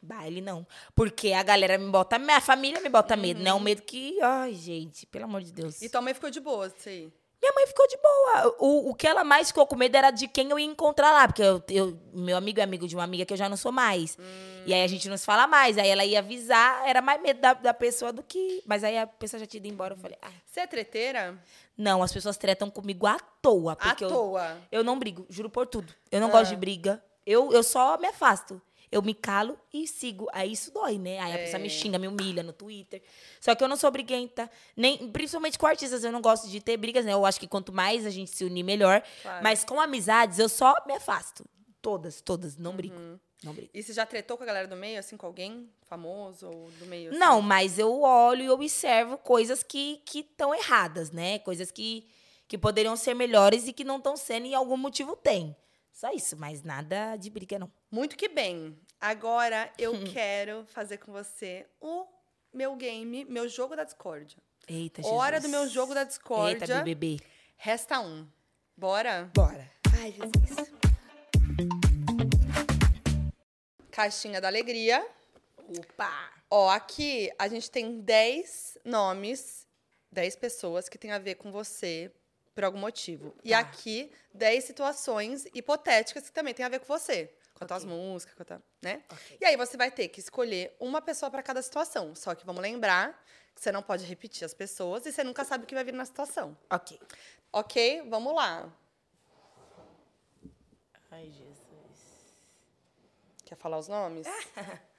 Baile 0.05 0.40
não. 0.40 0.66
Porque 0.94 1.32
a 1.32 1.42
galera 1.42 1.76
me 1.78 1.90
bota, 1.90 2.18
minha 2.18 2.40
família 2.40 2.80
me 2.80 2.88
bota 2.88 3.16
medo, 3.16 3.42
né? 3.42 3.52
Um 3.52 3.61
medo 3.61 3.82
que, 3.82 4.20
ai, 4.22 4.55
gente, 4.55 5.07
pelo 5.07 5.24
amor 5.24 5.42
de 5.42 5.52
Deus. 5.52 5.80
E 5.82 5.88
tua 5.88 6.00
mãe 6.02 6.14
ficou 6.14 6.30
de 6.30 6.40
boa, 6.40 6.66
isso 6.66 6.88
aí. 6.88 7.12
Minha 7.42 7.52
mãe 7.57 7.66
ficou 7.66 7.86
de 7.86 7.98
boa. 7.98 8.57
O, 8.59 8.90
o 8.90 8.94
que 8.94 9.07
ela 9.07 9.22
mais 9.22 9.48
ficou 9.48 9.66
com 9.66 9.76
medo 9.76 9.94
era 9.94 10.11
de 10.11 10.26
quem 10.26 10.48
eu 10.50 10.59
ia 10.59 10.64
encontrar 10.64 11.12
lá. 11.12 11.28
Porque 11.28 11.42
eu, 11.42 11.62
eu- 11.68 11.98
meu 12.14 12.38
amigo 12.38 12.59
é 12.59 12.62
amigo 12.62 12.88
de 12.88 12.94
uma 12.96 13.05
amiga 13.05 13.26
que 13.26 13.34
eu 13.34 13.36
já 13.36 13.50
não 13.50 13.57
sou 13.59 13.70
mais. 13.70 14.16
E 14.64 14.72
aí 14.72 14.82
a 14.82 14.86
gente 14.86 15.11
não 15.11 15.16
se 15.18 15.26
fala 15.26 15.46
mais. 15.46 15.76
Aí 15.76 15.88
ela 15.88 16.07
ia 16.07 16.20
avisar, 16.20 16.88
era 16.88 17.02
mais 17.02 17.20
medo 17.20 17.42
da, 17.42 17.52
da 17.52 17.74
pessoa 17.74 18.11
do 18.14 18.22
que. 18.22 18.62
Mas 18.64 18.82
aí 18.82 18.96
a 18.96 19.07
pessoa 19.07 19.38
já 19.38 19.44
tinha 19.44 19.59
ido 19.59 19.68
embora. 19.68 19.92
Eu 19.92 19.98
falei, 19.98 20.16
ah, 20.22 20.30
Você 20.46 20.61
é 20.61 20.66
treteira? 20.66 21.38
não, 21.76 22.02
as 22.02 22.11
pessoas 22.14 22.38
tretam 22.38 22.70
comigo 22.70 23.07
à 23.07 23.18
toa. 23.18 23.76
À 23.78 23.94
eu, 24.00 24.09
toa. 24.09 24.57
eu 24.72 24.82
não 24.82 24.98
brigo, 24.98 25.26
juro 25.28 25.50
por 25.50 25.66
tudo. 25.66 25.92
Eu 26.11 26.22
não 26.22 26.28
Ah. 26.28 26.32
gosto 26.32 26.48
de 26.48 26.57
briga. 26.57 27.05
Eu, 27.26 27.52
eu 27.52 27.62
só 27.62 27.98
me 27.98 28.07
afasto. 28.07 28.61
Eu 28.95 29.03
me 29.03 29.12
calo 29.12 29.59
e 29.72 29.88
sigo. 29.88 30.28
Aí 30.32 30.53
isso 30.53 30.72
dói, 30.72 30.99
né? 30.99 31.18
Aí 31.18 31.34
a 31.34 31.38
pessoa 31.38 31.59
me 31.59 31.66
É. 31.66 31.68
xinga, 31.68 31.99
me 31.99 32.07
humilha 32.07 32.45
no 32.45 32.53
Twitter. 32.53 33.03
Só 33.40 33.53
que 33.55 33.64
eu 33.64 33.66
não 33.66 33.76
sou 33.76 33.90
briguenta. 33.90 34.49
Nem, 34.76 35.11
principalmente 35.11 35.59
com 35.59 35.66
artistas, 35.66 36.05
eu 36.05 36.12
não 36.12 36.20
gosto 36.22 36.49
de 36.49 36.61
ter 36.61 36.76
brigas, 36.76 37.05
né? 37.05 37.12
Eu 37.12 37.26
acho 37.26 37.40
que 37.40 37.49
quanto 37.49 37.72
mais 37.72 38.07
a 38.07 38.11
gente 38.11 38.30
se 38.30 38.45
unir, 38.45 38.62
melhor. 38.62 39.03
Claro. 39.22 39.42
Mas 39.42 39.64
com 39.64 39.80
amizades, 39.80 40.38
eu 40.38 40.49
só 40.49 40.72
me 40.86 40.95
afasto. 40.95 41.45
Todas, 41.82 42.20
todas. 42.20 42.57
Não 42.57 42.76
brigo. 42.76 42.95
Uhum. 42.95 43.18
Não 43.42 43.53
brigo. 43.53 43.70
E 43.74 43.82
você 43.82 43.92
já 43.92 44.07
tretou 44.07 44.36
com 44.36 44.45
a 44.45 44.47
galera 44.47 44.68
do 44.68 44.76
meio, 44.76 44.99
assim, 44.99 45.16
com 45.16 45.26
alguém 45.26 45.68
famoso 45.82 46.47
ou 46.49 46.70
do 46.78 46.86
meio? 46.86 47.11
assim? 47.11 47.18
Não, 47.18 47.42
mas 47.42 47.78
eu 47.78 48.01
olho 48.01 48.45
e 48.45 48.49
observo 48.51 49.18
coisas 49.18 49.62
que 49.64 50.01
estão 50.14 50.55
erradas, 50.55 51.11
né? 51.11 51.40
Coisas 51.40 51.70
que, 51.72 52.07
que 52.47 52.57
poderiam 52.57 52.95
ser 52.97 53.12
melhores 53.14 53.66
e 53.66 53.72
que 53.72 53.82
não 53.82 53.97
estão 53.99 54.16
sendo 54.16 54.47
e 54.47 54.55
algum 54.55 54.76
motivo 54.76 55.16
tem. 55.16 55.55
Só 55.92 56.11
isso, 56.11 56.36
mas 56.36 56.64
nada 56.64 57.16
de 57.16 57.30
briga, 57.30 57.57
não. 57.57 57.70
Muito 57.88 58.16
que 58.16 58.28
bem. 58.28 58.76
Agora 59.05 59.70
eu 59.78 59.92
quero 60.14 60.64
fazer 60.68 60.96
com 60.96 61.12
você 61.12 61.66
o 61.78 62.07
meu 62.50 62.74
game, 62.74 63.26
meu 63.26 63.46
jogo 63.50 63.76
da 63.76 63.84
discórdia. 63.84 64.38
Eita, 64.66 65.02
Jesus. 65.02 65.20
Hora 65.20 65.38
do 65.38 65.48
meu 65.50 65.68
jogo 65.68 65.92
da 65.92 66.00
Eita, 66.00 66.09
discórdia. 66.09 66.82
BBB. 66.82 67.20
Resta 67.59 68.00
um. 68.00 68.26
Bora? 68.74 69.30
Bora. 69.34 69.70
Ai, 70.00 70.11
Jesus. 70.11 70.72
Caixinha 73.90 74.40
da 74.40 74.48
alegria. 74.48 75.07
Opa. 75.78 76.30
Ó, 76.50 76.70
aqui 76.70 77.30
a 77.38 77.46
gente 77.46 77.70
tem 77.70 78.00
10 78.00 78.78
nomes, 78.86 79.66
10 80.11 80.34
pessoas 80.36 80.88
que 80.88 80.96
tem 80.96 81.12
a 81.12 81.18
ver 81.18 81.34
com 81.34 81.52
você 81.52 82.11
por 82.55 82.64
algum 82.64 82.78
motivo. 82.78 83.34
E 83.44 83.50
Tá. 83.50 83.59
aqui, 83.59 84.11
10 84.32 84.64
situações 84.64 85.44
hipotéticas 85.52 86.22
que 86.22 86.32
também 86.32 86.55
tem 86.55 86.64
a 86.64 86.70
ver 86.70 86.78
com 86.80 86.86
você. 86.86 87.30
Com 87.66 87.74
as 87.74 87.82
tuas 87.82 87.92
Ok. 87.92 87.96
músicas, 88.06 88.34
com 88.34 88.54
a 88.54 88.60
né? 88.82 89.02
Ok. 89.10 89.38
E 89.40 89.44
aí 89.44 89.56
você 89.56 89.76
vai 89.76 89.90
ter 89.90 90.08
que 90.08 90.20
escolher 90.20 90.76
uma 90.80 91.00
pessoa 91.02 91.30
para 91.30 91.42
cada 91.42 91.60
situação. 91.62 92.14
Só 92.14 92.34
que 92.34 92.44
vamos 92.44 92.62
lembrar 92.62 93.24
que 93.54 93.60
você 93.60 93.70
não 93.72 93.82
pode 93.82 94.04
repetir 94.04 94.44
as 94.44 94.52
pessoas 94.54 95.06
e 95.06 95.12
você 95.12 95.22
nunca 95.24 95.44
sabe 95.44 95.64
o 95.64 95.66
que 95.66 95.74
vai 95.74 95.84
vir 95.84 95.94
na 95.94 96.04
situação. 96.04 96.56
Ok. 96.70 97.00
Ok? 97.52 98.02
Vamos 98.08 98.34
lá. 98.34 98.72
Ai, 101.10 101.30
Jesus. 101.30 101.54
Quer 103.44 103.56
falar 103.56 103.78
os 103.78 103.88
nomes? 103.88 104.26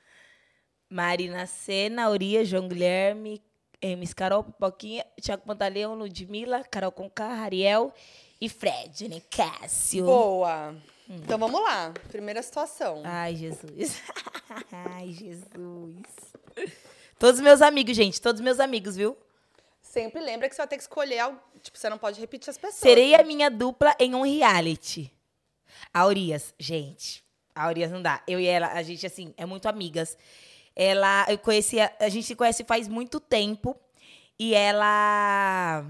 Marina 0.90 1.46
Sena, 1.46 2.10
Urias, 2.10 2.48
João 2.48 2.68
Guilherme, 2.68 3.44
Emis 3.82 4.14
Carol, 4.14 4.44
Pipoquinha, 4.44 5.06
Thiago 5.22 5.44
Pantaleão, 5.46 5.96
Ludmilla, 5.96 6.64
Carol 6.64 6.92
Conká, 6.92 7.26
Ariel 7.28 7.94
e 8.40 8.48
Fred, 8.48 9.10
né? 9.10 9.22
Cássio. 9.30 10.06
Boa. 10.06 10.76
Hum. 11.10 11.18
Então 11.24 11.38
vamos 11.38 11.62
lá. 11.62 11.94
Primeira 12.10 12.42
situação. 12.42 13.02
Ai, 13.06 13.36
Jesus. 13.36 14.02
Ai, 14.72 15.12
Jesus. 15.12 16.06
Todos 17.20 17.40
meus 17.40 17.62
amigos, 17.62 17.96
gente, 17.96 18.22
todos 18.22 18.42
meus 18.42 18.60
amigos, 18.60 18.96
viu? 18.96 19.18
Sempre 19.82 20.20
lembra 20.20 20.50
que 20.50 20.56
você 20.56 20.62
vai 20.62 20.68
ter 20.68 20.78
que 20.78 20.84
escolher 20.84 21.20
algo. 21.20 21.40
Tipo, 21.62 21.78
você 21.78 21.90
não 21.90 21.98
pode 21.98 22.20
repetir 22.20 22.50
as 22.50 22.58
pessoas. 22.58 22.76
Serei 22.76 23.16
a 23.16 23.24
minha 23.24 23.50
dupla 23.50 23.96
em 24.00 24.14
um 24.14 24.24
reality. 24.24 25.12
A 25.94 26.06
Urias, 26.06 26.54
gente. 26.60 27.24
A 27.54 27.68
Urias 27.70 27.92
não 27.92 28.02
dá. 28.02 28.22
Eu 28.28 28.40
e 28.40 28.46
ela, 28.46 28.68
a 28.68 28.84
gente, 28.84 29.06
assim, 29.06 29.34
é 29.38 29.46
muito 29.46 29.70
amigas. 29.70 30.18
Ela, 30.76 31.26
eu 31.30 31.38
conhecia, 31.38 31.96
a 32.00 32.10
gente 32.10 32.26
se 32.28 32.36
conhece 32.36 32.66
faz 32.66 32.88
muito 32.88 33.20
tempo. 33.20 33.80
E 34.38 34.54
ela. 34.54 35.86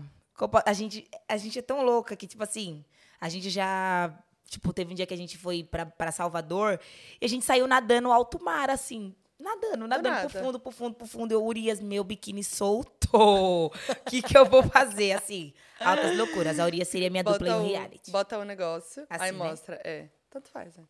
A 0.65 0.73
gente, 0.73 1.09
a 1.27 1.37
gente 1.37 1.57
é 1.57 1.61
tão 1.61 1.81
louca 1.83 2.15
que, 2.15 2.27
tipo 2.27 2.43
assim, 2.43 2.85
a 3.19 3.27
gente 3.27 3.49
já. 3.49 4.13
Tipo, 4.47 4.71
teve 4.73 4.91
um 4.91 4.95
dia 4.95 5.05
que 5.05 5.13
a 5.13 5.17
gente 5.17 5.37
foi 5.37 5.63
pra, 5.63 5.85
pra 5.85 6.11
Salvador 6.11 6.79
e 7.19 7.25
a 7.25 7.29
gente 7.29 7.43
saiu 7.43 7.67
nadando 7.67 8.11
alto 8.11 8.41
mar, 8.43 8.69
assim. 8.69 9.15
Nadando, 9.37 9.87
nadando 9.87 10.29
pro 10.29 10.29
fundo, 10.29 10.59
pro 10.59 10.71
fundo, 10.71 10.95
pro 10.95 11.07
fundo. 11.07 11.31
Eu, 11.33 11.45
Urias, 11.45 11.81
meu 11.81 12.03
biquíni 12.03 12.43
solto. 12.43 13.09
O 13.13 13.69
que, 14.09 14.21
que 14.21 14.37
eu 14.37 14.45
vou 14.45 14.63
fazer, 14.63 15.11
assim? 15.11 15.53
Altas 15.79 16.15
loucuras. 16.15 16.57
A 16.57 16.65
Urias 16.65 16.87
seria 16.87 17.09
minha 17.09 17.23
bota 17.23 17.39
dupla 17.39 17.63
em 17.63 17.67
reality. 17.69 18.11
Bota 18.11 18.37
o 18.37 18.45
negócio, 18.45 19.05
Assim, 19.09 19.23
aí 19.25 19.31
né? 19.31 19.37
mostra. 19.37 19.81
É, 19.83 20.07
tanto 20.29 20.49
faz, 20.49 20.77
é. 20.77 20.83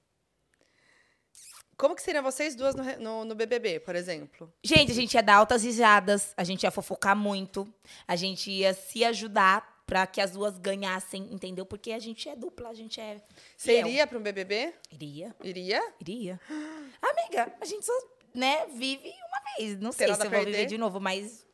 Como 1.77 1.95
que 1.95 2.01
seriam 2.01 2.23
vocês 2.23 2.55
duas 2.55 2.73
no, 2.73 2.83
no, 2.99 3.25
no 3.25 3.35
BBB, 3.35 3.81
por 3.81 3.95
exemplo? 3.95 4.51
Gente, 4.63 4.91
a 4.91 4.95
gente 4.95 5.13
ia 5.13 5.23
dar 5.23 5.35
altas 5.35 5.63
risadas, 5.63 6.33
a 6.37 6.43
gente 6.43 6.63
ia 6.63 6.71
fofocar 6.71 7.15
muito, 7.15 7.67
a 8.07 8.15
gente 8.15 8.49
ia 8.49 8.73
se 8.73 9.03
ajudar 9.03 9.74
pra 9.85 10.07
que 10.07 10.19
as 10.19 10.31
duas 10.31 10.57
ganhassem, 10.57 11.27
entendeu? 11.31 11.65
Porque 11.65 11.91
a 11.91 11.99
gente 11.99 12.27
é 12.27 12.35
dupla, 12.35 12.69
a 12.69 12.73
gente 12.73 12.99
é. 12.99 13.21
Você 13.55 13.79
iria 13.79 14.07
para 14.07 14.17
um 14.17 14.21
BBB? 14.21 14.73
Iria, 14.91 15.35
Iria? 15.43 15.93
iria. 15.99 16.39
Amiga, 17.01 17.53
a 17.61 17.65
gente 17.65 17.85
só, 17.85 17.93
né, 18.33 18.65
vive 18.67 19.09
uma 19.09 19.57
vez. 19.57 19.79
Não 19.79 19.91
sei 19.91 20.07
nada 20.07 20.21
se 20.21 20.27
eu 20.27 20.31
vou 20.31 20.39
perder? 20.39 20.51
viver 20.51 20.65
de 20.67 20.77
novo, 20.77 20.99
mas, 20.99 21.45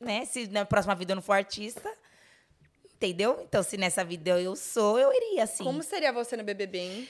né, 0.00 0.24
se 0.24 0.46
na 0.48 0.64
próxima 0.64 0.94
vida 0.94 1.12
eu 1.12 1.16
não 1.16 1.22
for 1.22 1.34
artista, 1.34 1.92
entendeu? 2.94 3.40
Então, 3.42 3.62
se 3.62 3.76
nessa 3.76 4.04
vida 4.04 4.40
eu 4.40 4.54
sou, 4.54 4.98
eu 4.98 5.12
iria, 5.12 5.44
assim. 5.44 5.64
Como 5.64 5.82
seria 5.82 6.12
você 6.12 6.36
no 6.36 6.44
BBB, 6.44 6.78
hein? 6.78 7.08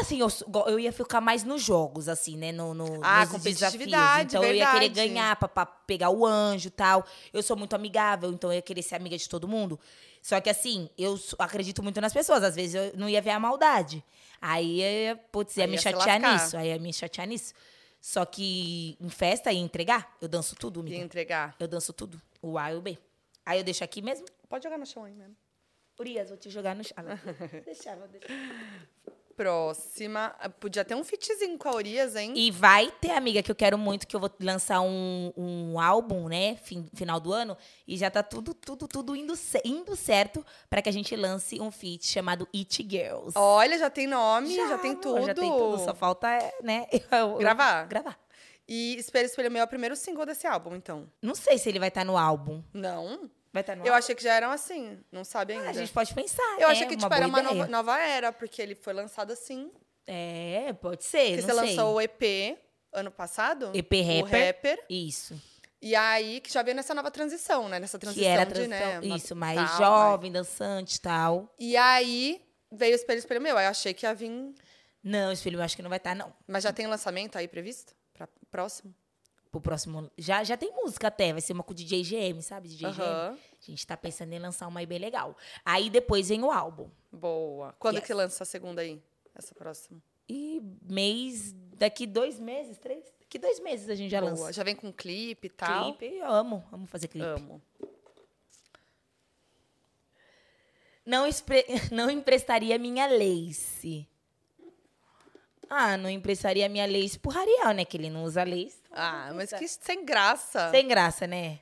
Assim, 0.00 0.18
eu, 0.20 0.28
eu 0.66 0.78
ia 0.78 0.92
ficar 0.92 1.20
mais 1.20 1.44
nos 1.44 1.62
jogos, 1.62 2.08
assim, 2.08 2.36
né? 2.36 2.52
No, 2.52 2.74
no, 2.74 3.00
Ah, 3.02 3.26
competitividade, 3.26 4.26
desafios. 4.28 4.34
Então 4.34 4.44
eu 4.44 4.54
ia 4.54 4.66
querer 4.72 4.88
verdade. 4.88 5.08
ganhar 5.08 5.36
pra, 5.36 5.48
pra 5.48 5.66
pegar 5.66 6.10
o 6.10 6.24
anjo 6.26 6.68
e 6.68 6.70
tal. 6.70 7.04
Eu 7.32 7.42
sou 7.42 7.56
muito 7.56 7.74
amigável, 7.74 8.30
então 8.32 8.50
eu 8.50 8.56
ia 8.56 8.62
querer 8.62 8.82
ser 8.82 8.94
amiga 8.96 9.16
de 9.16 9.28
todo 9.28 9.46
mundo. 9.48 9.78
Só 10.22 10.40
que 10.40 10.48
assim, 10.50 10.88
eu 10.96 11.18
acredito 11.38 11.82
muito 11.82 12.00
nas 12.00 12.12
pessoas. 12.12 12.42
Às 12.42 12.54
vezes 12.54 12.74
eu 12.74 12.92
não 12.98 13.08
ia 13.08 13.20
ver 13.20 13.30
a 13.30 13.38
maldade. 13.40 14.02
Aí 14.40 14.80
ia, 14.80 15.16
putz, 15.30 15.56
ia 15.56 15.66
me 15.66 15.74
ia 15.74 15.80
chatear 15.80 16.20
nisso. 16.20 16.56
Aí 16.56 16.68
ia 16.68 16.78
me 16.78 16.92
chatear 16.92 17.26
nisso. 17.26 17.52
Só 18.00 18.24
que 18.26 18.96
em 19.00 19.08
festa 19.08 19.50
ia 19.52 19.60
entregar, 19.60 20.14
eu 20.20 20.28
danço 20.28 20.54
tudo, 20.56 20.80
Ia 20.80 20.82
amiga. 20.82 21.04
entregar. 21.04 21.56
Eu 21.58 21.66
danço 21.66 21.92
tudo. 21.92 22.20
O 22.42 22.58
A 22.58 22.72
e 22.72 22.76
o 22.76 22.80
B. 22.82 22.98
Aí 23.46 23.58
eu 23.58 23.64
deixo 23.64 23.82
aqui 23.82 24.02
mesmo. 24.02 24.26
Pode 24.48 24.62
jogar 24.64 24.76
no 24.78 24.84
chão 24.86 25.04
aí 25.04 25.14
mesmo. 25.14 25.34
Urias, 25.98 26.28
vou 26.28 26.36
te 26.36 26.50
jogar 26.50 26.74
no 26.74 26.84
chão. 26.84 26.94
Ah. 26.98 27.16
Deixar, 27.64 27.96
vou 27.96 28.08
deixar. 28.08 28.28
Próxima. 29.36 30.34
Ah, 30.38 30.48
Podia 30.48 30.84
ter 30.84 30.94
um 30.94 31.04
fitzinho 31.04 31.56
com 31.58 31.68
a 31.68 31.74
Urias, 31.74 32.16
hein? 32.16 32.32
E 32.36 32.50
vai 32.50 32.90
ter, 33.00 33.10
amiga, 33.10 33.42
que 33.42 33.50
eu 33.50 33.54
quero 33.54 33.76
muito, 33.78 34.06
que 34.06 34.14
eu 34.16 34.20
vou 34.20 34.30
lançar 34.40 34.80
um, 34.80 35.32
um 35.36 35.80
álbum, 35.80 36.28
né? 36.28 36.56
Fim, 36.56 36.86
final 36.94 37.20
do 37.20 37.32
ano. 37.32 37.56
E 37.86 37.96
já 37.96 38.10
tá 38.10 38.22
tudo, 38.22 38.54
tudo, 38.54 38.86
tudo 38.88 39.14
indo, 39.16 39.34
indo 39.64 39.96
certo 39.96 40.44
para 40.68 40.80
que 40.82 40.88
a 40.88 40.92
gente 40.92 41.14
lance 41.16 41.60
um 41.60 41.70
feat 41.70 42.06
chamado 42.06 42.48
It 42.54 42.86
Girls. 42.88 43.32
Olha, 43.36 43.78
já 43.78 43.90
tem 43.90 44.06
nome, 44.06 44.54
já, 44.54 44.78
tem 44.78 44.92
amor, 44.92 45.00
tudo. 45.02 45.26
Já 45.26 45.34
tem 45.34 45.50
tudo. 45.50 45.78
Só 45.84 45.94
falta, 45.94 46.28
é, 46.28 46.54
né? 46.62 46.86
eu- 47.12 47.36
Gravar. 47.36 47.86
Gravar. 47.86 48.18
E 48.66 48.96
Espelho, 48.96 49.26
Espelho 49.26 49.50
Meu 49.50 49.60
é 49.60 49.64
o 49.64 49.68
primeiro 49.68 49.94
single 49.94 50.24
desse 50.24 50.46
álbum, 50.46 50.74
então. 50.74 51.06
Não 51.20 51.34
sei 51.34 51.58
se 51.58 51.68
ele 51.68 51.78
vai 51.78 51.88
estar 51.88 52.04
no 52.04 52.16
álbum. 52.16 52.62
Não? 52.72 53.30
Vai 53.54 53.60
estar 53.60 53.76
no 53.76 53.86
Eu 53.86 53.94
achei 53.94 54.16
que 54.16 54.22
já 54.24 54.34
eram 54.34 54.50
assim. 54.50 54.98
Não 55.12 55.22
sabe 55.22 55.52
ainda. 55.52 55.70
A 55.70 55.72
gente 55.72 55.92
pode 55.92 56.12
pensar. 56.12 56.42
Eu 56.58 56.66
né? 56.66 56.74
achei 56.74 56.88
que, 56.88 56.96
tipo, 56.96 57.08
boa 57.08 57.16
era 57.16 57.26
uma 57.28 57.40
nova, 57.40 57.66
nova 57.68 58.00
era, 58.00 58.32
porque 58.32 58.60
ele 58.60 58.74
foi 58.74 58.92
lançado 58.92 59.32
assim. 59.32 59.70
É, 60.08 60.72
pode 60.72 61.04
ser. 61.04 61.36
Porque 61.36 61.42
você 61.42 61.54
sei. 61.54 61.76
lançou 61.76 61.94
o 61.94 62.00
EP 62.00 62.58
ano 62.92 63.12
passado. 63.12 63.70
EP 63.72 63.92
O 63.92 64.24
Rapper. 64.24 64.46
rapper. 64.46 64.84
Isso. 64.90 65.40
E 65.80 65.94
aí, 65.94 66.40
que 66.40 66.52
já 66.52 66.64
veio 66.64 66.74
nessa 66.74 66.94
nova 66.94 67.12
transição, 67.12 67.68
né? 67.68 67.78
Nessa 67.78 67.96
transição 67.96 68.24
Que 68.24 68.28
era 68.28 68.42
a 68.42 68.44
de, 68.44 68.54
transição. 68.54 69.00
né? 69.00 69.16
Isso, 69.16 69.36
mais 69.36 69.70
tal, 69.70 69.78
jovem, 69.78 70.32
dançante 70.32 70.96
e 70.96 71.00
tal. 71.00 71.54
E 71.56 71.76
aí, 71.76 72.42
veio 72.72 72.92
o 72.92 72.96
Espelho, 72.96 73.18
Espelho 73.18 73.40
Meu. 73.40 73.56
Aí 73.56 73.66
eu 73.66 73.70
achei 73.70 73.94
que 73.94 74.04
ia 74.04 74.14
vir... 74.14 74.32
Não, 75.00 75.36
filme 75.36 75.58
eu 75.58 75.62
acho 75.62 75.76
que 75.76 75.82
não 75.82 75.90
vai 75.90 75.98
estar, 75.98 76.16
não. 76.16 76.32
Mas 76.44 76.64
já 76.64 76.72
tem 76.72 76.88
lançamento 76.88 77.36
aí 77.36 77.46
previsto? 77.46 77.94
Pra 78.14 78.26
próximo? 78.50 78.92
Pro 79.54 79.60
próximo. 79.60 80.10
Já, 80.18 80.42
já 80.44 80.56
tem 80.56 80.70
música 80.72 81.08
até, 81.08 81.32
vai 81.32 81.40
ser 81.40 81.52
uma 81.52 81.62
com 81.62 81.72
o 81.72 81.74
DJ 81.74 82.02
GM, 82.02 82.40
sabe? 82.42 82.68
DJ 82.68 82.90
GM. 82.90 83.00
Aham. 83.00 83.38
A 83.38 83.70
gente 83.70 83.86
tá 83.86 83.96
pensando 83.96 84.32
em 84.32 84.38
lançar 84.38 84.66
uma 84.66 84.80
aí 84.80 84.86
bem 84.86 84.98
legal. 84.98 85.36
Aí 85.64 85.88
depois 85.88 86.28
vem 86.28 86.42
o 86.42 86.50
álbum. 86.50 86.88
Boa. 87.12 87.74
Quando 87.78 87.96
Yes. 87.96 88.06
que 88.06 88.14
lança 88.14 88.42
a 88.42 88.46
segunda 88.46 88.82
aí? 88.82 89.00
Essa 89.34 89.54
próxima? 89.54 90.02
E 90.28 90.60
mês. 90.82 91.54
Daqui 91.76 92.06
dois 92.06 92.38
meses, 92.38 92.78
três? 92.78 93.04
Daqui 93.20 93.38
dois 93.38 93.60
meses 93.60 93.88
a 93.88 93.94
gente 93.94 94.10
já 94.10 94.20
Boa. 94.20 94.30
lança. 94.32 94.52
Já 94.52 94.62
vem 94.62 94.74
com 94.74 94.92
clipe 94.92 95.46
e 95.46 95.50
tal? 95.50 95.94
Clipe, 95.96 96.16
eu 96.16 96.26
amo, 96.26 96.64
amo 96.72 96.86
fazer 96.86 97.08
clipe. 97.08 97.26
Amo. 97.26 97.60
Não, 101.06 101.26
não 101.92 102.10
emprestaria 102.10 102.78
minha 102.78 103.06
lace. 103.06 104.06
Ah, 105.76 105.96
não 105.96 106.08
emprestaria 106.08 106.68
minha 106.68 106.86
lace 106.86 107.18
pro 107.18 107.30
Rariel, 107.32 107.72
né? 107.72 107.84
Que 107.84 107.96
ele 107.96 108.10
não 108.10 108.24
usa 108.24 108.44
lace. 108.44 108.78
Ah, 108.92 109.30
mas 109.34 109.52
que 109.52 109.66
sem 109.66 110.04
graça. 110.04 110.70
Sem 110.70 110.86
graça, 110.86 111.26
né? 111.26 111.58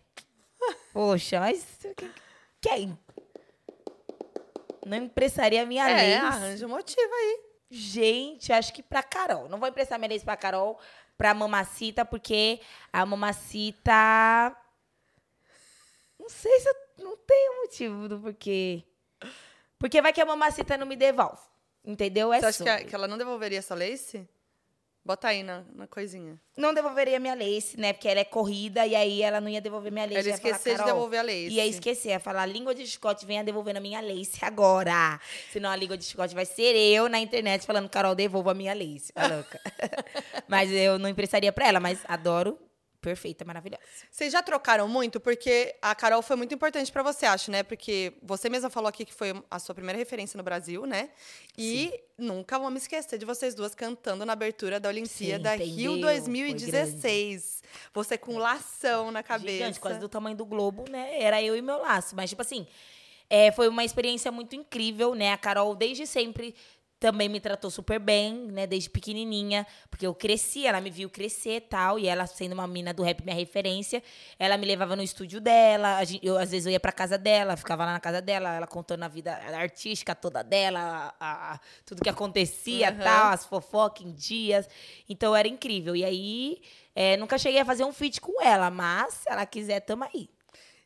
Poxa, 0.93 1.41
mas. 1.41 1.65
Quem? 2.61 2.99
Não 4.87 4.97
emprestaria 4.97 5.65
minha 5.65 5.89
É, 5.89 5.95
lace. 6.21 6.27
arranja 6.37 6.67
um 6.67 6.71
motivo 6.71 7.13
aí. 7.15 7.41
Gente, 7.71 8.53
acho 8.53 8.73
que 8.73 8.83
pra 8.83 9.03
Carol. 9.03 9.49
Não 9.49 9.59
vou 9.59 9.69
emprestar 9.69 9.99
minha 9.99 10.09
lace 10.11 10.25
pra 10.25 10.37
Carol, 10.37 10.79
pra 11.17 11.33
Mamacita, 11.33 12.05
porque 12.05 12.61
a 12.93 13.07
Mamacita. 13.07 14.55
Não 16.19 16.29
sei 16.29 16.61
se 16.61 16.69
eu 16.69 16.75
não 16.99 17.17
tenho 17.17 17.63
motivo 17.63 18.09
do 18.09 18.21
porquê. 18.21 18.85
Porque 19.79 20.01
vai 20.03 20.13
que 20.13 20.21
a 20.21 20.27
Mamacita 20.27 20.77
não 20.77 20.87
me 20.87 20.97
devolve. 20.97 21.41
Entendeu? 21.85 22.33
É 22.33 22.41
Você 22.41 22.47
acha 22.47 22.63
que, 22.65 22.71
a- 22.71 22.85
que 22.85 22.95
ela 22.95 23.09
não 23.09 23.19
devolveria 23.19 23.59
essa 23.59 23.75
lace? 23.75 24.27
Bota 25.05 25.27
aí 25.27 25.43
na, 25.43 25.65
na 25.75 25.89
coisinha. 25.89 26.41
Não 26.57 26.73
devolveria 26.73 27.19
minha 27.19 27.35
lace, 27.35 27.77
né? 27.77 27.93
Porque 27.93 28.07
ela 28.07 28.21
é 28.21 28.25
corrida 28.25 28.87
e 28.87 28.95
aí 28.95 29.21
ela 29.21 29.41
não 29.41 29.49
ia 29.49 29.61
devolver 29.61 29.91
minha 29.91 30.05
lace. 30.05 30.17
Ela 30.21 30.29
ia 30.29 30.31
ia 30.35 30.39
falar, 30.39 30.55
esquecer 30.55 30.71
de 30.71 30.77
"Carol, 30.79 30.95
devolver 30.95 31.19
a 31.19 31.23
lace. 31.25 31.49
Ia 31.51 31.67
esquecer, 31.67 32.09
ia 32.11 32.21
falar, 32.21 32.47
língua 32.47 32.73
de 32.73 32.87
chicote, 32.87 33.27
venha 33.27 33.43
devolvendo 33.43 33.79
a 33.79 33.81
minha 33.81 34.01
lace 34.01 34.39
agora. 34.45 35.21
Senão 35.51 35.71
a 35.71 35.75
língua 35.75 35.99
de 35.99 36.05
chicote 36.05 36.37
vai 36.37 36.45
ser 36.47 36.77
eu 36.77 37.09
na 37.09 37.19
internet 37.19 37.67
falando, 37.67 37.89
Carol, 37.89 38.15
devolva 38.15 38.53
a 38.53 38.55
minha 38.55 38.73
lace. 38.73 39.11
A 39.17 39.27
louca. 39.27 39.61
mas 40.47 40.71
eu 40.71 41.01
não 41.01 41.09
emprestaria 41.09 41.53
pra 41.53 41.67
ela, 41.67 41.81
mas 41.81 41.99
adoro. 42.07 42.57
Perfeita, 43.03 43.45
maravilhosa. 43.45 43.83
Vocês 44.09 44.33
já 44.33 44.41
trocaram 44.45 44.87
muito? 44.87 45.19
Porque 45.19 45.75
a 45.83 45.93
Carol 45.93 46.23
foi 46.23 46.37
muito 46.37 46.55
importante 46.55 46.91
pra 46.93 47.03
você, 47.03 47.27
acho, 47.27 47.51
né? 47.51 47.65
Porque 47.65 48.13
você 48.23 48.49
mesma 48.49 48.71
falou 48.71 48.89
aqui 48.89 49.05
que 49.05 49.13
foi 49.13 49.35
a 49.51 49.59
sua 49.59 49.75
primeira 49.75 49.99
referência 49.99 50.37
no 50.37 50.45
Brasil, 50.45 50.87
né? 50.87 51.11
E 51.59 51.93
nunca 52.17 52.61
vou 52.61 52.71
me 52.71 52.79
esquecer 52.79 53.19
de 53.19 53.27
vocês 53.27 53.57
duas 53.57 53.75
cantando 53.75 54.25
na 54.25 54.35
abertura 54.35 54.79
da 54.79 54.89
Olimpíada 54.89 55.57
Sim, 55.57 55.65
Rio 55.65 55.93
entendeu? 55.93 56.11
Foi 56.11 56.21
2016. 56.21 57.63
Você 57.93 58.17
com 58.17 58.39
lação 58.39 59.11
na 59.11 59.21
cabeça. 59.21 59.53
Gigante, 59.53 59.81
quase 59.81 59.99
do 59.99 60.09
tamanho 60.09 60.37
do 60.37 60.45
globo, 60.47 60.85
né? 60.89 61.21
Era 61.21 61.43
eu 61.43 61.57
e 61.57 61.61
meu 61.61 61.79
laço. 61.79 62.15
Mas, 62.15 62.31
tipo 62.31 62.43
assim, 62.43 62.69
é, 63.35 63.51
foi 63.51 63.67
uma 63.67 63.83
experiência 63.83 64.31
muito 64.31 64.55
incrível, 64.55 65.15
né? 65.15 65.33
A 65.33 65.39
Carol, 65.39 65.75
desde 65.75 66.07
sempre, 66.07 66.55
também 67.03 67.29
me 67.29 67.41
tratou 67.41 67.69
super 67.71 67.99
bem, 67.99 68.33
né? 68.53 68.65
Desde 68.67 68.89
pequenininha. 68.89 69.67
Porque 69.91 70.07
eu 70.07 70.15
cresci, 70.15 70.65
ela 70.67 70.81
me 70.81 70.89
viu 70.89 71.11
crescer 71.11 71.57
e 71.57 71.61
tal. 71.61 71.99
E 71.99 72.07
ela, 72.07 72.27
sendo 72.27 72.53
uma 72.53 72.67
mina 72.67 72.95
do 72.95 73.03
rap, 73.03 73.23
minha 73.25 73.35
referência, 73.35 74.01
ela 74.39 74.57
me 74.57 74.65
levava 74.65 74.95
no 74.95 75.03
estúdio 75.03 75.41
dela. 75.41 75.97
a 75.97 76.05
gente- 76.05 76.25
eu, 76.25 76.39
às 76.39 76.51
vezes, 76.53 76.67
eu 76.67 76.73
ia 76.73 76.79
pra 76.81 76.93
casa 76.93 77.19
dela, 77.19 77.57
ficava 77.57 77.85
lá 77.85 77.93
na 77.95 78.01
casa 78.01 78.23
dela, 78.23 78.55
ela 78.55 78.67
contando 78.69 79.03
a 79.03 79.09
vida 79.09 79.33
artística 79.55 80.15
toda 80.15 80.43
dela, 80.45 81.13
a- 81.19 81.55
a- 81.55 81.61
tudo 81.85 82.01
que 82.03 82.09
acontecia 82.09 82.91
Uhum. 82.93 82.99
tal, 82.99 83.33
as 83.33 83.45
fofocas 83.45 84.07
em 84.07 84.13
dias. 84.13 84.69
Então, 85.09 85.35
era 85.35 85.49
incrível. 85.49 85.97
E 85.97 86.05
aí... 86.05 86.63
é, 86.95 87.17
nunca 87.17 87.39
cheguei 87.39 87.59
a 87.59 87.65
fazer 87.65 87.85
um 87.85 87.93
feat 87.93 88.21
com 88.21 88.41
ela, 88.43 88.71
mas 88.71 89.15
se 89.15 89.31
ela 89.31 89.47
quiser, 89.47 89.81
tamo 89.81 90.05
aí. 90.05 90.29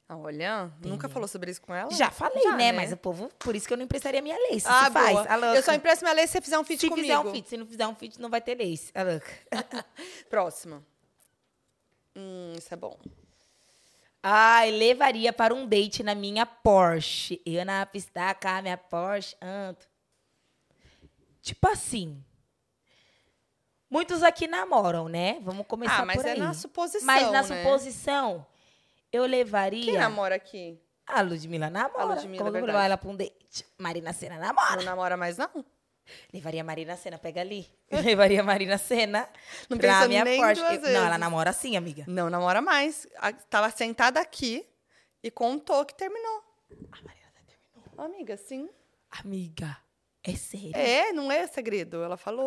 Olha, 0.08 0.70
nunca 0.84 1.08
falou 1.08 1.26
sobre 1.26 1.50
isso 1.50 1.60
com 1.60 1.74
ela? 1.74 1.90
Já 1.90 2.10
falei, 2.12 2.42
Já, 2.44 2.56
né? 2.56 2.70
Mas 2.70 2.92
o 2.92 2.96
povo, 2.96 3.28
por 3.40 3.56
isso 3.56 3.66
que 3.66 3.72
eu 3.72 3.76
não 3.76 3.84
emprestaria 3.84 4.22
minha 4.22 4.36
lace. 4.50 4.64
Ah, 4.68 4.84
se 4.86 4.90
faz, 4.92 5.16
a 5.16 5.34
louca. 5.34 5.56
Eu 5.56 5.62
só 5.64 5.72
empresto 5.72 6.04
minha 6.04 6.14
lace 6.14 6.28
se 6.28 6.32
você 6.34 6.40
fizer 6.42 6.58
um 6.58 6.64
feat 6.64 6.80
Se 6.80 6.88
comigo. 6.88 7.02
fizer 7.06 7.18
um 7.18 7.32
feat, 7.32 7.48
se 7.48 7.56
não 7.56 7.66
fizer 7.66 7.86
um 7.88 7.94
feat, 7.96 8.20
não 8.20 8.30
vai 8.30 8.40
ter 8.40 8.54
lace. 8.56 8.92
A 8.94 9.02
louca. 9.02 9.32
Próxima. 10.30 10.80
Hum, 12.14 12.54
isso 12.56 12.72
é 12.72 12.76
bom. 12.76 12.96
Ai, 14.22 14.70
levaria 14.70 15.32
para 15.32 15.52
um 15.52 15.66
date 15.66 16.02
na 16.04 16.14
minha 16.14 16.46
Porsche. 16.46 17.40
Eu 17.44 17.64
na 17.64 17.84
pista 17.84 18.32
com 18.34 18.48
a 18.48 18.62
minha 18.62 18.76
Porsche, 18.76 19.36
ando. 19.42 19.78
Tipo 21.42 21.68
assim. 21.68 22.24
Muitos 23.90 24.22
aqui 24.22 24.46
namoram, 24.46 25.08
né? 25.08 25.38
Vamos 25.42 25.66
começar 25.66 26.00
Ah, 26.02 26.04
mas 26.04 26.16
por 26.16 26.26
é 26.26 26.32
aí. 26.32 26.38
na 26.38 26.52
suposição, 26.54 27.06
Mas 27.06 27.22
na 27.30 27.42
né? 27.42 27.62
suposição, 27.62 28.44
eu 29.12 29.24
levaria... 29.26 29.84
Quem 29.84 29.98
namora 29.98 30.34
aqui? 30.36 30.80
A 31.06 31.20
Ludmilla 31.22 31.70
namora. 31.70 32.02
A 32.02 32.04
Ludmilla, 32.14 32.38
Como 32.38 32.50
que 32.52 32.56
eu 32.56 32.60
vou 32.60 32.66
levar 32.66 32.84
ela 32.84 32.96
pra 32.98 33.08
um 33.10 33.16
date? 33.16 33.64
Marina 33.78 34.12
Senna 34.12 34.38
namora. 34.38 34.76
Não 34.76 34.82
namora 34.84 35.16
mais, 35.16 35.36
não? 35.38 35.64
Levaria 36.32 36.60
a 36.60 36.64
Marina 36.64 36.96
Senna, 36.96 37.18
pega 37.18 37.40
ali. 37.40 37.68
Levaria 37.90 38.40
a 38.40 38.44
Marina 38.44 38.78
Senna 38.78 39.28
Não 39.68 39.76
pra 39.78 40.06
minha 40.08 40.24
nem 40.24 40.40
duas 40.40 40.58
Eu- 40.58 40.64
Não, 40.64 40.90
ela 40.90 41.04
vezes. 41.06 41.18
namora 41.18 41.52
sim, 41.52 41.76
amiga. 41.76 42.04
Não 42.08 42.28
namora 42.30 42.60
mais. 42.60 43.06
A- 43.18 43.32
Tava 43.32 43.70
sentada 43.70 44.20
aqui 44.20 44.64
e 45.22 45.30
contou 45.30 45.84
que 45.84 45.94
terminou. 45.94 46.42
A 46.92 47.02
Marina 47.02 47.26
Senna 47.32 47.46
terminou. 47.46 48.04
Amiga, 48.04 48.36
sim. 48.36 48.68
Amiga, 49.10 49.76
é 50.24 50.32
sério? 50.34 50.76
É, 50.76 51.12
não 51.12 51.30
é 51.30 51.46
segredo. 51.46 52.02
Ela 52.02 52.16
falou. 52.16 52.46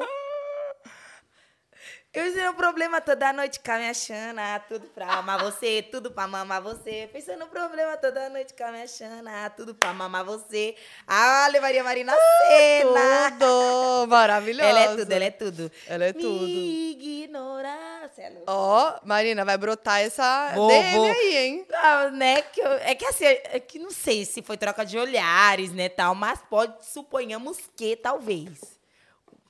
Eu 2.12 2.34
sei 2.34 2.48
o 2.48 2.56
problema 2.56 3.00
toda 3.00 3.32
noite 3.32 3.60
com 3.60 3.72
a 3.72 3.78
minha 3.78 3.94
Xana, 3.94 4.60
tudo 4.68 4.88
pra 4.88 5.14
amar 5.14 5.44
você, 5.44 5.84
tudo 5.92 6.10
pra 6.10 6.28
mamar 6.28 6.60
você. 6.60 7.08
Pensando 7.14 7.38
no 7.42 7.48
problema 7.48 7.96
toda 7.98 8.28
noite 8.30 8.52
com 8.56 8.64
a 8.64 8.72
minha 8.72 8.88
Xana, 8.88 9.48
tudo 9.52 9.76
pra 9.76 9.94
mamar 9.94 10.26
você. 10.26 10.76
Ah, 11.06 11.48
levaria 11.52 11.84
Marina 11.84 12.12
Senna. 12.48 13.32
Tudo! 13.40 14.08
Maravilhosa. 14.08 14.68
Ela 14.70 14.80
é 14.80 14.96
tudo, 14.96 15.12
ela 15.12 15.24
é 15.26 15.32
tudo. 15.32 15.72
Ela 15.88 16.06
é 16.06 16.14
tudo. 16.14 16.46
Me 16.48 16.92
ignorar, 16.94 18.10
cê 18.16 18.24
é. 18.24 18.34
Ó, 18.48 19.00
Marina, 19.04 19.46
vai 19.46 19.58
brotar 19.60 20.02
essa 20.02 20.52
Vou, 20.56 20.68
DM 20.68 20.96
vou. 20.98 21.12
aí, 21.12 21.38
hein? 21.38 21.68
Ah, 21.76 22.10
né, 22.10 22.42
que 22.42 22.60
eu- 22.60 22.72
é 22.74 22.96
que 22.96 23.06
assim, 23.06 23.26
é 23.26 23.60
que 23.60 23.78
não 23.78 23.92
sei 23.92 24.26
se 24.26 24.42
foi 24.42 24.58
troca 24.58 24.84
de 24.84 24.98
olhares, 24.98 25.72
né, 25.72 25.88
tal, 25.90 26.16
mas 26.16 26.40
pode, 26.50 26.74
suponhamos 26.88 27.60
que, 27.78 27.96
talvez. 27.96 28.79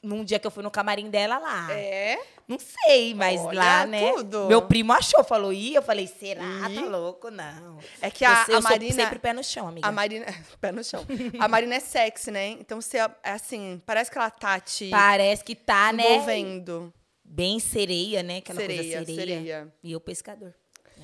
Num 0.02 0.24
dia 0.24 0.40
que 0.40 0.48
eu 0.48 0.52
fui 0.52 0.64
no 0.64 0.72
camarim 0.72 1.10
dela 1.10 1.38
lá. 1.38 1.72
É? 1.74 2.18
Não 2.48 2.58
sei, 2.58 3.14
mas 3.14 3.40
Olha 3.42 3.60
lá, 3.60 3.86
né? 3.86 4.12
tudo. 4.14 4.48
Meu 4.48 4.62
primo 4.62 4.92
achou, 4.94 5.24
falou, 5.24 5.54
ih, 5.54 5.76
eu 5.76 5.82
falei, 5.84 6.08
será? 6.08 6.42
Ih. 6.70 6.76
Tá 6.76 6.82
louco? 6.86 7.30
Não. 7.30 7.78
É 8.02 8.10
que 8.10 8.26
a, 8.26 8.46
eu, 8.48 8.54
eu 8.54 8.58
a 8.58 8.62
sou 8.62 8.72
Marina. 8.72 8.94
sempre 8.94 9.20
pé 9.20 9.34
no 9.34 9.44
chão, 9.44 9.68
amiga. 9.68 9.86
A 9.88 9.92
Marina. 9.92 10.26
Pé 10.60 10.72
no 10.72 10.84
chão. 10.84 11.06
A 11.40 11.48
Marina 11.48 11.76
é 11.76 11.80
sexy, 11.80 12.32
né? 12.32 12.48
Então 12.48 12.82
você 12.82 12.98
é 12.98 13.10
assim, 13.32 13.80
parece 13.86 14.10
que 14.10 14.18
ela 14.18 14.32
tá 14.32 14.60
te 14.60 14.90
Parece 14.90 15.44
que 15.44 15.54
tá, 15.54 15.94
né? 15.94 16.16
envolvendo. 16.16 16.94
Bem 17.24 17.60
sereia, 17.60 18.24
né? 18.24 18.38
Aquela 18.38 18.62
Sereia, 18.62 18.82
coisa 18.82 19.06
sereia. 19.06 19.20
sereia. 19.38 19.74
E 19.84 19.92
eu 19.92 20.00
pescador. 20.00 20.56
É. 20.98 21.04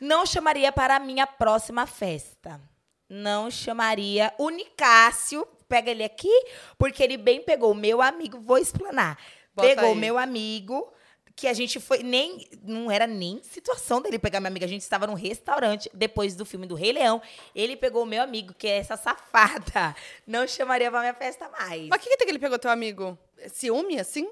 Não 0.00 0.26
chamaria 0.26 0.72
para 0.72 0.96
a 0.96 0.98
minha 0.98 1.26
próxima 1.26 1.86
festa. 1.86 2.60
Não 3.08 3.48
chamaria 3.50 4.32
o 4.38 4.50
Nicásio. 4.50 5.46
Pega 5.70 5.92
ele 5.92 6.02
aqui, 6.02 6.28
porque 6.76 7.00
ele 7.00 7.16
bem 7.16 7.40
pegou 7.40 7.70
o 7.70 7.74
meu 7.76 8.02
amigo. 8.02 8.40
Vou 8.40 8.58
explanar. 8.58 9.16
Bota 9.54 9.68
pegou 9.68 9.92
o 9.92 9.94
meu 9.94 10.18
amigo, 10.18 10.92
que 11.36 11.46
a 11.46 11.52
gente 11.52 11.78
foi. 11.78 12.02
nem 12.02 12.48
Não 12.64 12.90
era 12.90 13.06
nem 13.06 13.40
situação 13.44 14.02
dele 14.02 14.18
pegar 14.18 14.40
minha 14.40 14.48
amiga. 14.48 14.66
A 14.66 14.68
gente 14.68 14.82
estava 14.82 15.06
num 15.06 15.14
restaurante 15.14 15.88
depois 15.94 16.34
do 16.34 16.44
filme 16.44 16.66
do 16.66 16.74
Rei 16.74 16.90
Leão. 16.90 17.22
Ele 17.54 17.76
pegou 17.76 18.02
o 18.02 18.06
meu 18.06 18.20
amigo, 18.20 18.52
que 18.52 18.66
é 18.66 18.78
essa 18.78 18.96
safada. 18.96 19.94
Não 20.26 20.44
chamaria 20.48 20.90
pra 20.90 20.98
minha 20.98 21.14
festa 21.14 21.48
mais. 21.50 21.86
Mas 21.86 22.00
o 22.00 22.02
que, 22.02 22.10
que 22.10 22.16
tem 22.16 22.26
que 22.26 22.32
ele 22.32 22.40
pegou 22.40 22.58
teu 22.58 22.70
amigo? 22.70 23.16
Ciúme, 23.46 24.00
assim? 24.00 24.28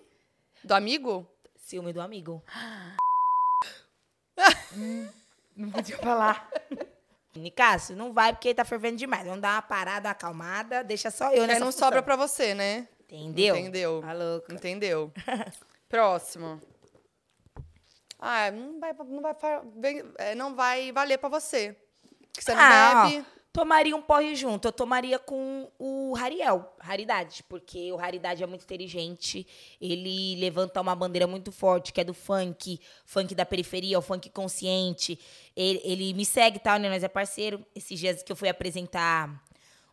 Do 0.64 0.74
amigo? 0.74 1.24
Ciúme 1.54 1.92
do 1.92 2.00
amigo. 2.00 2.42
Não 5.56 5.70
podia 5.70 5.98
falar. 5.98 6.50
Nicásio, 7.34 7.94
não 7.96 8.12
vai 8.12 8.32
porque 8.32 8.54
tá 8.54 8.64
fervendo 8.64 8.96
demais. 8.96 9.24
Vamos 9.24 9.40
dar 9.40 9.54
uma 9.56 9.62
parada, 9.62 10.08
uma 10.08 10.12
acalmada. 10.12 10.82
Deixa 10.82 11.10
só 11.10 11.32
eu 11.32 11.42
Aí 11.42 11.46
nessa 11.48 11.60
não 11.60 11.66
função. 11.72 11.86
sobra 11.88 12.02
pra 12.02 12.16
você, 12.16 12.54
né? 12.54 12.88
Entendeu? 13.04 13.56
Entendeu. 13.56 14.02
Tá 14.02 14.12
louca. 14.12 14.52
Entendeu? 14.54 15.12
Próximo. 15.88 16.60
Ah, 18.18 18.50
não 18.50 18.80
vai, 18.80 18.92
não 18.92 19.22
vai, 19.22 19.34
é, 20.18 20.34
não 20.34 20.54
vai 20.54 20.90
valer 20.92 21.18
pra 21.18 21.28
você. 21.28 21.76
Que 22.32 22.42
você 22.42 22.52
não 22.54 22.60
Ah, 22.60 23.04
bebe. 23.08 23.24
ó, 23.26 23.37
tomaria 23.52 23.96
um 23.96 24.02
porre 24.02 24.34
junto. 24.34 24.68
Eu 24.68 24.72
tomaria 24.72 25.18
com 25.18 25.70
o 25.78 26.14
Rariel, 26.14 26.74
Raridade, 26.78 27.42
porque 27.48 27.92
o 27.92 27.96
Raridade 27.96 28.42
é 28.42 28.46
muito 28.46 28.62
inteligente. 28.62 29.46
Ele 29.80 30.36
levanta 30.36 30.80
uma 30.80 30.94
bandeira 30.94 31.26
muito 31.26 31.50
forte, 31.50 31.92
que 31.92 32.00
é 32.00 32.04
do 32.04 32.14
funk, 32.14 32.80
funk 33.04 33.34
da 33.34 33.44
periferia, 33.44 33.98
o 33.98 34.02
funk 34.02 34.30
consciente. 34.30 35.18
Ele, 35.56 35.80
ele 35.84 36.14
me 36.14 36.24
segue, 36.24 36.58
tal, 36.58 36.78
né? 36.78 36.88
Nós 36.88 37.02
é 37.02 37.08
parceiro. 37.08 37.64
Esses 37.74 37.98
dias 37.98 38.22
que 38.22 38.30
eu 38.30 38.36
fui 38.36 38.48
apresentar 38.48 39.42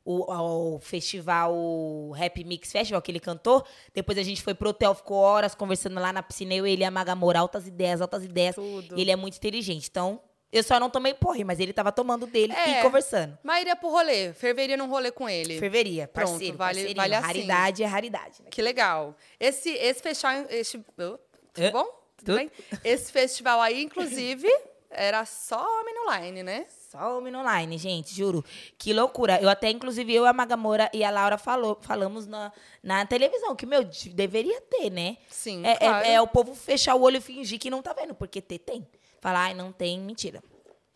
o, 0.05 0.31
ao 0.31 0.79
festival 0.79 2.11
Rap 2.11 2.43
Mix 2.43 2.71
Festival 2.71 3.01
que 3.01 3.11
ele 3.11 3.19
cantou. 3.19 3.65
Depois 3.93 4.17
a 4.17 4.23
gente 4.23 4.43
foi 4.43 4.53
pro 4.53 4.69
hotel, 4.69 4.93
ficou 4.93 5.17
horas 5.17 5.55
conversando 5.55 5.99
lá 5.99 6.13
na 6.13 6.21
piscina. 6.21 6.53
Eu 6.53 6.67
ele 6.67 6.83
e 6.83 6.85
a 6.85 6.91
Magamor, 6.91 7.35
altas 7.35 7.67
ideias, 7.67 7.99
altas 7.99 8.23
ideias. 8.23 8.55
Tudo. 8.55 8.97
Ele 8.97 9.09
é 9.09 9.15
muito 9.15 9.37
inteligente. 9.37 9.87
Então, 9.89 10.21
eu 10.57 10.63
só 10.63 10.79
não 10.79 10.89
tomei 10.89 11.13
porre, 11.13 11.43
mas 11.43 11.59
ele 11.59 11.73
tava 11.73 11.91
tomando 11.91 12.25
dele 12.25 12.53
É. 12.53 12.79
e 12.79 12.81
conversando. 12.81 13.37
Mas 13.43 13.61
iria 13.61 13.75
pro 13.75 13.89
rolê. 13.89 14.33
Ferveria 14.33 14.77
num 14.77 14.87
rolê 14.89 15.11
com 15.11 15.27
ele. 15.29 15.59
Ferveria, 15.59 16.07
Pronto, 16.07 16.29
parceiro, 16.31 16.57
vale- 16.57 16.93
vale 16.93 17.13
assim. 17.15 17.25
Raridade 17.27 17.83
é 17.83 17.85
raridade. 17.85 18.41
Né? 18.43 18.49
Que 18.49 18.61
legal. 18.61 19.15
Esse, 19.39 19.69
esse 19.71 20.01
festival. 20.01 20.45
Esse, 20.49 20.77
oh, 20.77 21.17
tudo 21.53 21.65
Hã? 21.65 21.71
bom? 21.71 21.83
Tudo 22.17 22.25
Tudo? 22.25 22.35
bem? 22.37 22.51
Esse 22.83 23.11
festival 23.11 23.61
aí, 23.61 23.83
inclusive, 23.83 24.47
era 24.89 25.25
só 25.25 25.59
homem 25.81 25.93
no 25.93 26.11
line, 26.13 26.43
né? 26.43 26.65
Só 26.89 27.17
homem 27.17 27.35
online, 27.35 27.77
gente, 27.77 28.15
juro. 28.15 28.43
Que 28.77 28.93
loucura. 28.93 29.37
Eu 29.41 29.49
até, 29.49 29.69
inclusive, 29.69 30.13
eu, 30.15 30.25
a 30.25 30.31
Magamora 30.31 30.89
e 30.93 31.03
a 31.03 31.11
Laura 31.11 31.37
falou, 31.37 31.77
falamos 31.81 32.25
na, 32.25 32.53
na 32.81 33.05
televisão, 33.05 33.53
que, 33.55 33.65
meu, 33.65 33.83
de- 33.83 34.09
deveria 34.09 34.61
ter, 34.61 34.89
né? 34.89 35.17
Sim, 35.29 35.65
É, 35.65 35.71
é- 35.71 35.75
claro. 35.77 36.05
é 36.07 36.21
o 36.21 36.27
povo 36.27 36.55
fechar 36.55 36.95
o 36.95 37.01
olho 37.01 37.17
e 37.17 37.21
fingir 37.21 37.59
que 37.59 37.69
não 37.69 37.81
tá 37.81 37.91
vendo, 37.91 38.15
porque 38.15 38.41
ter 38.41 38.59
tem. 38.59 38.87
Falar, 39.25 39.45
ai, 39.45 39.53
não 39.55 39.71
tem, 39.71 39.99
mentira. 39.99 40.39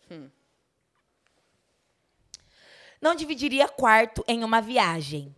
Hum. 0.08 0.30
Não 3.02 3.16
dividiria 3.16 3.66
quarto 3.68 4.24
em 4.28 4.44
uma 4.44 4.60
viagem. 4.60 5.34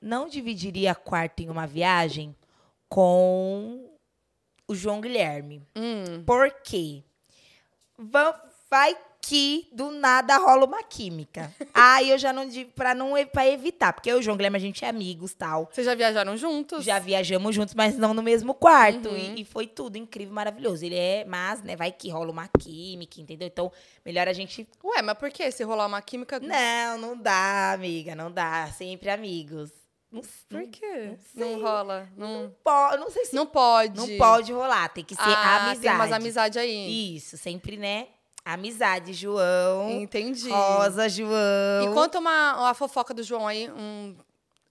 Não 0.00 0.28
dividiria 0.28 0.94
quarto 0.94 1.40
em 1.40 1.50
uma 1.50 1.66
viagem 1.66 2.36
com 2.88 3.90
o 4.68 4.76
João 4.76 5.00
Guilherme. 5.00 5.60
Hum. 5.74 6.22
Por 6.24 6.48
quê? 6.62 7.02
Va- 7.98 8.44
Vai 8.70 8.96
que 9.20 9.68
do 9.72 9.90
nada 9.90 10.36
rola 10.38 10.64
uma 10.64 10.82
química. 10.82 11.52
Aí 11.74 12.10
eu 12.10 12.18
já 12.18 12.32
não 12.32 12.46
digo 12.48 12.70
pra 12.72 12.94
não 12.94 13.12
para 13.26 13.46
evitar, 13.48 13.92
porque 13.92 14.10
eu 14.10 14.16
e 14.16 14.20
o 14.20 14.22
João 14.22 14.36
Guilherme 14.36 14.56
a 14.56 14.60
gente 14.60 14.84
é 14.84 14.88
amigos, 14.88 15.34
tal. 15.34 15.68
Vocês 15.70 15.84
já 15.86 15.94
viajaram 15.94 16.36
juntos? 16.36 16.84
Já 16.84 16.98
viajamos 16.98 17.54
juntos, 17.54 17.74
mas 17.74 17.96
não 17.96 18.14
no 18.14 18.22
mesmo 18.22 18.54
quarto. 18.54 19.08
Uhum. 19.08 19.16
E, 19.16 19.42
e 19.42 19.44
foi 19.44 19.66
tudo 19.66 19.96
incrível, 19.96 20.32
maravilhoso. 20.34 20.84
Ele 20.84 20.96
é, 20.96 21.24
mas, 21.24 21.62
né, 21.62 21.76
vai 21.76 21.92
que 21.92 22.08
rola 22.10 22.30
uma 22.30 22.48
química, 22.48 23.20
entendeu? 23.20 23.48
Então, 23.48 23.70
melhor 24.04 24.28
a 24.28 24.32
gente. 24.32 24.66
Ué, 24.82 25.02
mas 25.02 25.18
por 25.18 25.30
que? 25.30 25.50
Se 25.50 25.62
rolar 25.62 25.86
uma 25.86 26.00
química. 26.00 26.40
Não, 26.40 26.98
não 26.98 27.16
dá, 27.16 27.72
amiga, 27.72 28.14
não 28.14 28.30
dá. 28.30 28.68
Sempre 28.68 29.10
amigos. 29.10 29.70
Não, 30.10 30.22
Por 30.22 30.62
não, 30.62 30.70
quê? 30.70 31.18
sei. 31.34 31.56
Não 31.56 31.60
rola. 31.60 32.08
Não, 32.16 32.50
po- 32.64 32.96
não 32.96 33.10
sei 33.10 33.26
se. 33.26 33.34
não 33.34 33.46
pode. 33.46 33.94
Não 33.94 34.16
pode 34.16 34.52
rolar, 34.52 34.88
tem 34.88 35.04
que 35.04 35.14
ser 35.14 35.20
ah, 35.20 35.56
amizade. 35.56 35.80
Tem 35.80 35.90
umas 35.90 36.12
amizades 36.12 36.56
aí. 36.56 37.16
Isso, 37.16 37.36
sempre, 37.36 37.76
né? 37.76 38.06
Amizade, 38.54 39.12
João. 39.12 39.90
Entendi. 39.90 40.48
Rosa, 40.50 41.08
João. 41.08 41.84
E 41.84 41.94
conta 41.94 42.18
uma, 42.18 42.56
uma 42.60 42.74
fofoca 42.74 43.12
do 43.12 43.22
João 43.22 43.46
aí, 43.46 43.70
um, 43.70 44.16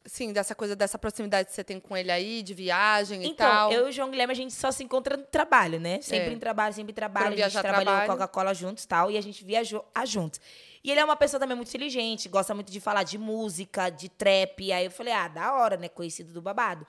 assim, 0.06 0.32
dessa 0.34 0.56
coisa, 0.56 0.76
dessa 0.76 0.98
proximidade 0.98 1.50
que 1.50 1.54
você 1.56 1.64
tem 1.64 1.80
com 1.80 1.96
ele 1.96 2.12
aí, 2.12 2.42
de 2.42 2.54
viagem 2.54 3.22
e 3.24 3.28
Então, 3.28 3.48
tal. 3.50 3.72
eu 3.72 3.86
e 3.88 3.90
o 3.90 3.92
João 3.92 4.10
Guilherme, 4.10 4.32
a 4.32 4.36
gente 4.36 4.54
só 4.54 4.72
se 4.72 4.84
encontra 4.84 5.16
no 5.18 5.24
trabalho, 5.24 5.80
né? 5.80 6.02
Sempre 6.02 6.30
É. 6.30 6.34
em 6.34 6.40
trabalho, 6.40 6.74
sempre 6.74 6.92
em 6.92 6.96
trabalho. 6.96 7.26
Quando 7.28 7.34
a 7.34 7.36
gente 7.36 7.52
viajar, 7.52 7.62
trabalhou 7.62 7.86
trabalho. 7.86 8.12
Coca-Cola 8.12 8.54
juntos 8.54 8.84
e 8.84 8.88
tal, 8.88 9.12
e 9.12 9.18
a 9.18 9.22
gente 9.22 9.44
viajou 9.44 9.86
a 9.94 10.06
juntos. 10.06 10.40
E 10.84 10.90
ele 10.92 11.00
é 11.00 11.04
uma 11.06 11.16
pessoa 11.18 11.40
também 11.40 11.56
muito 11.56 11.68
inteligente, 11.68 12.30
gosta 12.30 12.56
muito 12.56 12.72
de 12.72 12.80
falar 12.80 13.04
de 13.04 13.18
música, 13.18 13.90
de 13.90 14.08
trap. 14.10 14.72
Aí 14.72 14.86
eu 14.86 14.92
falei, 14.92 15.12
ah, 15.14 15.28
da 15.28 15.54
hora, 15.54 15.76
né? 15.78 15.90
Conhecido 15.90 16.32
do 16.32 16.42
babado. 16.42 16.88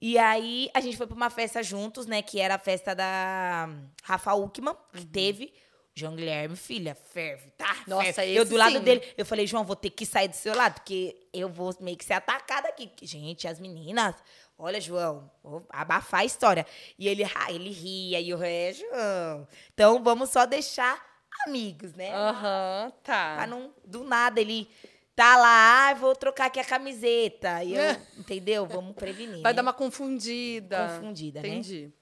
E 0.00 0.18
aí 0.18 0.68
a 0.74 0.80
gente 0.80 0.96
foi 0.96 1.06
pra 1.06 1.16
uma 1.16 1.30
festa 1.30 1.62
juntos, 1.62 2.04
né? 2.06 2.20
Que 2.20 2.38
era 2.38 2.56
a 2.56 2.58
festa 2.58 2.94
da 2.94 3.68
Rafa 4.02 4.34
Uckman, 4.34 4.74
que 4.92 4.98
Uhum. 5.00 5.06
teve. 5.06 5.52
João 5.96 6.16
Guilherme, 6.16 6.56
filha, 6.56 6.94
ferve, 6.94 7.50
tá? 7.52 7.76
Nossa, 7.86 8.12
ferve. 8.12 8.34
Eu 8.34 8.42
esse 8.42 8.50
do 8.50 8.56
lado 8.56 8.78
sim. 8.78 8.82
dele, 8.82 9.14
eu 9.16 9.24
falei, 9.24 9.46
João, 9.46 9.64
vou 9.64 9.76
ter 9.76 9.90
que 9.90 10.04
sair 10.04 10.26
do 10.26 10.34
seu 10.34 10.54
lado, 10.54 10.74
porque 10.74 11.16
eu 11.32 11.48
vou 11.48 11.72
meio 11.80 11.96
que 11.96 12.04
ser 12.04 12.14
atacada 12.14 12.68
aqui. 12.68 12.90
Gente, 13.00 13.46
as 13.46 13.60
meninas, 13.60 14.16
olha, 14.58 14.80
João, 14.80 15.30
vou 15.40 15.64
abafar 15.70 16.20
a 16.20 16.24
história. 16.24 16.66
E 16.98 17.06
ele, 17.06 17.22
ah, 17.22 17.52
ele 17.52 17.70
ria, 17.70 18.18
e 18.18 18.28
eu, 18.28 18.42
é, 18.42 18.72
João. 18.72 19.46
Então, 19.72 20.02
vamos 20.02 20.30
só 20.30 20.44
deixar 20.46 21.00
amigos, 21.46 21.94
né? 21.94 22.12
Aham, 22.12 22.92
tá. 23.04 23.36
Pra 23.36 23.46
não, 23.46 23.72
do 23.84 24.02
nada, 24.02 24.40
ele 24.40 24.68
tá 25.14 25.36
lá, 25.36 25.90
ah, 25.90 25.94
vou 25.94 26.16
trocar 26.16 26.46
aqui 26.46 26.58
a 26.58 26.64
camiseta. 26.64 27.62
E 27.62 27.76
eu, 27.76 27.96
entendeu? 28.18 28.66
Vamos 28.66 28.96
prevenir. 28.96 29.42
Vai 29.42 29.52
né? 29.52 29.56
dar 29.56 29.62
uma 29.62 29.72
confundida. 29.72 30.88
Confundida, 30.88 31.40
né? 31.40 31.48
Entendi. 31.48 31.92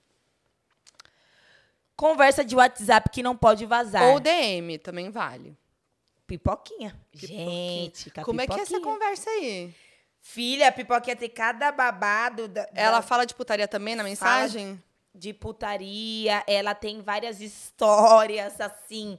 Conversa 2.02 2.44
de 2.44 2.56
WhatsApp 2.56 3.08
que 3.10 3.22
não 3.22 3.36
pode 3.36 3.64
vazar. 3.64 4.02
Ou 4.12 4.18
DM, 4.18 4.76
também 4.78 5.08
vale. 5.10 5.56
Pipoquinha. 6.26 6.98
Pipoquinha. 7.12 7.44
Gente, 7.46 8.10
Como 8.24 8.40
é 8.40 8.46
que 8.46 8.52
é 8.54 8.56
essa 8.62 8.74
pipoquinha. 8.74 8.92
conversa 8.92 9.30
aí? 9.30 9.72
Filha, 10.20 10.68
a 10.68 10.72
pipoquinha 10.72 11.14
tem 11.14 11.28
cada 11.30 11.70
babado. 11.70 12.48
Da, 12.48 12.68
Ela 12.74 12.96
da- 12.98 13.02
fala 13.02 13.24
de 13.24 13.34
putaria 13.34 13.68
também 13.68 13.94
na 13.94 14.02
mensagem? 14.02 14.82
de 15.14 15.32
putaria, 15.34 16.42
ela 16.46 16.74
tem 16.74 17.02
várias 17.02 17.40
histórias, 17.40 18.58
assim, 18.60 19.18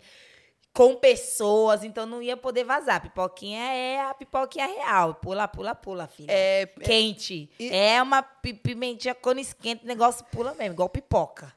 com 0.73 0.95
pessoas, 0.95 1.83
então 1.83 2.05
não 2.07 2.19
ia 2.21 2.35
poder 2.35 2.63
vazar. 2.63 2.99
Pipoquinha 2.99 3.61
é 3.61 4.01
a 4.01 4.13
pipoquinha 4.13 4.65
real. 4.65 5.13
Pula, 5.15 5.47
pula, 5.47 5.75
pula, 5.75 6.07
filha. 6.07 6.31
É, 6.31 6.65
Quente. 6.83 7.49
E- 7.59 7.69
É 7.69 8.01
uma 8.01 8.23
pi- 8.23 8.53
pimentinha 8.55 9.13
quando 9.13 9.37
esquenta, 9.39 9.83
o 9.83 9.87
negócio 9.87 10.25
pula 10.31 10.53
mesmo, 10.55 10.73
igual 10.73 10.89
pipoca. 10.89 11.53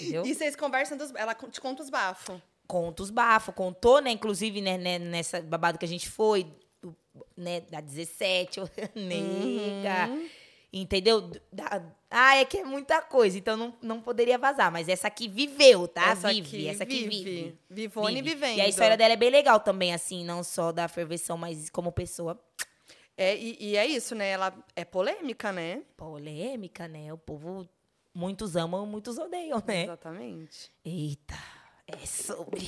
Entendeu? 0.00 0.24
E 0.26 0.34
vocês 0.34 0.56
conversam 0.56 0.96
dos. 0.98 1.14
Ela 1.14 1.34
te 1.34 1.60
conta 1.60 1.82
os 1.82 1.90
bafos. 1.90 2.40
Conta 2.66 3.02
os 3.02 3.10
bafos, 3.10 3.54
contou, 3.54 4.00
né? 4.00 4.10
Inclusive, 4.10 4.60
né, 4.60 4.76
né, 4.78 4.98
nessa 4.98 5.40
babado 5.40 5.78
que 5.78 5.84
a 5.84 5.88
gente 5.88 6.08
foi, 6.08 6.46
do- 6.82 6.94
né, 7.36 7.60
da 7.62 7.80
17, 7.80 8.60
ô, 8.60 8.68
nega. 8.94 10.08
Uhum. 10.12 10.28
Entendeu? 10.72 11.20
Da- 11.52 11.82
ah, 12.08 12.36
é 12.36 12.44
que 12.44 12.58
é 12.58 12.64
muita 12.64 13.02
coisa, 13.02 13.36
então 13.36 13.56
não, 13.56 13.74
não 13.82 14.00
poderia 14.00 14.38
vazar. 14.38 14.70
Mas 14.70 14.88
essa 14.88 15.08
aqui 15.08 15.26
viveu, 15.26 15.88
tá? 15.88 16.10
Essa 16.12 16.28
vive, 16.28 16.46
aqui 16.46 16.68
essa 16.68 16.82
aqui 16.84 17.08
vive. 17.08 17.24
vive. 17.24 17.58
Vivone 17.68 18.14
Vive. 18.22 18.34
vivendo. 18.34 18.58
E 18.58 18.60
a 18.60 18.68
história 18.68 18.96
dela 18.96 19.14
é 19.14 19.16
bem 19.16 19.30
legal 19.30 19.58
também, 19.58 19.92
assim, 19.92 20.24
não 20.24 20.44
só 20.44 20.70
da 20.70 20.86
ferveção, 20.86 21.36
mas 21.36 21.68
como 21.70 21.90
pessoa 21.90 22.40
É, 23.16 23.36
e, 23.36 23.56
e 23.60 23.76
é 23.76 23.84
isso, 23.84 24.14
né? 24.14 24.30
Ela 24.30 24.54
é 24.76 24.84
polêmica, 24.84 25.50
né? 25.52 25.82
polêmica, 25.96 26.86
né? 26.86 27.12
O 27.12 27.18
povo, 27.18 27.68
muitos 28.20 28.54
amam, 28.54 28.84
muitos 28.84 29.16
odeiam, 29.18 29.62
né? 29.66 29.84
Exatamente. 29.84 30.70
Eita, 30.84 31.34
é 31.86 32.04
sobre. 32.04 32.60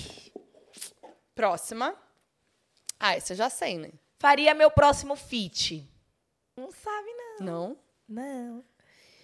Próxima. 1.35 1.95
Ah, 2.99 3.15
essa 3.16 3.33
eu 3.33 3.37
já 3.37 3.51
sei, 3.51 3.77
né? 3.79 3.91
Faria 4.19 4.55
meu 4.55 4.70
próximo 4.70 5.15
feat. 5.16 5.87
Não 6.57 6.70
sabe, 6.70 7.09
não. 7.41 7.77
Não? 8.09 8.65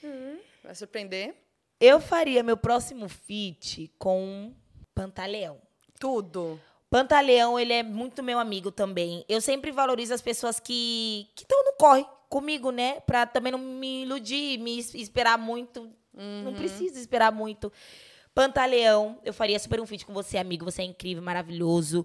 Não. 0.03 0.41
Vai 0.63 0.75
surpreender? 0.75 1.35
Eu 1.81 2.01
faria 2.01 2.43
meu 2.43 2.57
próximo 2.57 3.09
feat 3.09 3.91
com 3.99 4.53
Pantaleão. 4.95 5.61
Tudo. 5.99 6.61
Pantaleão, 6.91 7.59
ele 7.59 7.73
é 7.73 7.83
muito 7.83 8.23
meu 8.23 8.39
amigo 8.39 8.71
também. 8.73 9.25
Eu 9.29 9.41
sempre 9.41 9.71
valorizo 9.71 10.13
as 10.15 10.23
pessoas 10.23 10.59
que 10.59 11.29
estão 11.37 11.63
no 11.65 11.73
corre 11.75 12.05
comigo, 12.29 12.71
né? 12.71 13.01
Pra 13.01 13.27
também 13.27 13.53
não 13.53 13.59
me 13.59 14.03
iludir, 14.03 14.59
me 14.59 14.79
es- 14.79 14.95
esperar 14.95 15.39
muito. 15.39 15.93
Não 16.45 16.53
precisa 16.55 16.99
esperar 16.99 17.32
muito. 17.32 17.73
Pantaleão, 18.35 19.19
eu 19.24 19.32
faria 19.32 19.59
super 19.59 19.81
um 19.81 19.86
feat 19.86 20.05
com 20.07 20.12
você, 20.12 20.39
amigo. 20.39 20.65
Você 20.65 20.82
é 20.82 20.85
incrível, 20.85 21.23
maravilhoso. 21.23 22.05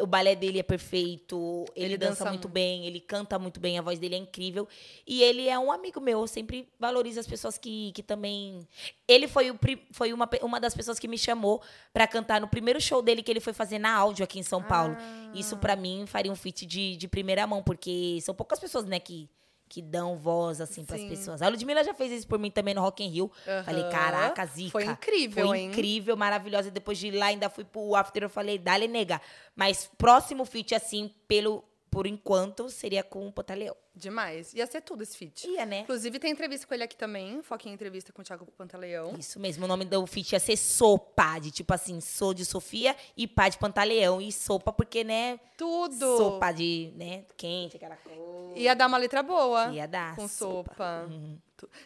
O 0.00 0.06
balé 0.08 0.34
dele 0.34 0.58
é 0.58 0.62
perfeito, 0.64 1.64
ele, 1.76 1.86
Ele 1.94 1.96
dança, 1.98 2.24
dança 2.24 2.30
muito 2.30 2.48
mu- 2.48 2.54
bem, 2.54 2.84
ele 2.84 2.98
canta 2.98 3.38
muito 3.38 3.60
bem, 3.60 3.78
a 3.78 3.82
voz 3.82 3.96
dele 3.96 4.16
é 4.16 4.18
incrível. 4.18 4.66
E 5.06 5.22
ele 5.22 5.48
é 5.48 5.56
um 5.56 5.70
amigo 5.70 6.00
meu, 6.00 6.18
eu 6.20 6.26
sempre 6.26 6.68
valorizo 6.80 7.20
as 7.20 7.28
pessoas 7.28 7.56
que, 7.58 7.92
que 7.92 8.02
também. 8.02 8.66
Ele 9.06 9.28
foi, 9.28 9.52
o, 9.52 9.58
foi 9.92 10.12
uma, 10.12 10.28
uma 10.42 10.58
das 10.58 10.74
pessoas 10.74 10.98
que 10.98 11.06
me 11.06 11.16
chamou 11.16 11.62
pra 11.92 12.08
cantar 12.08 12.40
no 12.40 12.48
primeiro 12.48 12.80
show 12.80 13.00
dele 13.02 13.22
que 13.22 13.30
ele 13.30 13.38
foi 13.38 13.52
fazer 13.52 13.78
na 13.78 13.94
áudio 13.94 14.24
aqui 14.24 14.40
em 14.40 14.42
São 14.42 14.60
Paulo. 14.64 14.96
Isso 15.32 15.56
pra 15.58 15.76
mim 15.76 16.06
faria 16.08 16.32
um 16.32 16.36
feat 16.36 16.66
de, 16.66 16.96
de 16.96 17.06
primeira 17.06 17.46
mão, 17.46 17.62
porque 17.62 18.18
são 18.20 18.34
poucas 18.34 18.58
pessoas, 18.58 18.84
né, 18.86 18.98
que, 18.98 19.28
que 19.68 19.82
dão 19.82 20.16
voz 20.16 20.60
assim 20.60 20.84
pras 20.84 21.00
Sim. 21.00 21.08
pessoas. 21.08 21.42
A 21.42 21.48
Ludmilla 21.48 21.82
já 21.82 21.94
fez 21.94 22.12
isso 22.12 22.28
por 22.28 22.38
mim 22.38 22.50
também 22.50 22.74
no 22.74 22.80
Rock 22.80 23.02
in 23.02 23.08
Rio. 23.08 23.30
Falei, 23.64 23.82
Aham. 23.82 23.90
caraca, 23.90 24.46
zica. 24.46 24.70
Foi 24.70 24.84
incrível, 24.84 25.46
Foi 25.48 25.58
hein? 25.58 25.66
incrível, 25.68 26.16
maravilhosa. 26.16 26.70
Depois 26.70 26.98
de 26.98 27.10
lá, 27.10 27.26
ainda 27.26 27.48
fui 27.48 27.64
pro 27.64 27.94
after, 27.96 28.22
eu 28.22 28.28
falei, 28.30 28.58
dale, 28.58 28.86
nega. 28.86 29.20
Mas 29.56 29.90
próximo 29.98 30.44
feat, 30.44 30.74
assim, 30.74 31.10
pelo, 31.26 31.64
por 31.94 32.08
enquanto, 32.08 32.68
seria 32.68 33.04
com 33.04 33.28
o 33.28 33.32
Pantaleão. 33.32 33.76
Demais. 33.94 34.52
Ia 34.52 34.66
ser 34.66 34.80
tudo 34.80 35.04
esse 35.04 35.16
feat. 35.16 35.46
Ia, 35.46 35.64
né? 35.64 35.80
Inclusive, 35.82 36.18
tem 36.18 36.32
entrevista 36.32 36.66
com 36.66 36.74
ele 36.74 36.82
aqui 36.82 36.96
também. 36.96 37.40
Foquinha 37.40 37.72
entrevista 37.72 38.12
com 38.12 38.20
o 38.20 38.24
Thiago 38.24 38.44
Pantaleão. 38.58 39.14
Isso 39.16 39.38
mesmo, 39.38 39.64
o 39.64 39.68
nome 39.68 39.84
do 39.84 40.04
feat 40.04 40.32
ia 40.32 40.40
ser 40.40 40.56
Sopa, 40.56 41.38
de 41.38 41.52
tipo 41.52 41.72
assim, 41.72 42.00
sou 42.00 42.34
de 42.34 42.44
Sofia 42.44 42.96
e 43.16 43.28
pá 43.28 43.48
de 43.48 43.58
Pantaleão. 43.58 44.20
E 44.20 44.32
sopa 44.32 44.72
porque, 44.72 45.04
né, 45.04 45.38
Tudo. 45.56 46.16
sopa 46.16 46.50
de, 46.50 46.92
né, 46.96 47.26
quente, 47.36 47.76
aquela 47.76 47.96
coisa. 47.96 48.58
Ia 48.58 48.74
dar 48.74 48.88
uma 48.88 48.98
letra 48.98 49.22
boa. 49.22 49.68
Ia 49.72 49.86
dar 49.86 50.16
Com 50.16 50.26
sopa. 50.26 50.72
sopa. 50.72 51.06
Uhum. 51.08 51.38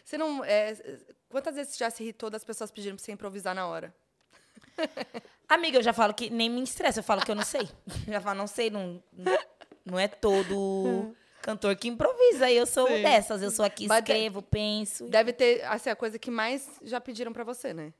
Você 0.03 0.17
não. 0.17 0.43
é, 0.43 0.75
quantas 1.29 1.53
vezes 1.53 1.73
você 1.73 1.83
já 1.83 1.91
se 1.91 2.01
irritou 2.01 2.31
das 2.31 2.43
pessoas 2.43 2.71
pedindo 2.71 2.95
pra 2.95 3.05
você 3.05 3.11
improvisar 3.11 3.53
na 3.53 3.67
hora? 3.67 3.93
Amiga, 5.47 5.77
eu 5.77 5.83
já 5.83 5.93
falo 5.93 6.15
que 6.15 6.31
nem 6.31 6.49
me 6.49 6.63
estressa, 6.63 6.99
eu 6.99 7.03
falo 7.03 7.23
que 7.23 7.29
eu 7.29 7.35
não 7.35 7.45
sei. 7.45 7.69
já 8.07 8.19
falo, 8.19 8.39
não 8.39 8.47
sei, 8.47 8.71
não, 8.71 9.03
não 9.13 9.37
é 9.97 10.07
todo 10.07 11.15
cantor 11.41 11.75
que 11.75 11.87
improvisa. 11.87 12.51
Eu 12.51 12.65
sou 12.65 12.87
Sim. 12.87 13.01
dessas, 13.01 13.41
eu 13.41 13.49
sou 13.49 13.65
aqui, 13.65 13.87
Mas 13.87 13.99
escrevo, 13.99 14.41
penso. 14.41 15.07
Deve 15.07 15.33
ter, 15.33 15.63
assim, 15.65 15.89
a 15.89 15.95
coisa 15.95 16.19
que 16.19 16.29
mais 16.29 16.69
já 16.83 16.99
pediram 16.99 17.31
pra 17.31 17.43
você, 17.43 17.73
né? 17.73 17.93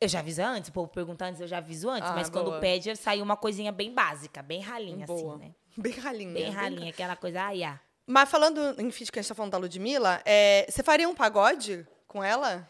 Eu 0.00 0.08
já 0.08 0.18
aviso 0.18 0.42
antes, 0.42 0.70
o 0.70 0.72
povo 0.72 0.88
pergunta 0.88 1.24
antes, 1.24 1.40
eu 1.40 1.46
já 1.46 1.58
aviso 1.58 1.88
antes. 1.88 2.10
Ah, 2.10 2.14
mas 2.14 2.28
quando 2.28 2.46
boa. 2.46 2.60
pede, 2.60 2.94
sai 2.96 3.22
uma 3.22 3.36
coisinha 3.36 3.72
bem 3.72 3.92
básica, 3.92 4.42
bem 4.42 4.60
ralinha, 4.60 5.06
Boa. 5.06 5.36
assim, 5.36 5.44
né? 5.44 5.54
Bem 5.76 5.92
ralinha. 5.92 6.32
Bem 6.32 6.50
ralinha, 6.50 6.90
aquela 6.90 7.16
coisa, 7.16 7.42
ai, 7.42 7.64
ah. 7.64 7.80
Mas 8.06 8.30
falando 8.30 8.80
em 8.80 8.90
feat 8.92 9.10
que 9.10 9.18
a 9.18 9.22
gente 9.22 9.28
tá 9.28 9.34
falando 9.34 9.52
da 9.52 9.58
Ludmilla, 9.58 10.20
é, 10.24 10.66
você 10.68 10.84
faria 10.84 11.08
um 11.08 11.14
pagode 11.14 11.84
com 12.06 12.22
ela? 12.22 12.68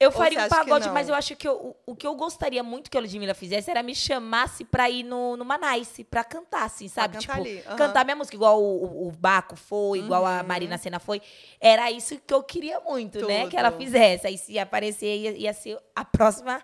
Eu 0.00 0.10
faria 0.10 0.46
um 0.46 0.48
pagode, 0.48 0.88
mas 0.88 1.10
eu 1.10 1.14
acho 1.14 1.36
que 1.36 1.46
eu- 1.46 1.76
o, 1.86 1.92
o 1.92 1.94
que 1.94 2.06
eu 2.06 2.14
gostaria 2.14 2.62
muito 2.62 2.90
que 2.90 2.96
a 2.96 3.00
Ludmilla 3.02 3.34
fizesse 3.34 3.70
era 3.70 3.82
me 3.82 3.94
chamasse 3.94 4.64
pra 4.64 4.88
ir 4.88 5.02
no, 5.02 5.36
no 5.36 5.44
Manice, 5.44 6.04
pra 6.04 6.24
cantar, 6.24 6.64
assim, 6.64 6.88
sabe? 6.88 7.18
cantar 7.18 7.20
tipo, 7.20 7.32
ali. 7.34 7.62
Uhum. 7.68 7.76
cantar 7.76 8.04
minha 8.06 8.16
música, 8.16 8.34
igual 8.34 8.62
o, 8.62 9.08
o, 9.08 9.12
Baco 9.12 9.56
foi, 9.56 9.98
igual 9.98 10.24
a 10.24 10.42
Marina 10.42 10.78
Senna 10.78 10.98
foi. 10.98 11.20
Era 11.60 11.90
isso 11.90 12.18
que 12.18 12.32
eu 12.32 12.42
queria 12.42 12.80
muito, 12.80 13.26
né? 13.26 13.46
Que 13.50 13.58
ela 13.58 13.70
Tudo. 13.70 13.80
fizesse. 13.82 14.26
Aí 14.26 14.38
se 14.38 14.58
aparecer, 14.58 15.14
ia, 15.18 15.32
ia 15.32 15.52
ser 15.52 15.78
a 15.94 16.02
próxima 16.02 16.62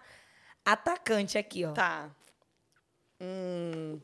atacante 0.65 1.37
aqui, 1.37 1.67
ó. 1.67 1.73
Tá. 1.73 2.09
Hum, 3.21 4.01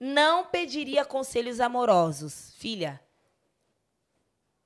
Não 0.00 0.46
pediria 0.46 1.04
conselhos 1.04 1.60
amorosos, 1.60 2.54
filha. 2.56 3.00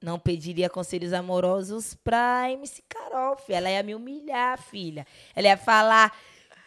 Não 0.01 0.19
pediria 0.19 0.71
conselhos 0.71 1.13
amorosos 1.13 1.95
pra 1.95 2.51
MC 2.53 2.83
Carol, 2.89 3.37
filha. 3.37 3.57
Ela 3.57 3.71
ia 3.71 3.83
me 3.83 3.95
humilhar, 3.95 4.57
filha. 4.63 5.05
Ela 5.35 5.49
ia 5.49 5.57
falar, 5.57 6.17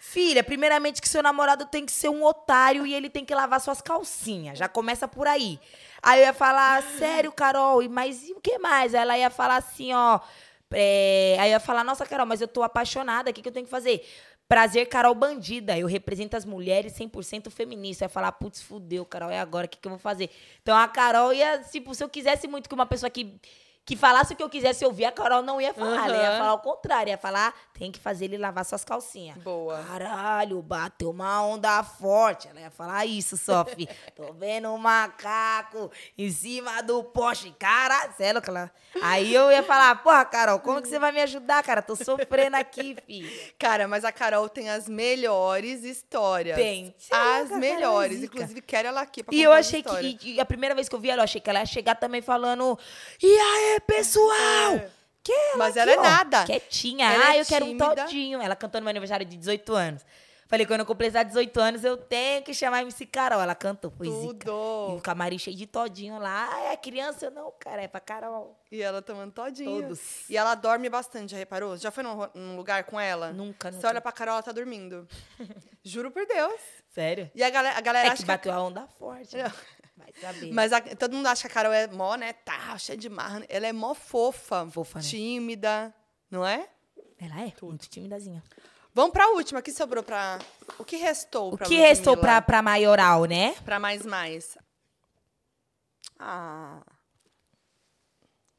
filha, 0.01 0.43
primeiramente 0.43 1.01
que 1.01 1.07
seu 1.07 1.23
namorado 1.23 1.65
tem 1.65 1.85
que 1.85 1.91
ser 1.93 2.09
um 2.09 2.23
otário 2.25 2.85
e 2.85 2.93
ele 2.93 3.09
tem 3.09 3.23
que 3.23 3.33
lavar 3.33 3.61
suas 3.61 3.81
calcinhas. 3.81 4.57
Já 4.57 4.67
começa 4.67 5.07
por 5.07 5.27
aí. 5.27 5.59
Aí 6.01 6.19
eu 6.19 6.25
ia 6.25 6.33
falar, 6.33 6.83
sério, 6.97 7.31
Carol, 7.31 7.87
mas 7.89 8.27
e 8.27 8.33
o 8.33 8.41
que 8.41 8.57
mais? 8.59 8.93
Ela 8.93 9.17
ia 9.17 9.29
falar 9.29 9.57
assim, 9.57 9.93
ó. 9.93 10.19
é, 10.73 11.37
Aí 11.39 11.51
eu 11.51 11.53
ia 11.55 11.59
falar, 11.59 11.83
nossa, 11.85 12.05
Carol, 12.05 12.25
mas 12.25 12.41
eu 12.41 12.47
tô 12.49 12.63
apaixonada, 12.63 13.29
o 13.29 13.33
que, 13.33 13.41
que 13.41 13.47
eu 13.47 13.53
tenho 13.53 13.65
que 13.65 13.71
fazer? 13.71 14.05
Prazer, 14.51 14.85
Carol 14.87 15.15
Bandida. 15.15 15.79
Eu 15.79 15.87
represento 15.87 16.35
as 16.35 16.43
mulheres 16.43 16.91
100% 16.91 17.49
feministas. 17.49 18.01
Eu 18.01 18.05
ia 18.07 18.09
falar, 18.09 18.33
putz, 18.33 18.61
fudeu, 18.61 19.05
Carol, 19.05 19.29
é 19.29 19.39
agora, 19.39 19.65
o 19.65 19.69
que, 19.69 19.77
que 19.77 19.87
eu 19.87 19.91
vou 19.91 19.97
fazer? 19.97 20.29
Então 20.61 20.75
a 20.75 20.89
Carol 20.89 21.31
ia, 21.31 21.59
tipo, 21.59 21.95
se 21.95 22.03
eu 22.03 22.09
quisesse 22.09 22.49
muito 22.49 22.67
que 22.67 22.75
uma 22.75 22.85
pessoa 22.85 23.09
que, 23.09 23.33
que 23.85 23.95
falasse 23.95 24.33
o 24.33 24.35
que 24.35 24.43
eu 24.43 24.49
quisesse 24.49 24.85
ouvir, 24.85 25.05
a 25.05 25.11
Carol 25.11 25.41
não 25.41 25.59
ia 25.59 25.73
falar. 25.73 26.07
Ela 26.07 26.17
ia 26.17 26.37
falar 26.37 26.53
o 26.53 26.59
contrário, 26.59 27.09
ia 27.09 27.17
falar, 27.17 27.53
tem 27.73 27.91
que 27.91 27.99
fazer 27.99 28.25
ele 28.25 28.37
lavar 28.37 28.63
suas 28.63 28.85
calcinhas. 28.85 29.37
boa. 29.39 29.83
Caralho, 29.83 30.61
bateu 30.61 31.09
uma 31.09 31.43
onda 31.43 31.83
forte. 31.83 32.47
Ela 32.47 32.61
ia 32.61 32.71
falar 32.71 33.05
isso, 33.05 33.37
Sophie. 33.37 33.89
Tô 34.15 34.31
vendo 34.33 34.69
um 34.69 34.77
macaco 34.77 35.91
em 36.17 36.29
cima 36.31 36.81
do 36.83 37.03
poste. 37.03 37.53
Cara, 37.57 38.11
sério, 38.11 38.41
cara. 38.41 38.71
Aí 39.01 39.33
eu 39.33 39.51
ia 39.51 39.63
falar, 39.63 39.95
porra, 40.03 40.23
Carol, 40.25 40.59
como 40.59 40.81
que 40.81 40.87
você 40.87 40.99
vai 40.99 41.11
me 41.11 41.21
ajudar, 41.21 41.63
cara? 41.63 41.81
Tô 41.81 41.95
sofrendo 41.95 42.55
aqui, 42.57 42.95
filho. 43.05 43.29
Cara, 43.57 43.87
mas 43.87 44.05
a 44.05 44.11
Carol 44.11 44.47
tem 44.47 44.69
as 44.69 44.87
melhores 44.87 45.83
histórias. 45.83 46.55
Tem. 46.55 46.93
É 47.11 47.15
As 47.15 47.49
louca, 47.49 47.57
melhores. 47.57 48.23
Inclusive, 48.23 48.61
quero 48.61 48.89
ela 48.89 49.01
aqui 49.01 49.23
pra 49.23 49.33
E 49.33 49.41
eu 49.41 49.51
achei 49.51 49.81
que, 49.81 50.17
e 50.33 50.39
a 50.39 50.45
primeira 50.45 50.75
vez 50.75 50.87
que 50.87 50.95
eu 50.95 50.99
vi 50.99 51.09
ela, 51.09 51.21
eu 51.21 51.23
achei 51.23 51.41
que 51.41 51.49
ela 51.49 51.59
ia 51.59 51.65
chegar 51.65 51.95
também 51.95 52.21
falando, 52.21 52.77
e 53.21 53.27
aí, 53.27 53.80
pessoal? 53.81 54.79
Que 55.23 55.31
ela 55.31 55.53
É. 55.53 55.57
Mas 55.57 55.77
aqui, 55.77 55.79
ela 55.79 55.91
é 55.91 55.97
ó, 55.99 56.01
nada. 56.01 56.45
Quietinha. 56.45 57.11
Ela 57.11 57.25
ah, 57.27 57.35
é 57.37 57.41
eu 57.41 57.45
quero 57.45 57.65
um 57.65 57.77
todinho. 57.77 58.41
Ela 58.41 58.55
cantou 58.55 58.81
no 58.81 58.85
meu 58.85 58.89
aniversário 58.91 59.25
de 59.25 59.37
18 59.37 59.73
anos. 59.73 60.05
Falei, 60.47 60.65
quando 60.65 60.81
eu 60.81 60.85
completar 60.85 61.23
18 61.23 61.57
anos, 61.61 61.83
eu 61.85 61.95
tenho 61.95 62.43
que 62.43 62.53
chamar 62.53 62.77
a 62.77 62.81
MC 62.81 63.05
Carol. 63.05 63.39
Ela 63.39 63.55
cantou, 63.55 63.89
foi 63.89 64.09
zica. 64.09 64.45
Tudo. 64.47 64.95
E 64.95 64.97
o 64.97 65.01
camarim 65.01 65.37
cheio 65.37 65.55
de 65.55 65.65
todinho 65.65 66.19
lá. 66.19 66.49
Ah, 66.51 66.73
é 66.73 66.75
criança? 66.75 67.27
Eu 67.27 67.31
Não, 67.31 67.53
cara, 67.57 67.81
é 67.83 67.87
pra 67.87 68.01
Carol. 68.01 68.59
E 68.69 68.81
ela 68.81 69.01
tomando 69.01 69.31
todinho. 69.31 69.81
Todos. 69.83 70.29
E 70.29 70.35
ela 70.35 70.53
dorme 70.55 70.89
bastante, 70.89 71.31
já 71.31 71.37
reparou? 71.37 71.77
Já 71.77 71.89
foi 71.89 72.03
num, 72.03 72.17
num 72.35 72.57
lugar 72.57 72.83
com 72.83 72.99
ela? 72.99 73.31
Nunca, 73.31 73.69
Você 73.71 73.77
nunca. 73.77 73.87
olha 73.87 74.01
pra 74.01 74.11
Carol, 74.11 74.33
ela 74.33 74.43
tá 74.43 74.51
dormindo. 74.51 75.07
Juro 75.85 76.11
por 76.11 76.25
Deus. 76.25 76.59
Sério? 76.89 77.31
E 77.33 77.41
a 77.41 77.49
galera, 77.49 77.77
a 77.77 77.81
galera 77.81 78.07
É 78.09 78.11
acha 78.11 78.17
que 78.17 78.25
que... 78.25 78.31
a- 78.31 78.35
bateu 78.35 78.51
a 78.51 78.61
onda 78.61 78.87
forte. 78.99 79.37
né? 79.37 79.49
Vai 79.95 80.11
saber. 80.19 80.51
Mas 80.53 80.73
a- 80.73 80.81
todo 80.81 81.15
mundo 81.15 81.27
acha 81.27 81.41
que 81.43 81.47
a 81.47 81.53
Carol 81.53 81.73
é 81.73 81.87
mó, 81.87 82.15
né? 82.15 82.33
Tá, 82.33 82.77
cheia 82.77 82.97
de 82.97 83.09
marra. 83.09 83.43
Ela 83.49 83.67
é 83.67 83.73
mó 83.73 83.93
fofa. 83.93 84.67
Fofa, 84.71 84.99
né? 84.99 85.05
Tímida. 85.05 85.93
Não 86.29 86.45
é? 86.45 86.67
Ela 87.19 87.41
é 87.41 87.53
muito 87.61 87.87
timidazinha. 87.89 88.41
Vamos 88.93 89.11
pra 89.11 89.27
última. 89.29 89.59
O 89.59 89.63
que 89.63 89.71
sobrou 89.71 90.03
pra... 90.03 90.39
O 90.79 90.83
que 90.83 90.95
restou 90.97 91.53
O 91.53 91.57
pra 91.57 91.65
que 91.67 91.75
restou 91.75 92.13
Ludmilla? 92.15 92.35
pra, 92.35 92.41
pra 92.41 92.61
maioral, 92.61 93.25
né? 93.25 93.53
Pra 93.63 93.79
mais 93.79 94.05
mais. 94.05 94.57
Ah. 96.19 96.81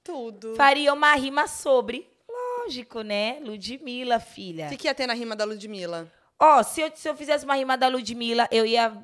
Tudo. 0.04 0.54
Faria 0.56 0.92
uma 0.92 1.14
rima 1.14 1.46
sobre. 1.46 2.08
Lógico, 2.28 3.02
né? 3.02 3.38
Ludmilla, 3.40 4.18
filha. 4.20 4.66
O 4.66 4.70
que, 4.70 4.76
que 4.76 4.86
ia 4.88 4.94
ter 4.94 5.06
na 5.06 5.14
rima 5.14 5.34
da 5.36 5.44
Ludmilla? 5.44 6.10
Ó, 6.38 6.62
se 6.62 6.80
eu, 6.80 6.90
se 6.94 7.08
eu 7.08 7.16
fizesse 7.16 7.44
uma 7.44 7.54
rima 7.54 7.76
da 7.76 7.88
Ludmilla, 7.88 8.48
eu 8.50 8.64
ia. 8.66 8.96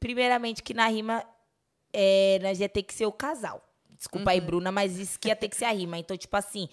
Primeiramente, 0.00 0.62
que 0.62 0.74
na 0.74 0.86
rima 0.88 1.24
é, 1.98 2.38
nós 2.42 2.60
ia 2.60 2.68
ter 2.68 2.82
que 2.82 2.92
ser 2.92 3.06
o 3.06 3.12
casal. 3.12 3.62
Desculpa 3.96 4.30
aí, 4.30 4.40
Bruna, 4.40 4.70
mas 4.70 4.98
isso 4.98 5.18
que 5.18 5.28
ia 5.28 5.34
ter 5.34 5.48
que 5.48 5.56
ser 5.56 5.64
a 5.64 5.72
rima. 5.72 5.96
Então, 5.96 6.14
tipo 6.14 6.36
assim, 6.36 6.68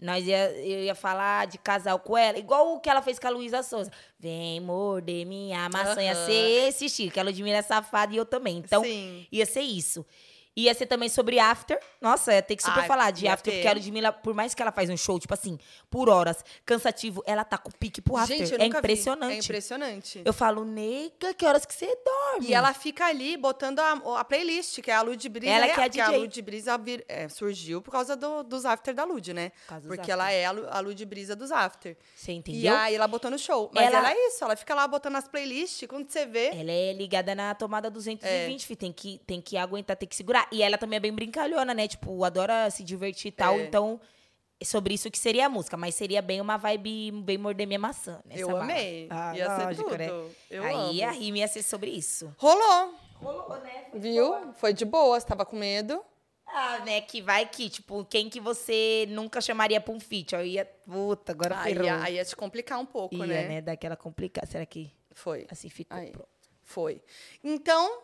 nós 0.00 0.26
ia, 0.26 0.50
eu 0.56 0.82
ia 0.82 0.94
falar 0.96 1.46
de 1.46 1.56
casal 1.56 2.00
com 2.00 2.18
ela, 2.18 2.36
igual 2.36 2.74
o 2.74 2.80
que 2.80 2.90
ela 2.90 3.00
fez 3.00 3.16
com 3.16 3.28
a 3.28 3.30
Luísa 3.30 3.62
Souza. 3.62 3.92
Vem 4.18 4.60
morder 4.60 5.24
minha 5.24 5.68
maçã. 5.68 6.02
Ia 6.02 6.12
Aham. 6.12 6.26
ser 6.26 6.68
esse 6.68 6.86
estilo, 6.86 7.12
que 7.12 7.20
a 7.20 7.22
Ludmilla 7.22 7.58
é 7.58 7.62
safada 7.62 8.12
e 8.12 8.16
eu 8.16 8.24
também. 8.24 8.58
Então, 8.58 8.82
Sim. 8.82 9.24
ia 9.30 9.46
ser 9.46 9.62
isso. 9.62 10.04
Ia 10.56 10.72
ser 10.74 10.86
também 10.86 11.08
sobre 11.08 11.38
After. 11.40 11.78
Nossa, 12.00 12.32
ia 12.32 12.40
ter 12.42 12.54
que 12.54 12.62
super 12.62 12.80
Ai, 12.80 12.86
falar 12.86 13.10
de 13.10 13.26
After, 13.26 13.52
ter. 13.52 13.58
porque 13.58 13.68
a 13.68 13.72
Ludmilla, 13.72 14.12
por 14.12 14.32
mais 14.34 14.54
que 14.54 14.62
ela 14.62 14.70
faz 14.70 14.88
um 14.88 14.96
show, 14.96 15.18
tipo 15.18 15.34
assim, 15.34 15.58
por 15.90 16.08
horas, 16.08 16.44
cansativo, 16.64 17.22
ela 17.26 17.44
tá 17.44 17.58
com 17.58 17.70
pique 17.72 18.00
pro 18.00 18.16
After. 18.16 18.38
Gente, 18.38 18.52
eu 18.52 18.58
é 18.60 18.64
nunca 18.64 18.76
vi. 18.76 18.78
impressionante. 18.78 19.32
É 19.34 19.38
impressionante. 19.38 20.22
Eu 20.24 20.32
falo, 20.32 20.64
nega, 20.64 21.34
que 21.34 21.44
horas 21.44 21.64
que 21.66 21.74
você 21.74 21.86
dorme? 21.86 22.46
E 22.48 22.54
ela 22.54 22.72
fica 22.72 23.06
ali 23.06 23.36
botando 23.36 23.80
a, 23.80 23.92
a 24.20 24.24
playlist, 24.24 24.80
que 24.80 24.90
é 24.90 24.94
a 24.94 25.02
Lud 25.02 25.28
Brisa. 25.28 25.52
Ela 25.52 25.66
é, 25.66 25.68
que 25.70 25.80
é 25.80 25.82
a 25.82 25.86
porque 25.86 26.00
a 26.00 26.06
DJ. 26.06 26.18
Lud 26.20 26.42
Brisa 26.42 26.78
vir- 26.78 27.04
é, 27.08 27.28
surgiu 27.28 27.82
por 27.82 27.90
causa 27.90 28.14
do- 28.16 28.44
dos 28.44 28.64
after 28.64 28.94
da 28.94 29.02
Lud, 29.04 29.32
né? 29.34 29.50
Por 29.66 29.80
Porque 29.82 30.10
ela 30.12 30.30
é 30.30 30.46
a, 30.46 30.50
a 30.50 30.78
Lud 30.80 31.04
Brisa 31.04 31.34
dos 31.34 31.50
after. 31.50 31.96
Você 32.14 32.30
E 32.30 32.36
entendeu? 32.36 32.76
aí 32.76 32.94
ela 32.94 33.08
botou 33.08 33.28
no 33.30 33.38
show. 33.38 33.70
Mas 33.74 33.86
Ela- 33.86 33.98
ela... 33.98 34.12
é 34.12 34.26
isso, 34.28 34.44
ela 34.44 34.54
fica 34.54 34.72
lá 34.74 34.86
botando 34.86 35.16
as 35.16 35.26
playlists, 35.26 35.88
quando 35.88 36.08
você 36.08 36.24
vê. 36.26 36.50
Ela 36.54 36.70
é 36.70 36.92
ligada 36.92 37.34
na 37.34 37.54
tomada 37.56 37.90
220, 37.90 38.62
É. 38.62 38.66
fi, 38.66 38.76
tem 38.76 38.92
que, 38.92 39.18
tem 39.26 39.40
que 39.40 39.56
aguentar, 39.56 39.96
tem 39.96 40.08
que 40.08 40.14
segurar. 40.14 40.43
E 40.52 40.62
ela 40.62 40.76
também 40.78 40.96
é 40.96 41.00
bem 41.00 41.12
brincalhona, 41.12 41.72
né? 41.74 41.86
Tipo, 41.88 42.24
adora 42.24 42.70
se 42.70 42.82
divertir 42.84 43.28
e 43.28 43.32
tal. 43.32 43.54
É. 43.58 43.62
Então, 43.64 44.00
é 44.60 44.64
sobre 44.64 44.94
isso 44.94 45.10
que 45.10 45.18
seria 45.18 45.46
a 45.46 45.48
música. 45.48 45.76
Mas 45.76 45.94
seria 45.94 46.22
bem 46.22 46.40
uma 46.40 46.56
vibe, 46.56 47.10
bem 47.22 47.38
morder 47.38 47.66
minha 47.66 47.78
maçã. 47.78 48.20
Nessa 48.24 48.40
eu 48.40 48.48
bala. 48.48 48.64
amei. 48.64 49.06
Ah, 49.10 49.36
ia 49.36 49.56
ser 49.56 49.64
lógico, 49.64 49.84
tudo. 49.90 49.98
né? 49.98 50.08
Eu 50.50 50.64
Aí 50.64 51.02
a 51.02 51.10
amo. 51.10 51.18
rima 51.18 51.38
ia 51.38 51.48
ser 51.48 51.62
sobre 51.62 51.90
isso. 51.90 52.34
Rolou, 52.38 52.94
Rolou, 53.20 53.58
né? 53.60 53.86
viu? 53.94 54.52
Foi 54.54 54.72
de 54.72 54.84
boa, 54.84 55.18
você 55.18 55.26
tava 55.26 55.44
com 55.44 55.56
medo. 55.56 56.00
Ah, 56.46 56.78
né? 56.84 57.00
Que 57.00 57.20
vai 57.20 57.46
que, 57.46 57.68
tipo, 57.68 58.04
quem 58.04 58.28
que 58.30 58.38
você 58.38 59.06
nunca 59.08 59.40
chamaria 59.40 59.80
pra 59.80 59.92
um 59.92 59.98
feat? 59.98 60.34
Eu 60.34 60.44
ia. 60.44 60.64
Puta, 60.64 61.32
agora 61.32 61.58
Aí 61.60 61.72
ferrou. 61.72 61.86
ia, 61.86 62.02
aí 62.02 62.14
ia 62.14 62.24
te 62.24 62.36
complicar 62.36 62.78
um 62.78 62.86
pouco, 62.86 63.14
ia, 63.16 63.26
né? 63.26 63.48
né? 63.48 63.60
Daquela 63.60 63.96
complicada. 63.96 64.46
Será 64.46 64.64
que 64.64 64.92
Foi. 65.12 65.46
assim 65.50 65.68
ficou 65.68 65.98
Aí. 65.98 66.10
pronto? 66.12 66.28
Foi. 66.62 67.02
Então, 67.42 68.02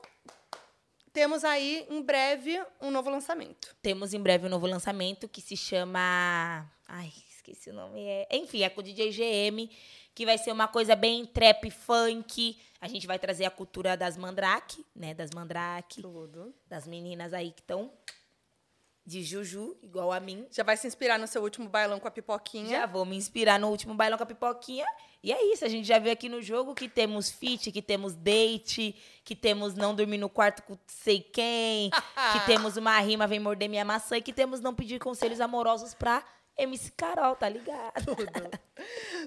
temos 1.13 1.45
aí, 1.45 1.87
em 1.89 2.03
breve, 2.03 2.63
um 2.81 2.91
novo 2.91 3.11
lançamento. 3.11 3.75
Temos 3.83 4.15
em 4.15 4.21
breve 4.21 4.47
um 4.47 4.51
novo 4.51 4.67
lançamento 4.67 5.29
que 5.29 5.41
se 5.41 5.57
chama. 5.57 6.71
Ai, 6.87 7.13
esqueci 7.29 7.71
o 7.71 7.73
nome. 7.73 8.01
É... 8.01 8.29
Enfim, 8.33 8.63
é 8.63 8.69
com 8.69 8.81
o 8.81 8.85
DJ 8.85 9.11
GM, 9.11 9.69
que 10.15 10.25
vai 10.25 10.39
ser 10.39 10.53
uma 10.53 10.69
coisa 10.69 10.95
bem 10.95 11.27
trap 11.27 11.71
funk. 11.71 12.59
A 12.81 12.89
gente 12.89 13.07
vai 13.07 13.19
trazer 13.19 13.45
a 13.45 13.51
cultura 13.51 13.97
das 13.97 14.17
mandrake, 14.17 14.85
né? 14.95 15.13
Das 15.15 15.31
mandrake, 15.35 16.03
Tudo. 16.03 16.55
das 16.67 16.87
meninas 16.87 17.33
aí 17.33 17.51
que 17.53 17.61
estão 17.61 17.91
de 19.11 19.25
Juju, 19.25 19.77
igual 19.83 20.13
a 20.13 20.21
mim. 20.21 20.47
Já 20.53 20.63
vai 20.63 20.77
se 20.77 20.87
inspirar 20.87 21.19
no 21.19 21.27
seu 21.27 21.43
último 21.43 21.69
bailão 21.69 21.99
com 21.99 22.07
a 22.07 22.11
pipoquinha. 22.13 22.69
Já 22.69 22.87
vou 22.87 23.05
me 23.05 23.17
inspirar 23.17 23.59
no 23.59 23.69
último 23.69 23.93
bailão 23.93 24.17
com 24.17 24.23
a 24.23 24.27
pipoquinha. 24.27 24.87
E 25.21 25.33
é 25.33 25.53
isso, 25.53 25.65
a 25.65 25.69
gente 25.69 25.85
já 25.87 25.99
viu 25.99 26.13
aqui 26.13 26.29
no 26.29 26.41
jogo 26.41 26.77
que 26.77 26.89
temos 26.89 27.29
fit, 27.29 27.73
que 27.73 27.83
temos 27.83 28.15
date, 28.15 28.95
que 29.25 29.35
temos 29.35 29.75
não 29.75 29.97
dormir 29.97 30.17
no 30.17 30.29
quarto 30.29 30.63
com 30.63 30.79
sei 30.87 31.21
quem, 31.21 31.91
que 32.33 32.47
temos 32.47 32.77
uma 32.77 32.99
rima 33.01 33.27
vem 33.27 33.41
morder 33.41 33.69
minha 33.69 33.85
maçã 33.85 34.17
e 34.17 34.23
que 34.23 34.33
temos 34.33 34.61
não 34.61 34.73
pedir 34.73 35.01
conselhos 35.01 35.41
amorosos 35.41 35.93
pra 35.93 36.25
MC 36.57 36.93
Carol, 36.93 37.35
tá 37.35 37.49
ligado? 37.49 38.17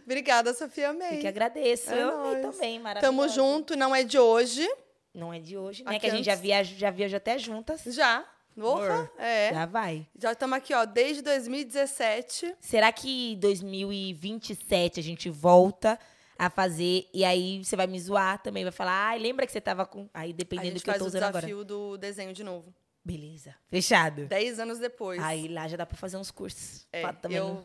Obrigada, 0.01 0.53
Sofia 0.53 0.93
May. 0.93 1.17
Eu 1.17 1.19
que 1.19 1.27
agradeço. 1.27 1.91
É 1.91 2.01
eu 2.01 2.21
amei 2.21 2.41
também, 2.41 2.79
maravilhoso. 2.79 3.17
Tamo 3.17 3.27
junto, 3.27 3.75
não 3.75 3.93
é 3.93 4.03
de 4.05 4.17
hoje. 4.17 4.65
Não 5.13 5.33
é 5.33 5.39
de 5.39 5.57
hoje, 5.57 5.83
né? 5.83 5.91
Aqui 5.91 5.99
que 5.99 6.07
a 6.07 6.09
gente 6.09 6.25
já 6.25 6.35
viaja, 6.35 6.73
já 6.73 6.89
viaja 6.89 7.17
até 7.17 7.37
juntas. 7.37 7.83
Já. 7.83 8.25
Porra, 8.55 9.11
é. 9.17 9.53
Já 9.53 9.65
vai. 9.65 10.07
Já 10.19 10.31
estamos 10.31 10.57
aqui, 10.57 10.73
ó, 10.73 10.85
desde 10.85 11.21
2017. 11.21 12.55
Será 12.59 12.91
que 12.91 13.35
2027 13.37 14.99
a 14.99 15.03
gente 15.03 15.29
volta 15.29 15.99
a 16.37 16.49
fazer 16.49 17.07
e 17.13 17.23
aí 17.23 17.63
você 17.63 17.75
vai 17.75 17.87
me 17.87 17.99
zoar 17.99 18.41
também, 18.41 18.63
vai 18.63 18.71
falar, 18.71 19.09
ai, 19.09 19.19
lembra 19.19 19.45
que 19.45 19.51
você 19.51 19.61
tava 19.61 19.85
com. 19.85 20.09
Aí 20.13 20.33
dependendo 20.33 20.75
do 20.75 20.83
que 20.83 20.89
eu 20.89 20.97
tô 20.97 21.03
o 21.05 21.07
usando 21.07 21.23
agora. 21.23 21.45
desafio 21.45 21.63
do 21.63 21.97
desenho 21.97 22.33
de 22.33 22.43
novo. 22.43 22.73
Beleza. 23.03 23.55
Fechado. 23.69 24.27
Dez 24.27 24.59
anos 24.59 24.79
depois. 24.79 25.21
Aí 25.21 25.47
lá 25.47 25.67
já 25.67 25.75
dá 25.75 25.85
pra 25.85 25.97
fazer 25.97 26.17
uns 26.17 26.31
cursos. 26.31 26.87
é, 26.91 27.11
também 27.13 27.37
eu 27.37 27.63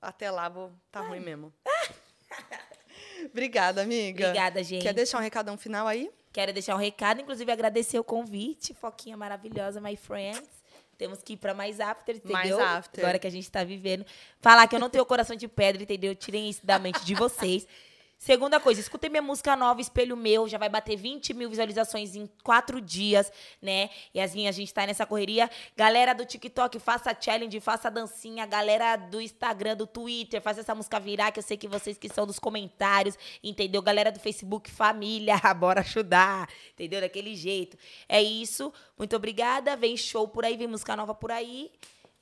até 0.00 0.30
lá 0.30 0.48
vou 0.48 0.72
tá 0.90 1.00
ruim 1.00 1.20
mesmo. 1.20 1.52
Obrigada, 3.30 3.82
amiga. 3.82 4.28
Obrigada, 4.28 4.62
gente. 4.64 4.82
Quer 4.82 4.94
deixar 4.94 5.18
um 5.18 5.22
recadão 5.22 5.56
final 5.56 5.86
aí? 5.86 6.10
Quero 6.32 6.52
deixar 6.52 6.74
um 6.74 6.78
recado, 6.78 7.20
inclusive 7.20 7.52
agradecer 7.52 7.98
o 7.98 8.04
convite, 8.04 8.72
Foquinha 8.74 9.16
maravilhosa, 9.16 9.80
my 9.80 9.96
friends. 9.96 10.48
Temos 10.96 11.22
que 11.22 11.34
ir 11.34 11.36
pra 11.36 11.52
mais 11.52 11.80
after, 11.80 12.16
entendeu? 12.16 12.58
Mais 12.58 12.76
after. 12.76 13.04
Agora 13.04 13.18
que 13.18 13.26
a 13.26 13.30
gente 13.30 13.50
tá 13.50 13.64
vivendo. 13.64 14.06
Falar 14.40 14.66
que 14.68 14.74
eu 14.76 14.80
não 14.80 14.88
tenho 14.88 15.04
coração 15.04 15.34
de 15.34 15.48
pedra, 15.48 15.82
entendeu? 15.82 16.14
Tirem 16.14 16.48
isso 16.48 16.64
da 16.64 16.78
mente 16.78 17.04
de 17.04 17.14
vocês. 17.14 17.66
Segunda 18.22 18.60
coisa, 18.60 18.80
escutem 18.80 19.10
minha 19.10 19.20
música 19.20 19.56
nova, 19.56 19.80
Espelho 19.80 20.16
Meu, 20.16 20.46
já 20.46 20.56
vai 20.56 20.68
bater 20.68 20.94
20 20.96 21.34
mil 21.34 21.50
visualizações 21.50 22.14
em 22.14 22.30
quatro 22.44 22.80
dias, 22.80 23.32
né? 23.60 23.90
Yasmin, 24.14 24.46
a 24.46 24.52
gente 24.52 24.72
tá 24.72 24.86
nessa 24.86 25.04
correria. 25.04 25.50
Galera 25.76 26.14
do 26.14 26.24
TikTok, 26.24 26.78
faça 26.78 27.12
challenge, 27.20 27.58
faça 27.58 27.90
dancinha. 27.90 28.46
Galera 28.46 28.94
do 28.94 29.20
Instagram, 29.20 29.76
do 29.76 29.88
Twitter, 29.88 30.40
faça 30.40 30.60
essa 30.60 30.72
música 30.72 31.00
virar, 31.00 31.32
que 31.32 31.40
eu 31.40 31.42
sei 31.42 31.56
que 31.56 31.66
vocês 31.66 31.98
que 31.98 32.08
são 32.08 32.24
dos 32.24 32.38
comentários, 32.38 33.18
entendeu? 33.42 33.82
Galera 33.82 34.12
do 34.12 34.20
Facebook, 34.20 34.70
família, 34.70 35.34
bora 35.58 35.80
ajudar, 35.80 36.48
entendeu? 36.74 37.00
Daquele 37.00 37.34
jeito. 37.34 37.76
É 38.08 38.22
isso, 38.22 38.72
muito 38.96 39.16
obrigada. 39.16 39.74
Vem 39.74 39.96
show 39.96 40.28
por 40.28 40.44
aí, 40.44 40.56
vem 40.56 40.68
música 40.68 40.94
nova 40.94 41.12
por 41.12 41.32
aí. 41.32 41.72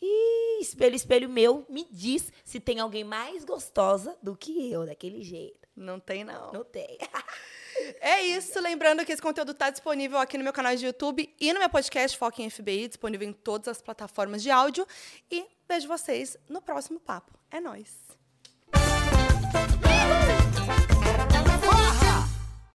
E 0.02 0.62
espelho, 0.62 0.96
espelho 0.96 1.28
meu, 1.28 1.66
me 1.68 1.86
diz 1.90 2.32
se 2.44 2.58
tem 2.58 2.80
alguém 2.80 3.04
mais 3.04 3.44
gostosa 3.44 4.16
do 4.22 4.36
que 4.36 4.70
eu, 4.70 4.86
daquele 4.86 5.22
jeito. 5.22 5.68
Não 5.76 6.00
tem, 6.00 6.24
não. 6.24 6.52
Não 6.52 6.64
tem. 6.64 6.98
É 8.00 8.20
isso. 8.22 8.60
Lembrando 8.60 9.04
que 9.06 9.12
esse 9.12 9.22
conteúdo 9.22 9.54
tá 9.54 9.70
disponível 9.70 10.18
aqui 10.18 10.36
no 10.36 10.44
meu 10.44 10.52
canal 10.52 10.76
de 10.76 10.84
YouTube 10.84 11.34
e 11.40 11.52
no 11.52 11.58
meu 11.58 11.70
podcast 11.70 12.16
Foca 12.16 12.42
em 12.42 12.50
FBI, 12.50 12.88
disponível 12.88 13.26
em 13.26 13.32
todas 13.32 13.68
as 13.68 13.80
plataformas 13.80 14.42
de 14.42 14.50
áudio. 14.50 14.86
E 15.30 15.46
vejo 15.66 15.88
vocês 15.88 16.36
no 16.46 16.60
próximo 16.60 17.00
papo. 17.00 17.32
É 17.50 17.58
nóis! 17.58 18.09